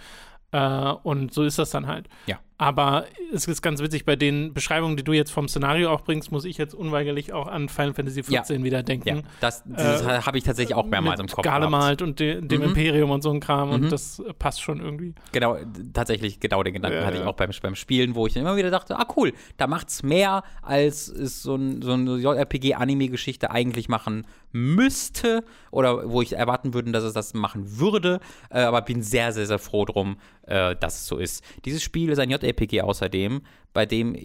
Äh, 0.52 0.94
und 1.04 1.32
so 1.32 1.44
ist 1.44 1.60
das 1.60 1.70
dann 1.70 1.86
halt. 1.86 2.10
Ja. 2.26 2.40
Aber 2.58 3.06
es 3.34 3.48
ist 3.48 3.62
ganz 3.62 3.82
witzig, 3.82 4.06
bei 4.06 4.16
den 4.16 4.54
Beschreibungen, 4.54 4.96
die 4.96 5.04
du 5.04 5.12
jetzt 5.12 5.32
vom 5.32 5.50
Szenario 5.50 5.92
auch 5.92 6.02
bringst, 6.02 6.32
muss 6.32 6.46
ich 6.46 6.58
jetzt 6.58 6.74
unweigerlich 6.74 7.34
auch 7.34 7.48
an 7.48 7.68
Final 7.68 7.94
Fantasy 7.94 8.22
XIV 8.22 8.50
ja. 8.50 8.64
wieder 8.64 8.82
denken. 8.82 9.18
Ja, 9.18 9.22
das, 9.42 9.64
das 9.66 10.04
äh, 10.04 10.22
habe 10.22 10.38
ich 10.38 10.46
tatsächlich 10.46 10.74
auch 10.74 10.86
mehrmals 10.86 11.20
im 11.20 11.28
Kopf 11.28 11.44
Garlemald 11.44 12.02
und 12.02 12.22
de, 12.22 12.40
dem 12.40 12.62
mhm. 12.62 12.70
Imperium 12.70 13.12
und 13.12 13.24
so 13.24 13.32
ein 13.32 13.42
Kram 13.42 13.68
mhm. 13.68 13.74
und 13.74 13.92
das 13.92 14.24
passt 14.40 14.62
schon 14.62 14.80
irgendwie. 14.80 15.14
Genau, 15.34 15.58
tatsächlich 15.92 16.40
genau 16.40 16.64
den 16.64 16.76
Gedanken 16.76 17.00
ja, 17.00 17.06
hatte 17.06 17.18
ich 17.18 17.24
auch 17.24 17.36
beim, 17.36 17.52
beim 17.62 17.76
Spielen, 17.76 18.16
wo 18.16 18.26
ich 18.26 18.38
immer 18.38 18.56
wieder 18.56 18.72
dachte, 18.72 18.98
ah 18.98 19.08
cool, 19.18 19.34
da 19.58 19.68
macht 19.68 19.90
es 19.90 20.02
mehr, 20.02 20.44
als 20.62 21.10
es 21.10 21.44
so, 21.44 21.56
ein, 21.56 21.82
so 21.82 21.92
eine 21.92 22.16
JRPG-Anime-Geschichte 22.18 23.52
eigentlich 23.52 23.90
machen 23.90 24.26
müsste 24.54 25.44
oder 25.72 26.10
wo 26.10 26.22
ich 26.22 26.34
erwarten 26.34 26.74
würde, 26.74 26.92
dass 26.94 27.04
es 27.04 27.12
das 27.12 27.34
machen 27.34 27.78
würde, 27.80 28.22
äh, 28.50 28.62
aber 28.62 28.82
bin 28.82 29.02
sehr, 29.02 29.34
sehr, 29.34 29.46
sehr 29.46 29.60
froh 29.60 29.84
drum, 29.84 30.16
äh, 30.44 30.78
dass 30.78 31.02
es 31.02 31.08
so 31.08 31.18
ist. 31.18 31.44
Dieses 31.66 31.84
Spiel 31.84 32.10
ist 32.10 32.20
ein 32.20 32.30
JRPG 32.30 32.45
außerdem, 32.84 33.42
bei 33.74 33.86
dem 33.86 34.16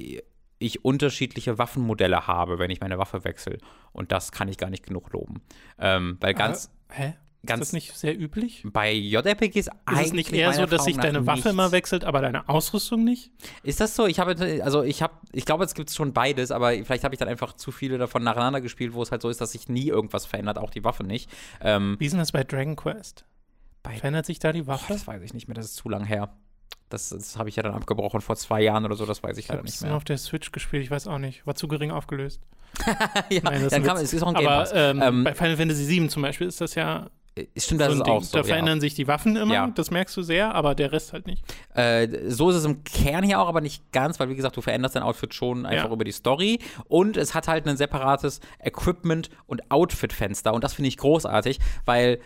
ich 0.61 0.85
unterschiedliche 0.85 1.59
Waffenmodelle 1.59 2.27
habe, 2.27 2.59
wenn 2.59 2.71
ich 2.71 2.81
meine 2.81 2.99
Waffe 2.99 3.25
wechsle. 3.25 3.59
Und 3.93 4.13
das 4.13 4.31
kann 4.31 4.49
ich 4.49 4.59
gar 4.59 4.71
nicht 4.71 4.87
genug 4.87 5.13
loben. 5.13 5.43
Ähm, 5.79 6.19
weil 6.21 6.35
ganz. 6.35 6.71
Äh, 6.89 6.95
hä? 6.95 7.15
Ganz 7.47 7.63
ist 7.63 7.69
das 7.69 7.73
nicht 7.73 7.97
sehr 7.97 8.19
üblich? 8.19 8.63
Bei 8.67 8.93
JRPGs 8.93 9.57
ist 9.57 9.71
eigentlich 9.87 10.07
es 10.07 10.13
nicht 10.13 10.33
eher 10.35 10.53
so, 10.53 10.67
dass 10.67 10.85
sich 10.85 10.99
deine 10.99 11.25
Waffe 11.25 11.39
nichts. 11.39 11.51
immer 11.51 11.73
wechselt, 11.73 12.05
aber 12.05 12.21
deine 12.21 12.47
Ausrüstung 12.51 13.03
nicht? 13.03 13.31
Ist 13.63 13.81
das 13.81 13.97
so? 13.97 14.07
Ich 14.07 14.21
habe 14.21 14.61
also 14.63 14.83
ich 14.83 15.01
habe 15.01 15.15
ich 15.33 15.47
glaube, 15.47 15.65
es 15.65 15.73
gibt 15.73 15.91
schon 15.91 16.13
beides, 16.13 16.51
aber 16.51 16.73
vielleicht 16.73 17.03
habe 17.03 17.15
ich 17.15 17.19
dann 17.19 17.29
einfach 17.29 17.55
zu 17.55 17.73
viele 17.73 17.97
davon 17.97 18.23
nacheinander 18.23 18.61
gespielt, 18.61 18.93
wo 18.93 19.03
es 19.03 19.11
halt 19.11 19.23
so 19.23 19.31
ist, 19.31 19.41
dass 19.41 19.53
sich 19.53 19.71
nie 19.71 19.89
irgendwas 19.89 20.27
verändert, 20.27 20.59
auch 20.59 20.69
die 20.69 20.85
Waffe 20.85 21.03
nicht. 21.03 21.31
Ähm, 21.63 21.97
Wie 21.99 22.05
ist 22.05 22.13
denn 22.13 22.19
das 22.19 22.33
bei 22.33 22.45
Dragon 22.45 22.77
Quest? 22.77 23.25
Bei, 23.83 23.97
Verändert 23.97 24.27
sich 24.27 24.39
da 24.39 24.53
die 24.53 24.67
Waffe? 24.67 24.89
Boah, 24.89 24.93
das 24.93 25.07
weiß 25.07 25.23
ich 25.23 25.33
nicht 25.33 25.49
mehr, 25.49 25.55
das 25.55 25.65
ist 25.65 25.77
zu 25.77 25.89
lang 25.89 26.05
her. 26.05 26.37
Das, 26.91 27.11
das 27.11 27.39
habe 27.39 27.49
ich 27.49 27.57
ja 27.57 27.63
dann 27.63 27.75
abgebrochen 27.75 28.21
vor 28.21 28.37
zwei 28.37 28.61
Jahren 28.63 28.85
oder 28.85 28.97
so, 28.97 29.07
das 29.07 29.23
weiß 29.23 29.39
ich, 29.39 29.45
ich 29.45 29.49
leider 29.49 29.63
nicht 29.63 29.81
mehr. 29.81 29.91
Ich 29.93 29.97
auf 29.97 30.05
der 30.05 30.19
Switch 30.19 30.53
gespielt, 30.53 30.83
ich 30.83 30.91
weiß 30.91 31.07
auch 31.07 31.19
nicht. 31.19 31.47
War 31.47 31.55
zu 31.55 31.69
gering 31.69 31.91
aufgelöst. 31.91 32.41
ja, 33.31 33.41
Nein, 33.43 33.67
dann 33.69 33.83
kam, 33.83 33.97
es 33.97 34.13
ist 34.13 34.23
auch 34.23 34.29
ein 34.29 34.35
Game 34.35 34.47
Aber 34.47 34.75
ähm, 34.75 35.03
ähm, 35.03 35.25
bei 35.25 35.35
Final 35.35 35.57
Fantasy 35.57 35.89
VII 35.89 36.09
zum 36.09 36.23
Beispiel 36.23 36.47
ist 36.47 36.61
das 36.61 36.75
ja 36.75 37.09
Stimmt, 37.57 37.81
das 37.81 37.95
so 37.95 38.03
ist 38.03 38.09
auch 38.09 38.23
so. 38.23 38.39
Da 38.39 38.45
verändern 38.45 38.79
ja. 38.79 38.81
sich 38.81 38.95
die 38.95 39.07
Waffen 39.07 39.37
immer, 39.37 39.55
ja. 39.55 39.67
das 39.69 39.91
merkst 39.91 40.17
du 40.17 40.23
sehr, 40.23 40.55
aber 40.55 40.75
der 40.75 40.91
Rest 40.91 41.13
halt 41.13 41.27
nicht. 41.27 41.45
Äh, 41.75 42.09
so 42.29 42.51
ist 42.51 42.57
es 42.57 42.65
im 42.65 42.83
Kern 42.83 43.23
hier 43.23 43.41
auch, 43.41 43.49
aber 43.49 43.61
nicht 43.61 43.93
ganz, 43.93 44.19
weil 44.19 44.29
wie 44.29 44.35
gesagt, 44.35 44.57
du 44.57 44.61
veränderst 44.61 44.97
dein 44.97 45.05
Outfit 45.05 45.33
schon 45.33 45.65
einfach 45.65 45.87
ja. 45.87 45.93
über 45.93 46.05
die 46.05 46.13
Story 46.13 46.59
und 46.89 47.17
es 47.17 47.35
hat 47.35 47.47
halt 47.47 47.69
ein 47.69 47.77
separates 47.77 48.41
Equipment- 48.59 49.31
und 49.47 49.71
Outfit-Fenster 49.71 50.53
und 50.53 50.65
das 50.65 50.75
finde 50.75 50.89
ich 50.89 50.97
großartig, 50.97 51.61
weil 51.85 52.19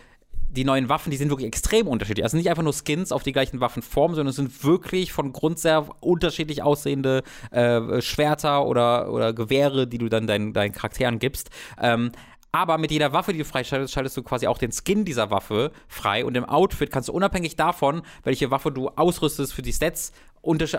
die 0.49 0.63
neuen 0.63 0.89
Waffen, 0.89 1.11
die 1.11 1.17
sind 1.17 1.29
wirklich 1.29 1.47
extrem 1.47 1.87
unterschiedlich. 1.87 2.23
Also 2.23 2.37
nicht 2.37 2.49
einfach 2.49 2.63
nur 2.63 2.73
Skins 2.73 3.11
auf 3.11 3.23
die 3.23 3.33
gleichen 3.33 3.59
Waffenformen, 3.59 4.15
sondern 4.15 4.29
es 4.29 4.35
sind 4.35 4.63
wirklich 4.63 5.11
von 5.11 5.33
Grund 5.33 5.59
sehr 5.59 5.87
unterschiedlich 5.99 6.63
aussehende 6.63 7.23
äh, 7.51 8.01
Schwerter 8.01 8.65
oder, 8.65 9.11
oder 9.11 9.33
Gewehre, 9.33 9.87
die 9.87 9.97
du 9.97 10.09
dann 10.09 10.27
deinen, 10.27 10.53
deinen 10.53 10.71
Charakteren 10.71 11.19
gibst. 11.19 11.49
Ähm, 11.81 12.11
aber 12.55 12.77
mit 12.77 12.89
jeder 12.89 13.11
Waffe, 13.11 13.33
die 13.33 13.39
du 13.39 13.43
freischaltest, 13.43 13.93
schaltest 13.93 14.15
du 14.15 14.23
quasi 14.23 14.47
auch 14.47 14.57
den 14.57 14.71
Skin 14.71 15.03
dieser 15.03 15.29
Waffe 15.29 15.73
frei. 15.89 16.23
Und 16.23 16.37
im 16.37 16.45
Outfit 16.45 16.89
kannst 16.89 17.09
du 17.09 17.13
unabhängig 17.13 17.57
davon, 17.57 18.01
welche 18.23 18.49
Waffe 18.49 18.71
du 18.71 18.87
ausrüstest 18.87 19.51
für 19.51 19.61
die 19.61 19.73
Stats, 19.73 20.13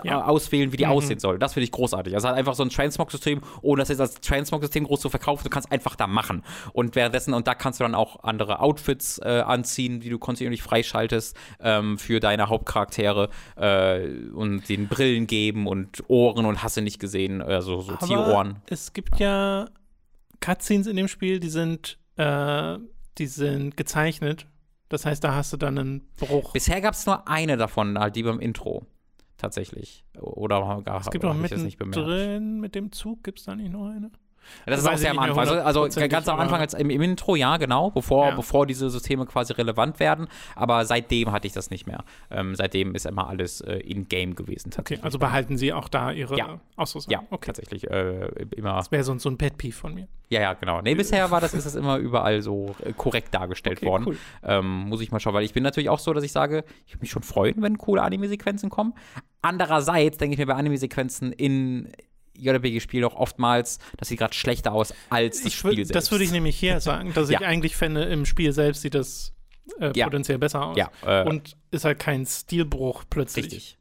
ja. 0.03 0.25
auswählen, 0.25 0.71
wie 0.71 0.77
die 0.77 0.85
mhm. 0.85 0.91
aussehen 0.91 1.19
soll. 1.19 1.39
Das 1.39 1.53
finde 1.53 1.65
ich 1.65 1.71
großartig. 1.71 2.13
Also 2.15 2.27
einfach 2.29 2.55
so 2.55 2.63
ein 2.63 2.69
Transmog-System, 2.69 3.41
ohne 3.61 3.81
das 3.81 3.89
jetzt 3.89 3.99
als 3.99 4.15
Transmog-System 4.15 4.85
groß 4.85 5.01
zu 5.01 5.09
verkaufen. 5.09 5.43
Du 5.43 5.49
kannst 5.49 5.71
einfach 5.71 5.95
da 5.95 6.07
machen. 6.07 6.43
Und 6.73 6.95
währenddessen, 6.95 7.33
und 7.33 7.47
da 7.47 7.55
kannst 7.55 7.79
du 7.79 7.83
dann 7.83 7.95
auch 7.95 8.23
andere 8.23 8.59
Outfits 8.59 9.19
äh, 9.19 9.43
anziehen, 9.45 9.99
die 9.99 10.09
du 10.09 10.19
kontinuierlich 10.19 10.63
freischaltest 10.63 11.35
ähm, 11.59 11.97
für 11.97 12.19
deine 12.19 12.49
Hauptcharaktere 12.49 13.29
äh, 13.55 14.07
und 14.33 14.67
den 14.69 14.87
Brillen 14.87 15.27
geben 15.27 15.67
und 15.67 16.03
Ohren 16.07 16.45
und 16.45 16.63
hast 16.63 16.77
du 16.77 16.81
nicht 16.81 16.99
gesehen, 16.99 17.41
äh, 17.41 17.61
so, 17.61 17.81
so 17.81 17.95
Tierohren. 17.95 18.57
Es 18.67 18.93
gibt 18.93 19.19
ja 19.19 19.67
Cutscenes 20.39 20.87
in 20.87 20.95
dem 20.95 21.07
Spiel, 21.07 21.39
die 21.39 21.49
sind, 21.49 21.97
äh, 22.15 22.77
die 23.17 23.27
sind 23.27 23.77
gezeichnet. 23.77 24.47
Das 24.89 25.05
heißt, 25.05 25.23
da 25.23 25.35
hast 25.35 25.51
du 25.51 25.57
dann 25.57 25.77
einen 25.77 26.07
Bruch. 26.15 26.53
Bisher 26.53 26.79
gab 26.79 26.93
es 26.93 27.05
nur 27.05 27.27
eine 27.27 27.57
davon, 27.57 27.99
halt 27.99 28.15
die 28.15 28.23
beim 28.23 28.39
Intro. 28.39 28.85
Tatsächlich. 29.37 30.03
Oder 30.19 30.81
gar 30.83 31.01
Es 31.01 31.09
gibt 31.09 31.23
auch 31.23 31.33
mittendrin 31.35 32.59
mit 32.59 32.75
dem 32.75 32.91
Zug, 32.91 33.23
gibt 33.23 33.39
es 33.39 33.45
da 33.45 33.55
nicht 33.55 33.71
noch 33.71 33.87
eine? 33.87 34.11
Das, 34.65 34.79
ist 34.79 34.87
auch 34.87 34.97
sehr 34.97 35.11
am 35.11 35.19
Anfang. 35.19 35.39
Also, 35.39 35.81
also 35.81 36.07
ganz 36.07 36.27
am 36.27 36.39
Anfang 36.39 36.59
als 36.59 36.73
im, 36.73 36.89
im, 36.89 37.01
Intro, 37.01 37.35
ja, 37.35 37.57
genau, 37.57 37.91
bevor, 37.91 38.29
ja. 38.29 38.35
bevor 38.35 38.65
diese 38.65 38.89
Systeme 38.89 39.25
quasi 39.25 39.53
relevant 39.53 39.99
werden. 39.99 40.27
Aber 40.55 40.85
seitdem 40.85 41.31
hatte 41.31 41.47
ich 41.47 41.53
das 41.53 41.69
nicht 41.69 41.87
mehr. 41.87 42.03
Ähm, 42.31 42.55
seitdem 42.55 42.95
ist 42.95 43.05
immer 43.05 43.27
alles 43.27 43.61
äh, 43.61 43.77
in-game 43.77 44.35
gewesen. 44.35 44.71
Okay, 44.77 44.99
also 45.01 45.19
behalten 45.19 45.57
Sie 45.57 45.73
auch 45.73 45.89
da 45.89 46.11
Ihre 46.11 46.37
ja. 46.37 46.59
Ausrüstung? 46.75 47.11
Ja, 47.11 47.23
okay. 47.29 47.47
tatsächlich. 47.47 47.89
Äh, 47.89 48.27
immer. 48.55 48.75
Das 48.75 48.91
wäre 48.91 49.03
so, 49.03 49.17
so 49.17 49.29
ein 49.29 49.37
Pet-Peeve 49.37 49.75
von 49.75 49.93
mir. 49.93 50.07
Ja, 50.29 50.41
ja, 50.41 50.53
genau. 50.53 50.81
Nee, 50.81 50.95
bisher 50.95 51.31
war 51.31 51.39
das, 51.39 51.53
ist 51.53 51.65
das 51.65 51.75
immer 51.75 51.97
überall 51.97 52.41
so 52.41 52.75
äh, 52.83 52.91
korrekt 52.91 53.33
dargestellt 53.33 53.77
okay, 53.77 53.85
worden. 53.85 54.03
Cool. 54.07 54.17
Ähm, 54.43 54.89
muss 54.89 55.01
ich 55.01 55.11
mal 55.11 55.19
schauen, 55.19 55.33
weil 55.33 55.45
ich 55.45 55.53
bin 55.53 55.63
natürlich 55.63 55.89
auch 55.89 55.99
so, 55.99 56.13
dass 56.13 56.23
ich 56.23 56.33
sage, 56.33 56.65
ich 56.85 56.93
würde 56.93 57.01
mich 57.01 57.11
schon 57.11 57.23
freuen, 57.23 57.61
wenn 57.61 57.77
coole 57.77 58.01
Anime-Sequenzen 58.01 58.69
kommen. 58.69 58.93
Andererseits 59.41 60.17
denke 60.17 60.33
ich 60.33 60.39
mir 60.39 60.47
bei 60.47 60.55
Anime-Sequenzen 60.55 61.31
in 61.31 61.89
JRPG-Spiel 62.37 63.03
auch 63.03 63.15
oftmals, 63.15 63.79
dass 63.97 64.07
sie 64.07 64.15
gerade 64.15 64.33
schlechter 64.33 64.73
aus 64.73 64.93
als 65.09 65.43
das 65.43 65.53
Spiel 65.53 65.75
selbst. 65.75 65.95
Das 65.95 66.11
würde 66.11 66.23
ich 66.23 66.31
nämlich 66.31 66.57
hier 66.57 66.79
sagen, 66.81 67.13
dass 67.13 67.29
ja. 67.29 67.39
ich 67.39 67.45
eigentlich 67.45 67.75
fände, 67.75 68.03
im 68.03 68.25
Spiel 68.25 68.51
selbst 68.53 68.81
sieht 68.81 68.95
das 68.95 69.33
äh, 69.79 69.91
ja. 69.95 70.05
potenziell 70.05 70.37
besser 70.37 70.65
aus. 70.65 70.77
Ja, 70.77 70.89
äh, 71.05 71.27
und 71.27 71.57
ist 71.71 71.85
halt 71.85 71.99
kein 71.99 72.25
Stilbruch 72.25 73.03
plötzlich. 73.09 73.45
Richtig. 73.45 73.77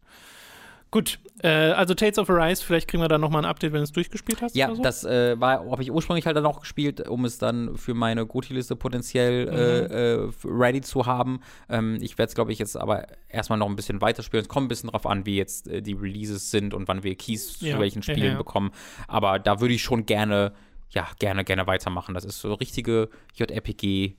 Gut, 0.97 1.19
äh, 1.43 1.49
also 1.49 1.93
Tales 1.93 2.19
of 2.19 2.31
Arise, 2.31 2.65
vielleicht 2.65 2.89
kriegen 2.89 3.03
wir 3.03 3.09
dann 3.09 3.21
nochmal 3.21 3.43
ein 3.43 3.45
Update, 3.45 3.75
wenn 3.75 3.81
du 3.81 3.85
es 3.85 3.93
durchgespielt 3.93 4.41
hast. 4.41 4.57
Ja, 4.57 4.75
so? 4.75 4.81
das 4.81 5.05
äh, 5.05 5.37
habe 5.39 5.83
ich 5.83 5.93
ursprünglich 5.93 6.25
halt 6.25 6.39
dann 6.39 6.47
auch 6.47 6.61
gespielt, 6.61 7.07
um 7.07 7.27
es 7.27 7.37
dann 7.37 7.77
für 7.77 7.93
meine 7.93 8.25
Goti-Liste 8.25 8.77
potenziell 8.77 9.47
äh, 9.47 10.23
mhm. 10.23 10.33
äh, 10.33 10.49
ready 10.51 10.81
zu 10.81 11.05
haben. 11.05 11.41
Ähm, 11.69 11.99
ich 12.01 12.17
werde 12.17 12.31
es, 12.31 12.35
glaube 12.35 12.51
ich, 12.51 12.59
jetzt 12.59 12.79
aber 12.79 13.09
erstmal 13.29 13.59
noch 13.59 13.69
ein 13.69 13.77
bisschen 13.77 14.01
weiterspielen. 14.01 14.45
Es 14.45 14.49
kommt 14.49 14.65
ein 14.65 14.69
bisschen 14.69 14.89
drauf 14.89 15.05
an, 15.05 15.27
wie 15.27 15.37
jetzt 15.37 15.69
äh, 15.69 15.83
die 15.83 15.93
Releases 15.93 16.51
sind 16.51 16.73
und 16.73 16.89
wann 16.89 17.03
wir 17.03 17.15
Keys 17.15 17.61
ja. 17.61 17.75
zu 17.75 17.81
welchen 17.81 18.01
Spielen 18.01 18.19
ja, 18.21 18.33
ja. 18.33 18.39
bekommen. 18.39 18.71
Aber 19.07 19.39
da 19.39 19.61
würde 19.61 19.75
ich 19.75 19.83
schon 19.83 20.07
gerne, 20.07 20.55
ja, 20.89 21.07
gerne, 21.19 21.45
gerne 21.45 21.67
weitermachen. 21.67 22.15
Das 22.15 22.25
ist 22.25 22.41
so 22.41 22.55
richtige 22.55 23.11
JRPG- 23.37 24.15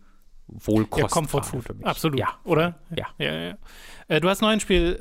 Wohlkost. 0.47 1.01
Ja, 1.01 1.07
Comfort 1.07 1.43
Food, 1.43 1.65
absolut. 1.83 2.19
Ja. 2.19 2.37
Oder? 2.43 2.75
Ja. 2.95 3.07
ja, 3.17 3.33
ja. 3.33 3.57
Äh, 4.07 4.21
du 4.21 4.29
hast 4.29 4.41
noch 4.41 4.47
ein 4.47 4.59
Spiel 4.59 4.97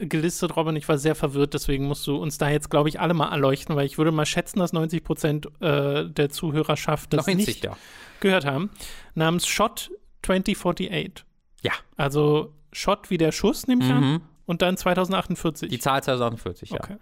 äh, 0.00 0.04
gelistet, 0.06 0.56
Robin. 0.56 0.74
Ich 0.76 0.88
war 0.88 0.96
sehr 0.98 1.14
verwirrt, 1.14 1.54
deswegen 1.54 1.84
musst 1.86 2.06
du 2.06 2.16
uns 2.16 2.38
da 2.38 2.48
jetzt, 2.48 2.70
glaube 2.70 2.88
ich, 2.88 3.00
alle 3.00 3.14
mal 3.14 3.30
erleuchten, 3.30 3.76
weil 3.76 3.86
ich 3.86 3.98
würde 3.98 4.10
mal 4.10 4.26
schätzen, 4.26 4.58
dass 4.58 4.72
90 4.72 5.04
Prozent 5.04 5.48
äh, 5.60 6.08
der 6.08 6.30
Zuhörerschaft 6.30 7.12
das 7.12 7.26
nicht 7.26 7.44
sich, 7.44 7.62
ja. 7.62 7.76
gehört 8.20 8.46
haben. 8.46 8.70
Namens 9.14 9.46
Shot 9.46 9.90
2048. 10.22 11.24
Ja. 11.62 11.72
Also 11.96 12.52
Shot 12.72 13.10
wie 13.10 13.18
der 13.18 13.32
Schuss, 13.32 13.66
nehme 13.66 13.84
ich 13.84 13.90
mhm. 13.90 13.96
an. 13.96 14.20
Und 14.46 14.62
dann 14.62 14.76
2048. 14.76 15.70
Die 15.70 15.78
Zahl 15.78 16.02
2048, 16.02 16.70
ja. 16.70 16.76
Okay. 16.76 16.96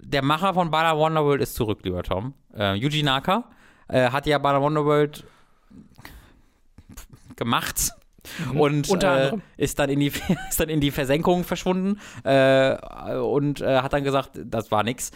Der 0.00 0.22
Macher 0.22 0.54
von 0.54 0.70
Bada 0.70 0.96
Wonderworld 0.96 1.42
ist 1.42 1.54
zurück, 1.54 1.80
lieber 1.82 2.02
Tom. 2.02 2.34
Äh, 2.54 2.74
Yuji 2.74 3.02
Naka 3.02 3.50
äh, 3.88 4.10
hat 4.10 4.26
ja 4.26 4.38
Bada 4.38 4.60
Wonderworld 4.60 5.24
gemacht. 7.36 7.92
Mhm. 8.52 8.60
Und 8.60 9.04
äh, 9.04 9.32
ist, 9.56 9.78
dann 9.78 9.90
in 9.90 10.00
die, 10.00 10.12
ist 10.48 10.58
dann 10.58 10.68
in 10.68 10.80
die 10.80 10.90
Versenkung 10.90 11.44
verschwunden 11.44 12.00
äh, 12.24 12.76
und 13.16 13.60
äh, 13.60 13.78
hat 13.78 13.92
dann 13.92 14.04
gesagt, 14.04 14.32
das 14.44 14.70
war 14.70 14.82
nix. 14.82 15.12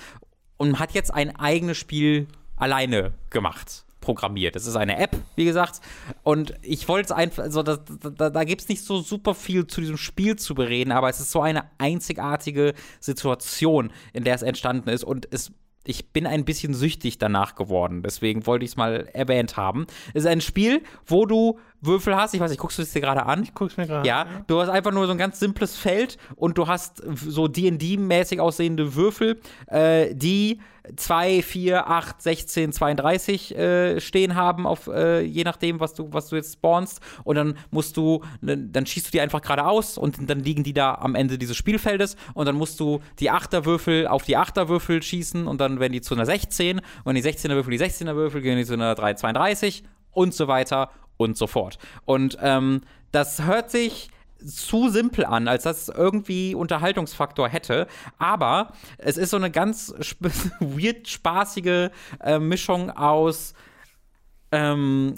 Und 0.57 0.79
hat 0.79 0.93
jetzt 0.93 1.13
ein 1.13 1.35
eigenes 1.37 1.79
Spiel 1.79 2.29
alleine 2.57 3.13
gemacht 3.31 3.85
programmiert. 4.01 4.57
Das 4.57 4.67
ist 4.67 4.77
eine 4.77 4.99
App, 4.99 5.17
wie 5.37 5.45
gesagt. 5.45 5.81
Und 6.23 6.55
ich 6.63 6.89
wollte 6.89 7.07
es 7.07 7.13
einfach, 7.13 7.43
also 7.45 7.63
da, 7.63 7.77
da, 7.77 8.31
da 8.31 8.45
gibt 8.45 8.63
es 8.63 8.69
nicht 8.69 8.83
so 8.83 9.01
super 9.01 9.35
viel 9.35 9.67
zu 9.67 9.81
diesem 9.81 9.97
Spiel 9.97 10.37
zu 10.37 10.55
bereden, 10.55 10.93
aber 10.93 11.09
es 11.09 11.21
ist 11.21 11.31
so 11.31 11.43
eine 11.43 11.65
einzigartige 11.79 12.75
Situation, 12.99 13.93
in 14.13 14.25
der 14.25 14.35
es 14.35 14.43
entstanden 14.43 14.89
ist. 14.89 15.05
Und 15.05 15.29
es 15.31 15.53
ich 15.85 16.13
bin 16.13 16.27
ein 16.27 16.45
bisschen 16.45 16.75
süchtig 16.75 17.17
danach 17.17 17.55
geworden. 17.55 18.03
Deswegen 18.03 18.47
wollte 18.47 18.65
ich 18.65 18.73
es 18.73 18.77
mal 18.77 19.09
erwähnt 19.15 19.57
haben. 19.57 19.87
Es 20.13 20.25
ist 20.25 20.27
ein 20.27 20.43
Spiel, 20.43 20.83
wo 21.07 21.25
du 21.25 21.59
Würfel 21.81 22.17
hast. 22.17 22.35
Ich 22.35 22.41
weiß 22.41 22.51
nicht, 22.51 22.61
guckst 22.61 22.79
du 22.79 22.83
es 22.83 22.93
dir 22.93 23.01
gerade 23.01 23.25
an? 23.27 23.43
Ich 23.43 23.55
guck's 23.55 23.77
mir 23.77 23.87
gerade 23.87 24.07
Ja, 24.07 24.23
an. 24.23 24.45
du 24.47 24.61
hast 24.61 24.69
einfach 24.69 24.93
nur 24.93 25.07
so 25.07 25.13
ein 25.13 25.19
ganz 25.19 25.39
simples 25.41 25.77
Feld 25.77 26.19
und 26.37 26.59
du 26.59 26.67
hast 26.69 27.03
so 27.15 27.49
D&D-mäßig 27.49 28.41
aussehende 28.41 28.95
Würfel, 28.95 29.41
äh, 29.67 30.15
die 30.15 30.61
2, 30.97 31.43
4, 31.43 31.89
8, 31.89 32.23
16, 32.23 32.73
32 32.73 33.57
äh, 33.57 34.01
stehen 34.01 34.35
haben, 34.35 34.67
auf, 34.67 34.89
äh, 34.89 35.21
je 35.21 35.45
nachdem, 35.45 35.79
was 35.79 35.95
du, 35.95 36.09
was 36.13 36.29
du 36.29 36.37
jetzt 36.37 36.55
spawnst. 36.55 37.01
Und 37.23 37.37
dann 37.37 37.57
musst 37.71 37.97
du, 37.97 38.23
dann 38.41 38.87
schießt 38.87 39.07
du 39.07 39.11
die 39.11 39.21
einfach 39.21 39.43
geradeaus 39.43 39.99
und 39.99 40.29
dann 40.29 40.41
liegen 40.41 40.65
die 40.65 40.73
da 40.73 40.95
am 40.95 41.15
Ende 41.15 41.39
dieses 41.39 41.57
Spielfeldes 41.57 42.17
und 42.35 42.47
dann 42.47 42.57
musst 42.57 42.81
du 42.81 43.01
die 43.21 43.31
Achterwürfel 43.31 44.07
auf 44.07 44.25
die 44.25 44.37
Achterwürfel 44.37 45.03
schießen 45.03 45.47
und 45.47 45.61
dann 45.61 45.81
werden 45.81 45.93
die 45.93 46.01
zu 46.01 46.15
einer 46.15 46.27
16 46.27 46.81
und 47.05 47.15
die 47.15 47.23
16er 47.23 47.51
Würfel, 47.55 47.71
die 47.77 47.79
16er 47.85 48.15
Würfel 48.17 48.41
gehen 48.41 48.57
die 48.57 48.65
zu 48.65 48.73
einer 48.75 48.95
3, 48.95 49.15
32 49.15 49.85
und 50.13 50.35
so 50.35 50.49
weiter 50.49 50.91
und 51.21 51.37
so 51.37 51.47
fort. 51.47 51.79
Und 52.07 52.39
ähm, 52.41 52.81
das 53.13 53.43
hört 53.45 53.71
sich 53.71 54.09
zu 54.45 54.89
simpel 54.89 55.27
an, 55.27 55.49
als 55.49 55.65
dass 55.65 55.83
es 55.83 55.95
irgendwie 55.95 56.55
Unterhaltungsfaktor 56.55 57.49
hätte. 57.49 57.87
Aber 58.19 58.73
es 58.97 59.19
ist 59.19 59.31
so 59.31 59.37
eine 59.37 59.51
ganz 59.51 59.93
sp 60.01 60.33
weird 60.61 61.09
spaßige 61.09 61.91
äh, 62.23 62.39
Mischung 62.39 62.91
aus 62.91 63.53
ähm, 64.51 65.17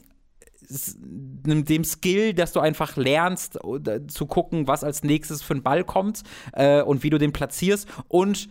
dem 0.68 1.84
Skill, 1.84 2.34
dass 2.34 2.52
du 2.52 2.60
einfach 2.60 2.96
lernst, 2.96 3.62
oder 3.62 4.08
zu 4.08 4.26
gucken, 4.26 4.66
was 4.66 4.82
als 4.84 5.04
nächstes 5.04 5.42
für 5.42 5.54
ein 5.54 5.62
Ball 5.62 5.84
kommt 5.84 6.22
äh, 6.52 6.82
und 6.82 7.02
wie 7.02 7.10
du 7.10 7.18
den 7.18 7.32
platzierst 7.32 7.88
und 8.08 8.48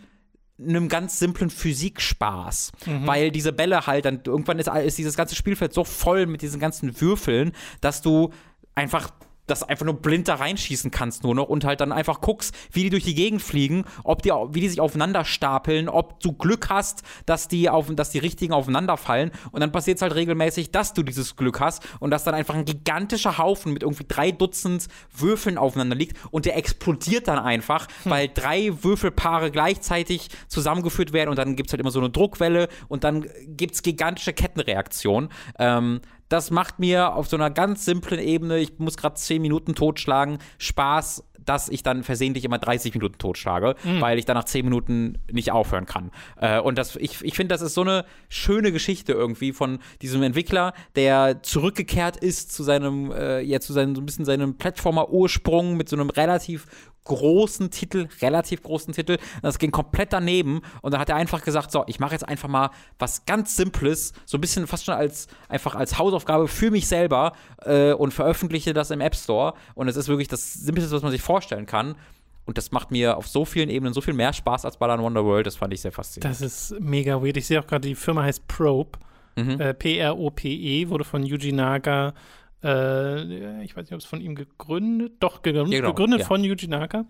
einem 0.66 0.88
ganz 0.88 1.18
simplen 1.18 1.50
Physikspaß, 1.50 2.72
weil 3.06 3.30
diese 3.30 3.52
Bälle 3.52 3.86
halt 3.86 4.04
dann 4.04 4.20
irgendwann 4.24 4.58
ist, 4.58 4.68
ist 4.68 4.98
dieses 4.98 5.16
ganze 5.16 5.34
Spielfeld 5.34 5.72
so 5.72 5.84
voll 5.84 6.26
mit 6.26 6.42
diesen 6.42 6.60
ganzen 6.60 7.00
Würfeln, 7.00 7.52
dass 7.80 8.02
du 8.02 8.30
einfach 8.74 9.10
das 9.46 9.62
einfach 9.62 9.84
nur 9.84 10.00
blind 10.00 10.28
da 10.28 10.36
reinschießen 10.36 10.90
kannst 10.90 11.24
nur 11.24 11.34
noch 11.34 11.48
und 11.48 11.64
halt 11.64 11.80
dann 11.80 11.92
einfach 11.92 12.20
guckst, 12.20 12.54
wie 12.70 12.84
die 12.84 12.90
durch 12.90 13.04
die 13.04 13.14
Gegend 13.14 13.42
fliegen, 13.42 13.84
ob 14.04 14.22
die, 14.22 14.30
wie 14.30 14.60
die 14.60 14.68
sich 14.68 14.80
aufeinander 14.80 15.24
stapeln, 15.24 15.88
ob 15.88 16.20
du 16.20 16.32
Glück 16.32 16.70
hast, 16.70 17.02
dass 17.26 17.48
die, 17.48 17.68
auf, 17.68 17.92
dass 17.94 18.10
die 18.10 18.18
richtigen 18.18 18.52
aufeinander 18.52 18.96
fallen 18.96 19.32
und 19.50 19.60
dann 19.60 19.72
passiert 19.72 19.96
es 19.96 20.02
halt 20.02 20.14
regelmäßig, 20.14 20.70
dass 20.70 20.94
du 20.94 21.02
dieses 21.02 21.36
Glück 21.36 21.60
hast 21.60 21.82
und 21.98 22.10
dass 22.10 22.24
dann 22.24 22.34
einfach 22.34 22.54
ein 22.54 22.64
gigantischer 22.64 23.38
Haufen 23.38 23.72
mit 23.72 23.82
irgendwie 23.82 24.04
drei 24.06 24.30
Dutzend 24.30 24.86
Würfeln 25.14 25.58
aufeinander 25.58 25.96
liegt 25.96 26.16
und 26.30 26.46
der 26.46 26.56
explodiert 26.56 27.26
dann 27.28 27.38
einfach, 27.38 27.88
weil 28.04 28.28
drei 28.32 28.72
Würfelpaare 28.82 29.50
gleichzeitig 29.50 30.28
zusammengeführt 30.48 31.12
werden 31.12 31.30
und 31.30 31.36
dann 31.36 31.56
gibt 31.56 31.68
es 31.68 31.72
halt 31.72 31.80
immer 31.80 31.90
so 31.90 31.98
eine 31.98 32.10
Druckwelle 32.10 32.68
und 32.88 33.04
dann 33.04 33.26
gibt 33.46 33.74
es 33.74 33.82
gigantische 33.82 34.32
Kettenreaktionen. 34.32 35.30
Ähm, 35.58 36.00
das 36.32 36.50
macht 36.50 36.78
mir 36.78 37.14
auf 37.14 37.28
so 37.28 37.36
einer 37.36 37.50
ganz 37.50 37.84
simplen 37.84 38.20
Ebene, 38.20 38.58
ich 38.58 38.78
muss 38.78 38.96
gerade 38.96 39.16
10 39.16 39.42
Minuten 39.42 39.74
totschlagen, 39.74 40.38
Spaß, 40.58 41.24
dass 41.44 41.68
ich 41.68 41.82
dann 41.82 42.02
versehentlich 42.02 42.44
immer 42.44 42.58
30 42.58 42.94
Minuten 42.94 43.18
totschlage, 43.18 43.74
weil 44.00 44.18
ich 44.18 44.24
dann 44.24 44.36
nach 44.36 44.44
10 44.44 44.64
Minuten 44.64 45.18
nicht 45.30 45.50
aufhören 45.50 45.86
kann. 45.86 46.10
Äh, 46.40 46.60
und 46.60 46.78
das, 46.78 46.96
ich, 46.96 47.22
ich 47.22 47.34
finde, 47.34 47.52
das 47.52 47.62
ist 47.62 47.74
so 47.74 47.80
eine 47.80 48.04
schöne 48.28 48.72
Geschichte 48.72 49.12
irgendwie 49.12 49.52
von 49.52 49.80
diesem 50.00 50.22
Entwickler, 50.22 50.72
der 50.94 51.42
zurückgekehrt 51.42 52.16
ist 52.16 52.52
zu 52.52 52.62
seinem, 52.62 53.10
äh, 53.10 53.40
ja, 53.40 53.60
zu 53.60 53.72
seinem, 53.72 53.94
so 53.94 54.00
ein 54.00 54.06
bisschen 54.06 54.24
seinem 54.24 54.56
Plattformer-Ursprung 54.56 55.76
mit 55.76 55.88
so 55.88 55.96
einem 55.96 56.10
relativ 56.10 56.66
großen 57.04 57.70
Titel, 57.70 58.08
relativ 58.20 58.62
großen 58.62 58.94
Titel. 58.94 59.18
Das 59.42 59.58
ging 59.58 59.70
komplett 59.70 60.12
daneben 60.12 60.62
und 60.82 60.92
dann 60.92 61.00
hat 61.00 61.08
er 61.08 61.16
einfach 61.16 61.42
gesagt, 61.42 61.72
so, 61.72 61.84
ich 61.86 61.98
mache 62.00 62.12
jetzt 62.12 62.28
einfach 62.28 62.48
mal 62.48 62.70
was 62.98 63.24
ganz 63.26 63.56
Simples, 63.56 64.12
so 64.24 64.38
ein 64.38 64.40
bisschen 64.40 64.66
fast 64.66 64.84
schon 64.84 64.94
als 64.94 65.26
einfach 65.48 65.74
als 65.74 65.98
Hausaufgabe 65.98 66.48
für 66.48 66.70
mich 66.70 66.86
selber 66.86 67.32
äh, 67.64 67.92
und 67.92 68.12
veröffentliche 68.12 68.72
das 68.72 68.90
im 68.90 69.00
App 69.00 69.16
Store 69.16 69.54
und 69.74 69.88
es 69.88 69.96
ist 69.96 70.08
wirklich 70.08 70.28
das 70.28 70.54
Simpelste, 70.54 70.94
was 70.94 71.02
man 71.02 71.10
sich 71.10 71.22
vorstellen 71.22 71.66
kann. 71.66 71.96
Und 72.44 72.58
das 72.58 72.72
macht 72.72 72.90
mir 72.90 73.16
auf 73.16 73.28
so 73.28 73.44
vielen 73.44 73.70
Ebenen 73.70 73.94
so 73.94 74.00
viel 74.00 74.14
mehr 74.14 74.32
Spaß 74.32 74.64
als 74.64 74.76
Ballern 74.76 75.00
Wonderworld. 75.00 75.46
Das 75.46 75.54
fand 75.54 75.72
ich 75.72 75.80
sehr 75.80 75.92
faszinierend. 75.92 76.40
Das 76.40 76.40
ist 76.40 76.74
mega 76.80 77.22
weird. 77.22 77.36
Ich 77.36 77.46
sehe 77.46 77.60
auch 77.60 77.66
gerade, 77.66 77.86
die 77.86 77.94
Firma 77.94 78.24
heißt 78.24 78.48
Probe. 78.48 78.98
Mhm. 79.36 79.60
Äh, 79.60 79.74
P-R-O-P-E, 79.74 80.88
wurde 80.88 81.04
von 81.04 81.24
Yuji 81.24 81.52
Naka, 81.52 82.14
äh, 82.64 83.62
ich 83.64 83.76
weiß 83.76 83.84
nicht, 83.84 83.92
ob 83.92 84.00
es 84.00 84.04
von 84.04 84.20
ihm 84.20 84.34
gegründet, 84.34 85.14
doch 85.20 85.42
gegründet, 85.42 85.72
Ja, 85.74 85.80
genau, 85.80 85.92
gegründet 85.94 86.20
ja. 86.20 86.26
von 86.26 86.42
Yuji 86.44 86.68
Naka. 86.68 87.04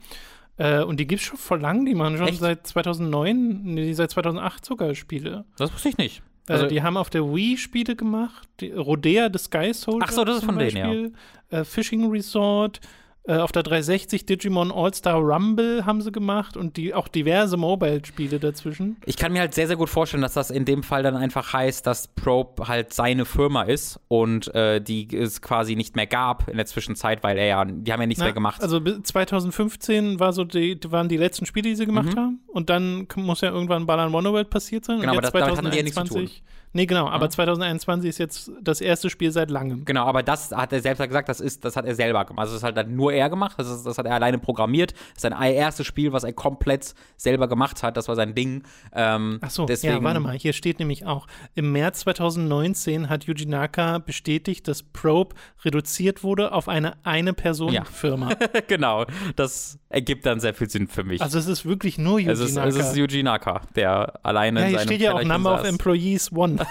Äh, 0.58 0.82
und 0.82 1.00
die 1.00 1.06
gibt 1.06 1.20
es 1.22 1.26
schon 1.26 1.38
vor 1.38 1.58
lang, 1.58 1.86
die 1.86 1.94
machen 1.94 2.18
schon 2.18 2.28
Echt? 2.28 2.40
seit 2.40 2.66
2009, 2.66 3.62
nee, 3.64 3.92
seit 3.94 4.10
2008 4.10 4.64
sogar 4.64 4.94
Spiele. 4.94 5.44
Das 5.56 5.72
wusste 5.72 5.88
ich 5.88 5.96
nicht. 5.96 6.22
Also, 6.48 6.64
Also, 6.64 6.74
die 6.74 6.82
haben 6.82 6.96
auf 6.96 7.08
der 7.08 7.22
Wii 7.24 7.56
Spiele 7.56 7.94
gemacht, 7.96 8.48
die, 8.60 8.72
Rodea 8.72 9.30
the 9.32 9.38
Sky 9.38 9.72
Soldier. 9.72 10.06
Ach 10.08 10.12
so, 10.12 10.24
das 10.24 10.38
ist 10.38 10.44
von 10.44 10.58
denen, 10.58 10.76
ja. 10.76 10.86
Beispiel, 10.86 11.12
Äh, 11.50 11.64
Fishing 11.64 12.10
Resort, 12.10 12.80
äh, 13.24 13.36
auf 13.36 13.52
der 13.52 13.62
360 13.62 14.26
Digimon 14.26 14.72
All-Star 14.72 15.16
Rumble 15.20 15.86
haben 15.86 16.00
sie 16.00 16.10
gemacht 16.10 16.56
und 16.56 16.76
die, 16.76 16.92
auch 16.92 17.06
diverse 17.08 17.56
Mobile-Spiele 17.56 18.40
dazwischen. 18.40 18.96
Ich 19.06 19.16
kann 19.16 19.32
mir 19.32 19.40
halt 19.40 19.54
sehr, 19.54 19.68
sehr 19.68 19.76
gut 19.76 19.88
vorstellen, 19.88 20.22
dass 20.22 20.34
das 20.34 20.50
in 20.50 20.64
dem 20.64 20.82
Fall 20.82 21.02
dann 21.04 21.14
einfach 21.16 21.52
heißt, 21.52 21.86
dass 21.86 22.08
Probe 22.08 22.66
halt 22.66 22.92
seine 22.92 23.24
Firma 23.24 23.62
ist 23.62 24.00
und 24.08 24.52
äh, 24.54 24.80
die 24.80 25.16
es 25.16 25.40
quasi 25.40 25.76
nicht 25.76 25.94
mehr 25.94 26.06
gab 26.06 26.48
in 26.48 26.56
der 26.56 26.66
Zwischenzeit, 26.66 27.22
weil 27.22 27.38
er 27.38 27.46
ja, 27.46 27.64
die 27.64 27.92
haben 27.92 28.00
ja 28.00 28.06
nichts 28.06 28.18
Na, 28.20 28.26
mehr 28.26 28.34
gemacht. 28.34 28.60
Also 28.62 28.80
bis 28.80 29.02
2015 29.04 30.18
war 30.20 30.32
so 30.32 30.44
die, 30.44 30.78
waren 30.88 31.08
die 31.08 31.16
letzten 31.16 31.46
Spiele, 31.46 31.68
die 31.68 31.76
sie 31.76 31.86
gemacht 31.86 32.16
haben. 32.16 32.40
Und 32.48 32.70
dann 32.70 33.06
muss 33.16 33.40
ja 33.40 33.50
irgendwann 33.50 33.86
Ballern 33.86 34.12
Wonderworld 34.12 34.50
passiert 34.50 34.84
sein. 34.84 34.96
Mhm. 34.96 35.00
Genau, 35.02 35.12
und 35.12 35.18
aber 35.18 35.26
jetzt 35.26 35.34
das- 35.34 35.40
damit 35.42 35.58
hatten 35.58 35.70
die 35.70 35.76
ja 35.76 35.82
nichts 35.82 35.98
zu 35.98 36.04
tun. 36.14 36.30
Nee, 36.74 36.86
genau, 36.86 37.08
aber 37.08 37.26
Ja. 37.26 37.30
2021 37.30 38.08
ist 38.08 38.18
jetzt 38.18 38.50
das 38.62 38.80
erste 38.80 39.10
Spiel 39.10 39.30
seit 39.30 39.50
langem. 39.50 39.84
Genau, 39.84 40.04
aber 40.06 40.22
das 40.22 40.52
hat 40.52 40.72
er 40.72 40.80
selbst 40.80 41.02
gesagt, 41.02 41.28
das 41.28 41.40
ist, 41.40 41.64
das 41.64 41.76
hat 41.76 41.84
er 41.84 41.94
selber 41.94 42.24
gemacht. 42.24 42.40
Also 42.42 42.54
das 42.54 42.62
hat 42.62 42.76
dann 42.76 42.96
nur 42.96 43.12
er 43.12 43.28
gemacht, 43.28 43.54
das, 43.58 43.68
ist, 43.68 43.84
das 43.84 43.98
hat 43.98 44.06
er 44.06 44.14
alleine 44.14 44.38
programmiert. 44.38 44.92
Das 44.92 45.16
ist 45.16 45.22
sein 45.22 45.32
erstes 45.32 45.86
Spiel, 45.86 46.12
was 46.12 46.24
er 46.24 46.32
komplett 46.32 46.94
selber 47.16 47.48
gemacht 47.48 47.82
hat. 47.82 47.96
Das 47.96 48.08
war 48.08 48.16
sein 48.16 48.34
Ding. 48.34 48.62
Ähm, 48.94 49.38
Ach 49.42 49.50
so, 49.50 49.66
deswegen, 49.66 49.94
ja, 49.94 50.02
warte 50.02 50.20
mal, 50.20 50.36
hier 50.36 50.52
steht 50.54 50.78
nämlich 50.78 51.04
auch, 51.04 51.26
im 51.54 51.72
März 51.72 52.00
2019 52.00 53.08
hat 53.08 53.24
Yuji 53.24 53.46
Naka 53.46 53.98
bestätigt, 53.98 54.66
dass 54.66 54.82
Probe 54.82 55.34
reduziert 55.64 56.22
wurde 56.22 56.52
auf 56.52 56.68
eine 56.68 56.94
Eine-Person-Firma. 57.04 58.30
genau, 58.68 59.04
das 59.36 59.78
ergibt 59.88 60.24
dann 60.26 60.40
sehr 60.40 60.54
viel 60.54 60.70
Sinn 60.70 60.88
für 60.88 61.04
mich. 61.04 61.20
Also 61.20 61.38
es 61.38 61.46
ist 61.46 61.66
wirklich 61.66 61.98
nur 61.98 62.18
Yuji 62.18 62.30
es, 62.32 62.40
ist, 62.40 62.54
Naka. 62.54 62.68
es 62.68 62.76
ist 62.76 62.96
Yuji 62.96 63.22
Naka, 63.22 63.60
der 63.76 64.24
alleine 64.24 64.60
ja, 64.60 64.66
in 64.66 64.70
hier 64.70 64.78
seinem 64.78 64.88
steht 64.88 65.00
ja 65.02 65.14
auch 65.14 65.22
Number 65.22 65.54
of. 65.60 65.64
Employees 65.64 66.32
One. 66.32 66.61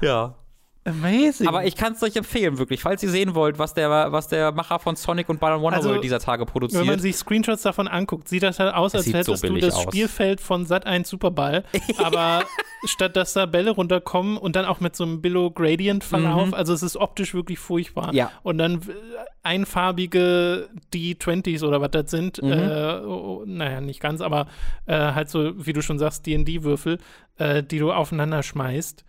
Ja. 0.00 0.34
Amazing. 0.86 1.48
Aber 1.48 1.64
ich 1.64 1.76
kann 1.76 1.94
es 1.94 2.02
euch 2.02 2.14
empfehlen, 2.16 2.58
wirklich, 2.58 2.82
falls 2.82 3.02
ihr 3.02 3.08
sehen 3.08 3.34
wollt, 3.34 3.58
was 3.58 3.72
der, 3.72 4.12
was 4.12 4.28
der 4.28 4.52
Macher 4.52 4.78
von 4.78 4.96
Sonic 4.96 5.28
und 5.30 5.40
Ballon 5.40 5.62
Wonderworld 5.62 5.90
Also, 5.92 6.02
dieser 6.02 6.18
Tage 6.18 6.44
produziert. 6.44 6.82
Wenn 6.82 6.88
man 6.88 6.98
sich 7.00 7.16
Screenshots 7.16 7.62
davon 7.62 7.88
anguckt, 7.88 8.28
sieht 8.28 8.42
das 8.42 8.58
halt 8.58 8.74
aus, 8.74 8.94
als 8.94 9.04
sieht 9.04 9.12
so 9.24 9.32
hättest 9.32 9.44
du 9.48 9.56
das 9.56 9.74
aus. 9.76 9.82
Spielfeld 9.84 10.40
von 10.42 10.66
Sat 10.66 10.86
1 10.86 11.08
Superball, 11.08 11.64
aber 11.98 12.44
statt 12.84 13.16
dass 13.16 13.32
da 13.32 13.46
Bälle 13.46 13.70
runterkommen 13.70 14.36
und 14.36 14.56
dann 14.56 14.66
auch 14.66 14.80
mit 14.80 14.94
so 14.94 15.04
einem 15.04 15.22
Billow-Gradient-Verlauf, 15.22 16.52
also 16.52 16.74
es 16.74 16.82
ist 16.82 16.96
optisch 16.96 17.32
wirklich 17.32 17.58
furchtbar. 17.58 18.08
Mhm. 18.08 18.14
Ja. 18.18 18.30
Und 18.42 18.58
dann 18.58 18.80
einfarbige 19.42 20.68
D20s 20.92 21.62
oder 21.64 21.80
was 21.80 21.90
das 21.92 22.10
sind, 22.10 22.42
Mhm. 22.42 22.52
äh, 22.52 23.00
oh, 23.04 23.40
oh, 23.40 23.42
naja, 23.46 23.80
nicht 23.80 24.00
ganz, 24.00 24.20
aber 24.20 24.46
äh, 24.86 24.96
halt 24.96 25.28
so, 25.30 25.52
wie 25.66 25.72
du 25.72 25.82
schon 25.82 25.98
sagst, 25.98 26.26
D&D-Würfel, 26.26 26.98
äh, 27.38 27.62
die 27.62 27.78
du 27.78 27.92
aufeinander 27.92 28.42
schmeißt. 28.42 29.04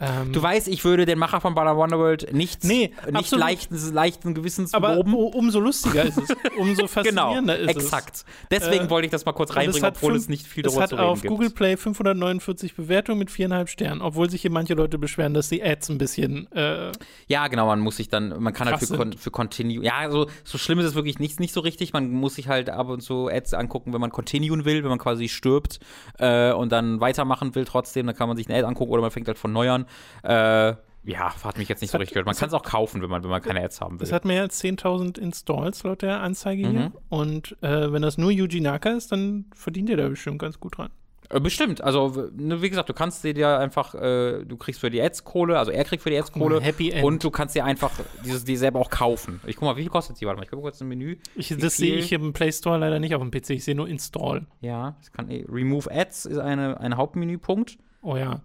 Ähm, 0.00 0.32
Du 0.32 0.42
weißt, 0.42 0.68
ich 0.68 0.84
würde 0.84 1.04
den 1.06 1.18
Macher 1.18 1.40
von 1.40 1.54
Ballon 1.54 1.76
Wonderworld 1.76 2.32
nicht, 2.32 2.64
Nee, 2.64 2.92
nicht 3.12 3.30
leichten, 3.32 3.76
leichten 3.92 4.34
Gewissens 4.34 4.72
aber 4.74 4.94
loben. 4.96 5.14
umso 5.14 5.60
lustiger 5.60 6.04
ist 6.04 6.16
es, 6.18 6.28
umso 6.58 6.82
Genau, 6.82 6.88
faszinierender 6.88 7.58
ist 7.58 7.76
es. 7.76 7.84
exakt. 7.84 8.24
Deswegen 8.50 8.86
Äh, 8.86 8.90
wollte 8.90 9.06
ich 9.06 9.10
das 9.12 9.24
mal 9.26 9.32
kurz 9.32 9.50
es 9.50 9.56
reinbringen, 9.56 9.82
hat 9.86 9.96
obwohl 9.96 10.12
fünf- 10.12 10.22
es 10.24 10.28
nicht 10.28 10.46
viel 10.46 10.64
Es 10.64 10.72
darüber 10.72 10.82
hat 10.82 10.88
zu 10.90 10.96
reden 10.96 11.06
auf 11.06 11.20
gibt. 11.22 11.30
Google 11.30 11.50
Play 11.50 11.76
549 11.76 12.74
Bewertungen 12.74 13.18
mit 13.18 13.30
viereinhalb 13.30 13.68
Sternen, 13.68 14.00
obwohl 14.02 14.30
sich 14.30 14.42
hier 14.42 14.50
manche 14.50 14.74
Leute 14.74 14.98
beschweren, 14.98 15.34
dass 15.34 15.48
die 15.48 15.62
Ads 15.62 15.90
ein 15.90 15.98
bisschen. 15.98 16.50
Äh, 16.52 16.92
Ja, 17.28 17.48
genau, 17.48 17.66
man 17.66 17.80
muss 17.80 17.96
sich 17.98 18.08
dann, 18.08 18.42
man 18.42 18.52
kann 18.52 18.68
halt 18.68 18.80
für, 18.80 18.96
Con 18.96 19.12
für 19.12 19.30
Continue, 19.30 19.84
ja, 19.84 20.10
so, 20.10 20.26
so 20.44 20.58
schlimm 20.58 20.78
ist 20.78 20.86
es 20.86 20.94
wirklich 20.94 21.18
nicht, 21.18 21.40
nicht 21.40 21.52
so 21.52 21.60
richtig. 21.60 21.92
Man 21.92 22.10
muss 22.10 22.34
sich 22.36 22.48
halt 22.48 22.70
ab 22.70 22.88
und 22.88 23.00
zu 23.02 23.28
Ads 23.28 23.54
angucken, 23.54 23.92
wenn 23.92 24.00
man 24.00 24.10
continuen 24.10 24.64
will, 24.64 24.82
wenn 24.82 24.90
man 24.90 24.98
quasi 24.98 25.28
stirbt 25.28 25.78
äh, 26.18 26.52
und 26.52 26.72
dann 26.72 27.00
weitermachen 27.00 27.54
will 27.54 27.64
trotzdem, 27.64 28.06
dann 28.06 28.16
kann 28.16 28.28
man 28.28 28.36
sich 28.36 28.48
eine 28.48 28.58
Ad 28.58 28.66
angucken 28.66 28.92
oder 28.92 29.02
man 29.02 29.10
fängt 29.10 29.28
halt 29.28 29.38
von 29.38 29.52
neu 29.52 29.70
an. 29.70 29.86
Äh, 30.22 30.74
ja, 31.04 31.34
hat 31.44 31.56
mich 31.56 31.68
jetzt 31.68 31.80
nicht 31.80 31.90
so 31.90 31.94
hat- 31.94 32.00
richtig 32.02 32.14
gehört. 32.14 32.26
Man 32.26 32.36
kann 32.36 32.48
es 32.48 32.54
auch 32.54 32.62
kaufen, 32.62 33.00
wenn 33.02 33.08
man, 33.08 33.22
wenn 33.22 33.30
man 33.30 33.40
keine 33.40 33.62
Ads 33.64 33.80
haben 33.80 33.98
will. 33.98 34.06
es 34.06 34.12
hat 34.12 34.24
mehr 34.26 34.42
als 34.42 34.62
10.000 34.62 35.18
Installs 35.18 35.82
laut 35.82 36.02
der 36.02 36.20
Anzeige 36.20 36.68
hier. 36.68 36.80
Mhm. 36.88 36.92
Und 37.08 37.56
äh, 37.62 37.90
wenn 37.92 38.02
das 38.02 38.18
nur 38.18 38.30
Yuji 38.30 38.60
Naka 38.60 38.90
ist, 38.90 39.10
dann 39.10 39.46
verdient 39.54 39.88
ihr 39.88 39.96
da 39.96 40.08
bestimmt 40.08 40.38
ganz 40.38 40.60
gut 40.60 40.76
dran. 40.76 40.90
Äh, 41.30 41.40
Bestimmt. 41.40 41.80
Also, 41.80 42.28
ne, 42.36 42.60
wie 42.60 42.68
gesagt, 42.68 42.88
du 42.88 42.92
kannst 42.92 43.22
dir 43.24 43.32
ja 43.34 43.56
einfach, 43.58 43.94
äh, 43.94 44.44
du 44.44 44.56
kriegst 44.56 44.80
für 44.80 44.90
die 44.90 45.00
Ads 45.00 45.22
Kohle, 45.24 45.58
also 45.60 45.70
er 45.70 45.84
kriegt 45.84 46.02
für 46.02 46.10
die 46.10 46.18
Ads 46.18 46.32
Kohle. 46.32 46.60
Happy 46.60 46.90
End. 46.90 47.04
Und 47.04 47.22
du 47.24 47.30
kannst 47.30 47.54
dir 47.54 47.64
einfach 47.64 47.92
dieses, 48.24 48.44
die 48.44 48.56
selber 48.56 48.80
auch 48.80 48.90
kaufen. 48.90 49.40
Ich 49.46 49.54
guck 49.56 49.66
mal, 49.66 49.76
wie 49.76 49.82
viel 49.82 49.90
kostet 49.90 50.20
die? 50.20 50.26
Warte 50.26 50.38
mal, 50.38 50.42
ich 50.44 50.50
gucke 50.50 50.62
kurz 50.62 50.80
im 50.80 50.88
Menü. 50.88 51.16
Ich, 51.36 51.48
das 51.56 51.76
sehe 51.76 51.94
ich 51.96 52.12
im 52.12 52.32
Play 52.32 52.50
Store 52.52 52.78
leider 52.78 52.98
nicht 52.98 53.14
auf 53.14 53.22
dem 53.22 53.30
PC. 53.30 53.50
Ich 53.50 53.64
sehe 53.64 53.76
nur 53.76 53.88
Install. 53.88 54.46
Ja, 54.60 54.96
das 54.98 55.12
kann, 55.12 55.30
eh- 55.30 55.46
Remove 55.48 55.88
Ads 55.90 56.26
ist 56.26 56.38
eine, 56.38 56.78
ein 56.80 56.96
Hauptmenüpunkt. 56.96 57.78
Oh 58.02 58.16
ja. 58.16 58.42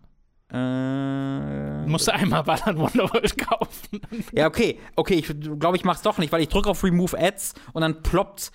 Äh, 0.56 1.84
Du 1.86 1.92
musst 1.92 2.10
einmal 2.10 2.44
Ballern 2.44 2.78
Wonderworld 2.78 3.38
kaufen. 3.38 4.02
Ja, 4.34 4.48
okay. 4.48 4.80
Okay, 4.96 5.16
ich 5.16 5.28
glaube, 5.60 5.78
ich 5.78 5.84
mach's 5.84 6.02
doch 6.02 6.18
nicht, 6.18 6.32
weil 6.32 6.42
ich 6.42 6.50
drücke 6.50 6.70
auf 6.70 6.84
Remove 6.84 7.18
Ads 7.20 7.54
und 7.74 7.82
dann 7.82 8.02
ploppt 8.02 8.52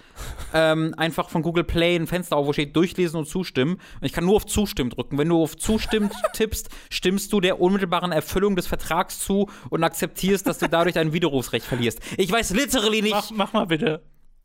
ähm, 0.52 0.94
einfach 0.96 1.28
von 1.30 1.42
Google 1.42 1.62
Play 1.64 1.94
ein 1.96 2.06
Fenster 2.06 2.36
auf, 2.36 2.46
wo 2.46 2.52
steht 2.52 2.74
Durchlesen 2.74 3.18
und 3.18 3.26
Zustimmen. 3.26 3.74
Und 3.74 4.04
ich 4.06 4.12
kann 4.12 4.24
nur 4.24 4.34
auf 4.36 4.46
Zustimmen 4.46 4.90
drücken. 4.90 5.16
Wenn 5.18 5.28
du 5.28 5.40
auf 5.42 5.56
Zustimmen 5.56 6.10
tippst, 6.32 6.70
stimmst 6.90 7.32
du 7.32 7.40
der 7.40 7.60
unmittelbaren 7.60 8.10
Erfüllung 8.12 8.56
des 8.56 8.66
Vertrags 8.66 9.20
zu 9.20 9.48
und 9.68 9.84
akzeptierst, 9.84 10.46
dass 10.46 10.58
du 10.58 10.68
dadurch 10.68 10.94
dein 10.94 11.12
Widerrufsrecht 11.12 11.64
verlierst. 11.66 12.00
Ich 12.16 12.30
weiß 12.32 12.50
literally 12.50 13.02
nicht. 13.02 13.12
Mach, 13.12 13.30
mach 13.30 13.52
mal 13.52 13.66
bitte. 13.66 14.02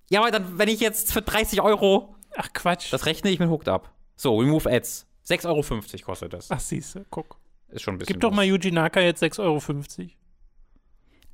Ja, 0.10 0.22
aber 0.22 0.30
dann, 0.30 0.60
wenn 0.60 0.70
ich 0.70 0.80
jetzt 0.80 1.12
für 1.12 1.22
30 1.24 1.62
Euro, 1.62 2.16
Ach 2.36 2.50
Quatsch. 2.54 2.94
das 2.94 3.06
rechne 3.08 3.32
ich 3.32 3.40
mit 3.40 3.50
Hooked 3.50 3.68
ab. 3.70 3.92
So, 4.16 4.38
Remove 4.38 4.70
Ads. 4.70 5.08
6,50 5.28 5.46
Euro 5.48 6.06
kostet 6.06 6.34
das. 6.34 6.52
Ach 6.52 6.60
siehst 6.60 6.94
du, 6.96 7.06
guck. 7.10 7.38
Ist 7.70 7.82
schon 7.82 7.96
ein 7.96 7.98
bisschen. 7.98 8.14
Gib 8.14 8.22
doch 8.22 8.32
mal 8.32 8.46
Yuji 8.46 8.72
Naka 8.72 9.02
jetzt 9.02 9.24
6,50 9.24 9.40
Euro. 9.40 9.62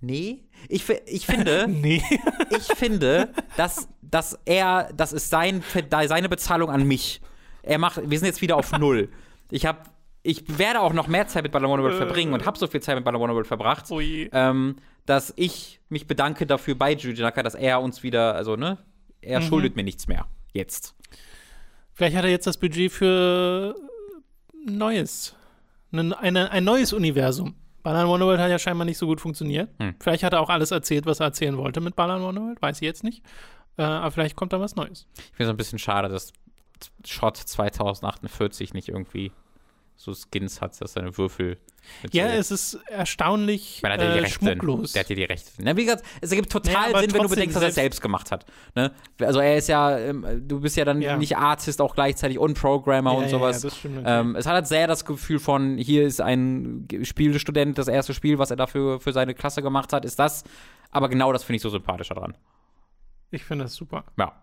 Nee. 0.02 0.44
Ich, 0.68 0.90
ich 1.06 1.26
finde. 1.26 1.68
Nee. 1.70 2.02
ich 2.50 2.78
finde, 2.78 3.32
dass, 3.58 3.88
dass 4.02 4.38
er, 4.46 4.92
das 4.96 5.14
ist 5.14 5.30
sein, 5.30 5.64
seine 5.90 6.30
Bezahlung 6.30 6.70
an 6.70 6.88
mich. 6.88 7.22
Er 7.64 7.78
macht, 7.78 8.10
wir 8.10 8.18
sind 8.18 8.26
jetzt 8.26 8.42
wieder 8.42 8.58
auf 8.58 8.72
Null. 8.78 9.10
Ich 9.52 9.66
habe, 9.66 9.80
ich 10.24 10.58
werde 10.58 10.82
auch 10.82 10.94
noch 10.94 11.08
mehr 11.08 11.28
Zeit 11.28 11.44
mit 11.44 11.52
Ballon 11.52 11.80
World 11.82 11.96
verbringen 11.96 12.34
und 12.34 12.46
habe 12.46 12.58
so 12.58 12.68
viel 12.68 12.82
Zeit 12.82 12.96
mit 12.96 13.06
Ballon 13.06 13.22
World 13.22 13.48
verbracht, 13.48 13.86
Oh 13.90 14.00
ähm, 14.00 14.78
dass 15.06 15.34
ich 15.36 15.80
mich 15.90 16.08
bedanke 16.08 16.46
dafür 16.46 16.76
bei 16.76 16.94
Juji 16.94 17.22
Naka, 17.22 17.44
dass 17.44 17.56
er 17.56 17.82
uns 17.82 18.02
wieder, 18.02 18.36
also 18.36 18.56
ne, 18.56 18.80
er 19.22 19.42
schuldet 19.42 19.76
mir 19.76 19.84
nichts 19.84 20.08
mehr. 20.08 20.26
Jetzt. 20.54 20.96
Vielleicht 21.94 22.16
hat 22.16 22.24
er 22.24 22.32
jetzt 22.32 22.48
das 22.48 22.58
Budget 22.58 22.92
für 22.92 23.76
Neues. 24.66 25.36
Eine, 25.92 26.18
eine, 26.20 26.52
ein 26.52 26.64
neues 26.64 26.94
Universum. 26.94 27.56
Balan 27.84 28.08
Wonderworld 28.08 28.40
hat 28.40 28.50
ja 28.50 28.60
scheinbar 28.60 28.86
nicht 28.86 28.98
so 28.98 29.08
gut 29.08 29.20
funktioniert. 29.20 29.70
Hm. 29.80 29.96
Vielleicht 30.00 30.24
hat 30.24 30.34
er 30.34 30.42
auch 30.42 30.50
alles 30.50 30.72
erzählt, 30.72 31.06
was 31.06 31.20
er 31.20 31.28
erzählen 31.28 31.58
wollte 31.58 31.82
mit 31.82 31.96
Balan 31.96 32.22
Wonderworld. 32.22 32.62
Weiß 32.62 32.78
ich 32.78 32.86
jetzt 32.86 33.04
nicht. 33.04 33.24
Äh, 33.78 33.84
aber 33.84 34.12
vielleicht 34.12 34.36
kommt 34.36 34.54
da 34.54 34.60
was 34.60 34.76
Neues. 34.76 35.08
Ich 35.18 35.24
finde 35.36 35.44
es 35.46 35.50
ein 35.50 35.58
bisschen 35.58 35.80
schade, 35.80 36.10
dass 36.10 36.32
Shot 37.06 37.38
2048 37.38 38.74
nicht 38.74 38.90
irgendwie 38.90 39.32
so 40.04 40.14
Skins 40.14 40.62
hat, 40.62 40.80
dass 40.82 40.94
seine 40.94 41.18
Würfel. 41.18 41.58
Ja, 42.12 42.28
so 42.28 42.34
es 42.38 42.52
ist 42.52 42.74
erstaunlich 42.88 43.78
Ich 43.78 43.82
meine, 43.84 43.98
der 43.98 44.08
hat 44.10 44.10
ja 44.10 44.14
die 44.14 44.20
äh, 44.20 44.24
Rechte. 44.26 44.46
schmucklos. 44.46 44.94
Der 44.94 45.00
hat 45.02 45.10
ja 45.10 45.16
die 45.16 45.24
Rechte. 45.24 45.52
Na, 45.60 45.76
wie 45.76 45.86
gesagt, 45.86 46.04
es 46.22 46.32
ergibt 46.32 46.54
Ja, 46.54 46.60
total 46.60 46.90
aber 46.90 47.02
Sinn, 47.02 47.14
wenn 47.14 47.22
du 47.24 47.30
bedenkst, 47.30 47.56
dass 47.56 47.64
er 47.64 47.70
es 47.70 47.76
selbst- 47.76 48.02
gemacht 48.02 48.32
hat. 48.32 48.46
Ne? 48.76 48.92
Also 49.20 49.40
er 49.40 49.58
ist 49.58 49.68
ja, 49.68 49.98
ähm, 49.98 50.26
du 50.48 50.60
bist 50.62 50.76
ja 50.78 50.86
dann 50.86 51.02
Ja. 51.02 51.18
nicht 51.18 51.38
Artist 51.38 51.82
auch 51.82 51.96
gleichzeitig 51.96 52.38
und 52.40 52.54
Programmer 52.60 53.12
Ja, 53.14 53.18
und 53.18 53.24
ja, 53.24 53.30
sowas. 53.30 53.64
Ja, 53.64 53.70
das 53.70 53.78
stimmt 53.80 54.04
ähm, 54.06 54.36
es 54.36 54.46
hat 54.46 54.54
halt 54.54 54.68
sehr 54.68 54.88
das 54.88 55.06
Gefühl 55.06 55.40
von, 55.40 55.78
hier 55.78 56.06
ist 56.06 56.22
ein 56.22 56.88
Spielstudent, 57.04 57.78
das 57.78 57.88
erste 57.88 58.14
Spiel, 58.14 58.38
was 58.38 58.52
er 58.52 58.58
dafür 58.58 59.00
für 59.00 59.14
seine 59.14 59.34
Klasse 59.34 59.62
gemacht 59.62 59.92
hat, 59.94 60.06
ist 60.06 60.20
das. 60.20 60.44
Aber 60.92 61.10
genau 61.10 61.32
das 61.34 61.44
finde 61.44 61.56
ich 61.58 61.62
so 61.62 61.70
sympathisch 61.70 62.10
daran. 62.10 62.36
ich 63.32 63.44
finde 63.44 63.66
das 63.66 63.74
super. 63.76 64.04
Ja. 64.20 64.34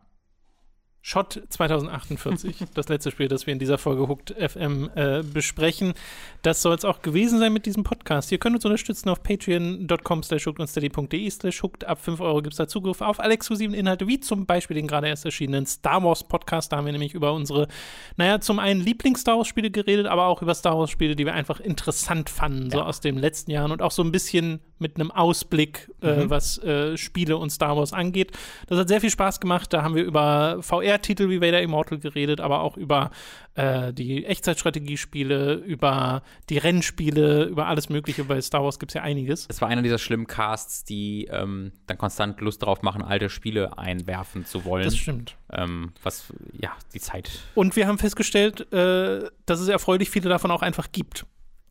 Shot 1.00 1.40
2048, 1.48 2.64
das 2.74 2.88
letzte 2.88 3.10
Spiel, 3.10 3.28
das 3.28 3.46
wir 3.46 3.52
in 3.52 3.58
dieser 3.58 3.78
Folge 3.78 4.08
Hooked 4.08 4.34
FM 4.38 4.90
äh, 4.94 5.22
besprechen. 5.22 5.94
Das 6.42 6.60
soll 6.60 6.74
es 6.74 6.84
auch 6.84 7.02
gewesen 7.02 7.38
sein 7.38 7.52
mit 7.52 7.66
diesem 7.66 7.84
Podcast. 7.84 8.30
Ihr 8.32 8.38
könnt 8.38 8.56
uns 8.56 8.64
unterstützen 8.64 9.08
auf 9.08 9.22
patreon.com 9.22 10.22
slash 10.22 10.46
hooked 10.46 10.60
und 10.60 10.66
steady.de 10.66 11.30
slash 11.30 11.62
hooked. 11.62 11.84
Ab 11.84 12.00
5 12.00 12.20
Euro 12.20 12.42
gibt 12.42 12.54
es 12.54 12.58
da 12.58 12.68
Zugriff 12.68 13.00
auf 13.00 13.20
alle 13.20 13.34
exklusiven 13.34 13.74
Inhalte, 13.74 14.06
wie 14.06 14.20
zum 14.20 14.44
Beispiel 14.44 14.74
den 14.74 14.86
gerade 14.86 15.08
erst 15.08 15.24
erschienenen 15.24 15.66
Star 15.66 16.02
Wars 16.02 16.24
Podcast. 16.24 16.72
Da 16.72 16.76
haben 16.76 16.86
wir 16.86 16.92
nämlich 16.92 17.14
über 17.14 17.32
unsere, 17.32 17.68
naja, 18.16 18.40
zum 18.40 18.58
einen 18.58 18.80
Lieblings-Star 18.80 19.38
Wars-Spiele 19.38 19.70
geredet, 19.70 20.06
aber 20.06 20.26
auch 20.26 20.42
über 20.42 20.54
Star 20.54 20.78
Wars-Spiele, 20.78 21.16
die 21.16 21.24
wir 21.24 21.34
einfach 21.34 21.60
interessant 21.60 22.28
fanden, 22.28 22.70
so 22.70 22.82
aus 22.82 23.00
den 23.00 23.16
letzten 23.16 23.50
Jahren 23.50 23.72
und 23.72 23.82
auch 23.82 23.92
so 23.92 24.02
ein 24.02 24.12
bisschen 24.12 24.60
mit 24.78 24.96
einem 24.96 25.10
Ausblick, 25.10 25.90
äh, 26.02 26.28
was 26.28 26.58
äh, 26.58 26.96
Spiele 26.96 27.36
und 27.36 27.50
Star 27.50 27.76
Wars 27.76 27.92
angeht. 27.92 28.32
Das 28.68 28.78
hat 28.78 28.88
sehr 28.88 29.00
viel 29.00 29.10
Spaß 29.10 29.40
gemacht. 29.40 29.72
Da 29.72 29.82
haben 29.82 29.94
wir 29.94 30.04
über 30.04 30.58
VR-Titel 30.98 31.30
wie 31.30 31.40
Vader 31.40 31.62
Immortal 31.62 31.98
geredet, 31.98 32.40
aber 32.40 32.60
auch 32.60 32.76
über 32.76 33.10
äh, 33.54 33.92
die 33.92 34.24
Echtzeitstrategiespiele, 34.24 35.54
über 35.54 36.22
die 36.48 36.58
Rennspiele, 36.58 37.44
über 37.44 37.66
alles 37.66 37.88
Mögliche. 37.88 38.24
Bei 38.24 38.40
Star 38.40 38.62
Wars 38.62 38.78
gibt 38.78 38.90
es 38.90 38.94
ja 38.94 39.02
einiges. 39.02 39.46
Es 39.48 39.60
war 39.60 39.68
einer 39.68 39.82
dieser 39.82 39.98
schlimmen 39.98 40.26
Casts, 40.26 40.84
die 40.84 41.28
ähm, 41.30 41.72
dann 41.86 41.98
konstant 41.98 42.40
Lust 42.40 42.62
darauf 42.62 42.82
machen, 42.82 43.02
alte 43.02 43.30
Spiele 43.30 43.78
einwerfen 43.78 44.44
zu 44.44 44.64
wollen. 44.64 44.84
Das 44.84 44.96
stimmt. 44.96 45.36
ähm, 45.52 45.92
was, 46.02 46.32
ja, 46.60 46.72
die 46.94 47.00
Zeit. 47.00 47.30
Und 47.54 47.76
wir 47.76 47.86
haben 47.86 47.98
festgestellt, 47.98 48.72
äh, 48.72 49.28
dass 49.46 49.60
es 49.60 49.68
erfreulich 49.68 50.10
viele 50.10 50.28
davon 50.28 50.50
auch 50.50 50.62
einfach 50.62 50.92
gibt. 50.92 51.26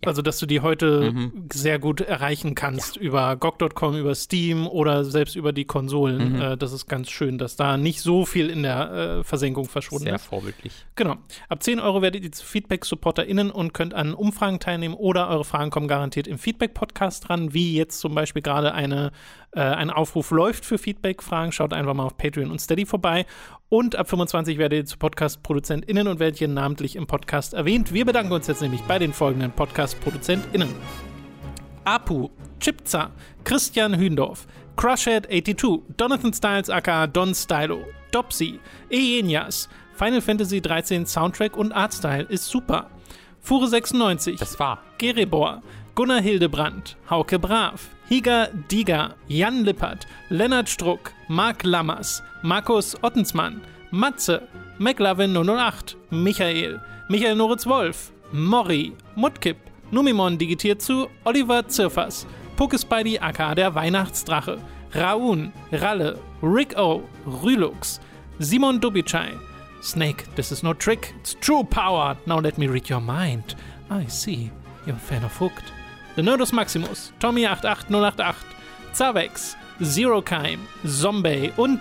Also, 0.05 0.21
dass 0.21 0.37
du 0.37 0.45
die 0.45 0.61
heute 0.61 1.31
sehr 1.51 1.79
gut 1.79 2.01
erreichen 2.01 2.53
kannst 2.53 2.97
über 2.97 3.35
GOG.com, 3.35 3.97
über 3.97 4.13
Steam 4.13 4.67
oder 4.67 5.03
selbst 5.03 5.35
über 5.35 5.51
die 5.53 5.65
Konsolen. 5.65 6.39
Äh, 6.39 6.57
das 6.57 6.71
ist 6.71 6.87
ganz 6.87 7.09
schön, 7.09 7.37
dass 7.37 7.55
da 7.55 7.77
nicht 7.77 8.01
so 8.01 8.25
viel 8.25 8.49
in 8.49 8.63
der 8.63 8.91
äh, 8.91 9.23
Versenkung 9.23 9.65
verschwunden 9.65 10.05
Sehr 10.05 10.15
ist. 10.15 10.25
vorbildlich. 10.25 10.85
Genau. 10.95 11.15
Ab 11.49 11.63
10 11.63 11.79
Euro 11.79 12.01
werdet 12.01 12.23
ihr 12.23 12.31
zu 12.31 12.45
Feedback-SupporterInnen 12.45 13.49
und 13.49 13.73
könnt 13.73 13.93
an 13.95 14.13
Umfragen 14.13 14.59
teilnehmen 14.59 14.93
oder 14.93 15.29
eure 15.29 15.45
Fragen 15.45 15.71
kommen 15.71 15.87
garantiert 15.87 16.27
im 16.27 16.37
Feedback-Podcast 16.37 17.27
dran, 17.27 17.53
wie 17.53 17.75
jetzt 17.75 17.99
zum 17.99 18.13
Beispiel 18.13 18.43
gerade 18.43 18.73
eine, 18.73 19.11
äh, 19.57 19.61
ein 19.61 19.89
Aufruf 19.89 20.29
läuft 20.29 20.65
für 20.65 20.77
Feedback-Fragen. 20.77 21.51
Schaut 21.51 21.73
einfach 21.73 21.95
mal 21.95 22.03
auf 22.03 22.15
Patreon 22.15 22.51
und 22.51 22.61
Steady 22.61 22.85
vorbei. 22.85 23.25
Und 23.69 23.95
ab 23.95 24.07
25 24.07 24.59
werdet 24.59 24.77
ihr 24.77 24.85
zu 24.85 24.97
Podcast-ProduzentInnen 24.97 26.07
und 26.07 26.19
werdet 26.19 26.37
hier 26.37 26.47
namentlich 26.47 26.95
im 26.95 27.07
Podcast 27.07 27.55
erwähnt. 27.55 27.91
Wir 27.91 28.05
bedanken 28.05 28.31
uns 28.31 28.45
jetzt 28.45 28.61
nämlich 28.61 28.81
bei 28.83 28.99
den 28.99 29.13
folgenden 29.13 29.51
Podcast-ProduzentInnen. 29.51 30.69
Apu, 31.85 32.29
Chipza, 32.59 33.09
Christian 33.43 33.97
Hündorf, 33.97 34.45
Crushhead82, 34.77 35.81
Jonathan 35.99 36.33
Styles 36.33 36.69
aka 36.69 37.07
Don 37.07 37.33
Stylo, 37.33 37.79
Dopsy, 38.11 38.59
Eenias, 38.91 39.69
Final 39.95 40.21
Fantasy 40.21 40.61
13 40.61 41.07
Soundtrack 41.07 41.57
und 41.57 41.71
Artstyle 41.71 42.27
ist 42.29 42.45
super. 42.45 42.91
Fure96, 43.43 44.37
Das 44.37 44.59
war. 44.59 44.83
Gerebor, 44.99 45.63
Gunnar 45.95 46.21
Hildebrandt, 46.21 46.95
Hauke 47.09 47.39
Brav, 47.39 47.89
Higa 48.09 48.49
Diga, 48.69 49.13
Jan 49.27 49.65
Lippert, 49.65 50.07
Lennart 50.29 50.67
Struck, 50.69 51.13
Marc 51.27 51.63
Lammers, 51.63 52.21
Markus 52.41 52.95
Ottensmann, 53.03 53.61
Matze, 53.91 54.47
McLavin 54.79 55.35
008, 55.35 55.95
Michael, 56.11 56.79
Michael 57.09 57.35
Noritz 57.35 57.65
Wolf, 57.65 58.11
Morri, 58.31 58.93
Mutkipp, 59.15 59.57
Numimon 59.91 60.37
digitiert 60.37 60.81
zu 60.81 61.09
Oliver 61.25 61.67
Zirfers, 61.67 62.25
Pokespidey 62.55 63.19
aka 63.19 63.55
der 63.55 63.75
Weihnachtsdrache, 63.75 64.57
Raun, 64.93 65.51
Ralle, 65.71 66.17
Rick 66.41 66.77
O, 66.77 67.03
Rülux, 67.25 67.99
Simon 68.39 68.79
Dubicai, 68.79 69.31
Snake, 69.81 70.23
this 70.35 70.51
is 70.51 70.63
no 70.63 70.73
trick, 70.73 71.13
it's 71.19 71.35
true 71.35 71.63
power. 71.63 72.17
Now 72.25 72.39
let 72.39 72.57
me 72.57 72.67
read 72.67 72.89
your 72.89 73.01
mind. 73.01 73.55
I 73.89 74.05
see, 74.07 74.51
you're 74.85 74.95
a 74.95 74.99
fan 74.99 75.23
of 75.23 75.35
Hooked. 75.37 75.76
The 76.17 76.23
Nerdus 76.23 76.51
Maximus, 76.51 77.13
Tommy88088, 77.21 78.33
Zavex, 78.91 79.55
Zero 79.83 80.19
Keim, 80.23 80.61
Zombie 80.83 81.51
und 81.57 81.79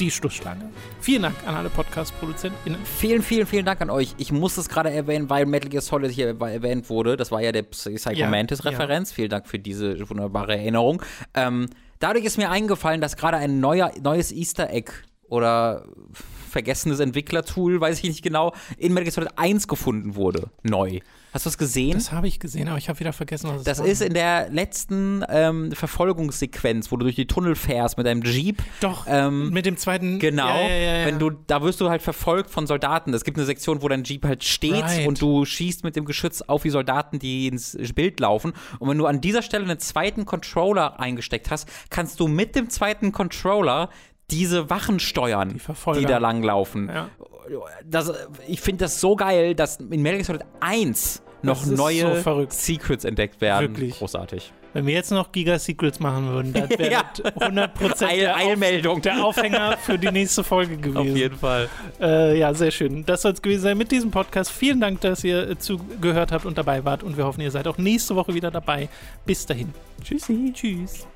die 0.00 0.10
Schlussschlange. 0.10 0.68
Vielen 1.00 1.22
Dank 1.22 1.36
an 1.46 1.54
alle 1.54 1.70
Podcast-ProduzentInnen. 1.70 2.84
Vielen, 2.84 3.22
vielen, 3.22 3.46
vielen 3.46 3.64
Dank 3.64 3.80
an 3.82 3.90
euch. 3.90 4.16
Ich 4.18 4.32
muss 4.32 4.56
es 4.56 4.68
gerade 4.68 4.90
erwähnen, 4.90 5.30
weil 5.30 5.46
Metal 5.46 5.70
Gear 5.70 5.80
Solid 5.80 6.10
hier 6.10 6.26
erwähnt 6.26 6.90
wurde. 6.90 7.16
Das 7.16 7.30
war 7.30 7.40
ja 7.40 7.52
der 7.52 7.62
Psycho 7.62 8.10
Ja, 8.10 8.28
Mantis-Referenz. 8.28 9.12
Vielen 9.12 9.30
Dank 9.30 9.46
für 9.46 9.60
diese 9.60 10.10
wunderbare 10.10 10.56
Erinnerung. 10.56 11.00
Ähm, 11.34 11.68
dadurch 12.00 12.24
ist 12.24 12.36
mir 12.36 12.50
eingefallen, 12.50 13.00
dass 13.00 13.16
gerade 13.16 13.36
ein 13.36 13.60
neuer, 13.60 13.92
neues 14.02 14.32
Easter 14.32 14.70
Egg 14.70 14.90
oder 15.28 15.84
vergessenes 16.50 16.98
Entwicklertool, 16.98 17.80
weiß 17.80 17.98
ich 17.98 18.08
nicht 18.08 18.22
genau, 18.22 18.54
in 18.76 18.92
Metal 18.92 19.04
Gear 19.04 19.12
Solid 19.12 19.30
1 19.36 19.68
gefunden 19.68 20.16
wurde. 20.16 20.50
Neu. 20.64 20.98
Hast 21.32 21.44
du 21.44 21.50
es 21.50 21.58
gesehen? 21.58 21.92
Das 21.92 22.10
habe 22.12 22.26
ich 22.26 22.40
gesehen, 22.40 22.68
aber 22.68 22.78
ich 22.78 22.88
habe 22.88 22.98
wieder 23.00 23.12
vergessen, 23.12 23.50
was 23.50 23.58
es 23.58 23.64
Das 23.64 23.78
war. 23.80 23.86
ist 23.86 24.00
in 24.02 24.14
der 24.14 24.48
letzten 24.50 25.24
ähm, 25.28 25.72
Verfolgungssequenz, 25.72 26.90
wo 26.90 26.96
du 26.96 27.04
durch 27.04 27.16
die 27.16 27.26
Tunnel 27.26 27.54
fährst 27.54 27.96
mit 27.98 28.06
deinem 28.06 28.22
Jeep. 28.22 28.62
Doch, 28.80 29.06
ähm, 29.08 29.50
mit 29.50 29.66
dem 29.66 29.76
zweiten. 29.76 30.18
Genau, 30.18 30.48
Ja, 30.48 30.68
ja, 30.68 30.98
ja, 31.00 31.06
wenn 31.06 31.18
du, 31.18 31.30
da 31.30 31.62
wirst 31.62 31.80
du 31.80 31.90
halt 31.90 32.02
verfolgt 32.02 32.50
von 32.50 32.66
Soldaten. 32.66 33.12
Es 33.14 33.24
gibt 33.24 33.36
eine 33.36 33.46
Sektion, 33.46 33.82
wo 33.82 33.88
dein 33.88 34.04
Jeep 34.04 34.24
halt 34.24 34.42
steht 34.44 34.82
Right. 34.82 35.06
und 35.06 35.20
du 35.20 35.44
schießt 35.44 35.84
mit 35.84 35.96
dem 35.96 36.04
Geschütz 36.06 36.40
auf 36.42 36.62
die 36.62 36.70
Soldaten, 36.70 37.18
die 37.18 37.46
ins 37.48 37.76
Bild 37.94 38.20
laufen. 38.20 38.52
Und 38.78 38.88
wenn 38.88 38.98
du 38.98 39.06
an 39.06 39.20
dieser 39.20 39.42
Stelle 39.42 39.64
einen 39.64 39.78
zweiten 39.78 40.24
Controller 40.24 40.98
eingesteckt 40.98 41.50
hast, 41.50 41.68
kannst 41.90 42.20
du 42.20 42.28
mit 42.28 42.56
dem 42.56 42.70
zweiten 42.70 43.12
Controller 43.12 43.90
diese 44.30 44.68
Wachen 44.70 45.00
steuern, 45.00 45.50
die, 45.54 45.58
Verfolger. 45.58 46.06
da 46.06 46.18
langlaufen. 46.18 46.88
Ja. 46.88 47.08
Das, 47.84 48.12
ich 48.46 48.60
finde 48.60 48.84
das 48.84 49.00
so 49.00 49.16
geil, 49.16 49.54
dass 49.54 49.76
in 49.76 50.02
Metal 50.02 50.18
Gear 50.18 50.24
Solid 50.24 50.44
1 50.60 51.22
noch 51.42 51.64
neue 51.66 52.20
so. 52.22 52.46
Secrets 52.50 53.04
entdeckt 53.04 53.40
werden. 53.40 53.68
Wirklich. 53.68 53.96
Großartig. 53.98 54.52
Wenn 54.74 54.86
wir 54.86 54.92
jetzt 54.92 55.10
noch 55.10 55.32
Giga-Secrets 55.32 55.98
machen 55.98 56.28
würden, 56.28 56.52
das 56.52 56.68
wäre 56.78 56.92
Ja. 56.92 57.04
100% 57.24 58.06
Eil, 58.06 58.18
der, 58.20 58.34
Auf, 58.36 58.40
Eilmeldung. 58.42 59.00
der 59.02 59.24
Aufhänger 59.24 59.78
für 59.78 59.98
die 59.98 60.10
nächste 60.10 60.44
Folge 60.44 60.74
Auf 60.74 60.80
gewesen. 60.82 61.16
jeden 61.16 61.38
Fall. 61.38 61.68
Äh, 62.00 62.38
ja, 62.38 62.52
sehr 62.52 62.70
schön. 62.70 63.04
Das 63.06 63.22
soll 63.22 63.32
es 63.32 63.40
gewesen 63.40 63.62
sein 63.62 63.78
mit 63.78 63.90
diesem 63.90 64.10
Podcast. 64.10 64.50
Vielen 64.50 64.80
Dank, 64.80 65.00
dass 65.00 65.24
ihr 65.24 65.48
äh, 65.50 65.58
zugehört 65.58 66.32
habt 66.32 66.44
und 66.44 66.58
dabei 66.58 66.84
wart. 66.84 67.02
Und 67.02 67.16
wir 67.16 67.24
hoffen, 67.24 67.40
ihr 67.40 67.50
seid 67.50 67.66
auch 67.66 67.78
nächste 67.78 68.14
Woche 68.14 68.34
wieder 68.34 68.50
dabei. 68.50 68.88
Bis 69.24 69.46
dahin. 69.46 69.72
Tschüssi. 70.04 70.52
Tschüss. 70.52 71.06